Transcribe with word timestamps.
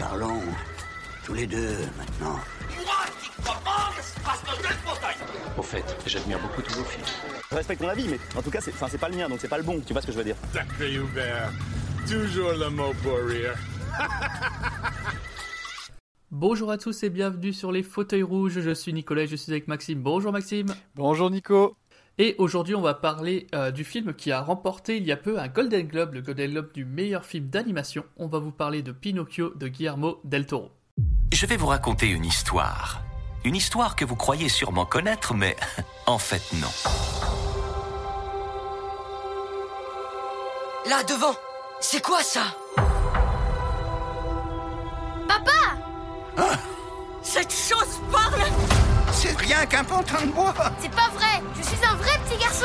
Parlons 0.00 0.40
tous 1.26 1.34
les 1.34 1.46
deux 1.46 1.76
maintenant. 1.98 2.40
Au 5.58 5.62
fait, 5.62 5.84
j'admire 6.06 6.40
beaucoup 6.40 6.62
tous 6.62 6.72
vos 6.78 6.84
films. 6.84 7.04
Je 7.50 7.54
respecte 7.54 7.82
ton 7.82 7.88
avis, 7.88 8.08
mais 8.08 8.18
en 8.34 8.40
tout 8.40 8.50
cas, 8.50 8.62
c'est, 8.62 8.72
enfin, 8.72 8.86
c'est 8.90 8.96
pas 8.96 9.10
le 9.10 9.16
mien, 9.16 9.28
donc 9.28 9.40
c'est 9.42 9.48
pas 9.48 9.58
le 9.58 9.62
bon. 9.62 9.78
Tu 9.86 9.92
vois 9.92 10.00
ce 10.00 10.06
que 10.06 10.12
je 10.12 10.16
veux 10.16 10.24
dire 10.24 10.36
Sacré 10.54 10.94
Hubert. 10.94 11.52
Toujours 12.08 12.52
le 12.52 12.70
mot 12.70 12.94
pour 13.02 13.18
rire. 13.26 13.54
Bonjour 16.30 16.70
à 16.70 16.78
tous 16.78 17.02
et 17.02 17.10
bienvenue 17.10 17.52
sur 17.52 17.70
les 17.70 17.82
fauteuils 17.82 18.22
rouges. 18.22 18.60
Je 18.60 18.70
suis 18.72 18.94
Nicolas, 18.94 19.24
et 19.24 19.26
je 19.26 19.36
suis 19.36 19.52
avec 19.52 19.68
Maxime. 19.68 20.00
Bonjour 20.00 20.32
Maxime. 20.32 20.74
Bonjour 20.94 21.30
Nico. 21.30 21.76
Et 22.18 22.34
aujourd'hui, 22.38 22.74
on 22.74 22.80
va 22.80 22.94
parler 22.94 23.46
euh, 23.54 23.70
du 23.70 23.84
film 23.84 24.12
qui 24.14 24.30
a 24.30 24.40
remporté 24.40 24.96
il 24.96 25.06
y 25.06 25.12
a 25.12 25.16
peu 25.16 25.38
un 25.38 25.48
Golden 25.48 25.86
Globe, 25.86 26.14
le 26.14 26.20
Golden 26.20 26.50
Globe 26.50 26.72
du 26.72 26.84
meilleur 26.84 27.24
film 27.24 27.48
d'animation. 27.48 28.04
On 28.16 28.26
va 28.26 28.38
vous 28.38 28.52
parler 28.52 28.82
de 28.82 28.92
Pinocchio 28.92 29.54
de 29.54 29.68
Guillermo 29.68 30.20
del 30.24 30.46
Toro. 30.46 30.70
Je 31.32 31.46
vais 31.46 31.56
vous 31.56 31.68
raconter 31.68 32.08
une 32.08 32.24
histoire. 32.24 33.02
Une 33.44 33.56
histoire 33.56 33.96
que 33.96 34.04
vous 34.04 34.16
croyez 34.16 34.50
sûrement 34.50 34.84
connaître, 34.84 35.32
mais 35.34 35.56
en 36.06 36.18
fait 36.18 36.42
non. 36.60 36.68
Là, 40.88 41.02
devant 41.04 41.34
C'est 41.80 42.02
quoi 42.02 42.22
ça? 42.22 42.54
Papa 45.26 46.50
Cette 47.22 47.52
chose 47.52 48.00
parle 48.12 48.42
C'est 49.22 49.36
rien 49.36 49.66
qu'un 49.66 49.84
pantin 49.84 50.24
de 50.24 50.32
bois. 50.32 50.54
C'est 50.80 50.90
pas 50.92 51.10
vrai. 51.12 51.42
Je 51.54 51.62
suis 51.62 51.76
un 51.84 51.94
vrai 51.94 52.12
petit 52.24 52.38
garçon. 52.38 52.64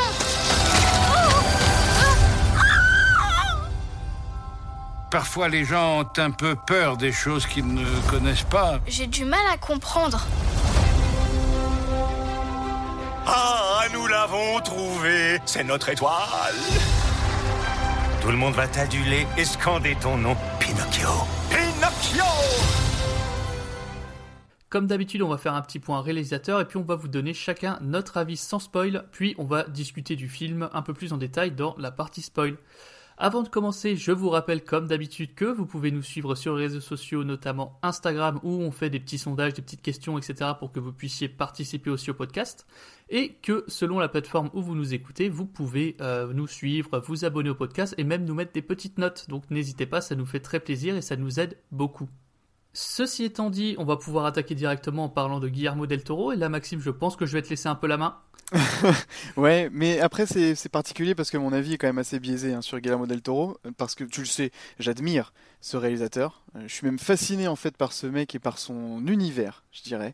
Parfois, 5.12 5.50
les 5.50 5.66
gens 5.66 6.00
ont 6.00 6.10
un 6.16 6.32
peu 6.32 6.56
peur 6.56 6.96
des 6.96 7.12
choses 7.12 7.46
qu'ils 7.46 7.68
ne 7.68 7.86
connaissent 8.10 8.44
pas. 8.44 8.80
J'ai 8.88 9.06
du 9.06 9.26
mal 9.26 9.42
à 9.52 9.58
comprendre. 9.58 10.26
Ah, 13.28 13.82
nous 13.92 14.08
l'avons 14.08 14.62
trouvé. 14.62 15.42
C'est 15.46 15.66
notre 15.66 15.90
étoile. 15.90 16.56
Tout 18.22 18.30
le 18.30 18.38
monde 18.38 18.54
va 18.54 18.70
t'aduler 18.70 19.28
et 19.36 19.44
scander 19.44 19.98
ton 20.00 20.16
nom. 20.16 20.38
Pinocchio. 20.62 21.10
Pinocchio 21.50 22.85
Comme 24.70 24.88
d'habitude, 24.88 25.22
on 25.22 25.30
va 25.30 25.38
faire 25.38 25.54
un 25.54 25.62
petit 25.62 25.80
point 25.80 26.02
réalisateur 26.02 26.60
et 26.60 26.66
puis 26.66 26.78
on 26.78 26.84
va 26.84 26.96
vous 26.96 27.08
donner 27.08 27.34
chacun 27.34 27.78
notre 27.82 28.18
avis 28.18 28.38
sans 28.38 28.60
spoil, 28.60 29.06
puis 29.12 29.36
on 29.38 29.46
va 29.46 29.64
discuter 29.64 30.16
du 30.16 30.28
film 30.28 30.70
un 30.74 30.82
peu 30.82 30.94
plus 30.94 31.14
en 31.14 31.18
détail 31.18 31.52
dans 31.52 31.76
la 31.78 31.92
partie 31.92 32.22
spoil. 32.22 32.58
Avant 33.18 33.44
de 33.44 33.48
commencer, 33.48 33.96
je 33.96 34.12
vous 34.12 34.30
rappelle 34.30 34.66
comme 34.66 34.88
d'habitude 34.88 35.36
que 35.36 35.46
vous 35.46 35.66
pouvez 35.66 35.90
nous 35.90 36.02
suivre 36.02 36.36
sur 36.36 36.56
les 36.56 36.64
réseaux 36.64 36.82
sociaux, 36.82 37.24
notamment 37.24 37.80
Instagram, 37.82 38.42
où 38.44 38.52
on 38.52 38.72
fait 38.72 38.90
des 38.90 39.00
petits 39.00 39.18
sondages, 39.18 39.54
des 39.54 39.62
petites 39.62 39.82
questions, 39.82 40.18
etc. 40.18 40.52
pour 40.60 40.74
que 40.74 40.82
vous 40.82 40.92
puissiez 40.92 41.30
participer 41.30 41.90
aussi 41.90 42.12
au 42.12 42.14
podcast. 42.14 42.68
Et 43.08 43.36
que 43.36 43.64
selon 43.70 44.00
la 44.00 44.10
plateforme 44.10 44.50
où 44.54 44.62
vous 44.62 44.76
nous 44.76 44.94
écoutez, 44.94 45.30
vous 45.30 45.46
pouvez 45.46 45.96
euh, 46.02 46.34
nous 46.34 46.48
suivre, 46.48 47.00
vous 47.00 47.24
abonner 47.24 47.52
au 47.52 47.56
podcast 47.56 47.96
et 47.98 48.04
même 48.04 48.26
nous 48.26 48.34
mettre 48.34 48.52
des 48.52 48.62
petites 48.62 48.98
notes. 48.98 49.30
Donc 49.30 49.50
n'hésitez 49.50 49.86
pas, 49.86 50.02
ça 50.02 50.16
nous 50.16 50.26
fait 50.26 50.42
très 50.42 50.60
plaisir 50.60 50.98
et 50.98 51.02
ça 51.02 51.16
nous 51.16 51.40
aide 51.40 51.58
beaucoup. 51.72 52.10
Ceci 52.78 53.24
étant 53.24 53.50
dit, 53.50 53.76
on 53.78 53.86
va 53.86 53.96
pouvoir 53.96 54.26
attaquer 54.26 54.54
directement 54.54 55.06
en 55.06 55.10
parlant 55.10 55.40
de 55.40 55.48
Guillermo 55.48 55.88
del 55.88 56.04
Toro. 56.04 56.34
Et 56.34 56.36
là, 56.36 56.50
Maxime, 56.50 56.82
je 56.82 56.90
pense 56.90 57.16
que 57.16 57.26
je 57.26 57.32
vais 57.32 57.42
te 57.42 57.50
laisser 57.50 57.70
un 57.70 57.76
peu 57.76 57.88
la 57.88 57.96
main. 57.96 58.18
Ouais, 59.38 59.70
mais 59.72 60.00
après 60.00 60.26
c'est 60.28 60.70
particulier 60.70 61.16
parce 61.16 61.32
que 61.32 61.38
mon 61.38 61.52
avis 61.52 61.74
est 61.74 61.78
quand 61.78 61.88
même 61.88 61.98
assez 61.98 62.20
biaisé 62.20 62.54
hein, 62.54 62.62
sur 62.62 62.80
Guillermo 62.80 63.08
del 63.08 63.22
Toro, 63.22 63.58
euh, 63.66 63.72
parce 63.76 63.96
que 63.96 64.04
tu 64.04 64.20
le 64.20 64.28
sais, 64.28 64.52
j'admire 64.78 65.34
ce 65.62 65.78
réalisateur. 65.78 66.44
Euh, 66.56 66.60
Je 66.68 66.74
suis 66.74 66.86
même 66.86 67.00
fasciné 67.00 67.48
en 67.48 67.56
fait 67.56 67.76
par 67.76 67.92
ce 67.92 68.06
mec 68.06 68.36
et 68.36 68.40
par 68.40 68.60
son 68.60 69.06
univers, 69.08 69.64
je 69.72 69.82
dirais. 69.82 70.14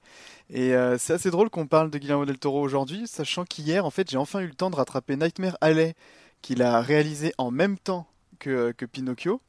Et 0.49 0.73
euh, 0.75 0.97
c'est 0.97 1.13
assez 1.13 1.29
drôle 1.29 1.49
qu'on 1.49 1.67
parle 1.67 1.91
de 1.91 1.97
Guillermo 1.97 2.25
del 2.25 2.39
Toro 2.39 2.61
aujourd'hui, 2.61 3.05
sachant 3.05 3.43
qu'hier 3.43 3.85
en 3.85 3.91
fait 3.91 4.09
j'ai 4.09 4.17
enfin 4.17 4.39
eu 4.39 4.47
le 4.47 4.55
temps 4.55 4.69
de 4.69 4.77
rattraper 4.77 5.17
Nightmare 5.17 5.57
Alley, 5.59 5.93
qu'il 6.41 6.61
a 6.61 6.79
réalisé 6.81 7.33
en 7.37 7.51
même 7.51 7.77
temps 7.77 8.07
que 8.39 8.71
Pinocchio. 8.91 9.41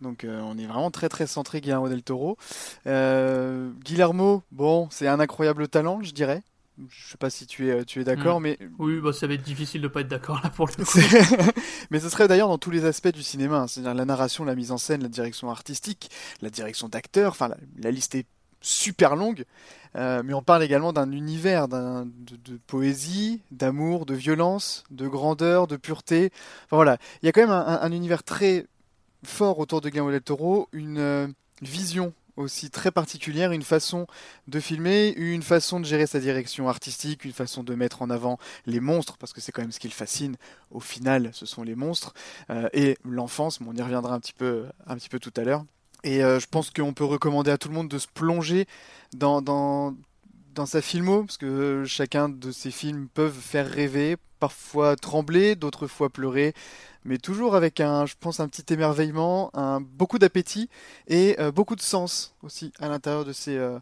Donc 0.00 0.24
euh, 0.24 0.40
on 0.42 0.56
est 0.58 0.66
vraiment 0.66 0.90
très 0.90 1.08
très 1.08 1.26
centré 1.26 1.60
Guillermo 1.60 1.88
del 1.88 2.02
Toro. 2.02 2.36
Euh, 2.86 3.70
Guillermo, 3.84 4.42
bon, 4.52 4.88
c'est 4.90 5.06
un 5.08 5.20
incroyable 5.20 5.68
talent, 5.68 6.00
je 6.02 6.12
dirais. 6.12 6.42
Je 6.88 7.10
sais 7.10 7.18
pas 7.18 7.28
si 7.28 7.46
tu 7.46 7.68
es, 7.68 7.84
tu 7.84 8.00
es 8.00 8.04
d'accord, 8.04 8.40
Mm. 8.40 8.42
mais 8.44 8.58
Oui, 8.78 9.00
bah, 9.00 9.12
ça 9.12 9.26
va 9.26 9.34
être 9.34 9.42
difficile 9.42 9.82
de 9.82 9.88
pas 9.88 10.00
être 10.00 10.08
d'accord 10.08 10.40
là 10.42 10.48
pour 10.48 10.66
le 10.66 10.72
coup. 10.82 10.98
Mais 11.90 12.00
ce 12.00 12.08
serait 12.08 12.26
d'ailleurs 12.26 12.48
dans 12.48 12.56
tous 12.56 12.70
les 12.70 12.86
aspects 12.86 13.08
du 13.12 13.22
cinéma, 13.22 13.58
hein. 13.58 13.66
c'est-à-dire 13.66 13.92
la 13.92 14.06
narration, 14.06 14.44
la 14.44 14.54
mise 14.54 14.72
en 14.72 14.78
scène, 14.78 15.02
la 15.02 15.08
direction 15.10 15.50
artistique, 15.50 16.10
la 16.40 16.48
direction 16.48 16.88
d'acteurs, 16.88 17.32
enfin 17.32 17.48
la, 17.48 17.56
la 17.82 17.90
liste 17.90 18.14
est 18.14 18.26
super 18.62 19.14
longue, 19.16 19.44
Euh, 19.96 20.22
mais 20.24 20.34
on 20.34 20.42
parle 20.42 20.62
également 20.62 20.92
d'un 20.92 21.10
univers, 21.10 21.66
d'un, 21.66 22.06
de, 22.06 22.36
de 22.36 22.58
poésie, 22.68 23.42
d'amour, 23.50 24.06
de 24.06 24.14
violence, 24.14 24.84
de 24.92 25.08
grandeur, 25.08 25.66
de 25.66 25.76
pureté. 25.76 26.30
Enfin 26.66 26.76
voilà, 26.76 26.96
il 27.22 27.26
y 27.26 27.28
a 27.28 27.32
quand 27.32 27.40
même 27.40 27.50
un, 27.50 27.66
un- 27.66 27.80
un 27.82 27.90
univers 27.92 28.22
très 28.22 28.66
fort 29.24 29.58
autour 29.58 29.80
de 29.80 29.88
Guillermo 29.88 30.10
del 30.10 30.22
Toro, 30.22 30.68
une 30.72 30.98
euh, 30.98 31.28
vision 31.62 32.12
aussi 32.36 32.70
très 32.70 32.90
particulière, 32.90 33.52
une 33.52 33.62
façon 33.62 34.06
de 34.48 34.60
filmer, 34.60 35.12
une 35.16 35.42
façon 35.42 35.78
de 35.80 35.84
gérer 35.84 36.06
sa 36.06 36.20
direction 36.20 36.68
artistique, 36.68 37.24
une 37.24 37.32
façon 37.32 37.62
de 37.62 37.74
mettre 37.74 38.02
en 38.02 38.10
avant 38.10 38.38
les 38.66 38.80
monstres, 38.80 39.18
parce 39.18 39.32
que 39.32 39.40
c'est 39.40 39.52
quand 39.52 39.62
même 39.62 39.72
ce 39.72 39.80
qui 39.80 39.88
le 39.88 39.92
fascine. 39.92 40.36
Au 40.70 40.80
final, 40.80 41.30
ce 41.32 41.46
sont 41.46 41.62
les 41.62 41.74
monstres 41.74 42.14
euh, 42.48 42.68
et 42.72 42.96
l'enfance. 43.04 43.60
mais 43.60 43.66
on 43.68 43.74
y 43.74 43.82
reviendra 43.82 44.14
un 44.14 44.20
petit 44.20 44.32
peu, 44.32 44.66
un 44.86 44.96
petit 44.96 45.08
peu 45.08 45.18
tout 45.18 45.32
à 45.36 45.42
l'heure. 45.42 45.64
Et 46.02 46.24
euh, 46.24 46.40
je 46.40 46.46
pense 46.46 46.70
qu'on 46.70 46.94
peut 46.94 47.04
recommander 47.04 47.50
à 47.50 47.58
tout 47.58 47.68
le 47.68 47.74
monde 47.74 47.88
de 47.88 47.98
se 47.98 48.08
plonger 48.08 48.66
dans, 49.12 49.42
dans, 49.42 49.94
dans 50.54 50.66
sa 50.66 50.82
filmo, 50.82 51.24
parce 51.24 51.38
que 51.38 51.84
chacun 51.86 52.28
de 52.28 52.50
ces 52.50 52.70
films 52.70 53.08
peuvent 53.12 53.38
faire 53.38 53.68
rêver, 53.68 54.16
parfois 54.38 54.96
trembler, 54.96 55.54
d'autres 55.54 55.86
fois 55.86 56.10
pleurer, 56.10 56.54
mais 57.04 57.18
toujours 57.18 57.54
avec 57.54 57.80
un, 57.80 58.06
je 58.06 58.14
pense, 58.18 58.40
un 58.40 58.48
petit 58.48 58.72
émerveillement, 58.72 59.50
un, 59.54 59.80
beaucoup 59.80 60.18
d'appétit 60.18 60.68
et 61.08 61.36
euh, 61.38 61.52
beaucoup 61.52 61.76
de 61.76 61.80
sens 61.80 62.34
aussi 62.42 62.72
à 62.80 62.88
l'intérieur 62.88 63.24
de 63.24 63.32
ces, 63.32 63.56
euh, 63.56 63.78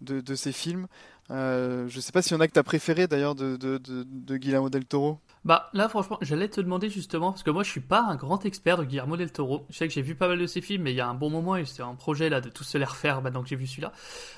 de, 0.00 0.34
films. 0.34 0.86
Euh, 1.30 1.88
je 1.88 2.00
sais 2.00 2.12
pas 2.12 2.22
s'il 2.22 2.32
y 2.32 2.36
en 2.36 2.40
a 2.40 2.46
que 2.46 2.52
t'as 2.52 2.62
préféré 2.62 3.06
d'ailleurs 3.06 3.34
de, 3.34 3.56
de, 3.56 3.78
de, 3.78 4.04
de 4.06 4.36
Guillermo 4.36 4.70
del 4.70 4.84
Toro. 4.84 5.18
Bah 5.44 5.68
là 5.74 5.90
franchement 5.90 6.16
j'allais 6.22 6.48
te 6.48 6.58
demander 6.62 6.88
justement 6.88 7.30
parce 7.30 7.42
que 7.42 7.50
moi 7.50 7.62
je 7.64 7.70
suis 7.70 7.80
pas 7.80 8.00
un 8.00 8.16
grand 8.16 8.46
expert 8.46 8.78
de 8.78 8.84
Guillermo 8.84 9.18
del 9.18 9.30
Toro. 9.30 9.66
Je 9.68 9.76
sais 9.76 9.86
que 9.86 9.92
j'ai 9.92 10.00
vu 10.00 10.14
pas 10.14 10.26
mal 10.26 10.38
de 10.38 10.46
ses 10.46 10.62
films 10.62 10.84
mais 10.84 10.92
il 10.92 10.96
y 10.96 11.02
a 11.02 11.08
un 11.08 11.14
bon 11.14 11.28
moment 11.28 11.56
et 11.56 11.66
c'est 11.66 11.82
un 11.82 11.94
projet 11.94 12.30
là 12.30 12.40
de 12.40 12.48
tous 12.48 12.64
se 12.64 12.78
les 12.78 12.84
refaire 12.86 13.20
maintenant 13.20 13.42
que 13.42 13.50
j'ai 13.50 13.56
vu 13.56 13.66
celui-là. 13.66 13.92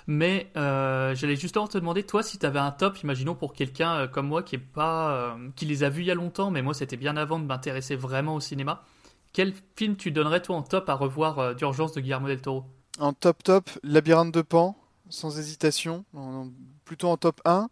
Mais 0.08 0.50
euh, 0.56 1.14
j'allais 1.14 1.36
justement 1.36 1.68
te 1.68 1.78
demander 1.78 2.02
toi 2.02 2.24
si 2.24 2.38
t'avais 2.38 2.58
un 2.58 2.72
top, 2.72 3.00
imaginons 3.04 3.36
pour 3.36 3.52
quelqu'un 3.52 3.94
euh, 3.94 4.06
comme 4.08 4.26
moi 4.26 4.42
qui 4.42 4.56
est 4.56 4.58
pas 4.58 5.12
euh, 5.12 5.48
qui 5.54 5.64
les 5.64 5.84
a 5.84 5.90
vus 5.90 6.02
il 6.02 6.06
y 6.06 6.10
a 6.10 6.16
longtemps 6.16 6.50
mais 6.50 6.62
moi 6.62 6.74
c'était 6.74 6.96
bien 6.96 7.16
avant 7.16 7.38
de 7.38 7.44
m'intéresser 7.44 7.94
vraiment 7.94 8.34
au 8.34 8.40
cinéma. 8.40 8.82
Quel 9.32 9.54
film 9.76 9.94
tu 9.96 10.10
donnerais 10.10 10.42
toi 10.42 10.56
en 10.56 10.62
top 10.62 10.88
à 10.88 10.94
revoir 10.94 11.54
d'urgence 11.54 11.92
de 11.92 12.00
Guillermo 12.00 12.26
del 12.26 12.40
Toro? 12.40 12.64
En 12.98 13.12
top 13.12 13.44
top, 13.44 13.70
Labyrinthe 13.84 14.32
de 14.32 14.42
Pan, 14.42 14.76
sans 15.08 15.38
hésitation, 15.38 16.04
plutôt 16.84 17.08
en 17.08 17.16
top 17.16 17.42
1. 17.44 17.68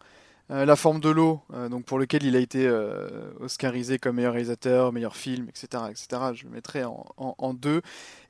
Euh, 0.51 0.67
La 0.67 0.77
forme 0.77 1.01
de 1.01 1.09
l'eau, 1.09 1.41
euh, 1.55 1.69
donc 1.71 1.87
pour 1.87 1.99
lequel 1.99 2.23
il 2.23 2.37
a 2.37 2.39
été 2.39 2.67
euh, 2.67 3.31
oscarisé 3.41 3.99
comme 3.99 4.17
meilleur 4.17 4.35
réalisateur, 4.35 4.93
meilleur 4.93 5.17
film, 5.17 5.49
etc., 5.49 5.85
etc. 5.91 6.07
Je 6.35 6.45
le 6.45 6.51
mettrais 6.51 6.85
en, 6.85 7.55
deux. 7.55 7.81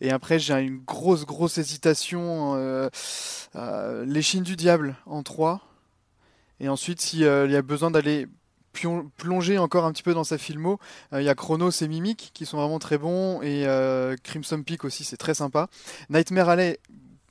Et 0.00 0.10
après, 0.10 0.38
j'ai 0.38 0.54
une 0.60 0.78
grosse, 0.78 1.26
grosse 1.26 1.58
hésitation. 1.58 2.54
Les 3.54 4.40
du 4.40 4.56
Diable 4.56 4.96
en 5.06 5.22
3. 5.22 5.60
Et 6.60 6.68
ensuite, 6.68 7.00
s'il 7.00 7.20
y 7.20 7.26
a 7.26 7.62
besoin 7.62 7.90
d'aller 7.90 8.28
plonger 9.18 9.58
encore 9.58 9.84
un 9.84 9.92
petit 9.92 10.02
peu 10.02 10.14
dans 10.14 10.24
sa 10.24 10.38
filmo, 10.38 10.78
il 11.12 11.22
y 11.22 11.28
a 11.28 11.34
Chronos 11.34 11.70
et 11.70 11.88
Mimic 11.88 12.30
qui 12.34 12.46
sont 12.46 12.58
vraiment 12.58 12.78
très 12.78 12.98
bons. 12.98 13.42
Et 13.42 13.66
Crimson 14.22 14.62
Peak 14.62 14.84
aussi, 14.84 15.04
c'est 15.04 15.16
très 15.16 15.34
sympa. 15.34 15.68
Nightmare 16.10 16.48
Alley, 16.48 16.78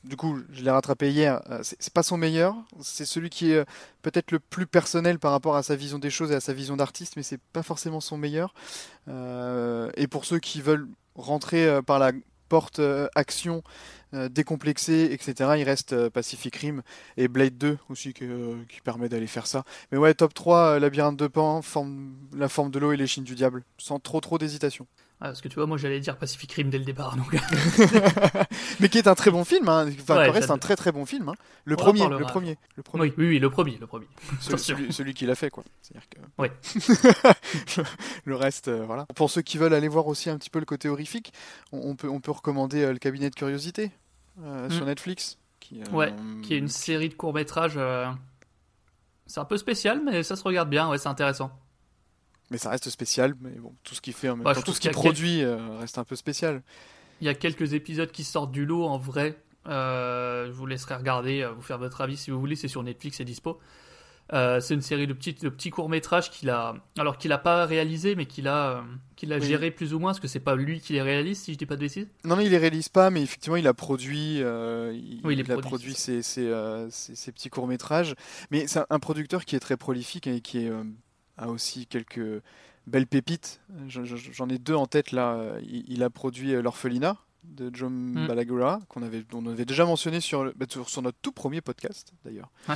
du 0.04 0.18
coup, 0.18 0.40
je 0.52 0.64
l'ai 0.64 0.72
rattrapé 0.72 1.12
hier. 1.12 1.42
euh, 1.50 1.60
c'est 1.64 1.94
pas 1.94 2.04
son 2.04 2.18
meilleur. 2.18 2.56
C'est 2.82 3.06
celui 3.06 3.30
qui 3.30 3.52
est 3.52 3.58
euh, 3.58 3.66
peut-être 4.02 4.32
le 4.32 4.40
plus 4.40 4.68
personnel 4.68 5.20
par 5.20 5.32
rapport 5.32 5.56
à 5.56 5.64
sa 5.64 5.76
vision 5.76 6.00
des 6.00 6.10
choses 6.10 6.32
et 6.32 6.36
à 6.36 6.42
sa 6.42 6.54
vision 6.54 6.76
d'artiste, 6.76 7.14
mais 7.16 7.24
c'est 7.24 7.40
pas 7.54 7.64
forcément 7.64 8.02
son 8.02 8.18
meilleur. 8.18 8.54
Euh, 9.08 9.90
et 9.96 10.08
pour 10.08 10.26
ceux 10.26 10.40
qui 10.40 10.62
veulent 10.62 10.88
rentrer 11.16 11.82
par 11.86 12.00
la 12.00 12.12
porte 12.50 12.82
action 13.16 13.64
décomplexée, 14.14 15.10
etc., 15.12 15.52
il 15.58 15.64
reste 15.64 16.10
Pacific 16.10 16.56
Rim 16.56 16.82
et 17.18 17.28
Blade 17.28 17.58
2 17.58 17.78
aussi 17.90 18.14
qui 18.14 18.26
permet 18.84 19.10
d'aller 19.10 19.28
faire 19.28 19.48
ça. 19.48 19.64
Mais 19.92 19.98
ouais, 19.98 20.14
top 20.14 20.34
3, 20.34 20.58
euh, 20.76 20.80
Labyrinthe 20.80 21.18
de 21.18 21.28
Pan, 21.28 21.62
La 22.36 22.50
forme 22.50 22.72
de 22.72 22.80
l'eau 22.80 22.92
et 22.92 22.98
Les 22.98 23.08
Chines 23.08 23.24
du 23.24 23.36
Diable, 23.36 23.64
sans 23.78 24.00
trop 24.00 24.20
trop 24.22 24.38
d'hésitation. 24.38 24.88
Ah, 25.26 25.28
Parce 25.28 25.40
que 25.40 25.48
tu 25.48 25.56
vois 25.56 25.68
moi 25.68 25.78
j'allais 25.78 26.02
dire 26.02 26.18
Pacific 26.18 26.52
Rim 26.52 26.70
dès 26.70 26.78
le 26.78 26.84
départ 26.84 27.16
donc. 27.16 27.34
Mais 28.82 28.90
qui 28.90 28.98
est 28.98 29.08
un 29.08 29.16
très 29.16 29.32
bon 29.32 29.46
film, 29.46 29.70
hein. 29.70 29.88
enfin, 30.02 30.18
Ouais, 30.18 30.30
reste 30.30 30.52
un 30.52 30.58
très 30.58 30.76
très 30.76 30.92
bon 30.92 31.06
film. 31.06 31.30
hein. 31.30 31.34
Le 31.64 31.78
premier, 31.78 32.06
le 32.10 32.26
premier, 32.26 32.58
le 32.76 32.84
premier. 32.84 33.04
oui, 33.06 33.14
oui 33.18 33.28
oui 33.30 33.40
le 33.40 33.50
premier 33.50 33.78
le 33.80 33.88
premier. 33.88 34.06
Celui, 34.42 34.60
celui- 34.60 34.92
celui 34.94 35.14
qui 35.14 35.26
l'a 35.26 35.36
fait, 35.36 35.50
quoi. 35.50 35.64
C'est-à-dire 35.82 36.10
que... 36.10 36.20
Oui. 36.38 36.50
le 38.26 38.36
reste, 38.36 38.68
euh, 38.68 38.84
voilà. 38.86 39.06
Pour 39.16 39.30
ceux 39.30 39.42
qui 39.42 39.58
veulent 39.58 39.74
aller 39.74 39.88
voir 39.88 40.08
aussi 40.08 40.30
un 40.30 40.38
petit 40.38 40.50
peu 40.50 40.60
le 40.60 40.66
côté 40.66 40.90
horrifique, 40.90 41.32
on, 41.72 41.80
on 41.92 41.96
peut, 41.96 42.10
on 42.10 42.20
peut 42.20 42.32
recommander 42.32 42.84
euh, 42.84 42.92
le 42.92 43.00
cabinet 43.00 43.30
de 43.30 43.36
curiosité. 43.36 43.92
euh, 44.44 44.68
Mm. 44.68 44.72
sur 44.72 44.86
Netflix. 44.86 45.38
Qui, 45.62 45.82
Ouais, 45.94 46.14
qui 46.42 46.54
est 46.54 46.58
une 46.58 46.68
série 46.68 47.08
de 47.08 47.14
courts-métrages. 47.14 47.80
C'est 49.26 49.40
un 49.40 49.46
peu 49.46 49.56
spécial, 49.58 50.02
mais 50.04 50.22
ça 50.24 50.36
se 50.36 50.44
regarde 50.44 50.70
bien, 50.70 50.90
ouais, 50.90 50.98
c'est 50.98 51.08
intéressant. 51.08 51.52
Mais 52.54 52.58
ça 52.60 52.70
reste 52.70 52.90
spécial. 52.90 53.34
Mais 53.42 53.50
bon, 53.60 53.74
tout 53.84 53.96
ce 53.96 54.00
qu'il 54.02 54.14
fait 54.14 54.30
en 54.30 54.36
même 54.38 54.46
Bah, 54.46 54.54
temps, 54.56 54.62
tout 54.62 54.72
ce 54.74 54.80
qu'il 54.80 54.92
produit 54.92 55.42
euh, 55.44 55.58
reste 55.80 55.98
un 55.98 56.04
peu 56.06 56.16
spécial. 56.16 56.62
Il 57.20 57.26
y 57.26 57.30
a 57.30 57.34
quelques 57.34 57.74
épisodes 57.74 58.12
qui 58.12 58.24
sortent 58.24 58.52
du 58.52 58.66
lot 58.66 58.86
en 58.86 58.98
vrai. 58.98 59.36
Euh, 59.68 60.46
je 60.48 60.52
vous 60.52 60.66
laisserai 60.68 60.96
regarder, 60.96 61.42
euh, 61.42 61.52
vous 61.52 61.62
faire 61.64 61.80
votre 61.80 62.02
avis 62.02 62.16
si 62.16 62.30
vous 62.32 62.40
voulez. 62.40 62.56
C'est 62.56 62.68
sur 62.68 62.84
Netflix, 62.84 63.18
c'est 63.18 63.26
dispo. 63.26 63.60
Euh, 64.32 64.60
c'est 64.62 64.74
une 64.74 64.82
série 64.82 65.06
de 65.06 65.14
petits, 65.14 65.34
de 65.34 65.50
petits 65.50 65.70
courts 65.70 65.90
métrages 65.90 66.32
qu'il 66.32 66.50
a, 66.50 66.76
alors 66.98 67.18
qu'il 67.18 67.32
a 67.34 67.38
pas 67.38 67.66
réalisé, 67.66 68.16
mais 68.16 68.26
qu'il 68.26 68.48
a, 68.48 68.84
qu'il 69.18 69.34
a 69.34 69.38
Oui. 69.38 69.46
géré 69.46 69.70
plus 69.70 69.94
ou 69.94 70.00
moins, 70.00 70.12
parce 70.12 70.22
que 70.22 70.30
c'est 70.30 70.40
pas 70.40 70.56
lui 70.56 70.80
qui 70.80 70.94
les 70.94 71.02
réalise, 71.02 71.40
si 71.42 71.54
je 71.54 71.58
dis 71.58 71.66
pas 71.66 71.76
de 71.76 71.82
bêtises. 71.82 72.08
Non, 72.24 72.36
non, 72.38 72.42
il 72.42 72.50
les 72.50 72.58
réalise 72.58 72.88
pas, 72.88 73.10
mais 73.10 73.22
effectivement, 73.22 73.58
il 73.58 73.68
a 73.68 73.74
produit, 73.74 74.42
euh, 74.42 74.92
il, 74.96 75.20
Oui, 75.26 75.34
il 75.34 75.38
les 75.40 75.44
il 75.44 75.52
a 75.52 75.58
produit, 75.58 75.94
ses, 75.94 76.22
ses, 76.22 76.48
euh, 76.48 76.88
ses- 76.90 77.32
petits 77.34 77.50
courts 77.50 77.68
métrages. 77.68 78.16
Mais 78.50 78.66
c'est 78.68 78.80
un- 78.90 79.00
producteur 79.00 79.44
qui 79.44 79.56
est 79.58 79.60
très 79.60 79.76
prolifique 79.78 80.28
et 80.28 80.40
qui 80.40 80.60
est, 80.60 80.72
a 81.38 81.50
aussi 81.50 81.86
quelques 81.88 82.42
belles 82.88 83.08
pépites. 83.08 83.62
J'en- 83.88 84.50
ai 84.50 84.58
deux 84.58 84.76
en 84.76 84.86
tête 84.88 85.12
là. 85.12 85.56
Il, 85.64 86.04
a 86.04 86.10
produit 86.10 86.54
euh, 86.54 86.62
L'orphelinat 86.62 87.18
de 87.44 87.70
John 87.74 87.92
Mm. 87.94 88.28
Balaguerra, 88.28 88.80
qu'on 88.90 89.04
avait, 89.04 89.26
on 89.34 89.46
avait 89.48 89.66
déjà 89.66 89.86
mentionné 89.86 90.20
sur, 90.22 90.44
le- 90.46 90.54
bah, 90.56 90.66
sur 90.70 90.90
sur 90.90 91.02
notre 91.02 91.18
tout 91.22 91.32
premier 91.34 91.62
podcast 91.62 92.14
d'ailleurs. 92.26 92.50
Ouais. 92.70 92.76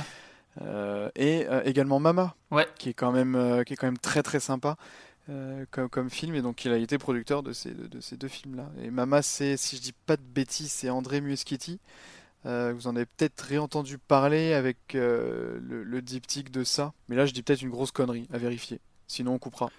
Euh, 0.62 1.08
et 1.14 1.46
euh, 1.48 1.62
également 1.64 2.00
Mama, 2.00 2.34
Ouais. 2.50 2.66
qui 2.78 2.88
est 2.88 2.94
quand 2.94 3.12
même, 3.12 3.34
euh, 3.36 3.62
qui 3.64 3.74
est 3.74 3.76
quand 3.76 3.86
même 3.86 3.98
très 3.98 4.22
très 4.22 4.40
sympa. 4.40 4.76
comme, 5.70 5.90
comme 5.90 6.08
film 6.08 6.34
et 6.36 6.40
donc 6.40 6.64
il 6.64 6.72
a 6.72 6.78
été 6.78 6.96
producteur 6.96 7.42
de 7.42 7.52
ces, 7.52 7.72
de, 7.74 7.86
de 7.86 8.00
ces 8.00 8.16
deux 8.16 8.28
films 8.28 8.56
là 8.56 8.70
et 8.82 8.90
Mama 8.90 9.20
c'est 9.20 9.58
si 9.58 9.76
je 9.76 9.82
dis 9.82 9.92
pas 9.92 10.16
de 10.16 10.22
bêtises 10.22 10.72
c'est 10.72 10.88
André 10.88 11.20
Muschietti 11.20 11.80
Euh, 12.46 12.72
vous 12.74 12.86
en 12.86 12.94
avez 12.96 13.06
peut-être 13.06 13.40
réentendu 13.42 13.98
parler 13.98 14.52
avec 14.54 14.94
euh, 14.94 15.58
le, 15.60 15.82
le 15.82 16.02
diptyque 16.02 16.50
de 16.52 16.62
ça 16.62 16.92
mais 17.08 17.16
là 17.16 17.26
je 17.26 17.32
dis 17.32 17.42
peut-être 17.42 17.62
une 17.62 17.70
grosse 17.70 17.90
connerie 17.90 18.28
à 18.32 18.38
vérifier 18.38 18.80
sinon 19.08 19.32
on 19.34 19.38
coupera 19.38 19.70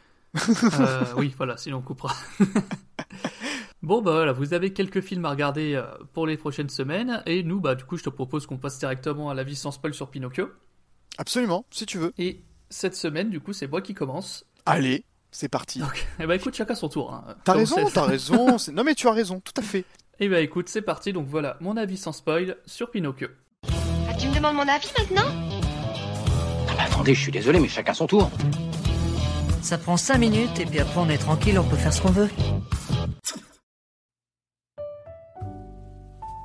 Euh, 0.80 1.06
oui, 1.18 1.34
voilà, 1.38 1.58
sinon 1.58 1.78
on 1.78 1.82
coupera. 1.82 2.14
bon, 3.82 4.02
bah 4.02 4.12
voilà, 4.12 4.32
vous 4.32 4.54
avez 4.54 4.74
quelques 4.74 5.02
films 5.02 5.26
à 5.26 5.32
regarder 5.32 5.82
pour 6.14 6.28
les 6.28 6.38
prochaines 6.38 6.70
semaines, 6.70 7.24
et 7.26 7.44
nous, 7.44 7.60
bah 7.60 7.76
du 7.76 7.84
coup, 7.84 7.98
je 7.98 8.04
te 8.04 8.10
propose 8.10 8.46
qu'on 8.46 8.58
passe 8.58 8.78
directement 8.78 9.30
à 9.30 9.34
la 9.34 9.44
vie 9.44 9.56
sans 9.56 9.72
spoil 9.72 9.94
sur 9.94 10.10
Pinocchio. 10.10 10.50
absolument 11.18 11.66
si 11.72 11.86
tu 11.86 11.98
veux 11.98 12.14
Et 12.18 12.42
cette 12.70 12.96
semaine, 12.96 13.30
du 13.30 13.40
coup, 13.40 13.54
c'est 13.54 13.68
moi 13.68 13.82
qui 13.82 13.94
commence. 13.94 14.46
allez 14.66 15.04
c'est 15.32 15.50
parti 15.50 15.78
Donc, 15.80 16.08
eh 16.20 16.26
bah 16.26 16.36
écoute, 16.36 16.56
chacun 16.56 16.74
son 16.74 16.90
tour. 16.90 17.14
hein. 17.14 17.36
t'as 17.44 17.54
raison 17.54 17.88
t'as 17.94 18.06
raison 18.06 18.58
non 18.74 18.84
mais 18.84 18.96
tu 18.96 19.08
as 19.08 19.12
raison 19.14 19.40
tout 19.40 19.54
à 19.58 19.62
fait 19.62 19.86
Eh 20.22 20.28
bah 20.28 20.42
écoute, 20.42 20.68
c'est 20.68 20.82
parti, 20.82 21.14
donc 21.14 21.28
voilà, 21.28 21.56
mon 21.62 21.78
avis 21.78 21.96
sans 21.96 22.12
spoil 22.12 22.58
sur 22.66 22.92
Pinocchio. 22.92 23.30
Ah, 23.66 24.14
tu 24.20 24.28
me 24.28 24.36
demandes 24.36 24.56
mon 24.56 24.68
avis 24.68 24.92
maintenant? 24.98 25.32
Attendez, 26.78 27.14
je 27.14 27.22
suis 27.22 27.32
désolé, 27.32 27.58
mais 27.62 27.70
chacun 27.70 27.94
son 27.94 28.06
tour. 28.06 28.30
Ça 29.62 29.78
prend 29.78 29.96
5 29.96 30.18
minutes 30.18 30.60
et 30.60 30.66
puis 30.66 30.80
après 30.80 31.00
on 31.00 31.08
est 31.08 31.18
tranquille, 31.18 31.58
on 31.58 31.64
peut 31.64 31.78
faire 31.78 31.94
ce 31.94 32.02
qu'on 32.02 32.12
veut. 32.12 32.28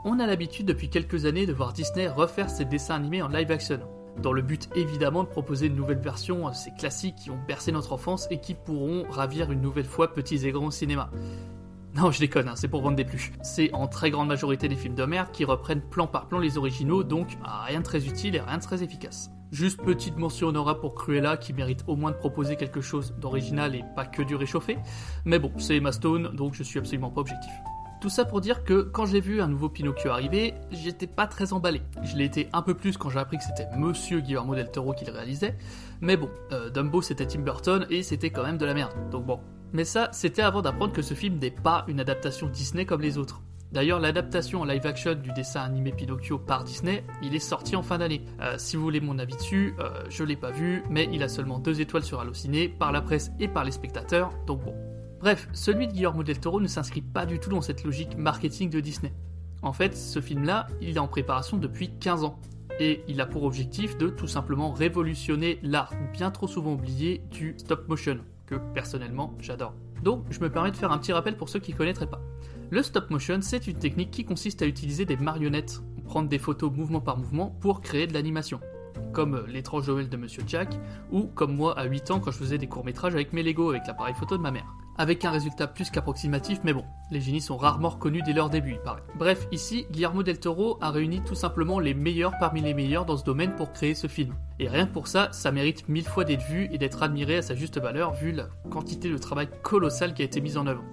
On 0.05 0.21
a 0.21 0.26
l'habitude 0.29 0.67
depuis 0.67 0.88
quelques 0.88 1.25
années 1.25 1.47
de 1.47 1.53
voir 1.53 1.73
Disney 1.73 2.06
refaire 2.06 2.50
ses 2.50 2.65
dessins 2.65 2.94
animés 2.94 3.23
en 3.23 3.29
live 3.29 3.50
action, 3.50 3.81
dans 4.23 4.32
le 4.32 4.43
but 4.43 4.69
évidemment 4.76 5.25
de 5.25 5.29
proposer 5.29 5.67
une 5.67 5.75
nouvelle 5.75 5.99
version, 5.99 6.47
euh, 6.47 6.53
ces 6.53 6.71
classiques 6.71 7.17
qui 7.17 7.31
ont 7.31 7.41
bercé 7.49 7.73
notre 7.73 7.93
enfance 7.93 8.29
et 8.31 8.38
qui 8.38 8.55
pourront 8.55 9.05
ravir 9.11 9.50
une 9.50 9.61
nouvelle 9.61 9.85
fois 9.85 10.12
petits 10.12 10.47
et 10.47 10.53
grands 10.53 10.67
au 10.67 10.71
cinéma. 10.71 11.11
Non, 11.96 12.11
je 12.11 12.19
déconne, 12.19 12.49
hein, 12.49 12.56
c'est 12.56 12.67
pour 12.67 12.82
vendre 12.82 12.96
des 12.96 13.05
pluches. 13.05 13.32
C'est 13.43 13.73
en 13.73 13.87
très 13.87 14.11
grande 14.11 14.26
majorité 14.26 14.69
des 14.69 14.75
films 14.75 14.96
de 14.96 15.05
merde 15.05 15.29
qui 15.32 15.44
reprennent 15.44 15.81
plan 15.81 16.08
par 16.08 16.26
plan 16.26 16.41
les 16.41 16.58
originaux, 16.58 17.05
donc 17.05 17.38
ah, 17.44 17.64
rien 17.69 17.81
de 17.81 17.85
très 17.85 18.06
utile 18.06 18.35
et 18.35 18.41
rien 18.41 18.58
de 18.58 18.62
très 18.62 18.82
efficace. 18.82 19.31
Juste 19.52 19.81
petite 19.81 20.17
mention 20.17 20.49
honorable 20.49 20.81
pour 20.81 20.96
Cruella 20.96 21.37
qui 21.37 21.52
mérite 21.52 21.85
au 21.87 21.94
moins 21.94 22.11
de 22.11 22.17
proposer 22.17 22.56
quelque 22.56 22.81
chose 22.81 23.14
d'original 23.20 23.76
et 23.76 23.85
pas 23.94 24.06
que 24.06 24.23
du 24.23 24.35
réchauffé. 24.35 24.79
Mais 25.25 25.38
bon, 25.38 25.52
c'est 25.58 25.76
Emma 25.76 25.93
Stone, 25.93 26.35
donc 26.35 26.55
je 26.55 26.64
suis 26.64 26.81
absolument 26.81 27.11
pas 27.11 27.20
objectif. 27.20 27.52
Tout 28.00 28.08
ça 28.08 28.25
pour 28.25 28.40
dire 28.40 28.64
que 28.64 28.82
quand 28.82 29.06
j'ai 29.06 29.20
vu 29.20 29.40
un 29.40 29.47
nouveau 29.47 29.69
Pinocchio 29.69 30.11
arriver, 30.11 30.55
j'étais 30.73 31.06
pas 31.06 31.29
très 31.29 31.52
emballé. 31.52 31.81
Je 32.02 32.17
l'ai 32.17 32.25
été 32.25 32.49
un 32.52 32.62
peu 32.62 32.75
plus 32.75 32.97
quand 32.97 33.08
j'ai 33.08 33.20
appris 33.20 33.38
que 33.38 33.44
c'était 33.44 33.69
Monsieur 33.79 34.20
Guillermo 34.20 34.56
del 34.56 34.70
Toro 34.70 34.93
qui 34.94 35.05
le 35.05 35.12
réalisait. 35.12 35.56
Mais 36.00 36.17
bon, 36.17 36.29
euh, 36.52 36.70
Dumbo 36.70 37.00
c'était 37.00 37.26
Tim 37.26 37.40
Burton 37.43 37.87
et 37.88 38.02
c'était 38.02 38.31
quand 38.31 38.43
même 38.43 38.58
de 38.58 38.67
la 38.67 38.75
merde. 38.75 38.93
Donc 39.11 39.25
bon. 39.25 39.40
Mais 39.72 39.84
ça, 39.84 40.08
c'était 40.12 40.43
avant 40.43 40.62
d'apprendre 40.62 40.93
que 40.93 41.02
ce 41.02 41.14
film 41.14 41.38
n'est 41.38 41.50
pas 41.50 41.84
une 41.88 42.00
adaptation 42.00 42.49
Disney 42.49 42.84
comme 42.84 43.00
les 43.00 43.19
autres. 43.19 43.43
D'ailleurs, 43.72 43.99
l'adaptation 43.99 44.61
en 44.61 44.64
live 44.64 44.87
action 44.87 45.14
du 45.14 45.32
dessin 45.32 45.62
animé 45.62 45.90
Pinocchio 45.90 46.38
par 46.38 46.62
Disney, 46.62 47.02
il 47.22 47.34
est 47.34 47.40
sorti 47.40 47.75
en 47.75 47.82
fin 47.82 47.99
d'année. 47.99 48.25
Euh, 48.40 48.55
si 48.56 48.76
vous 48.76 48.84
voulez 48.84 49.00
mon 49.00 49.19
avis 49.19 49.34
dessus, 49.34 49.75
euh, 49.81 50.05
je 50.08 50.22
l'ai 50.22 50.37
pas 50.37 50.52
vu, 50.52 50.84
mais 50.90 51.08
il 51.12 51.25
a 51.25 51.28
seulement 51.28 51.58
deux 51.58 51.81
étoiles 51.81 52.05
sur 52.05 52.20
Allociné, 52.20 52.69
par 52.69 52.93
la 52.93 53.02
presse 53.02 53.32
et 53.40 53.49
par 53.49 53.64
les 53.64 53.72
spectateurs, 53.72 54.31
donc 54.46 54.62
bon. 54.62 54.75
Bref, 55.19 55.49
celui 55.52 55.88
de 55.88 55.93
Guillermo 55.93 56.22
del 56.22 56.38
Toro 56.38 56.61
ne 56.61 56.69
s'inscrit 56.69 57.02
pas 57.02 57.26
du 57.26 57.40
tout 57.40 57.50
dans 57.50 57.62
cette 57.62 57.82
logique 57.82 58.16
marketing 58.16 58.70
de 58.70 58.78
Disney. 58.78 59.12
En 59.62 59.72
fait, 59.72 59.96
ce 59.96 60.20
film-là, 60.20 60.69
il 60.81 60.96
est 60.96 61.00
en 61.00 61.08
préparation 61.08 61.56
depuis 61.56 61.99
15 61.99 62.22
ans. 62.22 62.38
Et 62.78 63.02
il 63.08 63.20
a 63.20 63.26
pour 63.26 63.44
objectif 63.44 63.96
de 63.96 64.08
tout 64.08 64.26
simplement 64.26 64.72
révolutionner 64.72 65.58
l'art 65.62 65.93
bien 66.12 66.31
trop 66.31 66.46
souvent 66.46 66.75
oublié 66.75 67.22
du 67.31 67.55
stop 67.56 67.88
motion, 67.88 68.19
que 68.46 68.56
personnellement 68.75 69.35
j'adore. 69.41 69.75
Donc 70.02 70.25
je 70.31 70.41
me 70.41 70.50
permets 70.50 70.70
de 70.70 70.76
faire 70.76 70.93
un 70.93 70.99
petit 70.99 71.12
rappel 71.12 71.37
pour 71.37 71.49
ceux 71.49 71.61
qui 71.61 71.73
ne 71.73 71.79
connaîtraient 71.79 72.08
pas. 72.11 72.20
Le 72.70 72.82
stop 72.82 73.11
motion, 73.11 73.38
c'est 73.41 73.67
une 73.67 73.79
technique 73.79 74.11
qui 74.11 74.25
consiste 74.25 74.62
à 74.62 74.67
utiliser 74.67 75.05
des 75.05 75.17
marionnettes, 75.17 75.81
prendre 76.05 76.29
des 76.29 76.38
photos 76.38 76.73
mouvement 76.73 77.00
par 77.00 77.19
mouvement 77.19 77.50
pour 77.61 77.81
créer 77.81 78.06
de 78.06 78.14
l'animation. 78.14 78.61
Comme 79.12 79.35
euh, 79.35 79.46
l'étrange 79.46 79.88
Noël 79.88 80.08
de 80.08 80.17
Monsieur 80.17 80.43
Jack, 80.46 80.79
ou 81.11 81.25
comme 81.25 81.55
moi 81.55 81.79
à 81.79 81.85
8 81.85 82.11
ans 82.11 82.20
quand 82.20 82.31
je 82.31 82.38
faisais 82.38 82.58
des 82.58 82.67
courts-métrages 82.67 83.14
avec 83.14 83.32
mes 83.32 83.43
Lego 83.43 83.70
avec 83.70 83.87
l'appareil 83.87 84.14
photo 84.14 84.37
de 84.37 84.43
ma 84.43 84.50
mère. 84.50 84.67
Avec 84.96 85.25
un 85.25 85.32
résultat 85.32 85.67
plus 85.67 85.91
qu'approximatif, 85.91 86.61
mais 86.62 86.73
bon, 86.73 86.85
les 87.11 87.20
génies 87.20 87.41
sont 87.41 87.56
rarement 87.56 87.88
reconnus 87.88 88.23
dès 88.25 88.32
leur 88.32 88.49
début, 88.49 88.73
il 88.73 88.79
paraît. 88.79 89.02
Bref, 89.17 89.49
ici, 89.50 89.87
Guillermo 89.91 90.23
del 90.23 90.38
Toro 90.38 90.79
a 90.81 90.93
réuni 90.93 91.20
tout 91.23 91.35
simplement 91.35 91.81
les 91.81 91.94
meilleurs 91.94 92.38
parmi 92.38 92.61
les 92.61 92.75
meilleurs 92.75 93.05
dans 93.05 93.17
ce 93.17 93.25
domaine 93.25 93.56
pour 93.56 93.73
créer 93.73 93.94
ce 93.94 94.06
film. 94.06 94.35
Et 94.61 94.69
rien 94.69 94.87
que 94.87 94.93
pour 94.93 95.08
ça, 95.08 95.31
ça 95.32 95.50
mérite 95.50 95.88
mille 95.88 96.06
fois 96.06 96.25
d'être 96.25 96.46
vu 96.46 96.69
et 96.70 96.79
d'être 96.79 97.02
admiré 97.02 97.38
à 97.38 97.43
sa 97.43 97.56
juste 97.56 97.81
valeur 97.81 98.12
vu 98.12 98.31
la 98.31 98.46
quantité 98.70 99.11
de 99.11 99.19
travail 99.19 99.49
colossal 99.62 100.14
qui 100.14 100.23
a 100.23 100.26
été 100.26 100.41
mis 100.41 100.56
en 100.56 100.67
œuvre. 100.69 100.85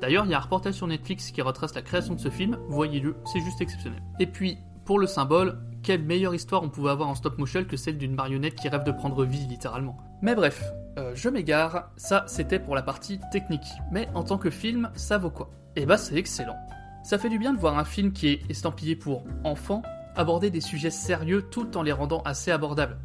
D'ailleurs, 0.00 0.24
il 0.24 0.32
y 0.32 0.34
a 0.34 0.38
un 0.38 0.40
reportage 0.40 0.74
sur 0.74 0.88
Netflix 0.88 1.30
qui 1.30 1.40
retrace 1.40 1.76
la 1.76 1.82
création 1.82 2.14
de 2.14 2.20
ce 2.20 2.30
film, 2.30 2.58
voyez-le, 2.68 3.16
c'est 3.24 3.40
juste 3.40 3.60
exceptionnel. 3.60 4.02
Et 4.18 4.26
puis, 4.26 4.58
pour 4.84 4.98
le 4.98 5.06
symbole, 5.06 5.58
quelle 5.82 6.02
meilleure 6.02 6.34
histoire 6.34 6.62
on 6.62 6.68
pouvait 6.68 6.90
avoir 6.90 7.08
en 7.08 7.14
stop 7.14 7.38
motion 7.38 7.64
que 7.64 7.76
celle 7.76 7.98
d'une 7.98 8.14
marionnette 8.14 8.54
qui 8.54 8.68
rêve 8.68 8.84
de 8.84 8.92
prendre 8.92 9.24
vie 9.24 9.46
littéralement. 9.46 9.96
Mais 10.22 10.34
bref, 10.34 10.62
euh, 10.98 11.12
je 11.14 11.28
m'égare, 11.28 11.90
ça 11.96 12.24
c'était 12.26 12.58
pour 12.58 12.74
la 12.74 12.82
partie 12.82 13.20
technique. 13.32 13.66
Mais 13.92 14.08
en 14.14 14.24
tant 14.24 14.38
que 14.38 14.50
film, 14.50 14.90
ça 14.94 15.18
vaut 15.18 15.30
quoi? 15.30 15.50
Eh 15.76 15.86
bah 15.86 15.96
c'est 15.96 16.16
excellent. 16.16 16.56
Ça 17.02 17.18
fait 17.18 17.28
du 17.28 17.38
bien 17.38 17.52
de 17.52 17.58
voir 17.58 17.78
un 17.78 17.84
film 17.84 18.12
qui 18.12 18.28
est 18.28 18.50
estampillé 18.50 18.96
pour 18.96 19.24
enfants 19.44 19.82
aborder 20.16 20.50
des 20.50 20.60
sujets 20.60 20.90
sérieux 20.90 21.42
tout 21.50 21.76
en 21.76 21.82
les 21.82 21.92
rendant 21.92 22.22
assez 22.22 22.50
abordables. 22.50 22.98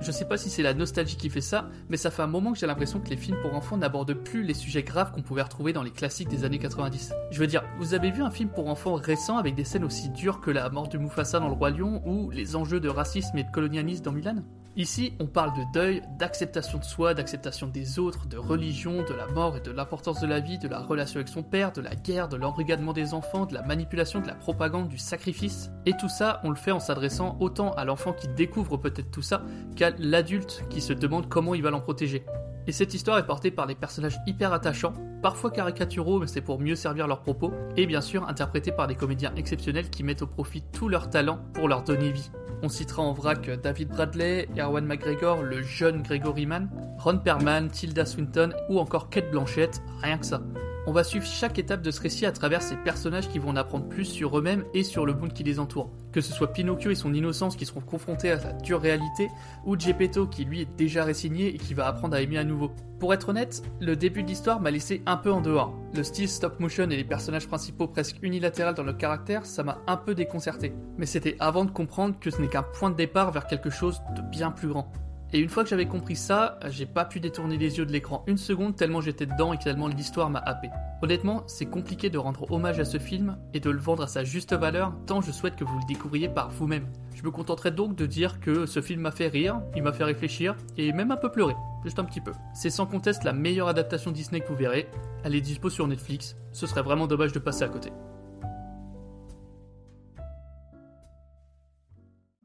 Je 0.00 0.10
sais 0.10 0.24
pas 0.24 0.36
si 0.36 0.50
c'est 0.50 0.62
la 0.62 0.74
nostalgie 0.74 1.16
qui 1.16 1.30
fait 1.30 1.40
ça, 1.40 1.68
mais 1.88 1.96
ça 1.96 2.10
fait 2.10 2.22
un 2.22 2.26
moment 2.26 2.52
que 2.52 2.58
j'ai 2.58 2.66
l'impression 2.66 3.00
que 3.00 3.08
les 3.08 3.16
films 3.16 3.38
pour 3.40 3.54
enfants 3.54 3.76
n'abordent 3.76 4.14
plus 4.14 4.42
les 4.42 4.54
sujets 4.54 4.82
graves 4.82 5.12
qu'on 5.12 5.22
pouvait 5.22 5.42
retrouver 5.42 5.72
dans 5.72 5.82
les 5.82 5.90
classiques 5.90 6.28
des 6.28 6.44
années 6.44 6.58
90. 6.58 7.12
Je 7.30 7.38
veux 7.38 7.46
dire, 7.46 7.62
vous 7.78 7.94
avez 7.94 8.10
vu 8.10 8.22
un 8.22 8.30
film 8.30 8.48
pour 8.48 8.68
enfants 8.68 8.94
récent 8.94 9.38
avec 9.38 9.54
des 9.54 9.64
scènes 9.64 9.84
aussi 9.84 10.08
dures 10.10 10.40
que 10.40 10.50
la 10.50 10.68
mort 10.70 10.88
de 10.88 10.98
Mufasa 10.98 11.40
dans 11.40 11.48
Le 11.48 11.54
Roi 11.54 11.70
Lion 11.70 12.02
ou 12.06 12.30
les 12.30 12.56
enjeux 12.56 12.80
de 12.80 12.88
racisme 12.88 13.36
et 13.38 13.44
de 13.44 13.50
colonialisme 13.50 14.04
dans 14.04 14.12
Mulan? 14.12 14.42
Ici, 14.78 15.14
on 15.20 15.26
parle 15.26 15.56
de 15.56 15.64
deuil, 15.72 16.02
d'acceptation 16.18 16.76
de 16.76 16.84
soi, 16.84 17.14
d'acceptation 17.14 17.66
des 17.66 17.98
autres, 17.98 18.26
de 18.26 18.36
religion, 18.36 19.02
de 19.02 19.14
la 19.14 19.26
mort 19.26 19.56
et 19.56 19.60
de 19.60 19.70
l'importance 19.70 20.20
de 20.20 20.26
la 20.26 20.38
vie, 20.38 20.58
de 20.58 20.68
la 20.68 20.80
relation 20.80 21.16
avec 21.16 21.28
son 21.28 21.42
père, 21.42 21.72
de 21.72 21.80
la 21.80 21.94
guerre, 21.94 22.28
de 22.28 22.36
l'embrigadement 22.36 22.92
des 22.92 23.14
enfants, 23.14 23.46
de 23.46 23.54
la 23.54 23.62
manipulation, 23.62 24.20
de 24.20 24.26
la 24.26 24.34
propagande, 24.34 24.88
du 24.88 24.98
sacrifice. 24.98 25.70
Et 25.86 25.96
tout 25.96 26.10
ça, 26.10 26.42
on 26.44 26.50
le 26.50 26.56
fait 26.56 26.72
en 26.72 26.80
s'adressant 26.80 27.38
autant 27.40 27.70
à 27.70 27.86
l'enfant 27.86 28.12
qui 28.12 28.28
découvre 28.28 28.76
peut-être 28.76 29.10
tout 29.10 29.22
ça 29.22 29.40
qu'à 29.76 29.92
l'adulte 29.98 30.62
qui 30.68 30.82
se 30.82 30.92
demande 30.92 31.30
comment 31.30 31.54
il 31.54 31.62
va 31.62 31.70
l'en 31.70 31.80
protéger. 31.80 32.26
Et 32.68 32.72
cette 32.72 32.94
histoire 32.94 33.18
est 33.18 33.26
portée 33.26 33.50
par 33.50 33.66
des 33.66 33.76
personnages 33.76 34.18
hyper 34.26 34.52
attachants, 34.52 34.94
parfois 35.22 35.50
caricaturaux, 35.50 36.18
mais 36.18 36.26
c'est 36.26 36.40
pour 36.40 36.58
mieux 36.58 36.74
servir 36.74 37.06
leurs 37.06 37.22
propos, 37.22 37.52
et 37.76 37.86
bien 37.86 38.00
sûr 38.00 38.28
interprétés 38.28 38.72
par 38.72 38.88
des 38.88 38.96
comédiens 38.96 39.32
exceptionnels 39.36 39.88
qui 39.88 40.02
mettent 40.02 40.22
au 40.22 40.26
profit 40.26 40.62
tout 40.72 40.88
leur 40.88 41.08
talent 41.08 41.38
pour 41.54 41.68
leur 41.68 41.84
donner 41.84 42.10
vie. 42.10 42.30
On 42.62 42.68
citera 42.68 43.02
en 43.02 43.12
vrac 43.12 43.50
David 43.62 43.88
Bradley, 43.88 44.48
Erwan 44.58 44.84
McGregor, 44.84 45.42
le 45.42 45.62
jeune 45.62 46.02
Gregory 46.02 46.46
Mann, 46.46 46.68
Ron 46.98 47.18
Perlman, 47.18 47.68
Tilda 47.68 48.04
Swinton 48.04 48.52
ou 48.68 48.78
encore 48.78 49.10
Kate 49.10 49.30
Blanchett, 49.30 49.82
rien 50.02 50.18
que 50.18 50.26
ça. 50.26 50.40
On 50.88 50.92
va 50.92 51.02
suivre 51.02 51.26
chaque 51.26 51.58
étape 51.58 51.82
de 51.82 51.90
ce 51.90 52.00
récit 52.00 52.26
à 52.26 52.32
travers 52.32 52.62
ces 52.62 52.76
personnages 52.76 53.28
qui 53.28 53.40
vont 53.40 53.48
en 53.48 53.56
apprendre 53.56 53.88
plus 53.88 54.04
sur 54.04 54.38
eux-mêmes 54.38 54.64
et 54.72 54.84
sur 54.84 55.04
le 55.04 55.14
monde 55.14 55.32
qui 55.32 55.42
les 55.42 55.58
entoure. 55.58 55.90
Que 56.12 56.20
ce 56.20 56.32
soit 56.32 56.52
Pinocchio 56.52 56.92
et 56.92 56.94
son 56.94 57.12
innocence 57.12 57.56
qui 57.56 57.66
seront 57.66 57.80
confrontés 57.80 58.30
à 58.30 58.38
sa 58.38 58.52
dure 58.52 58.80
réalité, 58.80 59.28
ou 59.64 59.76
Geppetto 59.76 60.28
qui 60.28 60.44
lui 60.44 60.60
est 60.60 60.76
déjà 60.76 61.02
résigné 61.02 61.48
et 61.48 61.58
qui 61.58 61.74
va 61.74 61.88
apprendre 61.88 62.14
à 62.14 62.20
aimer 62.20 62.38
à 62.38 62.44
nouveau. 62.44 62.70
Pour 63.00 63.12
être 63.12 63.30
honnête, 63.30 63.64
le 63.80 63.96
début 63.96 64.22
de 64.22 64.28
l'histoire 64.28 64.60
m'a 64.60 64.70
laissé 64.70 65.02
un 65.06 65.16
peu 65.16 65.32
en 65.32 65.40
dehors. 65.40 65.74
Le 65.92 66.04
style 66.04 66.28
stop 66.28 66.60
motion 66.60 66.88
et 66.88 66.96
les 66.96 67.02
personnages 67.02 67.48
principaux 67.48 67.88
presque 67.88 68.18
unilatérales 68.22 68.74
dans 68.74 68.84
leur 68.84 68.96
caractère, 68.96 69.44
ça 69.44 69.64
m'a 69.64 69.78
un 69.88 69.96
peu 69.96 70.14
déconcerté. 70.14 70.72
Mais 70.98 71.06
c'était 71.06 71.36
avant 71.40 71.64
de 71.64 71.72
comprendre 71.72 72.14
que 72.20 72.30
ce 72.30 72.40
n'est 72.40 72.46
qu'un 72.46 72.62
point 72.62 72.90
de 72.90 72.96
départ 72.96 73.32
vers 73.32 73.48
quelque 73.48 73.70
chose 73.70 74.00
de 74.14 74.22
bien 74.22 74.52
plus 74.52 74.68
grand. 74.68 74.92
Et 75.32 75.40
une 75.40 75.48
fois 75.48 75.64
que 75.64 75.70
j'avais 75.70 75.86
compris 75.86 76.14
ça, 76.14 76.58
j'ai 76.68 76.86
pas 76.86 77.04
pu 77.04 77.18
détourner 77.18 77.56
les 77.58 77.78
yeux 77.78 77.86
de 77.86 77.92
l'écran 77.92 78.22
une 78.26 78.38
seconde 78.38 78.76
tellement 78.76 79.00
j'étais 79.00 79.26
dedans 79.26 79.52
et 79.52 79.58
tellement 79.58 79.88
l'histoire 79.88 80.30
m'a 80.30 80.38
happé. 80.38 80.70
Honnêtement, 81.02 81.42
c'est 81.46 81.66
compliqué 81.66 82.10
de 82.10 82.18
rendre 82.18 82.50
hommage 82.52 82.78
à 82.78 82.84
ce 82.84 82.98
film 82.98 83.36
et 83.52 83.60
de 83.60 83.70
le 83.70 83.78
vendre 83.78 84.04
à 84.04 84.06
sa 84.06 84.24
juste 84.24 84.54
valeur 84.54 84.94
tant 85.06 85.20
je 85.20 85.32
souhaite 85.32 85.56
que 85.56 85.64
vous 85.64 85.78
le 85.78 85.84
découvriez 85.86 86.28
par 86.28 86.50
vous-même. 86.50 86.86
Je 87.14 87.22
me 87.22 87.30
contenterai 87.30 87.70
donc 87.70 87.96
de 87.96 88.06
dire 88.06 88.40
que 88.40 88.66
ce 88.66 88.80
film 88.80 89.00
m'a 89.00 89.10
fait 89.10 89.28
rire, 89.28 89.60
il 89.74 89.82
m'a 89.82 89.92
fait 89.92 90.04
réfléchir 90.04 90.54
et 90.76 90.92
même 90.92 91.10
un 91.10 91.16
peu 91.16 91.30
pleurer, 91.30 91.56
juste 91.84 91.98
un 91.98 92.04
petit 92.04 92.20
peu. 92.20 92.32
C'est 92.54 92.70
sans 92.70 92.86
conteste 92.86 93.24
la 93.24 93.32
meilleure 93.32 93.68
adaptation 93.68 94.12
Disney 94.12 94.40
que 94.40 94.48
vous 94.48 94.56
verrez, 94.56 94.88
elle 95.24 95.34
est 95.34 95.40
dispo 95.40 95.70
sur 95.70 95.88
Netflix, 95.88 96.36
ce 96.52 96.66
serait 96.66 96.82
vraiment 96.82 97.06
dommage 97.06 97.32
de 97.32 97.38
passer 97.38 97.64
à 97.64 97.68
côté. 97.68 97.90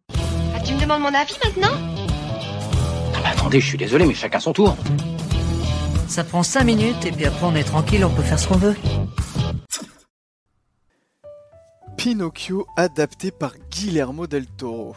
Ah, 0.09 0.59
tu 0.65 0.73
me 0.73 0.81
demandes 0.81 1.01
mon 1.01 1.13
avis 1.13 1.38
maintenant? 1.43 2.00
Bah 3.21 3.29
attendez, 3.31 3.59
je 3.59 3.67
suis 3.67 3.77
désolé, 3.77 4.05
mais 4.05 4.13
chacun 4.13 4.39
son 4.39 4.53
tour. 4.53 4.75
Ça 6.07 6.23
prend 6.23 6.43
5 6.43 6.63
minutes 6.63 7.05
et 7.05 7.11
puis 7.11 7.25
après 7.25 7.45
on 7.45 7.55
est 7.55 7.63
tranquille, 7.63 8.03
on 8.03 8.09
peut 8.09 8.21
faire 8.21 8.39
ce 8.39 8.47
qu'on 8.47 8.57
veut. 8.57 8.75
Pinocchio 11.95 12.65
adapté 12.77 13.31
par 13.31 13.53
Guillermo 13.69 14.27
del 14.27 14.47
Toro. 14.47 14.95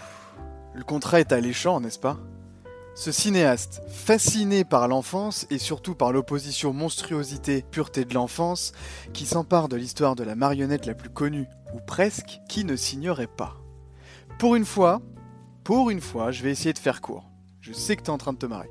Le 0.74 0.82
contrat 0.82 1.20
est 1.20 1.32
alléchant, 1.32 1.80
n'est-ce 1.80 1.98
pas? 1.98 2.18
Ce 2.96 3.12
cinéaste, 3.12 3.82
fasciné 3.88 4.64
par 4.64 4.88
l'enfance 4.88 5.46
et 5.50 5.58
surtout 5.58 5.94
par 5.94 6.12
l'opposition 6.12 6.72
monstruosité-pureté 6.72 8.04
de 8.04 8.14
l'enfance, 8.14 8.72
qui 9.12 9.26
s'empare 9.26 9.68
de 9.68 9.76
l'histoire 9.76 10.14
de 10.14 10.24
la 10.24 10.34
marionnette 10.36 10.86
la 10.86 10.94
plus 10.94 11.10
connue, 11.10 11.46
ou 11.74 11.80
presque, 11.84 12.40
qui 12.48 12.64
ne 12.64 12.76
signerait 12.76 13.26
pas. 13.26 13.56
Pour 14.38 14.54
une 14.54 14.64
fois, 14.64 15.02
pour 15.64 15.90
une 15.90 16.00
fois, 16.00 16.30
je 16.30 16.42
vais 16.42 16.52
essayer 16.52 16.72
de 16.72 16.78
faire 16.78 17.00
court. 17.00 17.24
Je 17.64 17.73
sais 17.73 17.97
que 17.97 18.02
tu 18.02 18.11
en 18.11 18.18
train 18.18 18.35
de 18.35 18.38
te 18.38 18.44
marrer. 18.44 18.68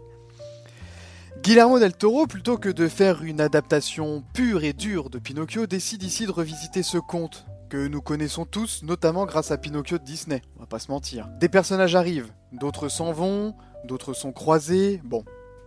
Guillermo 1.41 1.79
del 1.79 1.93
Toro, 1.93 2.27
plutôt 2.27 2.59
que 2.59 2.69
de 2.69 2.87
faire 2.87 3.23
une 3.23 3.41
adaptation 3.41 4.23
pure 4.35 4.63
et 4.63 4.73
dure 4.73 5.09
de 5.09 5.17
Pinocchio, 5.17 5.65
décide 5.65 6.03
ici 6.03 6.27
de 6.27 6.31
revisiter 6.31 6.83
ce 6.83 6.99
conte 6.99 7.47
que 7.69 7.87
nous 7.87 8.03
connaissons 8.03 8.45
tous, 8.45 8.83
notamment 8.83 9.25
grâce 9.25 9.49
à 9.49 9.57
Pinocchio 9.57 9.97
de 9.97 10.03
Disney, 10.03 10.43
on 10.57 10.59
va 10.59 10.67
pas 10.67 10.77
se 10.77 10.91
mentir. 10.91 11.27
Des 11.39 11.49
personnages 11.49 11.95
arrivent, 11.95 12.31
d'autres 12.51 12.87
s'en 12.87 13.13
vont, 13.13 13.55
d'autres 13.83 14.13
sont 14.13 14.31
croisés, 14.31 15.01
bon, 15.03 15.25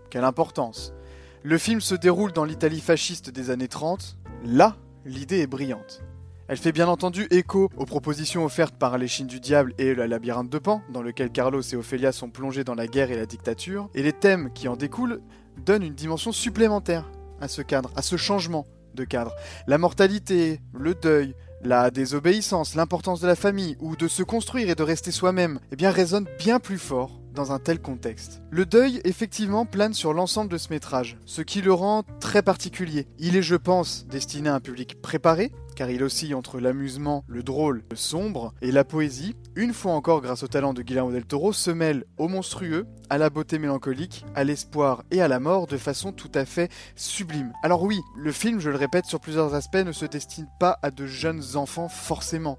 quelle 0.08 0.22
importance. 0.22 0.92
Le 1.42 1.58
film 1.58 1.80
se 1.80 1.96
déroule 1.96 2.32
dans 2.32 2.44
l'Italie 2.44 2.80
fasciste 2.80 3.30
des 3.30 3.50
années 3.50 3.66
30, 3.66 4.18
là, 4.44 4.76
l'idée 5.04 5.40
est 5.40 5.48
brillante. 5.48 6.00
Elle 6.48 6.58
fait 6.58 6.70
bien 6.70 6.86
entendu 6.86 7.26
écho 7.32 7.70
aux 7.76 7.86
propositions 7.86 8.44
offertes 8.44 8.76
par 8.76 8.98
Les 8.98 9.08
Chines 9.08 9.26
du 9.26 9.40
Diable 9.40 9.74
et 9.78 9.94
Le 9.94 10.06
Labyrinthe 10.06 10.48
de 10.48 10.58
Pan, 10.58 10.80
dans 10.92 11.02
lequel 11.02 11.30
Carlos 11.30 11.60
et 11.60 11.74
Ophélia 11.74 12.12
sont 12.12 12.30
plongés 12.30 12.62
dans 12.62 12.76
la 12.76 12.86
guerre 12.86 13.10
et 13.10 13.16
la 13.16 13.26
dictature, 13.26 13.88
et 13.94 14.02
les 14.04 14.12
thèmes 14.12 14.52
qui 14.52 14.68
en 14.68 14.76
découlent 14.76 15.20
donnent 15.64 15.82
une 15.82 15.96
dimension 15.96 16.30
supplémentaire 16.30 17.10
à 17.40 17.48
ce 17.48 17.62
cadre, 17.62 17.90
à 17.96 18.02
ce 18.02 18.16
changement 18.16 18.64
de 18.94 19.02
cadre. 19.02 19.34
La 19.66 19.76
mortalité, 19.76 20.60
le 20.72 20.94
deuil, 20.94 21.34
la 21.62 21.90
désobéissance, 21.90 22.76
l'importance 22.76 23.20
de 23.20 23.26
la 23.26 23.34
famille 23.34 23.76
ou 23.80 23.96
de 23.96 24.06
se 24.06 24.22
construire 24.22 24.70
et 24.70 24.76
de 24.76 24.84
rester 24.84 25.10
soi-même, 25.10 25.58
eh 25.72 25.76
bien 25.76 25.90
résonnent 25.90 26.28
bien 26.38 26.60
plus 26.60 26.78
fort 26.78 27.20
dans 27.34 27.50
un 27.50 27.58
tel 27.58 27.80
contexte. 27.80 28.40
Le 28.50 28.66
deuil, 28.66 29.00
effectivement, 29.04 29.66
plane 29.66 29.94
sur 29.94 30.14
l'ensemble 30.14 30.50
de 30.50 30.58
ce 30.58 30.70
métrage, 30.70 31.18
ce 31.26 31.42
qui 31.42 31.60
le 31.60 31.72
rend 31.72 32.04
très 32.20 32.42
particulier. 32.42 33.08
Il 33.18 33.36
est, 33.36 33.42
je 33.42 33.56
pense, 33.56 34.06
destiné 34.06 34.48
à 34.48 34.54
un 34.54 34.60
public 34.60 35.02
préparé, 35.02 35.52
car 35.76 35.90
il 35.90 36.02
oscille 36.02 36.34
entre 36.34 36.58
l'amusement, 36.58 37.22
le 37.28 37.44
drôle, 37.44 37.84
le 37.90 37.96
sombre 37.96 38.54
et 38.62 38.72
la 38.72 38.82
poésie. 38.82 39.36
Une 39.54 39.72
fois 39.72 39.92
encore, 39.92 40.22
grâce 40.22 40.42
au 40.42 40.48
talent 40.48 40.74
de 40.74 40.82
Guillermo 40.82 41.12
del 41.12 41.26
Toro, 41.26 41.52
se 41.52 41.70
mêle 41.70 42.04
au 42.16 42.26
monstrueux, 42.26 42.86
à 43.10 43.18
la 43.18 43.30
beauté 43.30 43.60
mélancolique, 43.60 44.24
à 44.34 44.42
l'espoir 44.42 45.04
et 45.12 45.20
à 45.20 45.28
la 45.28 45.38
mort 45.38 45.68
de 45.68 45.76
façon 45.76 46.10
tout 46.10 46.32
à 46.34 46.44
fait 46.44 46.72
sublime. 46.96 47.52
Alors 47.62 47.82
oui, 47.82 48.00
le 48.16 48.32
film, 48.32 48.58
je 48.58 48.70
le 48.70 48.76
répète 48.76 49.04
sur 49.04 49.20
plusieurs 49.20 49.54
aspects, 49.54 49.76
ne 49.76 49.92
se 49.92 50.06
destine 50.06 50.48
pas 50.58 50.78
à 50.82 50.90
de 50.90 51.06
jeunes 51.06 51.42
enfants 51.54 51.88
forcément. 51.88 52.58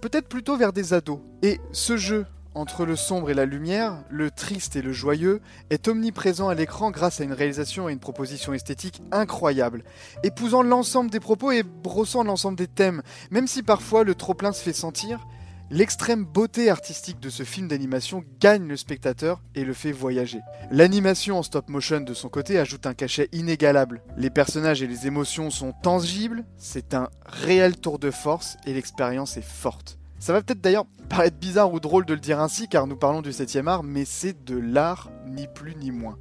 Peut-être 0.00 0.28
plutôt 0.28 0.56
vers 0.56 0.72
des 0.72 0.94
ados. 0.94 1.20
Et 1.42 1.60
ce 1.72 1.96
jeu 1.96 2.26
entre 2.54 2.84
le 2.84 2.96
sombre 2.96 3.30
et 3.30 3.34
la 3.34 3.46
lumière, 3.46 4.02
le 4.10 4.30
triste 4.30 4.76
et 4.76 4.82
le 4.82 4.92
joyeux, 4.92 5.40
est 5.70 5.88
omniprésent 5.88 6.48
à 6.48 6.54
l'écran 6.54 6.90
grâce 6.90 7.20
à 7.20 7.24
une 7.24 7.32
réalisation 7.32 7.88
et 7.88 7.92
une 7.92 7.98
proposition 7.98 8.52
esthétique 8.52 9.02
incroyable, 9.12 9.84
épousant 10.22 10.62
l'ensemble 10.62 11.10
des 11.10 11.20
propos 11.20 11.50
et 11.50 11.62
brossant 11.62 12.24
l'ensemble 12.24 12.58
des 12.58 12.68
thèmes, 12.68 13.02
même 13.30 13.46
si 13.46 13.62
parfois 13.62 14.04
le 14.04 14.14
trop-plein 14.14 14.52
se 14.52 14.62
fait 14.62 14.72
sentir. 14.72 15.26
L'extrême 15.70 16.24
beauté 16.24 16.68
artistique 16.68 17.20
de 17.20 17.30
ce 17.30 17.42
film 17.42 17.68
d'animation 17.68 18.22
gagne 18.38 18.68
le 18.68 18.76
spectateur 18.76 19.40
et 19.54 19.64
le 19.64 19.72
fait 19.72 19.92
voyager. 19.92 20.40
L'animation 20.70 21.38
en 21.38 21.42
stop 21.42 21.70
motion 21.70 22.00
de 22.00 22.14
son 22.14 22.28
côté 22.28 22.58
ajoute 22.58 22.86
un 22.86 22.92
cachet 22.92 23.28
inégalable. 23.32 24.02
Les 24.18 24.30
personnages 24.30 24.82
et 24.82 24.86
les 24.86 25.06
émotions 25.06 25.48
sont 25.50 25.72
tangibles, 25.72 26.44
c'est 26.58 26.92
un 26.92 27.08
réel 27.24 27.76
tour 27.78 27.98
de 27.98 28.10
force 28.10 28.58
et 28.66 28.74
l'expérience 28.74 29.38
est 29.38 29.44
forte. 29.44 29.98
Ça 30.24 30.32
va 30.32 30.40
peut-être 30.40 30.62
d'ailleurs 30.62 30.86
paraître 31.10 31.36
bizarre 31.36 31.70
ou 31.74 31.80
drôle 31.80 32.06
de 32.06 32.14
le 32.14 32.18
dire 32.18 32.40
ainsi 32.40 32.66
car 32.66 32.86
nous 32.86 32.96
parlons 32.96 33.20
du 33.20 33.30
7 33.30 33.58
art, 33.66 33.82
mais 33.82 34.06
c'est 34.06 34.42
de 34.46 34.56
l'art 34.56 35.10
ni 35.26 35.46
plus 35.46 35.76
ni 35.76 35.90
moins. 35.90 36.16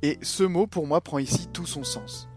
Et 0.00 0.18
ce 0.22 0.42
mot 0.42 0.66
pour 0.66 0.86
moi 0.86 1.02
prend 1.02 1.18
ici 1.18 1.48
tout 1.52 1.66
son 1.66 1.84
sens. 1.84 2.30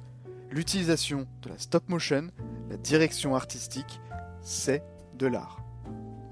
L'utilisation 0.52 1.26
de 1.42 1.48
la 1.48 1.58
stop 1.58 1.88
motion, 1.88 2.28
la 2.70 2.76
direction 2.76 3.34
artistique, 3.34 4.02
c'est 4.42 4.84
de 5.18 5.28
l'art. 5.28 5.62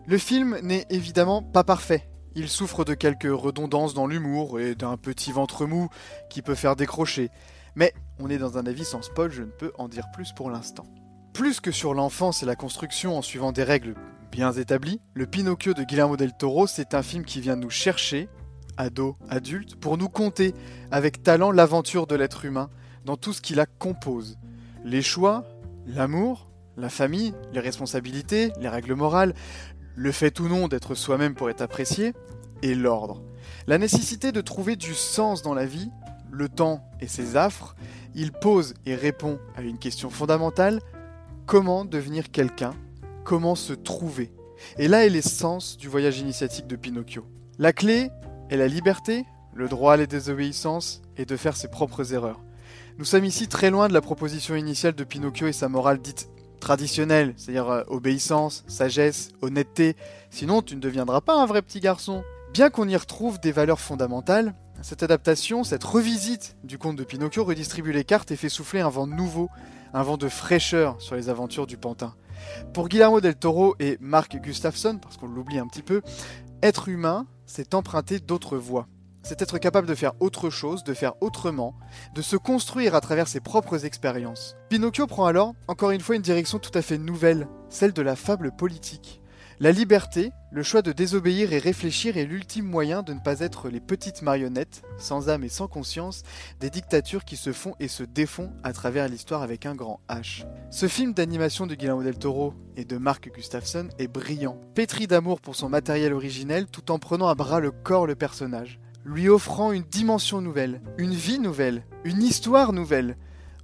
Le 0.05 0.17
film 0.17 0.59
n'est 0.61 0.85
évidemment 0.89 1.41
pas 1.41 1.63
parfait. 1.63 2.09
Il 2.35 2.49
souffre 2.49 2.83
de 2.83 2.93
quelques 2.93 3.31
redondances 3.31 3.93
dans 3.93 4.05
l'humour 4.05 4.59
et 4.59 4.75
d'un 4.75 4.97
petit 4.97 5.31
ventre 5.31 5.65
mou 5.65 5.87
qui 6.29 6.41
peut 6.41 6.55
faire 6.55 6.75
décrocher. 6.75 7.29
Mais 7.75 7.93
on 8.19 8.29
est 8.29 8.37
dans 8.37 8.57
un 8.57 8.65
avis 8.65 8.83
sans 8.83 9.01
spoil, 9.01 9.31
je 9.31 9.43
ne 9.43 9.49
peux 9.49 9.71
en 9.77 9.87
dire 9.87 10.11
plus 10.11 10.33
pour 10.33 10.49
l'instant. 10.49 10.87
Plus 11.31 11.61
que 11.61 11.71
sur 11.71 11.93
l'enfance 11.93 12.43
et 12.43 12.45
la 12.45 12.57
construction 12.57 13.17
en 13.17 13.21
suivant 13.21 13.53
des 13.53 13.63
règles 13.63 13.95
bien 14.33 14.51
établi, 14.51 14.99
le 15.13 15.27
Pinocchio 15.27 15.75
de 15.75 15.83
Guillermo 15.83 16.17
del 16.17 16.33
Toro, 16.33 16.65
c'est 16.65 16.95
un 16.95 17.03
film 17.03 17.23
qui 17.23 17.39
vient 17.39 17.55
nous 17.55 17.69
chercher, 17.69 18.29
ados, 18.77 19.13
adultes, 19.29 19.75
pour 19.75 19.95
nous 19.95 20.09
conter 20.09 20.55
avec 20.89 21.21
talent 21.21 21.51
l'aventure 21.51 22.07
de 22.07 22.15
l'être 22.15 22.43
humain 22.43 22.71
dans 23.05 23.15
tout 23.15 23.31
ce 23.31 23.41
qui 23.41 23.53
la 23.53 23.67
compose. 23.67 24.39
Les 24.83 25.03
choix, 25.03 25.43
l'amour, 25.85 26.49
la 26.77 26.89
famille, 26.89 27.35
les 27.53 27.59
responsabilités, 27.59 28.51
les 28.59 28.69
règles 28.69 28.95
morales, 28.95 29.35
le 29.95 30.11
fait 30.11 30.39
ou 30.39 30.47
non 30.47 30.67
d'être 30.67 30.95
soi-même 30.95 31.35
pour 31.35 31.51
être 31.51 31.61
apprécié, 31.61 32.13
et 32.63 32.73
l'ordre. 32.73 33.21
La 33.67 33.77
nécessité 33.77 34.31
de 34.31 34.41
trouver 34.41 34.75
du 34.75 34.95
sens 34.95 35.43
dans 35.43 35.53
la 35.53 35.67
vie, 35.67 35.91
le 36.31 36.49
temps 36.49 36.83
et 37.01 37.07
ses 37.07 37.37
affres, 37.37 37.75
il 38.15 38.31
pose 38.31 38.73
et 38.87 38.95
répond 38.95 39.37
à 39.55 39.61
une 39.61 39.77
question 39.77 40.09
fondamentale, 40.09 40.79
comment 41.45 41.85
devenir 41.85 42.31
quelqu'un 42.31 42.73
comment 43.23 43.55
se 43.55 43.73
trouver. 43.73 44.31
Et 44.77 44.87
là 44.87 45.05
est 45.05 45.09
l'essence 45.09 45.77
du 45.77 45.87
voyage 45.87 46.19
initiatique 46.19 46.67
de 46.67 46.75
Pinocchio. 46.75 47.25
La 47.59 47.73
clé 47.73 48.09
est 48.49 48.57
la 48.57 48.67
liberté, 48.67 49.25
le 49.53 49.67
droit 49.67 49.93
à 49.93 49.97
la 49.97 50.05
désobéissance 50.05 51.01
et 51.17 51.25
de 51.25 51.37
faire 51.37 51.55
ses 51.55 51.67
propres 51.67 52.13
erreurs. 52.13 52.41
Nous 52.97 53.05
sommes 53.05 53.25
ici 53.25 53.47
très 53.47 53.69
loin 53.69 53.87
de 53.87 53.93
la 53.93 54.01
proposition 54.01 54.55
initiale 54.55 54.93
de 54.93 55.03
Pinocchio 55.03 55.47
et 55.47 55.53
sa 55.53 55.69
morale 55.69 55.99
dite 55.99 56.29
traditionnelle, 56.59 57.33
c'est-à-dire 57.35 57.69
euh, 57.69 57.83
obéissance, 57.87 58.63
sagesse, 58.67 59.31
honnêteté, 59.41 59.95
sinon 60.29 60.61
tu 60.61 60.75
ne 60.75 60.81
deviendras 60.81 61.21
pas 61.21 61.41
un 61.41 61.45
vrai 61.45 61.61
petit 61.61 61.79
garçon. 61.79 62.23
Bien 62.53 62.69
qu'on 62.69 62.87
y 62.87 62.95
retrouve 62.95 63.39
des 63.39 63.51
valeurs 63.51 63.79
fondamentales, 63.79 64.53
cette 64.81 65.03
adaptation, 65.03 65.63
cette 65.63 65.83
revisite 65.83 66.55
du 66.63 66.77
conte 66.77 66.95
de 66.95 67.03
Pinocchio 67.03 67.43
redistribue 67.43 67.91
les 67.91 68.03
cartes 68.03 68.31
et 68.31 68.35
fait 68.35 68.49
souffler 68.49 68.81
un 68.81 68.89
vent 68.89 69.07
nouveau, 69.07 69.49
un 69.93 70.03
vent 70.03 70.17
de 70.17 70.29
fraîcheur 70.29 71.01
sur 71.01 71.15
les 71.15 71.29
aventures 71.29 71.67
du 71.67 71.77
pantin. 71.77 72.13
Pour 72.73 72.89
Guillermo 72.89 73.21
del 73.21 73.35
Toro 73.35 73.75
et 73.79 73.97
Mark 73.99 74.35
Gustafsson, 74.37 74.99
parce 75.01 75.17
qu'on 75.17 75.27
l'oublie 75.27 75.59
un 75.59 75.67
petit 75.67 75.81
peu, 75.81 76.01
être 76.61 76.89
humain, 76.89 77.27
c'est 77.45 77.73
emprunter 77.73 78.19
d'autres 78.19 78.57
voies. 78.57 78.87
C'est 79.21 79.41
être 79.41 79.57
capable 79.57 79.87
de 79.87 79.95
faire 79.95 80.13
autre 80.19 80.49
chose, 80.49 80.83
de 80.83 80.93
faire 80.93 81.13
autrement, 81.21 81.75
de 82.13 82.21
se 82.21 82.35
construire 82.35 82.93
à 82.93 83.01
travers 83.01 83.29
ses 83.29 83.39
propres 83.39 83.85
expériences. 83.85 84.57
Pinocchio 84.69 85.07
prend 85.07 85.25
alors, 85.25 85.53
encore 85.69 85.91
une 85.91 86.01
fois, 86.01 86.15
une 86.15 86.21
direction 86.21 86.59
tout 86.59 86.71
à 86.73 86.81
fait 86.81 86.97
nouvelle, 86.97 87.47
celle 87.69 87.93
de 87.93 88.01
la 88.01 88.17
fable 88.17 88.53
politique. 88.53 89.22
La 89.63 89.71
liberté, 89.71 90.33
le 90.51 90.61
choix 90.61 90.81
de 90.81 90.91
désobéir 90.91 91.53
et 91.53 91.57
réfléchir 91.57 92.17
est 92.17 92.25
l'ultime 92.25 92.65
moyen 92.65 93.01
de 93.01 93.13
ne 93.13 93.21
pas 93.21 93.39
être 93.39 93.69
les 93.69 93.79
petites 93.79 94.21
marionnettes, 94.21 94.81
sans 94.97 95.29
âme 95.29 95.45
et 95.45 95.47
sans 95.47 95.69
conscience, 95.69 96.23
des 96.59 96.69
dictatures 96.69 97.23
qui 97.23 97.37
se 97.37 97.53
font 97.53 97.73
et 97.79 97.87
se 97.87 98.03
défont 98.03 98.51
à 98.65 98.73
travers 98.73 99.07
l'histoire 99.07 99.41
avec 99.41 99.65
un 99.65 99.73
grand 99.73 100.01
H. 100.09 100.45
Ce 100.69 100.89
film 100.89 101.13
d'animation 101.13 101.65
de 101.65 101.75
Guillermo 101.75 102.03
del 102.03 102.17
Toro 102.17 102.53
et 102.75 102.83
de 102.83 102.97
Mark 102.97 103.31
Gustafsson 103.33 103.87
est 103.99 104.09
brillant, 104.09 104.59
pétri 104.75 105.07
d'amour 105.07 105.39
pour 105.39 105.55
son 105.55 105.69
matériel 105.69 106.11
originel 106.11 106.65
tout 106.65 106.91
en 106.91 106.99
prenant 106.99 107.29
à 107.29 107.33
bras 107.33 107.61
le 107.61 107.71
corps 107.71 108.05
le 108.05 108.15
personnage, 108.15 108.81
lui 109.05 109.29
offrant 109.29 109.71
une 109.71 109.83
dimension 109.83 110.41
nouvelle, 110.41 110.81
une 110.97 111.13
vie 111.13 111.39
nouvelle, 111.39 111.85
une 112.03 112.21
histoire 112.21 112.73
nouvelle, 112.73 113.15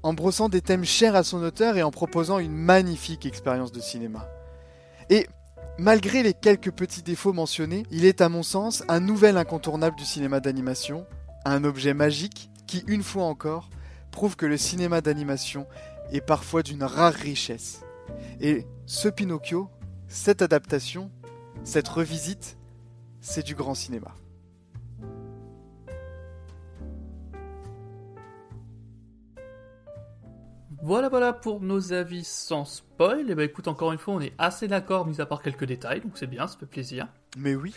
en 0.03 0.13
brossant 0.13 0.47
des 0.47 0.61
thèmes 0.61 0.85
chers 0.85 1.17
à 1.17 1.23
son 1.23 1.43
auteur 1.43 1.75
et 1.75 1.83
en 1.83 1.91
proposant 1.91 2.39
une 2.39 2.55
magnifique 2.55 3.25
expérience 3.25 3.73
de 3.73 3.81
cinéma. 3.81 4.29
Et 5.09 5.27
Malgré 5.77 6.23
les 6.23 6.33
quelques 6.33 6.71
petits 6.71 7.03
défauts 7.03 7.33
mentionnés, 7.33 7.83
il 7.91 8.05
est 8.05 8.21
à 8.21 8.29
mon 8.29 8.43
sens 8.43 8.83
un 8.87 8.99
nouvel 8.99 9.37
incontournable 9.37 9.95
du 9.95 10.05
cinéma 10.05 10.39
d'animation, 10.39 11.05
un 11.45 11.63
objet 11.63 11.93
magique 11.93 12.49
qui, 12.67 12.83
une 12.87 13.03
fois 13.03 13.23
encore, 13.23 13.69
prouve 14.11 14.35
que 14.35 14.45
le 14.45 14.57
cinéma 14.57 15.01
d'animation 15.01 15.67
est 16.11 16.21
parfois 16.21 16.63
d'une 16.63 16.83
rare 16.83 17.13
richesse. 17.13 17.81
Et 18.41 18.65
ce 18.85 19.07
Pinocchio, 19.07 19.69
cette 20.07 20.41
adaptation, 20.41 21.11
cette 21.63 21.87
revisite, 21.87 22.57
c'est 23.21 23.45
du 23.45 23.55
grand 23.55 23.75
cinéma. 23.75 24.13
Voilà, 30.81 31.09
voilà 31.09 31.33
pour 31.33 31.59
nos 31.59 31.91
avis 31.91 32.23
sans 32.23 32.63
spoil. 32.63 33.29
Et 33.29 33.35
bah 33.35 33.43
écoute, 33.43 33.67
encore 33.67 33.91
une 33.91 33.97
fois, 33.97 34.13
on 34.13 34.21
est 34.21 34.33
assez 34.37 34.69
d'accord, 34.69 35.05
mis 35.05 35.19
à 35.19 35.25
part 35.25 35.41
quelques 35.41 35.65
détails, 35.65 35.99
donc 35.99 36.13
c'est 36.15 36.27
bien, 36.27 36.47
ça 36.47 36.57
fait 36.57 36.65
plaisir. 36.65 37.07
Mais 37.37 37.53
oui. 37.53 37.75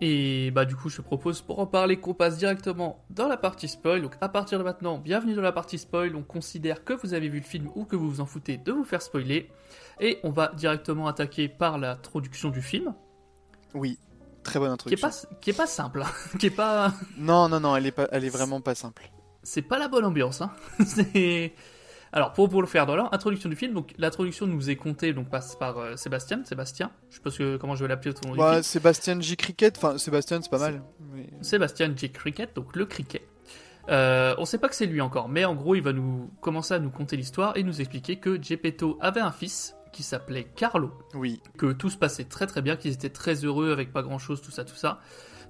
Et 0.00 0.52
bah 0.52 0.64
du 0.64 0.76
coup, 0.76 0.88
je 0.88 0.98
te 0.98 1.02
propose 1.02 1.40
pour 1.40 1.58
en 1.58 1.66
parler 1.66 1.96
qu'on 1.98 2.14
passe 2.14 2.38
directement 2.38 3.04
dans 3.10 3.26
la 3.26 3.36
partie 3.36 3.66
spoil. 3.66 4.02
Donc 4.02 4.14
à 4.20 4.28
partir 4.28 4.58
de 4.58 4.64
maintenant, 4.64 4.98
bienvenue 4.98 5.34
dans 5.34 5.42
la 5.42 5.50
partie 5.50 5.78
spoil. 5.78 6.14
On 6.14 6.22
considère 6.22 6.84
que 6.84 6.92
vous 6.92 7.12
avez 7.12 7.28
vu 7.28 7.38
le 7.38 7.44
film 7.44 7.70
ou 7.74 7.84
que 7.84 7.96
vous 7.96 8.08
vous 8.08 8.20
en 8.20 8.26
foutez 8.26 8.56
de 8.56 8.70
vous 8.70 8.84
faire 8.84 9.02
spoiler. 9.02 9.50
Et 10.00 10.20
on 10.22 10.30
va 10.30 10.52
directement 10.54 11.08
attaquer 11.08 11.48
par 11.48 11.78
l'introduction 11.78 12.50
du 12.50 12.62
film. 12.62 12.94
Oui, 13.74 13.98
très 14.44 14.60
bonne 14.60 14.70
introduction. 14.70 15.08
Qui 15.08 15.16
est 15.16 15.28
pas, 15.28 15.36
qui 15.40 15.50
est 15.50 15.56
pas 15.56 15.66
simple, 15.66 16.02
hein. 16.02 16.10
qui 16.38 16.46
est 16.46 16.50
pas. 16.50 16.92
Non, 17.18 17.48
non, 17.48 17.58
non, 17.58 17.74
elle 17.74 17.86
est 17.86 17.92
pas, 17.92 18.06
elle 18.12 18.24
est 18.24 18.30
vraiment 18.30 18.60
pas 18.60 18.76
simple. 18.76 19.10
C'est 19.42 19.62
pas 19.62 19.78
la 19.78 19.88
bonne 19.88 20.04
ambiance, 20.04 20.40
hein. 20.40 20.52
c'est. 20.86 21.52
Alors 22.14 22.32
pour, 22.32 22.48
pour 22.48 22.62
le 22.62 22.68
faire 22.68 22.86
dans 22.86 22.94
l'introduction 22.94 23.48
du 23.48 23.56
film, 23.56 23.74
donc 23.74 23.92
l'introduction 23.98 24.46
nous 24.46 24.70
est 24.70 24.76
comptée 24.76 25.12
donc 25.12 25.28
passe 25.30 25.56
par 25.56 25.78
euh, 25.78 25.96
Sébastien, 25.96 26.44
Sébastien, 26.44 26.92
je 27.10 27.16
sais 27.16 27.20
pas 27.20 27.30
que, 27.32 27.56
comment 27.56 27.74
je 27.74 27.82
vais 27.82 27.88
l'appeler 27.88 28.14
au 28.14 28.28
nom 28.28 28.36
bah, 28.36 28.62
Sébastien 28.62 29.20
J 29.20 29.36
Cricket, 29.36 29.76
enfin 29.76 29.98
Sébastien 29.98 30.40
c'est 30.40 30.48
pas 30.48 30.60
mal. 30.60 30.80
Mais... 31.12 31.26
Sébastien 31.42 31.92
J 31.94 32.12
Cricket, 32.12 32.54
donc 32.54 32.76
le 32.76 32.86
cricket. 32.86 33.22
Euh, 33.88 34.32
on 34.38 34.44
sait 34.44 34.58
pas 34.58 34.68
que 34.68 34.76
c'est 34.76 34.86
lui 34.86 35.00
encore, 35.00 35.28
mais 35.28 35.44
en 35.44 35.56
gros 35.56 35.74
il 35.74 35.82
va 35.82 35.92
nous 35.92 36.30
commencer 36.40 36.72
à 36.72 36.78
nous 36.78 36.90
conter 36.90 37.16
l'histoire 37.16 37.56
et 37.56 37.64
nous 37.64 37.80
expliquer 37.80 38.14
que 38.14 38.40
Gepetto 38.40 38.96
avait 39.00 39.20
un 39.20 39.32
fils 39.32 39.74
qui 39.92 40.04
s'appelait 40.04 40.44
Carlo. 40.44 40.92
Oui. 41.14 41.42
Que 41.58 41.72
tout 41.72 41.90
se 41.90 41.96
passait 41.96 42.24
très 42.24 42.46
très 42.46 42.62
bien, 42.62 42.76
qu'ils 42.76 42.92
étaient 42.92 43.10
très 43.10 43.44
heureux 43.44 43.72
avec 43.72 43.92
pas 43.92 44.02
grand 44.02 44.20
chose, 44.20 44.40
tout 44.40 44.52
ça, 44.52 44.64
tout 44.64 44.76
ça. 44.76 45.00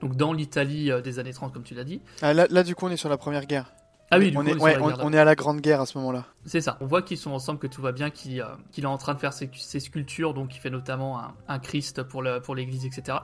Donc 0.01 0.17
dans 0.17 0.33
l'Italie 0.33 0.91
euh, 0.91 1.03
des 1.03 1.19
années 1.19 1.35
30 1.35 1.53
comme 1.53 1.63
tu 1.63 1.75
l'as 1.75 1.85
dit. 1.85 2.01
Ah, 2.23 2.33
là, 2.33 2.47
là 2.49 2.63
du 2.63 2.75
coup 2.75 2.87
on 2.87 2.91
est 2.91 2.97
sur 2.97 3.11
la 3.11 3.19
première 3.19 3.45
guerre. 3.45 3.75
Ah 4.11 4.19
oui, 4.19 4.33
on, 4.37 4.43
coup, 4.43 4.49
est, 4.49 4.61
ouais, 4.61 4.77
on, 4.79 5.07
on, 5.07 5.13
est, 5.13 5.19
à 5.19 5.25
la 5.25 5.35
Grande 5.35 5.61
Guerre 5.61 5.81
à 5.81 5.87
ce 5.87 5.99
moment-là. 5.99 6.27
C'est 6.45 6.61
ça. 6.61 6.77
On 6.81 6.87
voit 6.87 7.03
qu'ils 7.03 7.19
sont 7.19 7.33
ensemble, 7.33 7.59
que 7.59 7.67
tout 7.67 7.83
va 7.83 7.93
bien, 7.93 8.11
qu'il 8.11 8.41
euh, 8.41 8.47
qu 8.73 8.83
est 8.83 8.87
en 8.87 8.99
train 8.99 9.15
de 9.15 9.19
faire 9.19 9.33
ses, 9.33 9.51
ses, 9.55 9.81
sculptures, 9.81 10.35
donc 10.35 10.55
il 10.55 10.61
fait 10.61 10.71
notamment 10.71 11.19
un, 11.19 11.35
un 11.49 11.59
Christ 11.59 12.03
pour 12.03 12.23
l'église, 12.23 12.43
pour 12.45 12.57
etc. 12.57 13.19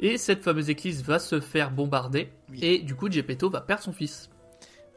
Et 0.00 0.18
cette 0.18 0.42
fameuse 0.42 0.70
église 0.70 1.04
va 1.04 1.18
se 1.18 1.40
faire 1.40 1.70
bombarder, 1.70 2.32
oui. 2.50 2.58
et 2.62 2.78
du 2.78 2.94
coup 2.94 3.10
Geppetto 3.10 3.50
va 3.50 3.60
perdre 3.60 3.82
son 3.82 3.92
fils. 3.92 4.30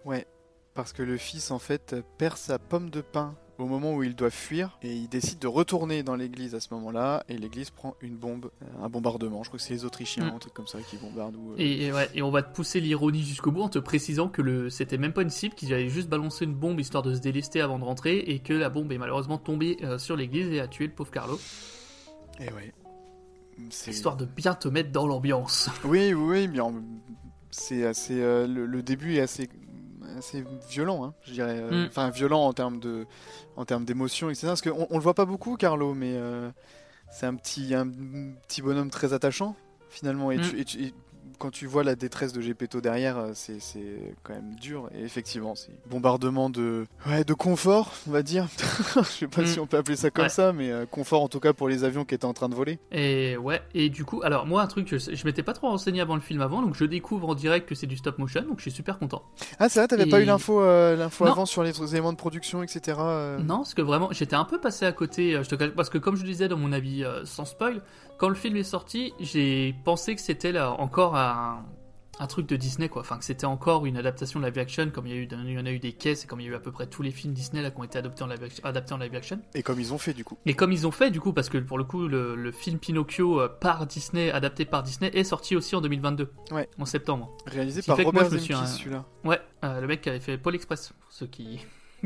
Ouais, 0.05 0.25
parce 0.73 0.93
que 0.93 1.03
le 1.03 1.17
fils 1.17 1.51
en 1.51 1.59
fait 1.59 1.95
perd 2.17 2.37
sa 2.37 2.57
pomme 2.57 2.89
de 2.89 3.01
pain 3.01 3.35
au 3.57 3.65
moment 3.65 3.93
où 3.93 4.03
il 4.03 4.15
doit 4.15 4.29
fuir 4.29 4.77
et 4.81 4.93
il 4.93 5.07
décide 5.07 5.39
de 5.39 5.47
retourner 5.47 6.03
dans 6.03 6.15
l'église 6.15 6.55
à 6.55 6.59
ce 6.59 6.73
moment-là 6.73 7.23
et 7.29 7.37
l'église 7.37 7.69
prend 7.69 7.95
une 8.01 8.15
bombe, 8.15 8.51
un 8.81 8.89
bombardement. 8.89 9.43
Je 9.43 9.49
crois 9.49 9.57
que 9.57 9.63
c'est 9.63 9.73
les 9.73 9.85
Autrichiens, 9.85 10.25
mm. 10.25 10.35
un 10.35 10.39
truc 10.39 10.53
comme 10.53 10.67
ça 10.67 10.79
qui 10.81 10.97
bombardent. 10.97 11.35
Ou, 11.35 11.51
euh... 11.51 11.55
et, 11.57 11.85
et, 11.85 11.93
ouais, 11.93 12.09
et 12.13 12.21
on 12.21 12.31
va 12.31 12.43
te 12.43 12.53
pousser 12.53 12.79
l'ironie 12.79 13.23
jusqu'au 13.23 13.51
bout 13.51 13.61
en 13.61 13.69
te 13.69 13.79
précisant 13.79 14.27
que 14.27 14.41
le 14.41 14.69
c'était 14.69 14.97
même 14.97 15.13
pas 15.13 15.21
une 15.21 15.29
cible, 15.29 15.55
qu'ils 15.55 15.73
avaient 15.73 15.89
juste 15.89 16.09
balancé 16.09 16.45
une 16.45 16.55
bombe 16.55 16.79
histoire 16.79 17.03
de 17.03 17.13
se 17.13 17.21
délester 17.21 17.61
avant 17.61 17.79
de 17.79 17.83
rentrer 17.83 18.17
et 18.17 18.39
que 18.39 18.53
la 18.53 18.69
bombe 18.69 18.91
est 18.91 18.97
malheureusement 18.97 19.37
tombée 19.37 19.77
euh, 19.83 19.97
sur 19.97 20.15
l'église 20.15 20.51
et 20.51 20.59
a 20.59 20.67
tué 20.67 20.87
le 20.87 20.93
pauvre 20.93 21.11
Carlo. 21.11 21.39
Et 22.39 22.51
ouais. 22.51 22.73
Histoire 23.87 24.17
de 24.17 24.25
bien 24.25 24.53
te 24.53 24.67
mettre 24.67 24.91
dans 24.91 25.07
l'ambiance. 25.07 25.69
Oui, 25.85 26.13
oui, 26.13 26.49
oui, 26.51 26.59
c'est 27.51 27.85
assez. 27.85 28.21
Euh, 28.21 28.47
le, 28.47 28.65
le, 28.65 28.83
début 28.83 29.15
est 29.15 29.21
assez 29.21 29.49
assez 30.17 30.43
violent, 30.69 31.05
hein, 31.05 31.13
je 31.23 31.33
dirais. 31.33 31.59
Euh, 31.59 31.87
enfin, 31.87 32.09
mm. 32.09 32.11
violent 32.11 32.45
en 32.45 32.53
termes 32.53 32.79
de, 32.79 33.05
en 33.55 33.65
termes 33.65 33.85
d'émotion, 33.85 34.29
etc. 34.29 34.47
Parce 34.47 34.61
qu'on 34.61 34.87
on 34.89 34.97
le 34.97 35.03
voit 35.03 35.13
pas 35.13 35.25
beaucoup, 35.25 35.57
Carlo, 35.57 35.93
mais 35.93 36.13
euh, 36.15 36.49
c'est 37.11 37.25
un 37.25 37.35
petit, 37.35 37.73
un 37.73 37.87
petit 38.47 38.61
bonhomme 38.61 38.89
très 38.89 39.13
attachant 39.13 39.55
finalement. 39.89 40.31
Et, 40.31 40.37
mm. 40.37 40.41
tu, 40.41 40.59
et, 40.59 40.65
tu, 40.65 40.83
et 40.83 40.93
quand 41.37 41.51
tu 41.51 41.67
vois 41.67 41.83
la 41.83 41.95
détresse 41.95 42.33
de 42.33 42.41
Gepetto 42.41 42.81
derrière, 42.81 43.17
euh, 43.17 43.31
c'est 43.33 43.59
quand 44.23 44.33
même 44.33 44.55
dur. 44.55 44.89
Et 44.95 45.03
effectivement, 45.03 45.55
c'est 45.55 45.71
bombardement 45.89 46.49
de, 46.49 46.85
ouais, 47.07 47.23
de 47.23 47.33
confort, 47.33 47.93
on 48.07 48.11
va 48.11 48.23
dire. 48.23 48.47
Je 48.95 49.01
sais 49.03 49.27
pas 49.27 49.41
mm. 49.41 49.45
si 49.45 49.59
on 49.59 49.67
peut 49.67 49.77
appeler 49.77 49.95
ça 49.95 50.09
comme 50.09 50.23
ouais. 50.25 50.29
ça, 50.29 50.53
mais 50.53 50.71
euh, 50.71 50.85
confort 50.85 51.21
en 51.21 51.27
tout 51.27 51.39
cas 51.39 51.53
pour 51.53 51.67
les 51.67 51.83
avions 51.83 52.05
qui 52.05 52.15
étaient 52.15 52.25
en 52.25 52.33
train 52.33 52.49
de 52.49 52.55
voler. 52.55 52.79
Et 52.91 53.37
ouais, 53.37 53.61
et 53.73 53.89
du 53.89 54.05
coup, 54.05 54.21
alors 54.23 54.45
moi, 54.45 54.61
un 54.61 54.67
truc, 54.67 54.87
je, 54.87 54.97
je 54.97 55.25
m'étais 55.25 55.43
pas 55.43 55.53
trop 55.53 55.69
renseigné 55.69 56.01
avant 56.01 56.15
le 56.15 56.21
film 56.21 56.41
avant, 56.41 56.61
donc 56.61 56.75
je 56.75 56.85
découvre 56.85 57.29
en 57.29 57.35
direct 57.35 57.67
que 57.67 57.75
c'est 57.75 57.87
du 57.87 57.97
stop 57.97 58.17
motion, 58.17 58.41
donc 58.43 58.57
je 58.57 58.63
suis 58.63 58.71
super 58.71 58.99
content. 58.99 59.23
Ah, 59.59 59.69
c'est 59.69 59.79
vrai, 59.79 59.87
t'avais 59.87 60.07
et... 60.07 60.09
pas 60.09 60.21
eu 60.21 60.25
l'info 60.25 60.61
euh, 60.61 60.95
l'info 60.95 61.25
avant 61.25 61.45
sur 61.45 61.63
les 61.63 61.73
éléments 61.93 62.13
de 62.13 62.17
production, 62.17 62.63
etc. 62.63 62.97
Euh... 62.99 63.39
Non, 63.39 63.57
parce 63.57 63.73
que 63.73 63.81
vraiment, 63.81 64.09
j'étais 64.11 64.35
un 64.35 64.45
peu 64.45 64.59
passé 64.59 64.85
à 64.85 64.91
côté, 64.91 65.39
je 65.43 65.49
te... 65.49 65.55
parce 65.65 65.89
que 65.89 65.97
comme 65.97 66.15
je 66.15 66.23
disais 66.23 66.47
dans 66.47 66.57
mon 66.57 66.71
avis 66.71 67.05
sans 67.23 67.45
spoil, 67.45 67.81
quand 68.17 68.29
le 68.29 68.35
film 68.35 68.55
est 68.55 68.63
sorti, 68.63 69.13
j'ai 69.19 69.75
pensé 69.83 70.15
que 70.15 70.21
c'était 70.21 70.51
là 70.51 70.71
encore 70.71 71.17
un, 71.17 71.24
un, 71.25 72.27
truc 72.27 72.47
de 72.47 72.55
Disney, 72.55 72.89
quoi. 72.89 73.01
Enfin, 73.01 73.17
que 73.17 73.25
c'était 73.25 73.45
encore 73.45 73.85
une 73.85 73.97
adaptation 73.97 74.39
de 74.39 74.45
live 74.45 74.57
action, 74.57 74.89
comme 74.89 75.07
il 75.07 75.13
y, 75.13 75.17
a 75.17 75.21
eu, 75.21 75.27
il 75.31 75.51
y 75.51 75.59
en 75.59 75.65
a 75.65 75.71
eu 75.71 75.79
des 75.79 75.93
caisses 75.93 76.23
et 76.23 76.27
comme 76.27 76.39
il 76.39 76.45
y 76.45 76.47
a 76.47 76.51
eu 76.51 76.55
à 76.55 76.59
peu 76.59 76.71
près 76.71 76.87
tous 76.87 77.01
les 77.01 77.11
films 77.11 77.33
Disney 77.33 77.61
là, 77.61 77.71
qui 77.71 77.79
ont 77.79 77.83
été 77.83 77.97
adaptés 77.97 78.23
en, 78.23 78.27
live 78.27 78.43
action, 78.43 78.63
adaptés 78.63 78.93
en 78.93 78.97
live 78.97 79.15
action. 79.15 79.39
Et 79.53 79.63
comme 79.63 79.79
ils 79.79 79.93
ont 79.93 79.97
fait, 79.97 80.13
du 80.13 80.23
coup. 80.23 80.37
Et 80.45 80.53
comme 80.53 80.71
ils 80.71 80.87
ont 80.87 80.91
fait, 80.91 81.11
du 81.11 81.19
coup, 81.19 81.33
parce 81.33 81.49
que 81.49 81.57
pour 81.57 81.77
le 81.77 81.83
coup, 81.83 82.07
le, 82.07 82.35
le 82.35 82.51
film 82.51 82.79
Pinocchio 82.79 83.41
euh, 83.41 83.47
par 83.47 83.85
Disney, 83.85 84.31
adapté 84.31 84.65
par 84.65 84.83
Disney, 84.83 85.11
est 85.13 85.23
sorti 85.23 85.55
aussi 85.55 85.75
en 85.75 85.81
2022. 85.81 86.31
Ouais. 86.51 86.69
En 86.79 86.85
septembre. 86.85 87.35
Réalisé 87.45 87.81
par 87.81 87.97
Robert 87.97 88.29
Zemeckis, 88.29 88.67
celui-là. 88.67 89.05
Ouais, 89.23 89.39
euh, 89.63 89.81
le 89.81 89.87
mec 89.87 90.01
qui 90.01 90.09
avait 90.09 90.19
fait 90.19 90.37
Paul 90.37 90.55
Express, 90.55 90.93
pour 90.99 91.11
ceux 91.11 91.27
qui. 91.27 91.59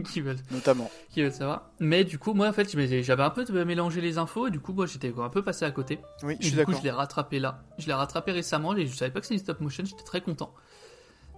qui 0.11 0.21
veulent 0.21 0.39
notamment. 0.51 0.89
qui 1.09 1.21
veulent 1.21 1.31
savoir. 1.31 1.69
Mais 1.79 2.03
du 2.03 2.17
coup 2.19 2.33
moi 2.33 2.47
en 2.47 2.53
fait 2.53 2.69
j'avais 3.01 3.23
un 3.23 3.29
peu 3.29 3.63
mélangé 3.65 4.01
les 4.01 4.17
infos. 4.17 4.47
Et 4.47 4.51
du 4.51 4.59
coup 4.59 4.73
moi 4.73 4.85
j'étais 4.85 5.13
un 5.17 5.29
peu 5.29 5.43
passé 5.43 5.65
à 5.65 5.71
côté. 5.71 5.99
Oui 6.23 6.37
je 6.39 6.47
suis 6.47 6.55
du 6.55 6.65
coup 6.65 6.73
je 6.73 6.83
l'ai 6.83 6.91
rattrapé 6.91 7.39
là. 7.39 7.63
Je 7.77 7.87
l'ai 7.87 7.93
rattrapé 7.93 8.31
récemment 8.31 8.75
et 8.75 8.85
je 8.85 8.95
savais 8.95 9.11
pas 9.11 9.19
que 9.19 9.27
c'était 9.27 9.41
stop 9.41 9.61
motion. 9.61 9.83
J'étais 9.85 10.03
très 10.03 10.21
content. 10.21 10.53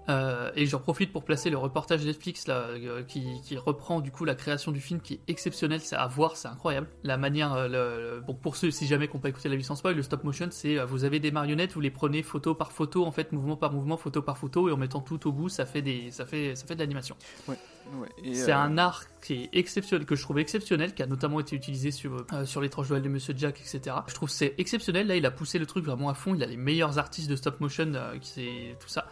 Euh, 0.10 0.52
et 0.56 0.66
j'en 0.66 0.80
profite 0.80 1.12
pour 1.12 1.24
placer 1.24 1.50
le 1.50 1.58
reportage 1.58 2.04
Netflix 2.06 2.48
là, 2.48 2.56
euh, 2.70 3.04
qui, 3.04 3.24
qui, 3.44 3.56
reprend 3.58 4.02
du 4.02 4.12
coup 4.12 4.26
la 4.26 4.34
création 4.34 4.72
du 4.72 4.82
film 4.82 5.00
qui 5.00 5.16
est 5.16 5.20
exceptionnel, 5.28 5.80
c'est 5.82 5.96
à 5.96 6.08
voir, 6.08 6.38
c'est 6.38 6.48
incroyable. 6.48 6.88
La 7.04 7.18
manière, 7.18 7.54
euh, 7.54 7.68
le, 7.68 8.16
le, 8.16 8.22
bon 8.22 8.34
pour 8.34 8.56
ceux 8.56 8.72
si 8.72 8.88
jamais 8.88 9.08
qu'on 9.08 9.20
pas 9.20 9.30
écouté 9.30 9.48
la 9.48 9.56
vie 9.56 9.64
sans 9.64 9.76
spoil, 9.76 9.96
le 9.96 10.02
stop 10.02 10.24
motion 10.24 10.48
c'est 10.50 10.84
vous 10.86 11.04
avez 11.04 11.20
des 11.20 11.32
marionnettes, 11.32 11.74
vous 11.74 11.82
les 11.82 11.92
prenez 11.92 12.24
photo 12.24 12.56
par 12.56 12.72
photo, 12.72 13.06
en 13.06 13.12
fait 13.12 13.32
mouvement 13.32 13.58
par 13.58 13.74
mouvement, 13.74 13.98
photo 13.98 14.22
par 14.22 14.38
photo, 14.38 14.70
et 14.70 14.72
en 14.72 14.78
mettant 14.78 15.02
tout 15.02 15.28
au 15.28 15.32
bout, 15.32 15.50
ça 15.50 15.66
fait 15.66 15.84
des, 15.84 16.10
ça 16.10 16.26
fait, 16.26 16.56
ça 16.56 16.66
fait 16.66 16.76
de 16.76 16.80
l'animation. 16.80 17.16
Ouais. 17.48 17.58
Ouais, 17.94 18.34
c'est 18.34 18.52
un 18.52 18.78
art 18.78 19.04
qui 19.22 19.44
est 19.44 19.50
exceptionnel, 19.54 20.06
que 20.06 20.16
je 20.16 20.22
trouve 20.22 20.40
exceptionnel, 20.40 20.94
qui 20.94 21.04
a 21.04 21.08
notamment 21.08 21.40
été 21.40 21.56
utilisé 21.56 21.92
sur, 21.92 22.26
sur 22.46 22.62
les 22.62 22.70
tranches 22.70 22.90
de 22.90 23.10
Monsieur 23.10 23.34
Jack, 23.38 23.60
etc. 23.60 23.96
Je 24.08 24.14
trouve 24.14 24.30
c'est 24.30 24.56
exceptionnel. 24.58 25.08
Là, 25.08 25.16
il 25.16 25.26
a 25.26 25.32
poussé 25.32 25.60
le 25.60 25.66
truc 25.66 25.86
vraiment 25.86 26.10
à 26.10 26.14
fond. 26.14 26.34
Il 26.36 26.44
a 26.44 26.48
les 26.48 26.58
meilleurs 26.58 26.98
artistes 27.00 27.30
de 27.30 27.36
stop 27.36 27.60
motion, 27.60 27.92
qui 28.22 28.30
c'est 28.30 28.78
tout 28.80 28.90
ça 28.90 29.08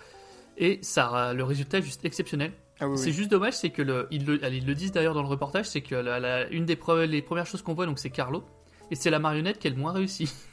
et 0.60 0.80
ça, 0.82 1.34
le 1.34 1.44
résultat 1.44 1.80
est 1.80 1.82
juste 1.82 2.04
exceptionnel. 2.06 2.52
Ah 2.82 2.88
oui, 2.88 2.98
c'est 2.98 3.08
oui. 3.08 3.14
juste 3.14 3.32
dommage, 3.32 3.54
c'est 3.54 3.70
que 3.72 3.82
le, 3.82 4.08
ils, 4.12 4.26
le, 4.26 4.40
ils 4.54 4.66
le 4.66 4.76
disent 4.76 4.92
d'ailleurs 4.92 5.14
dans 5.14 5.22
le 5.22 5.28
reportage, 5.28 5.66
c'est 5.66 5.82
que 5.82 5.96
la, 5.96 6.20
la, 6.20 6.48
une 6.50 6.66
des 6.66 6.76
pre 6.76 7.00
les 7.00 7.22
premières 7.22 7.46
choses 7.46 7.62
qu'on 7.62 7.74
voit, 7.74 7.86
donc 7.86 7.98
c'est 7.98 8.10
Carlo, 8.10 8.44
et 8.92 8.96
c'est 8.96 9.10
la 9.10 9.20
marionnette 9.20 9.58
qui 9.58 9.68
est 9.68 9.72
le 9.72 9.78
moins 9.78 9.94
réussie. 9.94 10.32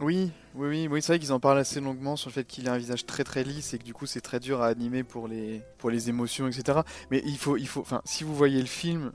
Oui, 0.00 0.30
oui, 0.54 0.68
oui, 0.68 0.88
oui 0.90 1.02
c'est 1.02 1.12
vrai 1.12 1.18
qu'ils 1.18 1.32
en 1.32 1.40
parlent 1.40 1.58
assez 1.58 1.80
longuement 1.80 2.16
sur 2.16 2.28
le 2.28 2.34
fait 2.34 2.44
qu'il 2.44 2.68
a 2.68 2.72
un 2.72 2.78
visage 2.78 3.06
très 3.06 3.24
très 3.24 3.44
lisse 3.44 3.72
et 3.74 3.78
que 3.78 3.84
du 3.84 3.94
coup 3.94 4.06
c'est 4.06 4.20
très 4.20 4.40
dur 4.40 4.60
à 4.60 4.66
animer 4.66 5.04
pour 5.04 5.26
les, 5.28 5.62
pour 5.78 5.90
les 5.90 6.08
émotions, 6.08 6.46
etc. 6.48 6.80
Mais 7.10 7.22
il 7.24 7.38
faut, 7.38 7.56
il 7.56 7.66
faut, 7.66 7.80
enfin, 7.80 8.02
si 8.04 8.24
vous 8.24 8.34
voyez 8.34 8.60
le 8.60 8.66
film, 8.66 9.12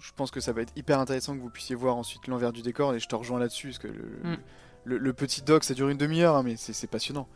je 0.00 0.10
pense 0.16 0.30
que 0.30 0.40
ça 0.40 0.52
va 0.52 0.62
être 0.62 0.72
hyper 0.76 0.98
intéressant 0.98 1.36
que 1.36 1.40
vous 1.40 1.50
puissiez 1.50 1.74
voir 1.74 1.96
ensuite 1.96 2.26
l'envers 2.26 2.52
du 2.52 2.62
décor 2.62 2.94
et 2.94 2.98
je 2.98 3.06
te 3.06 3.14
rejoins 3.14 3.38
là-dessus 3.38 3.68
parce 3.68 3.78
que 3.78 3.88
le, 3.88 4.32
mm. 4.32 4.36
le, 4.84 4.98
le, 4.98 5.12
petit 5.12 5.42
doc 5.42 5.64
ça 5.64 5.74
dure 5.74 5.88
une 5.88 5.98
demi-heure, 5.98 6.36
hein, 6.36 6.42
mais 6.42 6.56
c'est 6.56 6.90
passionnant 6.90 7.28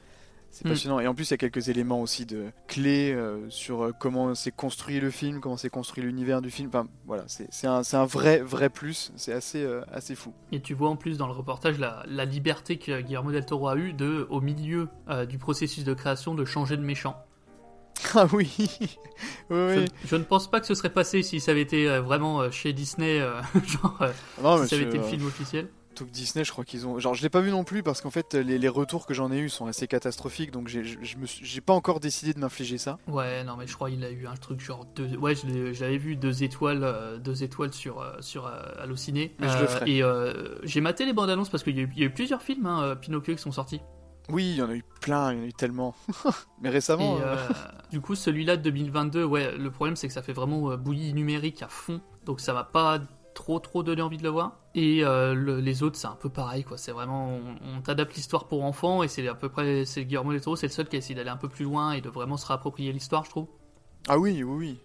C'est 0.51 0.65
Mm. 0.65 0.69
passionnant. 0.71 1.01
Et 1.01 1.07
en 1.07 1.15
plus, 1.15 1.29
il 1.29 1.31
y 1.31 1.35
a 1.35 1.39
quelques 1.39 1.69
éléments 1.69 2.01
aussi 2.01 2.27
de 2.27 2.47
clés 2.67 3.13
euh, 3.13 3.49
sur 3.51 3.83
euh, 3.85 3.93
comment 3.99 4.35
s'est 4.35 4.51
construit 4.51 4.99
le 5.01 5.11
film, 5.11 5.41
comment 5.41 5.57
s'est 5.57 5.71
construit 5.71 6.03
l'univers 6.03 6.43
du 6.43 6.51
film. 6.51 6.69
Enfin, 6.69 6.89
voilà, 7.07 7.25
c'est 7.27 7.67
un, 7.67 8.05
vrai, 8.05 8.41
vrai 8.41 8.69
plus. 8.69 9.13
C'est 9.17 9.33
assez, 9.33 9.63
euh, 9.63 9.83
assez 9.93 10.15
fou. 10.15 10.33
Et 10.53 10.61
tu 10.61 10.75
vois 10.75 10.91
en 10.91 10.97
plus 10.97 11.19
dans 11.19 11.27
le 11.27 11.33
reportage 11.33 11.79
la, 11.79 12.03
la 12.09 12.25
liberté 12.25 12.79
que 12.79 13.01
Guillermo 13.01 13.31
del 13.31 13.47
Toro 13.47 13.69
a 13.69 13.77
eu 13.77 13.93
de, 13.93 14.27
au 14.29 14.41
milieu 14.41 14.89
euh, 15.09 15.25
du 15.25 15.39
processus 15.39 15.85
de 15.85 15.95
création, 15.95 16.35
de 16.35 16.45
changer 16.45 16.77
de 16.77 16.83
méchant. 16.83 17.17
Ah 18.15 18.27
oui, 18.33 18.51
oui, 19.51 19.85
Je, 20.07 20.17
ne 20.17 20.23
pense 20.25 20.51
pas 20.51 20.61
que 20.61 20.67
ce 20.67 20.75
serait 20.75 20.93
passé 20.93 21.23
si 21.23 21.39
ça 21.39 21.51
avait 21.51 21.61
été 21.61 21.87
vraiment 21.99 22.51
chez 22.51 22.73
Disney, 22.73 23.21
genre 23.67 23.99
Non, 24.43 24.63
si 24.63 24.69
ça 24.71 24.77
avait 24.77 24.87
été 24.87 24.97
le 24.97 25.05
film 25.05 25.27
officiel. 25.27 25.69
Que 26.07 26.11
Disney, 26.11 26.45
je 26.45 26.53
crois 26.53 26.65
qu'ils 26.65 26.87
ont. 26.87 26.99
Genre, 26.99 27.15
je 27.15 27.23
l'ai 27.23 27.29
pas 27.31 27.41
vu 27.41 27.51
non 27.51 27.65
plus 27.65 27.83
parce 27.83 28.01
qu'en 28.01 28.11
fait, 28.11 28.35
les, 28.35 28.59
les 28.59 28.69
retours 28.69 29.07
que 29.07 29.15
j'en 29.15 29.31
ai 29.33 29.39
eu 29.39 29.49
sont 29.49 29.67
assez 29.67 29.87
catastrophiques. 29.87 30.51
Donc, 30.51 30.69
j'ai- 30.69 30.85
je 30.85 30.99
je 31.03 31.17
me 31.19 31.27
suis- 31.27 31.45
j'ai 31.45 31.61
pas 31.61 31.73
encore 31.73 32.01
décidé 32.01 32.33
de 32.35 32.39
m'infliger 32.41 32.79
ça. 32.79 32.99
Ouais, 33.09 33.45
non, 33.45 33.57
mais 33.57 33.67
je 33.67 33.75
crois 33.75 33.91
qu'il 33.91 34.05
a 34.05 34.11
eu 34.11 34.27
un 34.27 34.37
truc 34.37 34.61
genre 34.61 34.85
deux. 34.97 35.17
Ouais, 35.17 35.35
je 35.35 35.47
l'ai- 35.47 35.75
je 35.75 35.83
l'avais 35.85 35.99
vu 35.99 36.17
deux 36.17 36.43
étoiles, 36.43 36.85
euh, 36.85 37.19
deux 37.19 37.43
étoiles 37.43 37.73
sur 37.73 38.01
euh, 38.01 38.13
sur 38.21 38.47
euh, 38.47 38.61
Allociné. 38.79 39.35
Mais 39.39 39.49
je 39.49 39.59
le 39.59 39.67
ferai. 39.67 39.91
Et 39.91 40.03
j'ai 40.65 40.81
maté 40.81 41.05
les 41.07 41.13
bandes 41.13 41.31
annonces 41.31 41.49
parce 41.49 41.63
qu'il 41.63 41.77
y, 41.77 41.81
a 41.81 41.83
eu- 41.83 41.93
il 41.95 42.01
y 42.01 42.03
a 42.03 42.07
eu 42.07 42.11
plusieurs 42.15 42.43
films 42.43 42.67
hein, 42.67 42.97
Pinocchio 43.01 43.35
qui 43.35 43.43
sont 43.43 43.53
sortis. 43.53 43.81
Oui, 44.29 44.45
il 44.51 44.57
y 44.57 44.63
en 44.63 44.71
a 44.71 44.75
eu 44.75 44.85
plein, 45.01 45.33
il 45.33 45.39
y 45.39 45.41
en 45.41 45.45
a 45.45 45.47
eu 45.49 45.53
tellement. 45.53 45.95
mais 46.63 46.69
récemment. 46.71 47.19
Et 47.19 47.23
euh, 47.23 47.35
euh, 47.35 47.49
du 47.91 48.01
coup, 48.01 48.15
celui-là 48.15 48.57
de 48.57 48.63
2022, 48.63 49.25
ouais, 49.25 49.57
le 49.57 49.71
problème 49.71 49.97
c'est 49.97 50.07
que 50.07 50.15
ça 50.15 50.23
fait 50.23 50.33
vraiment 50.33 50.77
bouillie 50.77 51.13
numérique 51.15 51.63
à 51.63 51.69
fond, 51.69 52.01
donc 52.25 52.41
ça 52.41 52.53
va 52.53 52.63
pas 52.65 53.01
trop 53.35 53.59
trop 53.59 53.83
donner 53.83 54.03
envie 54.03 54.19
de 54.19 54.23
le 54.23 54.29
voir. 54.29 54.60
Et 54.77 55.05
euh, 55.05 55.35
le- 55.35 55.59
les 55.61 55.83
autres, 55.83 55.97
c'est 55.97 56.07
un 56.07 56.15
peu 56.21 56.29
pareil, 56.29 56.63
quoi. 56.63 56.79
C'est 56.79 56.93
vraiment, 56.93 57.29
on, 57.29 57.77
on 57.79 57.81
t'adapte 57.81 58.15
l'histoire 58.15 58.47
pour 58.47 58.63
enfants 58.65 59.03
et 59.03 59.09
c'est 59.09 59.27
à 59.27 59.35
peu 59.35 59.49
près, 59.49 59.85
c'est 59.85 60.05
Guillermo 60.05 60.33
del 60.33 60.41
Toro, 60.41 60.55
c'est 60.57 60.67
le 60.69 60.73
seul 60.73 60.87
qui 60.89 60.95
a 60.97 60.99
essayé 61.01 61.15
d'aller 61.17 61.31
un 61.31 61.37
peu 61.37 61.49
plus 61.49 61.65
loin 61.65 61.93
et 61.93 62.01
de 62.01 62.09
vraiment 62.09 62.37
se 62.37 62.47
réapproprier 62.47 62.93
l'histoire, 62.93 63.25
je 63.25 63.31
trouve. 63.31 63.47
Ah 64.09 64.19
oui, 64.19 64.43
oui, 64.45 64.57
oui. 64.57 64.79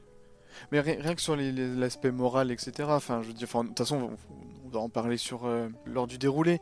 Mais 0.72 0.80
ri- 0.80 0.98
rien 1.00 1.14
que 1.14 1.22
sur 1.22 1.36
l'aspect 1.36 2.12
moral, 2.12 2.50
etc. 2.50 2.90
Enfin, 2.90 3.22
je 3.22 3.28
veux 3.28 3.34
dire, 3.34 3.48
de 3.48 3.68
toute 3.68 3.78
façon, 3.78 3.98
on, 3.98 4.18
on 4.66 4.70
va 4.70 4.80
en 4.80 4.90
parler 4.90 5.18
sur 5.18 5.46
euh, 5.46 5.68
lors 5.86 6.08
du 6.08 6.18
déroulé. 6.18 6.60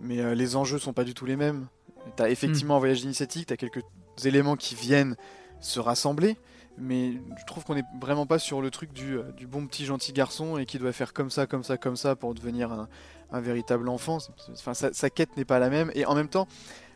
Mais 0.00 0.18
euh, 0.20 0.34
les 0.34 0.56
enjeux 0.56 0.78
sont 0.80 0.92
pas 0.92 1.04
du 1.04 1.14
tout 1.14 1.26
les 1.26 1.36
mêmes. 1.36 1.68
T'as 2.16 2.28
effectivement 2.28 2.76
un 2.76 2.78
voyage 2.80 3.02
initiatique, 3.02 3.46
t'as 3.46 3.56
quelques 3.56 3.82
éléments 4.24 4.56
qui 4.56 4.74
viennent 4.74 5.14
se 5.60 5.78
rassembler. 5.78 6.36
Mais 6.78 7.12
je 7.38 7.44
trouve 7.46 7.64
qu'on 7.64 7.76
est 7.76 7.84
vraiment 8.00 8.26
pas 8.26 8.38
sur 8.38 8.60
le 8.60 8.70
truc 8.70 8.92
du, 8.92 9.16
euh, 9.16 9.30
du 9.36 9.46
bon 9.46 9.66
petit 9.66 9.84
gentil 9.84 10.12
garçon 10.12 10.58
et 10.58 10.66
qui 10.66 10.78
doit 10.78 10.92
faire 10.92 11.12
comme 11.12 11.30
ça, 11.30 11.46
comme 11.46 11.62
ça, 11.62 11.76
comme 11.76 11.96
ça 11.96 12.16
pour 12.16 12.34
devenir 12.34 12.72
un, 12.72 12.88
un 13.30 13.40
véritable 13.40 13.88
enfant. 13.88 14.18
Enfin, 14.52 14.74
sa, 14.74 14.92
sa 14.92 15.10
quête 15.10 15.36
n'est 15.36 15.44
pas 15.44 15.58
la 15.58 15.70
même. 15.70 15.90
Et 15.94 16.04
en 16.04 16.14
même 16.14 16.28
temps, 16.28 16.48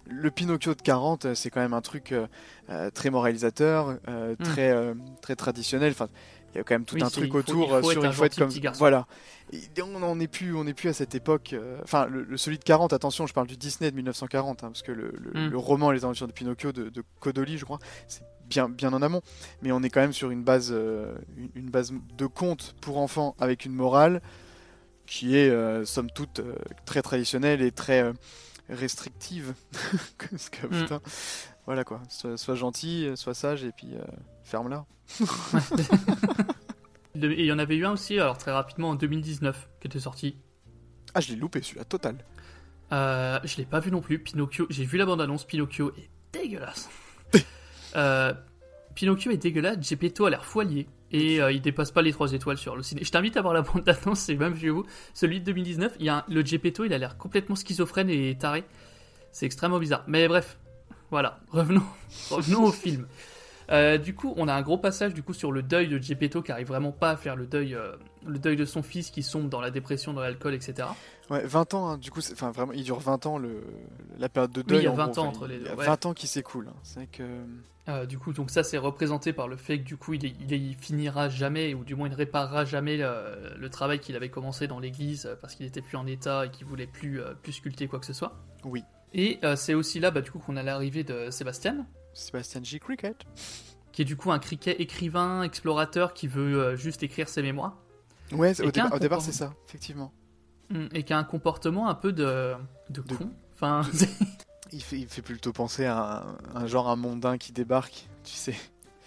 le 0.07 0.31
Pinocchio 0.31 0.75
de 0.75 0.83
40, 0.83 1.27
euh, 1.27 1.35
c'est 1.35 1.51
quand 1.51 1.61
même 1.61 1.75
un 1.75 1.81
truc 1.83 2.13
euh, 2.13 2.91
très 2.91 3.11
moralisateur, 3.11 3.99
euh, 4.09 4.35
Mm. 4.39 4.43
très, 4.43 4.71
euh, 4.71 4.95
très 5.21 5.37
traditionnel. 5.37 5.93
Enfin, 5.93 6.09
il 6.55 6.59
y 6.59 6.61
a 6.61 6.65
quand 6.65 6.75
même 6.75 6.85
tout 6.85 6.95
Oui, 6.97 7.03
un 7.03 7.11
truc 7.11 7.31
faut- 7.33 7.39
autour 7.39 7.69
faut 7.69 7.75
euh, 7.77 7.83
sur 7.93 8.05
un 8.05 8.09
il 8.09 8.13
faut 8.13 8.25
être 8.25 8.39
gentil 8.39 8.61
comme 8.61 8.73
voilà. 8.75 9.07
Et 9.53 9.83
on 9.83 9.99
n'en 9.99 10.19
est 10.21 10.29
plus, 10.29 10.55
on 10.55 10.65
n'est 10.65 10.75
plus 10.75 10.89
à 10.89 10.93
cette 10.93 11.15
époque. 11.15 11.53
euh, 11.55 11.79
Enfin, 11.83 12.07
le, 12.07 12.23
le- 12.23 12.37
celui 12.37 12.59
de 12.59 12.65
40, 12.65 12.93
attention, 12.93 13.27
je 13.27 13.33
parle 13.33 13.47
du 13.47 13.57
Disney 13.57 13.91
de 13.91 13.97
1940, 13.97 14.63
hein, 14.65 14.69
parce 14.69 14.83
que 14.83 14.93
le, 14.93 15.13
le- 15.19 15.47
Mm. 15.49 15.51
le 15.51 15.57
roman 15.59 15.91
Les 15.91 16.05
Aventures 16.05 16.27
de 16.27 16.33
Pinocchio 16.33 16.73
de, 16.73 16.89
de 16.91 17.03
Codoli, 17.21 17.57
je 17.59 17.65
crois, 17.65 17.79
c'est 18.09 18.23
bien, 18.47 18.69
bien 18.69 18.93
en 18.93 19.01
amont. 19.03 19.23
Mais 19.63 19.73
on 19.73 19.83
est 19.83 19.89
quand 19.91 20.01
même 20.01 20.13
sur 20.13 20.31
une 20.31 20.43
base, 20.43 20.69
euh, 20.73 21.15
une, 21.37 21.49
une 21.55 21.71
base 21.71 21.93
de 22.17 22.27
conte 22.27 22.75
pour 22.83 22.99
enfants 22.99 23.35
avec 23.39 23.65
une 23.65 23.73
morale 23.73 24.21
qui 25.07 25.37
est, 25.37 25.49
euh, 25.49 25.85
somme 25.87 26.11
toute, 26.11 26.41
euh, 26.41 26.55
très 26.85 27.01
traditionnelle 27.01 27.63
et 27.63 27.73
très 27.73 28.13
restrictive. 28.69 29.55
Parce 30.31 30.51
que, 30.51 30.67
Mm. 30.67 30.81
putain, 30.83 31.01
voilà 31.69 31.85
quoi, 31.85 32.01
sois, 32.09 32.39
sois 32.39 32.55
gentil, 32.55 33.11
sois 33.15 33.35
sage 33.35 33.63
et 33.63 33.73
puis 33.73 33.89
euh, 33.95 34.03
ferme-la. 34.43 34.87
Et 37.21 37.41
il 37.43 37.45
y 37.47 37.53
en 37.53 37.59
avait 37.59 37.77
eu 37.77 37.85
un 37.85 37.93
aussi, 37.93 38.19
alors 38.19 38.39
très 38.39 38.53
rapidement 38.53 38.91
en 38.91 38.95
2019, 38.95 39.69
qui 39.81 39.87
était 39.89 39.99
sorti. 40.01 40.37
Ah, 41.15 41.21
je 41.21 41.29
l'ai 41.31 41.37
loupé 41.37 41.61
celui-là, 41.61 41.85
total. 41.85 42.17
Euh, 42.93 43.39
je 43.45 43.57
l'ai 43.57 43.65
pas 43.65 43.81
vu 43.81 43.91
non 43.91 44.01
plus. 44.01 44.19
Pinocchio, 44.19 44.67
j'ai 44.71 44.85
vu 44.85 44.97
la 44.99 45.05
bande-annonce. 45.05 45.45
Pinocchio 45.45 45.93
est 45.97 46.09
dégueulasse. 46.33 46.89
Euh, 47.97 48.33
Pinocchio 48.95 49.31
est 49.33 49.37
dégueulasse. 49.39 49.79
Geppetto 49.81 50.27
a 50.27 50.31
l'air 50.31 50.45
foilier. 50.45 50.87
Et 51.11 51.41
euh, 51.41 51.51
il 51.51 51.61
dépasse 51.63 51.91
pas 51.91 52.03
les 52.03 52.13
3 52.13 52.33
étoiles 52.35 52.59
sur 52.59 52.77
le 52.77 52.83
ciné. 52.83 53.03
Je 53.03 53.11
t'invite 53.11 53.37
à 53.37 53.43
voir 53.43 53.55
la 53.55 53.63
bande-annonce, 53.63 54.21
c'est 54.21 54.37
même 54.37 54.57
chez 54.57 54.69
vous. 54.71 54.85
Celui 55.15 55.41
de 55.41 55.45
2019, 55.47 55.97
il 55.99 56.05
y 56.05 56.09
a 56.11 56.19
un- 56.19 56.25
le 56.29 56.45
Geppetto, 56.45 56.85
il 56.85 56.93
a 56.93 56.99
l'air 56.99 57.17
complètement 57.17 57.57
schizophrène 57.57 58.11
et 58.11 58.37
taré. 58.39 58.65
C'est 59.33 59.47
extrêmement 59.47 59.79
bizarre. 59.79 60.05
Mais 60.07 60.29
bref, 60.29 60.59
voilà. 61.11 61.41
Revenons, 61.51 61.83
revenons 62.31 62.65
au 62.65 62.73
film. 62.73 63.07
Euh, 63.71 63.99
du 63.99 64.15
coup, 64.15 64.33
on 64.39 64.49
a 64.49 64.55
un 64.55 64.63
gros 64.63 64.79
passage 64.79 65.13
du 65.13 65.23
coup 65.23 65.35
sur 65.35 65.53
le 65.53 65.63
deuil 65.63 65.89
de 65.89 65.99
Geppetto 65.99 66.41
qui 66.41 66.51
arrive 66.53 66.69
vraiment 66.69 66.91
pas 66.91 67.11
à 67.11 67.17
faire 67.19 67.37
le 67.37 67.47
deuil, 67.47 67.75
euh, 67.75 67.93
le 68.27 68.39
deuil 68.39 68.57
de 68.57 68.65
son 68.65 68.83
fils 68.83 69.11
qui 69.11 69.23
sombre 69.23 69.51
dans 69.51 69.61
la 69.61 69.71
dépression, 69.71 70.15
dans 70.15 70.23
l'alcool, 70.23 70.55
etc. 70.55 70.89
Ouais, 71.29 71.45
20 71.45 71.75
ans, 71.75 71.89
hein, 71.91 71.99
du 71.99 72.11
coup, 72.11 72.21
enfin 72.33 72.51
vraiment, 72.51 72.73
il 72.73 72.83
dure 72.83 72.99
20 72.99 73.27
ans 73.27 73.37
le, 73.37 73.63
la 74.19 74.31
période 74.31 74.53
de 74.53 74.61
Oui, 74.61 74.67
deuil. 74.69 74.79
il 74.79 74.85
y 74.85 74.87
a 74.87 74.93
en 74.93 74.95
20 74.95 75.07
gros, 75.09 75.21
ans 75.21 75.27
entre 75.27 75.47
les 75.47 75.57
Il 75.57 75.61
y 75.61 75.65
deux, 75.65 75.71
a 75.71 75.75
ouais. 75.75 75.85
20 75.85 76.07
ans 76.07 76.15
qui 76.15 76.27
s'écoulent. 76.27 76.69
hein. 76.71 76.77
C'est 76.83 77.07
que. 77.11 77.23
Euh, 77.91 78.07
du 78.07 78.19
coup, 78.19 78.33
donc 78.33 78.51
ça 78.51 78.63
c'est 78.63 78.77
représenté 78.79 79.35
par 79.35 79.49
le 79.49 79.57
fait 79.57 79.79
que 79.81 79.85
du 79.85 79.97
coup 79.99 80.13
il, 80.15 80.25
est- 80.27 80.35
il, 80.41 80.53
est- 80.53 80.59
il 80.59 80.75
finira 80.77 81.29
jamais, 81.31 81.73
ou 81.75 81.85
du 81.85 81.95
moins 81.95 82.09
il 82.09 82.15
réparera 82.15 82.65
jamais 82.67 82.97
le, 82.99 83.11
le 83.59 83.69
travail 83.71 83.99
qu'il 83.99 84.15
avait 84.17 84.29
commencé 84.31 84.67
dans 84.67 84.79
l'église 84.79 85.29
parce 85.43 85.55
qu'il 85.55 85.65
était 85.67 85.81
plus 85.83 85.97
en 85.99 86.07
état 86.07 86.47
et 86.47 86.51
qu'il 86.51 86.67
voulait 86.67 86.87
plus, 86.87 87.21
plus 87.43 87.53
sculpter 87.53 87.87
quoi 87.89 87.99
que 87.99 88.05
ce 88.07 88.13
soit. 88.15 88.35
Oui. 88.65 88.83
Et 89.15 89.39
euh, 89.45 89.57
c'est 89.57 89.75
aussi 89.75 90.01
là 90.01 90.11
bah, 90.11 90.21
du 90.21 90.31
coup 90.31 90.39
qu'on 90.39 90.57
a 90.57 90.63
l'arrivée 90.63 91.05
de 91.05 91.31
Sébastien, 91.31 91.87
Sébastien 92.15 92.61
J. 92.63 92.79
Cricket. 92.81 93.17
qui 93.93 94.03
est 94.03 94.05
du 94.05 94.17
coup 94.17 94.31
un 94.33 94.39
criquet 94.39 94.77
écrivain, 94.81 95.43
explorateur 95.43 96.13
qui 96.15 96.29
veut 96.29 96.61
euh, 96.61 96.77
juste 96.77 97.03
écrire 97.03 97.29
ses 97.29 97.43
mémoires. 97.43 97.77
Ouais, 98.33 98.59
au, 98.61 98.71
qu'un 98.71 98.89
déba- 98.89 98.95
au 98.97 98.99
départ, 98.99 99.23
c'est 99.23 99.33
ça, 99.33 99.55
effectivement. 99.67 100.13
Mm, 100.71 100.87
Et 100.93 101.03
qui 101.05 101.13
a 101.15 101.19
un 101.19 101.25
comportement 101.25 101.89
un 101.89 101.95
peu 101.95 102.13
de, 102.13 102.53
de 102.91 103.01
De- 103.03 103.15
con. 103.15 103.31
Enfin, 103.55 103.81
Il 104.73 104.83
fait, 104.83 104.99
il 105.01 105.09
fait 105.09 105.23
plutôt 105.23 105.55
penser 105.55 105.87
à 105.87 106.27
un, 106.55 106.61
un 106.63 106.67
genre 106.67 106.91
un 106.91 106.97
mondain 106.97 107.39
qui 107.39 107.53
débarque, 107.53 108.07
tu 108.25 108.33
sais, 108.35 108.55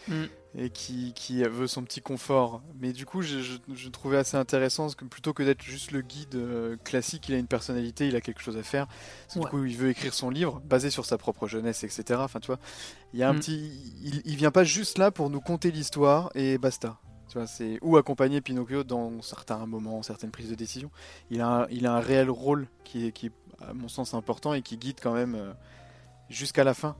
Mm. 0.08 0.24
Et 0.54 0.70
qui, 0.70 1.14
qui 1.14 1.44
veut 1.44 1.68
son 1.68 1.84
petit 1.84 2.02
confort. 2.02 2.62
Mais 2.80 2.92
du 2.92 3.06
coup, 3.06 3.22
je, 3.22 3.40
je- 3.40 3.58
je 3.74 3.90
trouvais 3.90 4.18
assez 4.18 4.36
intéressant 4.36 4.84
parce 4.84 4.96
que 4.96 5.06
plutôt 5.06 5.34
que 5.34 5.44
d'être 5.44 5.62
juste 5.62 5.92
le 5.92 6.02
guide 6.02 6.36
euh, 6.36 6.76
classique, 6.84 7.30
il 7.30 7.36
a 7.36 7.38
une 7.38 7.48
personnalité, 7.48 8.08
il 8.10 8.16
a 8.18 8.22
quelque 8.22 8.42
chose 8.42 8.58
à 8.58 8.64
faire. 8.64 8.88
Parce 8.88 9.36
que 9.36 9.40
Ouais. 9.40 9.46
Du 9.46 9.50
coup, 9.52 9.64
il 9.66 9.78
veut 9.78 9.90
écrire 9.90 10.14
son 10.14 10.30
livre 10.30 10.62
basé 10.66 10.90
sur 10.90 11.06
sa 11.06 11.18
propre 11.18 11.48
jeunesse, 11.48 11.84
etc. 11.86 12.20
Enfin, 12.24 12.40
tu 12.42 12.48
vois, 12.48 12.60
il 13.14 13.20
y 13.20 13.24
a 13.24 13.30
un 13.30 13.34
Mm. 13.34 13.40
petit, 13.40 13.72
il, 14.04 14.22
il 14.26 14.36
vient 14.36 14.52
pas 14.52 14.64
juste 14.66 14.98
là 14.98 15.10
pour 15.12 15.30
nous 15.30 15.40
conter 15.42 15.72
l'histoire 15.72 16.30
et 16.36 16.58
basta. 16.58 16.98
Tu 17.30 17.38
vois, 17.38 17.48
c'est 17.48 17.80
ou 17.82 17.96
accompagner 17.96 18.42
Pinocchio 18.42 18.84
dans 18.84 19.22
certains 19.22 19.66
moments, 19.66 20.04
certaines 20.04 20.32
prises 20.32 20.50
de 20.50 20.56
décision. 20.56 20.92
Il 21.30 21.40
a, 21.40 21.48
un, 21.48 21.68
il 21.70 21.86
a 21.88 21.94
un 21.94 22.02
réel 22.02 22.30
rôle 22.30 22.68
qui 22.84 23.06
est, 23.08 23.12
qui 23.14 23.28
est, 23.28 23.32
à 23.66 23.74
mon 23.74 23.88
sens, 23.88 24.14
important 24.14 24.54
et 24.54 24.62
qui 24.62 24.76
guide 24.76 24.98
quand 25.02 25.14
même 25.14 25.36
euh, 25.36 25.54
jusqu'à 26.30 26.66
la 26.66 26.74
fin 26.74 26.98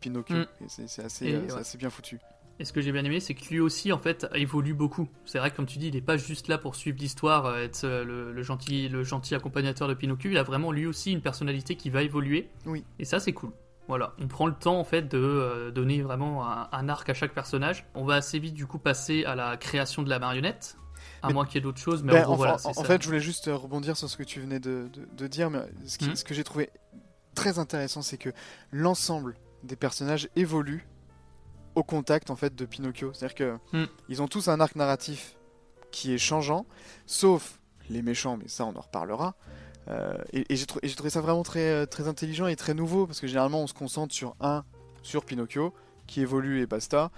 Pinocchio. 0.00 0.36
Mm. 0.36 0.40
Et 0.62 0.64
C'est 0.68 0.88
c'est 0.88 1.04
assez, 1.04 1.32
euh, 1.32 1.44
c'est 1.46 1.54
ouais. 1.54 1.60
assez 1.60 1.78
bien 1.78 1.90
foutu. 1.90 2.18
Et 2.60 2.64
ce 2.64 2.72
que 2.72 2.80
j'ai 2.80 2.90
bien 2.92 3.04
aimé, 3.04 3.20
c'est 3.20 3.34
que 3.34 3.44
lui 3.50 3.60
aussi, 3.60 3.92
en 3.92 3.98
fait, 3.98 4.26
évolue 4.34 4.74
beaucoup. 4.74 5.08
C'est 5.24 5.38
vrai 5.38 5.50
que, 5.50 5.56
comme 5.56 5.66
tu 5.66 5.78
dis, 5.78 5.88
il 5.88 5.94
n'est 5.94 6.00
pas 6.00 6.16
juste 6.16 6.48
là 6.48 6.58
pour 6.58 6.74
suivre 6.74 6.98
l'histoire, 6.98 7.46
euh, 7.46 7.62
être 7.64 7.84
euh, 7.84 8.04
le, 8.04 8.32
le 8.32 8.42
gentil, 8.42 8.88
le 8.88 9.04
gentil 9.04 9.34
accompagnateur 9.36 9.86
de 9.86 9.94
Pinocchio. 9.94 10.30
Il 10.30 10.38
a 10.38 10.42
vraiment 10.42 10.72
lui 10.72 10.84
aussi 10.86 11.12
une 11.12 11.20
personnalité 11.20 11.76
qui 11.76 11.88
va 11.90 12.02
évoluer. 12.02 12.48
Oui. 12.66 12.84
Et 12.98 13.04
ça, 13.04 13.20
c'est 13.20 13.32
cool. 13.32 13.50
Voilà, 13.86 14.12
on 14.20 14.26
prend 14.28 14.46
le 14.46 14.52
temps 14.54 14.78
en 14.78 14.84
fait 14.84 15.02
de 15.08 15.16
euh, 15.18 15.70
donner 15.70 16.02
vraiment 16.02 16.46
un, 16.46 16.68
un 16.72 16.88
arc 16.90 17.08
à 17.08 17.14
chaque 17.14 17.32
personnage. 17.32 17.86
On 17.94 18.04
va 18.04 18.16
assez 18.16 18.38
vite 18.38 18.52
du 18.54 18.66
coup 18.66 18.78
passer 18.78 19.24
à 19.24 19.34
la 19.34 19.56
création 19.56 20.02
de 20.02 20.10
la 20.10 20.18
marionnette, 20.18 20.76
à 21.22 21.28
Mais- 21.28 21.32
moins 21.34 21.46
qu'il 21.46 21.54
y 21.54 21.58
ait 21.58 21.62
d'autres 21.62 21.78
choses. 21.80 22.02
Mais 22.02 22.12
Ben, 22.12 22.18
en 22.20 22.24
gros, 22.24 22.32
enfin, 22.34 22.36
voilà, 22.38 22.54
en, 22.54 22.58
c'est 22.58 22.68
en 22.68 22.72
ça. 22.74 22.84
fait, 22.84 23.00
je 23.00 23.06
voulais 23.06 23.20
juste 23.20 23.48
rebondir 23.50 23.96
sur 23.96 24.10
ce 24.10 24.16
que 24.18 24.24
tu 24.24 24.40
venais 24.40 24.58
de, 24.60 24.88
de- 24.92 25.08
de 25.16 25.26
dire, 25.26 25.48
mais 25.48 25.60
ce, 25.86 25.96
qui- 25.96 26.08
Mhm. 26.08 26.16
ce 26.16 26.24
que 26.24 26.34
j'ai 26.34 26.44
trouvé 26.44 26.68
très 27.34 27.58
intéressant, 27.58 28.02
c'est 28.02 28.18
que 28.18 28.28
l'ensemble 28.72 29.36
des 29.62 29.76
personnages 29.76 30.28
évolue 30.36 30.86
au 31.78 31.82
contact 31.84 32.30
en 32.30 32.36
fait 32.36 32.54
de 32.54 32.64
Pinocchio. 32.64 33.12
C'est-à-dire 33.12 33.34
que 33.36 33.58
Mhm. 33.76 33.86
ils 34.08 34.20
ont 34.22 34.28
tous 34.28 34.48
un 34.48 34.58
arc 34.60 34.74
narratif 34.76 35.36
qui 35.90 36.12
est 36.12 36.18
changeant, 36.18 36.66
sauf 37.06 37.58
les 37.88 38.02
méchants, 38.02 38.36
mais 38.36 38.48
ça 38.48 38.64
on 38.66 38.74
en 38.76 38.80
reparlera. 38.80 39.34
Euh, 39.88 40.18
et 40.34 40.44
et 40.52 40.56
j'ai 40.56 40.66
trouvé 40.96 41.10
ça 41.10 41.20
vraiment 41.22 41.42
très, 41.44 41.70
euh, 41.70 41.86
très 41.86 42.08
intelligent 42.08 42.46
et 42.46 42.56
très 42.56 42.74
nouveau, 42.74 43.06
parce 43.06 43.20
que 43.20 43.26
généralement 43.26 43.62
on 43.62 43.66
se 43.66 43.74
concentre 43.74 44.12
sur 44.14 44.34
un, 44.40 44.64
sur 45.02 45.24
Pinocchio, 45.24 45.72
qui 46.06 46.20
évolue 46.20 46.60
et 46.60 46.66
basta. 46.66 47.10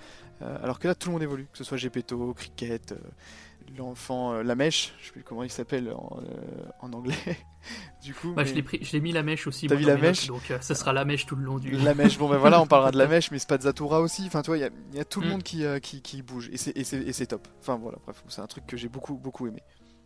Euh, 0.42 0.56
alors 0.62 0.78
que 0.78 0.86
là 0.88 0.94
tout 0.94 1.08
le 1.08 1.14
monde 1.14 1.22
évolue, 1.22 1.46
que 1.52 1.58
ce 1.58 1.64
soit 1.64 1.76
Gepetto, 1.78 2.32
Cricket, 2.34 2.92
euh, 2.92 2.96
l'enfant, 3.76 4.34
la 4.42 4.54
mèche, 4.54 4.94
je 5.00 5.06
sais 5.06 5.12
plus 5.12 5.22
comment 5.24 5.42
il 5.42 5.50
s'appelle 5.50 5.92
en, 5.92 6.20
en 6.80 6.92
anglais. 6.92 7.14
du 8.02 8.14
coup, 8.14 8.32
Bah, 8.34 8.44
mais- 8.44 8.78
je 8.82 8.92
l'ai 8.92 9.00
mis 9.00 9.12
la 9.12 9.22
mèche 9.22 9.46
aussi. 9.46 9.66
T'as 9.66 9.74
vu 9.74 9.84
la 9.84 9.94
notes, 9.94 10.02
mèche 10.02 10.26
Donc, 10.28 10.50
euh, 10.50 10.58
ça 10.60 10.74
sera 10.74 10.92
la 10.92 11.04
mèche 11.04 11.26
tout 11.26 11.36
le 11.36 11.44
long 11.44 11.58
du. 11.58 11.70
la 11.72 11.94
mèche, 11.94 12.18
bon 12.18 12.28
ben 12.28 12.38
voilà, 12.38 12.60
on 12.60 12.66
parlera 12.66 12.90
de 12.90 12.98
la 12.98 13.06
mèche, 13.08 13.30
mais 13.30 13.38
Spazzatura 13.38 14.00
aussi. 14.00 14.24
Enfin, 14.26 14.42
tu 14.42 14.46
vois, 14.48 14.58
il 14.58 14.70
y 14.92 14.96
y, 14.96 15.00
a 15.00 15.04
tout 15.04 15.20
le 15.20 15.26
Mm. 15.26 15.30
monde 15.30 15.42
qui, 15.42 15.64
euh, 15.64 15.78
qui, 15.78 16.02
qui 16.02 16.22
bouge 16.22 16.48
et 16.52 16.56
c'est- 16.56 16.76
et 16.76 16.84
c'est 16.84 17.00
et 17.02 17.12
c'est 17.12 17.26
top. 17.26 17.46
Enfin 17.60 17.76
voilà, 17.76 17.98
bref, 18.04 18.22
c'est 18.28 18.40
un 18.40 18.46
truc 18.46 18.66
que 18.66 18.76
j'ai 18.76 18.88
beaucoup, 18.88 19.14
beaucoup 19.16 19.46
aimé. 19.46 19.62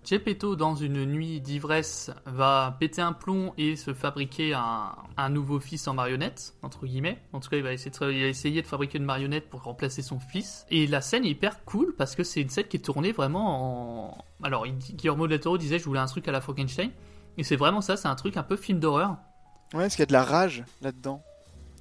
Geppetto, 0.07 0.55
dans 0.55 0.75
une 0.75 1.07
nuit 1.07 1.41
d'ivresse, 1.41 2.11
va 2.27 2.77
péter 2.79 3.01
un 3.01 3.15
plomb 3.15 3.55
et 3.57 3.75
se 3.75 3.95
fabriquer 3.95 4.53
un, 4.53 4.93
un 5.17 5.31
nouveau 5.31 5.61
fils 5.61 5.89
en 5.89 5.95
marionnette, 5.95 6.53
entre 6.61 6.85
guillemets. 6.85 7.17
En 7.33 7.41
tout 7.41 7.49
cas, 7.49 7.57
il 7.57 7.63
va, 7.63 7.73
essayer 7.73 7.91
de, 7.91 8.13
il 8.13 8.21
va 8.21 8.27
essayer 8.29 8.61
de 8.61 8.67
fabriquer 8.67 8.99
une 8.99 9.07
marionnette 9.07 9.49
pour 9.49 9.63
remplacer 9.63 10.03
son 10.03 10.21
fils. 10.21 10.67
Et 10.71 10.87
la 10.87 11.01
scène 11.01 11.25
est 11.25 11.31
hyper 11.31 11.65
cool 11.65 11.95
parce 11.97 12.17
que 12.17 12.23
c'est 12.23 12.43
une 12.43 12.51
scène 12.51 12.67
qui 12.67 12.77
est 12.77 12.81
tournée 12.81 13.13
vraiment 13.13 14.11
en. 14.11 14.25
Alors, 14.43 14.67
il 14.67 14.75
Guillermo 14.77 15.27
del 15.27 15.41
Toro 15.41 15.57
disait 15.57 15.79
Je 15.79 15.85
voulais 15.87 16.01
un 16.01 16.07
truc 16.07 16.29
à 16.29 16.33
la 16.33 16.43
Frankenstein. 16.43 16.91
Et 17.39 17.43
c'est 17.45 17.57
vraiment 17.57 17.81
ça, 17.81 17.97
c'est 17.97 18.09
un 18.09 18.15
truc 18.15 18.37
un 18.37 18.43
peu 18.43 18.57
film 18.57 18.79
d'horreur. 18.81 19.17
Ouais, 19.73 19.81
parce 19.83 19.95
qu'il 19.97 20.01
y 20.01 20.05
a 20.05 20.07
de 20.07 20.13
la 20.13 20.25
rage 20.25 20.65
là-dedans. 20.83 21.23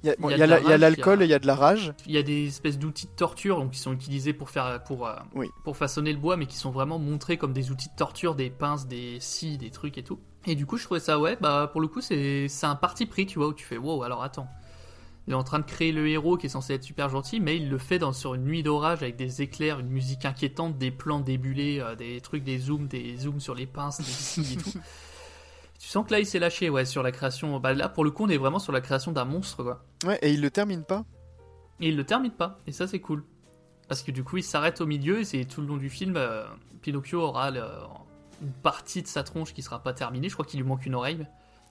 Il 0.02 0.08
y 0.08 0.10
a, 0.10 0.16
bon, 0.18 0.28
la- 0.28 0.76
l'alcool 0.76 1.22
et 1.22 1.24
il 1.24 1.30
y 1.30 1.34
a 1.34 1.38
de 1.38 1.46
la 1.46 1.54
rage. 1.54 1.94
Il 2.06 2.12
y 2.12 2.18
a 2.18 2.22
des 2.22 2.48
espèces 2.48 2.78
d'outils 2.78 3.06
de 3.06 3.12
torture 3.12 3.56
donc, 3.58 3.70
qui 3.70 3.78
sont 3.78 3.92
utilisés 3.92 4.34
pour 4.34 4.50
faire 4.50 4.82
pour, 4.84 5.06
euh, 5.06 5.14
Oui. 5.34 5.48
pour 5.64 5.78
façonner 5.78 6.12
le 6.12 6.18
bois, 6.18 6.36
mais 6.36 6.44
qui 6.44 6.56
sont 6.58 6.70
vraiment 6.70 6.98
montrés 6.98 7.38
comme 7.38 7.54
des 7.54 7.70
outils 7.70 7.88
de 7.88 7.94
torture, 7.96 8.34
des 8.34 8.50
pinces, 8.50 8.86
des 8.86 9.18
scies, 9.20 9.56
des 9.56 9.70
trucs 9.70 9.96
et 9.96 10.02
tout. 10.02 10.18
Et 10.46 10.56
du 10.56 10.66
coup, 10.66 10.76
je 10.76 10.84
trouvais 10.84 11.00
ça 11.00 11.18
ouais, 11.18 11.38
bah 11.40 11.70
pour 11.72 11.80
le 11.80 11.88
coup, 11.88 12.02
c'est 12.02 12.48
c'est 12.48 12.66
un 12.66 12.74
parti 12.74 13.06
pris, 13.06 13.24
tu 13.24 13.38
vois, 13.38 13.48
où 13.48 13.54
tu 13.54 13.64
fais 13.64 13.78
wow, 13.78 14.02
alors 14.02 14.22
attends. 14.22 14.48
Il 15.26 15.32
est 15.32 15.36
en 15.36 15.42
train 15.44 15.58
de 15.58 15.64
créer 15.64 15.90
le 15.90 16.06
héros 16.06 16.36
qui 16.36 16.46
est 16.46 16.50
censé 16.50 16.74
être 16.74 16.82
super 16.84 17.08
gentil, 17.08 17.40
mais 17.40 17.56
il 17.56 17.70
le 17.70 17.78
fait 17.78 17.98
dans, 17.98 18.12
sur 18.12 18.34
une 18.34 18.44
nuit 18.44 18.62
d'orage 18.62 19.02
avec 19.02 19.16
des 19.16 19.40
éclairs, 19.40 19.80
une 19.80 19.88
musique 19.88 20.26
inquiétante, 20.26 20.76
des 20.76 20.90
plans 20.90 21.20
débulés, 21.20 21.80
euh, 21.80 21.94
des 21.94 22.20
trucs, 22.20 22.44
des 22.44 22.58
zooms, 22.58 22.88
des 22.88 23.16
zooms 23.16 23.40
sur 23.40 23.54
les 23.54 23.64
pinces, 23.64 23.96
des 23.96 24.04
scies 24.04 24.52
et 24.52 24.56
tout. 24.58 24.72
Tu 25.84 25.90
sens 25.90 26.06
que 26.06 26.12
là, 26.12 26.18
il 26.18 26.24
s'est 26.26 26.38
lâché, 26.38 26.70
ouais, 26.70 26.86
sur 26.86 27.02
la 27.02 27.12
création. 27.12 27.60
Bah 27.60 27.74
là, 27.74 27.90
pour 27.90 28.04
le 28.04 28.10
coup, 28.10 28.24
on 28.24 28.28
est 28.30 28.38
vraiment 28.38 28.58
sur 28.58 28.72
la 28.72 28.80
création 28.80 29.12
d'un 29.12 29.26
monstre, 29.26 29.62
quoi. 29.62 29.84
Ouais, 30.06 30.18
et 30.22 30.32
il 30.32 30.40
le 30.40 30.50
termine 30.50 30.82
pas. 30.82 31.04
Et 31.80 31.88
il 31.88 31.96
le 31.96 32.04
termine 32.04 32.30
pas, 32.32 32.58
et 32.66 32.72
ça 32.72 32.86
c'est 32.86 33.00
cool. 33.00 33.22
Parce 33.88 34.02
que 34.02 34.10
du 34.10 34.24
coup 34.24 34.38
il 34.38 34.42
s'arrête 34.44 34.80
au 34.80 34.86
milieu 34.86 35.20
et 35.20 35.24
c'est 35.24 35.44
tout 35.44 35.60
le 35.60 35.66
long 35.66 35.76
du 35.76 35.90
film, 35.90 36.14
euh, 36.16 36.44
Pinocchio 36.80 37.20
aura 37.20 37.50
le- 37.50 37.62
une 38.40 38.52
partie 38.62 39.02
de 39.02 39.08
sa 39.08 39.22
tronche 39.24 39.52
qui 39.52 39.60
sera 39.60 39.82
pas 39.82 39.92
terminée, 39.92 40.28
je 40.30 40.34
crois 40.34 40.46
qu'il 40.46 40.58
lui 40.60 40.66
manque 40.66 40.86
une 40.86 40.94
oreille. 40.94 41.26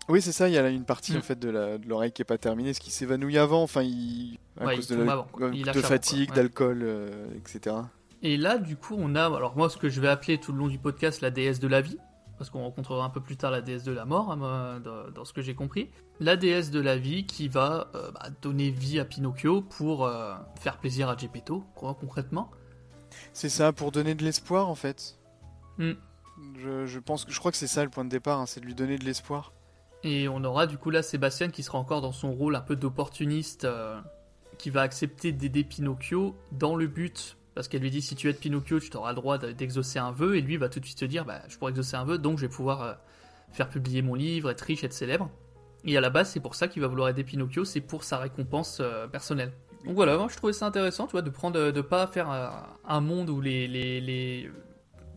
Oui, 0.10 0.22
c'est 0.22 0.32
ça, 0.34 0.48
il 0.50 0.54
y 0.54 0.58
a 0.58 0.62
là 0.62 0.70
une 0.70 0.84
partie 0.86 1.14
Mm. 1.14 1.18
en 1.18 1.22
fait 1.22 1.40
de 1.40 1.80
l'oreille 1.88 2.12
qui 2.12 2.22
est 2.22 2.26
pas 2.26 2.38
terminée, 2.38 2.74
ce 2.74 2.82
qui 2.82 2.92
s'évanouit 2.92 3.38
avant, 3.40 3.64
enfin, 3.64 3.82
il... 3.82 4.38
à 4.60 4.66
Ouais, 4.66 4.76
cause 4.76 4.88
il 4.92 4.98
de, 4.98 5.04
la- 5.04 5.12
avant, 5.14 5.28
quoi. 5.32 5.50
Il 5.54 5.66
de 5.66 5.82
fatigue, 5.82 6.30
ouais. 6.30 6.36
d'alcool, 6.36 6.82
euh, 6.84 7.26
etc. 7.38 7.78
Et 8.22 8.38
là 8.38 8.58
du 8.60 8.76
coup 8.76 8.96
on 9.00 9.16
a, 9.16 9.26
alors 9.26 9.56
moi 9.58 9.70
ce 9.70 9.78
que 9.78 9.90
je 9.90 10.00
vais 10.02 10.10
appeler 10.10 10.38
tout 10.38 10.52
le 10.52 10.60
long 10.60 10.68
du 10.68 10.78
podcast 10.78 11.22
la 11.22 11.32
déesse 11.32 11.60
de 11.60 11.68
la 11.68 11.82
vie, 11.82 11.98
parce 12.44 12.50
qu'on 12.50 12.64
rencontrera 12.64 13.06
un 13.06 13.10
peu 13.10 13.22
plus 13.22 13.38
tard 13.38 13.52
la 13.52 13.62
déesse 13.62 13.86
de 13.86 13.94
la 13.94 14.04
mort, 14.04 14.30
hein, 14.30 14.82
dans, 14.82 15.10
dans 15.10 15.24
ce 15.24 15.32
que 15.32 15.42
j'ai 15.42 15.56
compris. 15.56 15.90
La 16.20 16.36
déesse 16.36 16.72
de 16.72 16.82
la 16.82 16.98
vie 16.98 17.26
qui 17.26 17.48
va 17.48 17.88
euh, 17.96 18.12
bah, 18.12 18.28
donner 18.42 18.70
vie 18.70 19.00
à 19.00 19.06
Pinocchio 19.06 19.62
pour 19.62 20.04
euh, 20.04 20.36
faire 20.60 20.78
plaisir 20.78 21.08
à 21.08 21.16
Geppetto, 21.16 21.64
quoi, 21.74 21.96
concrètement. 21.98 22.52
C'est 23.32 23.48
ça, 23.48 23.72
pour 23.72 23.94
donner 23.94 24.14
de 24.14 24.26
l'espoir 24.26 24.68
en 24.68 24.76
fait. 24.76 25.18
Mm. 25.78 25.94
Je, 26.58 26.86
je 26.86 27.00
pense 27.00 27.24
que 27.24 27.32
je 27.32 27.40
crois 27.40 27.50
que 27.50 27.58
c'est 27.58 27.66
ça 27.66 27.82
le 27.86 27.90
point 27.90 28.04
de 28.04 28.10
départ, 28.10 28.42
hein, 28.42 28.46
c'est 28.46 28.60
de 28.60 28.66
lui 28.66 28.76
donner 28.76 28.98
de 28.98 29.06
l'espoir. 29.06 29.54
Et 30.04 30.28
on 30.28 30.44
aura 30.44 30.68
du 30.68 30.78
coup 30.78 30.90
là 30.90 31.02
Sébastien 31.02 31.48
qui 31.48 31.64
sera 31.64 31.78
encore 31.78 32.02
dans 32.02 32.12
son 32.12 32.34
rôle 32.34 32.58
un 32.58 32.62
peu 32.62 32.76
d'opportuniste, 32.76 33.64
euh, 33.64 34.02
qui 34.58 34.70
va 34.70 34.82
accepter 34.82 35.32
d'aider 35.32 35.64
Pinocchio 35.64 36.36
dans 36.52 36.76
le 36.76 36.88
but, 36.88 37.38
parce 37.56 37.68
qu'elle 37.68 37.82
lui 37.82 37.92
dit 37.92 38.02
si 38.02 38.16
tu 38.16 38.30
aides 38.30 38.40
Pinocchio, 38.40 38.80
tu 38.80 38.96
auras 38.98 39.10
le 39.12 39.16
droit 39.16 39.38
de- 39.38 39.52
d'exaucer 39.52 40.00
un 40.00 40.12
vœu, 40.12 40.36
et 40.38 40.42
lui 40.42 40.58
va 40.58 40.70
tout 40.70 40.80
de 40.80 40.86
suite 40.86 41.00
se 41.00 41.06
dire 41.06 41.26
bah, 41.26 41.42
je 41.48 41.58
pourrais 41.58 41.72
exaucer 41.72 41.96
un 41.96 42.06
vœu, 42.06 42.18
donc 42.18 42.38
je 42.38 42.46
vais 42.46 42.52
pouvoir 42.54 42.82
euh, 42.82 42.94
faire 43.52 43.70
publier 43.70 44.02
mon 44.02 44.16
livre, 44.16 44.50
être 44.50 44.62
riche, 44.62 44.84
être 44.84 44.94
célèbre. 44.94 45.30
Et 45.86 45.98
à 45.98 46.02
la 46.02 46.10
base, 46.10 46.30
c'est 46.30 46.40
pour 46.40 46.56
ça 46.56 46.68
qu'il 46.68 46.82
va 46.82 46.88
vouloir 46.88 47.10
aider 47.10 47.24
Pinocchio, 47.24 47.66
c'est 47.66 47.82
pour 47.82 48.04
sa 48.04 48.18
récompense 48.18 48.80
euh, 48.82 49.08
personnelle. 49.08 49.52
Donc 49.86 49.96
voilà, 49.96 50.18
moi 50.18 50.28
je 50.32 50.38
trouvais 50.38 50.54
ça 50.54 50.66
intéressant, 50.66 51.08
tu 51.08 51.12
vois, 51.12 51.22
de 51.22 51.30
prendre, 51.30 51.72
de 51.72 51.82
pas 51.82 52.08
faire 52.08 52.32
euh, 52.32 52.48
un 52.88 53.02
monde 53.02 53.30
où 53.30 53.42
les, 53.42 53.68
les, 53.68 54.00
les 54.00 54.50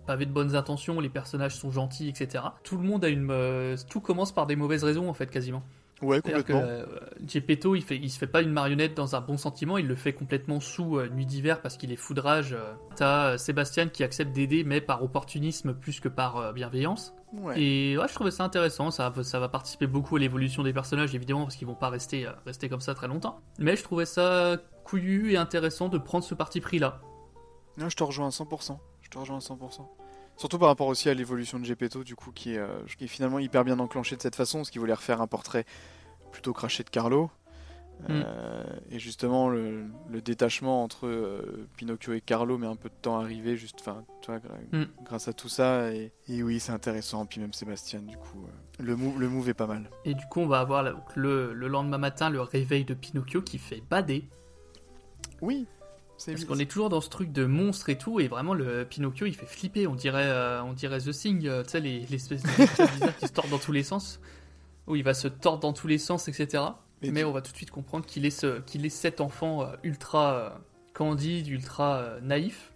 pavés 0.07 0.27
de 0.27 0.33
bonnes 0.33 0.57
intentions, 0.57 0.99
les 1.01 1.09
personnages 1.09 1.55
sont 1.55 1.71
gentils, 1.71 2.09
etc. 2.09 2.45
Tout 2.65 2.77
le 2.77 2.83
monde 2.83 3.05
a 3.05 3.09
une, 3.09 3.29
euh, 3.31 3.77
tout 3.89 4.01
commence 4.01 4.33
par 4.33 4.47
des 4.47 4.57
mauvaises 4.57 4.83
raisons 4.83 5.09
en 5.09 5.15
fait, 5.15 5.31
quasiment. 5.31 5.63
Ouais, 6.03 6.21
C'est-à-dire 6.23 6.45
que 6.45 6.53
complètement. 6.53 6.79
euh, 6.79 7.75
il, 7.75 7.83
fait, 7.83 7.97
il 7.97 8.11
se 8.11 8.19
fait 8.19 8.27
pas 8.27 8.43
une 8.43 8.51
marionnette 8.53 8.95
dans 8.95 9.17
un 9.17 9.21
bon 9.23 9.39
sentiment, 9.39 9.79
il 9.79 9.87
le 9.87 9.95
fait 9.95 10.13
complètement 10.13 10.61
sous 10.61 10.99
euh, 10.99 11.09
Nuit 11.09 11.25
d'hiver 11.25 11.63
parce 11.63 11.77
qu'il 11.79 11.91
est 11.91 11.97
foudrage. 11.97 12.53
euh. 12.53 12.75
T'as 12.97 13.29
euh, 13.33 13.39
Sébastien 13.39 13.89
qui 13.89 14.05
accepte 14.05 14.33
d'aider, 14.33 14.63
mais 14.63 14.83
par 14.83 15.03
opportunisme 15.03 15.73
plus 15.73 16.01
que 16.01 16.09
par 16.09 16.37
euh, 16.37 16.53
bienveillance. 16.53 17.15
Ouais. 17.33 17.61
Et 17.61 17.97
ouais, 17.99 18.07
je 18.09 18.15
trouvais 18.15 18.31
ça 18.31 18.45
intéressant, 18.45 18.91
ça, 18.91 19.09
va- 19.09 19.25
ça 19.25 19.41
va 19.41 19.49
participer 19.49 19.87
beaucoup 19.87 20.17
à 20.17 20.19
l'évolution 20.19 20.63
des 20.63 20.73
personnages, 20.75 21.15
évidemment, 21.15 21.45
parce 21.45 21.57
qu'ils 21.57 21.67
vont 21.67 21.75
pas 21.75 21.89
rester, 21.89 22.27
rester 22.45 22.69
comme 22.69 22.81
ça 22.83 22.95
très 22.95 23.09
longtemps. 23.09 23.41
Mais 23.59 23.75
je 23.77 23.83
trouvais 23.83 24.07
ça 24.07 24.59
couillu 24.85 25.33
et 25.33 25.37
intéressant 25.39 25.89
de 25.89 25.97
prendre 25.99 26.25
ce 26.25 26.35
parti 26.35 26.61
pris-là. 26.61 27.01
Non, 27.79 27.89
je 27.89 27.97
te 27.97 28.05
rejoins 28.05 28.27
à 28.27 28.31
100%. 28.31 28.79
Je 29.03 29.09
te 29.11 29.19
rejoins 29.19 29.37
à 29.37 29.41
100%. 29.41 29.87
Surtout 30.37 30.59
par 30.59 30.69
rapport 30.69 30.87
aussi 30.89 31.09
à 31.09 31.15
l'évolution 31.15 31.59
de 31.59 31.65
Gepetto, 31.65 32.05
du 32.05 32.15
coup, 32.15 32.31
qui 32.33 32.55
est, 32.55 32.59
euh, 32.59 32.69
qui 32.99 33.05
est 33.05 33.09
finalement 33.09 33.39
hyper 33.39 33.65
bien 33.65 33.79
enclenché 33.79 34.17
de 34.17 34.23
cette 34.23 34.37
façon, 34.37 34.59
parce 34.59 34.71
qu'il 34.71 34.81
voulait 34.81 34.93
refaire 34.95 35.21
un 35.23 35.27
portrait 35.27 35.65
plutôt 36.33 36.53
craché 36.53 36.83
de 36.85 36.91
Carlo. 36.91 37.31
Euh, 38.11 38.63
et 38.91 38.99
justement, 38.99 39.49
le, 39.49 39.87
le 40.11 40.21
détachement 40.21 40.83
entre 40.85 41.07
euh, 41.07 41.67
Pinocchio 41.79 42.13
et 42.13 42.21
Carlo 42.21 42.59
met 42.59 42.67
un 42.67 42.77
peu 42.77 42.91
de 42.91 42.95
temps 43.01 43.19
à 43.19 43.23
arriver, 43.23 43.57
juste, 43.57 43.79
enfin, 43.81 44.05
Mm. 44.73 44.83
grâce 45.05 45.29
à 45.29 45.33
tout 45.33 45.49
ça. 45.49 45.91
Et, 45.93 46.13
et 46.29 46.43
oui, 46.43 46.61
c'est 46.61 46.73
intéressant. 46.73 47.25
Puis 47.25 47.41
même 47.41 47.55
Sébastien, 47.55 48.01
du 48.01 48.19
coup, 48.19 48.47
le, 48.79 48.97
move, 48.97 49.19
le 49.19 49.29
move 49.31 49.49
est 49.49 49.55
pas 49.55 49.67
mal. 49.67 49.89
Et 50.05 50.13
du 50.13 50.27
coup, 50.27 50.41
on 50.41 50.47
va 50.47 50.61
avoir 50.61 50.83
le, 51.15 51.55
le 51.55 51.69
lendemain 51.69 51.97
matin 51.97 52.29
le 52.29 52.43
réveil 52.43 52.85
de 52.85 52.93
Pinocchio 52.93 53.41
qui 53.41 53.57
fait 53.57 53.83
bader. 53.89 54.29
Oui, 55.41 55.67
Parce 56.25 56.45
qu'on 56.45 56.59
est 56.59 56.71
toujours 56.71 56.89
dans 56.89 57.01
ce 57.01 57.09
truc 57.11 57.31
de 57.33 57.45
monstre 57.45 57.89
et 57.91 57.99
tout, 57.99 58.21
et 58.21 58.29
vraiment 58.29 58.55
le 58.55 58.85
Pinocchio 58.85 59.27
il 59.27 59.35
fait 59.35 59.47
flipper, 59.47 59.87
on 59.87 59.95
dirait, 59.95 60.25
euh, 60.27 60.63
on 60.63 60.73
dirait 60.73 60.99
The 60.99 61.11
Thing, 61.11 61.47
euh, 61.47 61.63
tu 61.63 61.71
sais, 61.71 61.81
les, 61.81 62.01
les 62.01 62.15
espèces 62.15 62.43
de 62.43 62.49
bizarres 62.49 63.17
qui 63.19 63.27
se 63.29 63.33
tordent 63.33 63.51
dans 63.51 63.59
tous 63.59 63.73
les 63.73 63.83
sens, 63.83 64.19
où 64.87 64.97
il 64.97 65.03
va 65.05 65.15
se 65.15 65.29
tordre 65.29 65.61
dans 65.61 65.73
tous 65.73 65.87
les 65.89 65.99
sens, 65.99 66.29
etc. 66.29 66.63
Et 67.03 67.11
Mais 67.11 67.21
tu- 67.21 67.27
on 67.27 67.33
va 67.33 67.43
tout 67.43 67.53
de 67.53 67.57
suite 67.57 67.71
comprendre 67.71 68.07
qu'il 68.07 68.25
est, 68.25 68.31
ce, 68.31 68.61
qu'il 68.61 68.87
est 68.87 68.91
cet 68.91 69.21
enfant 69.21 69.63
euh, 69.63 69.67
ultra 69.83 70.35
euh, 70.35 70.51
candide, 70.95 71.49
ultra 71.49 72.15
naïf. 72.23 72.73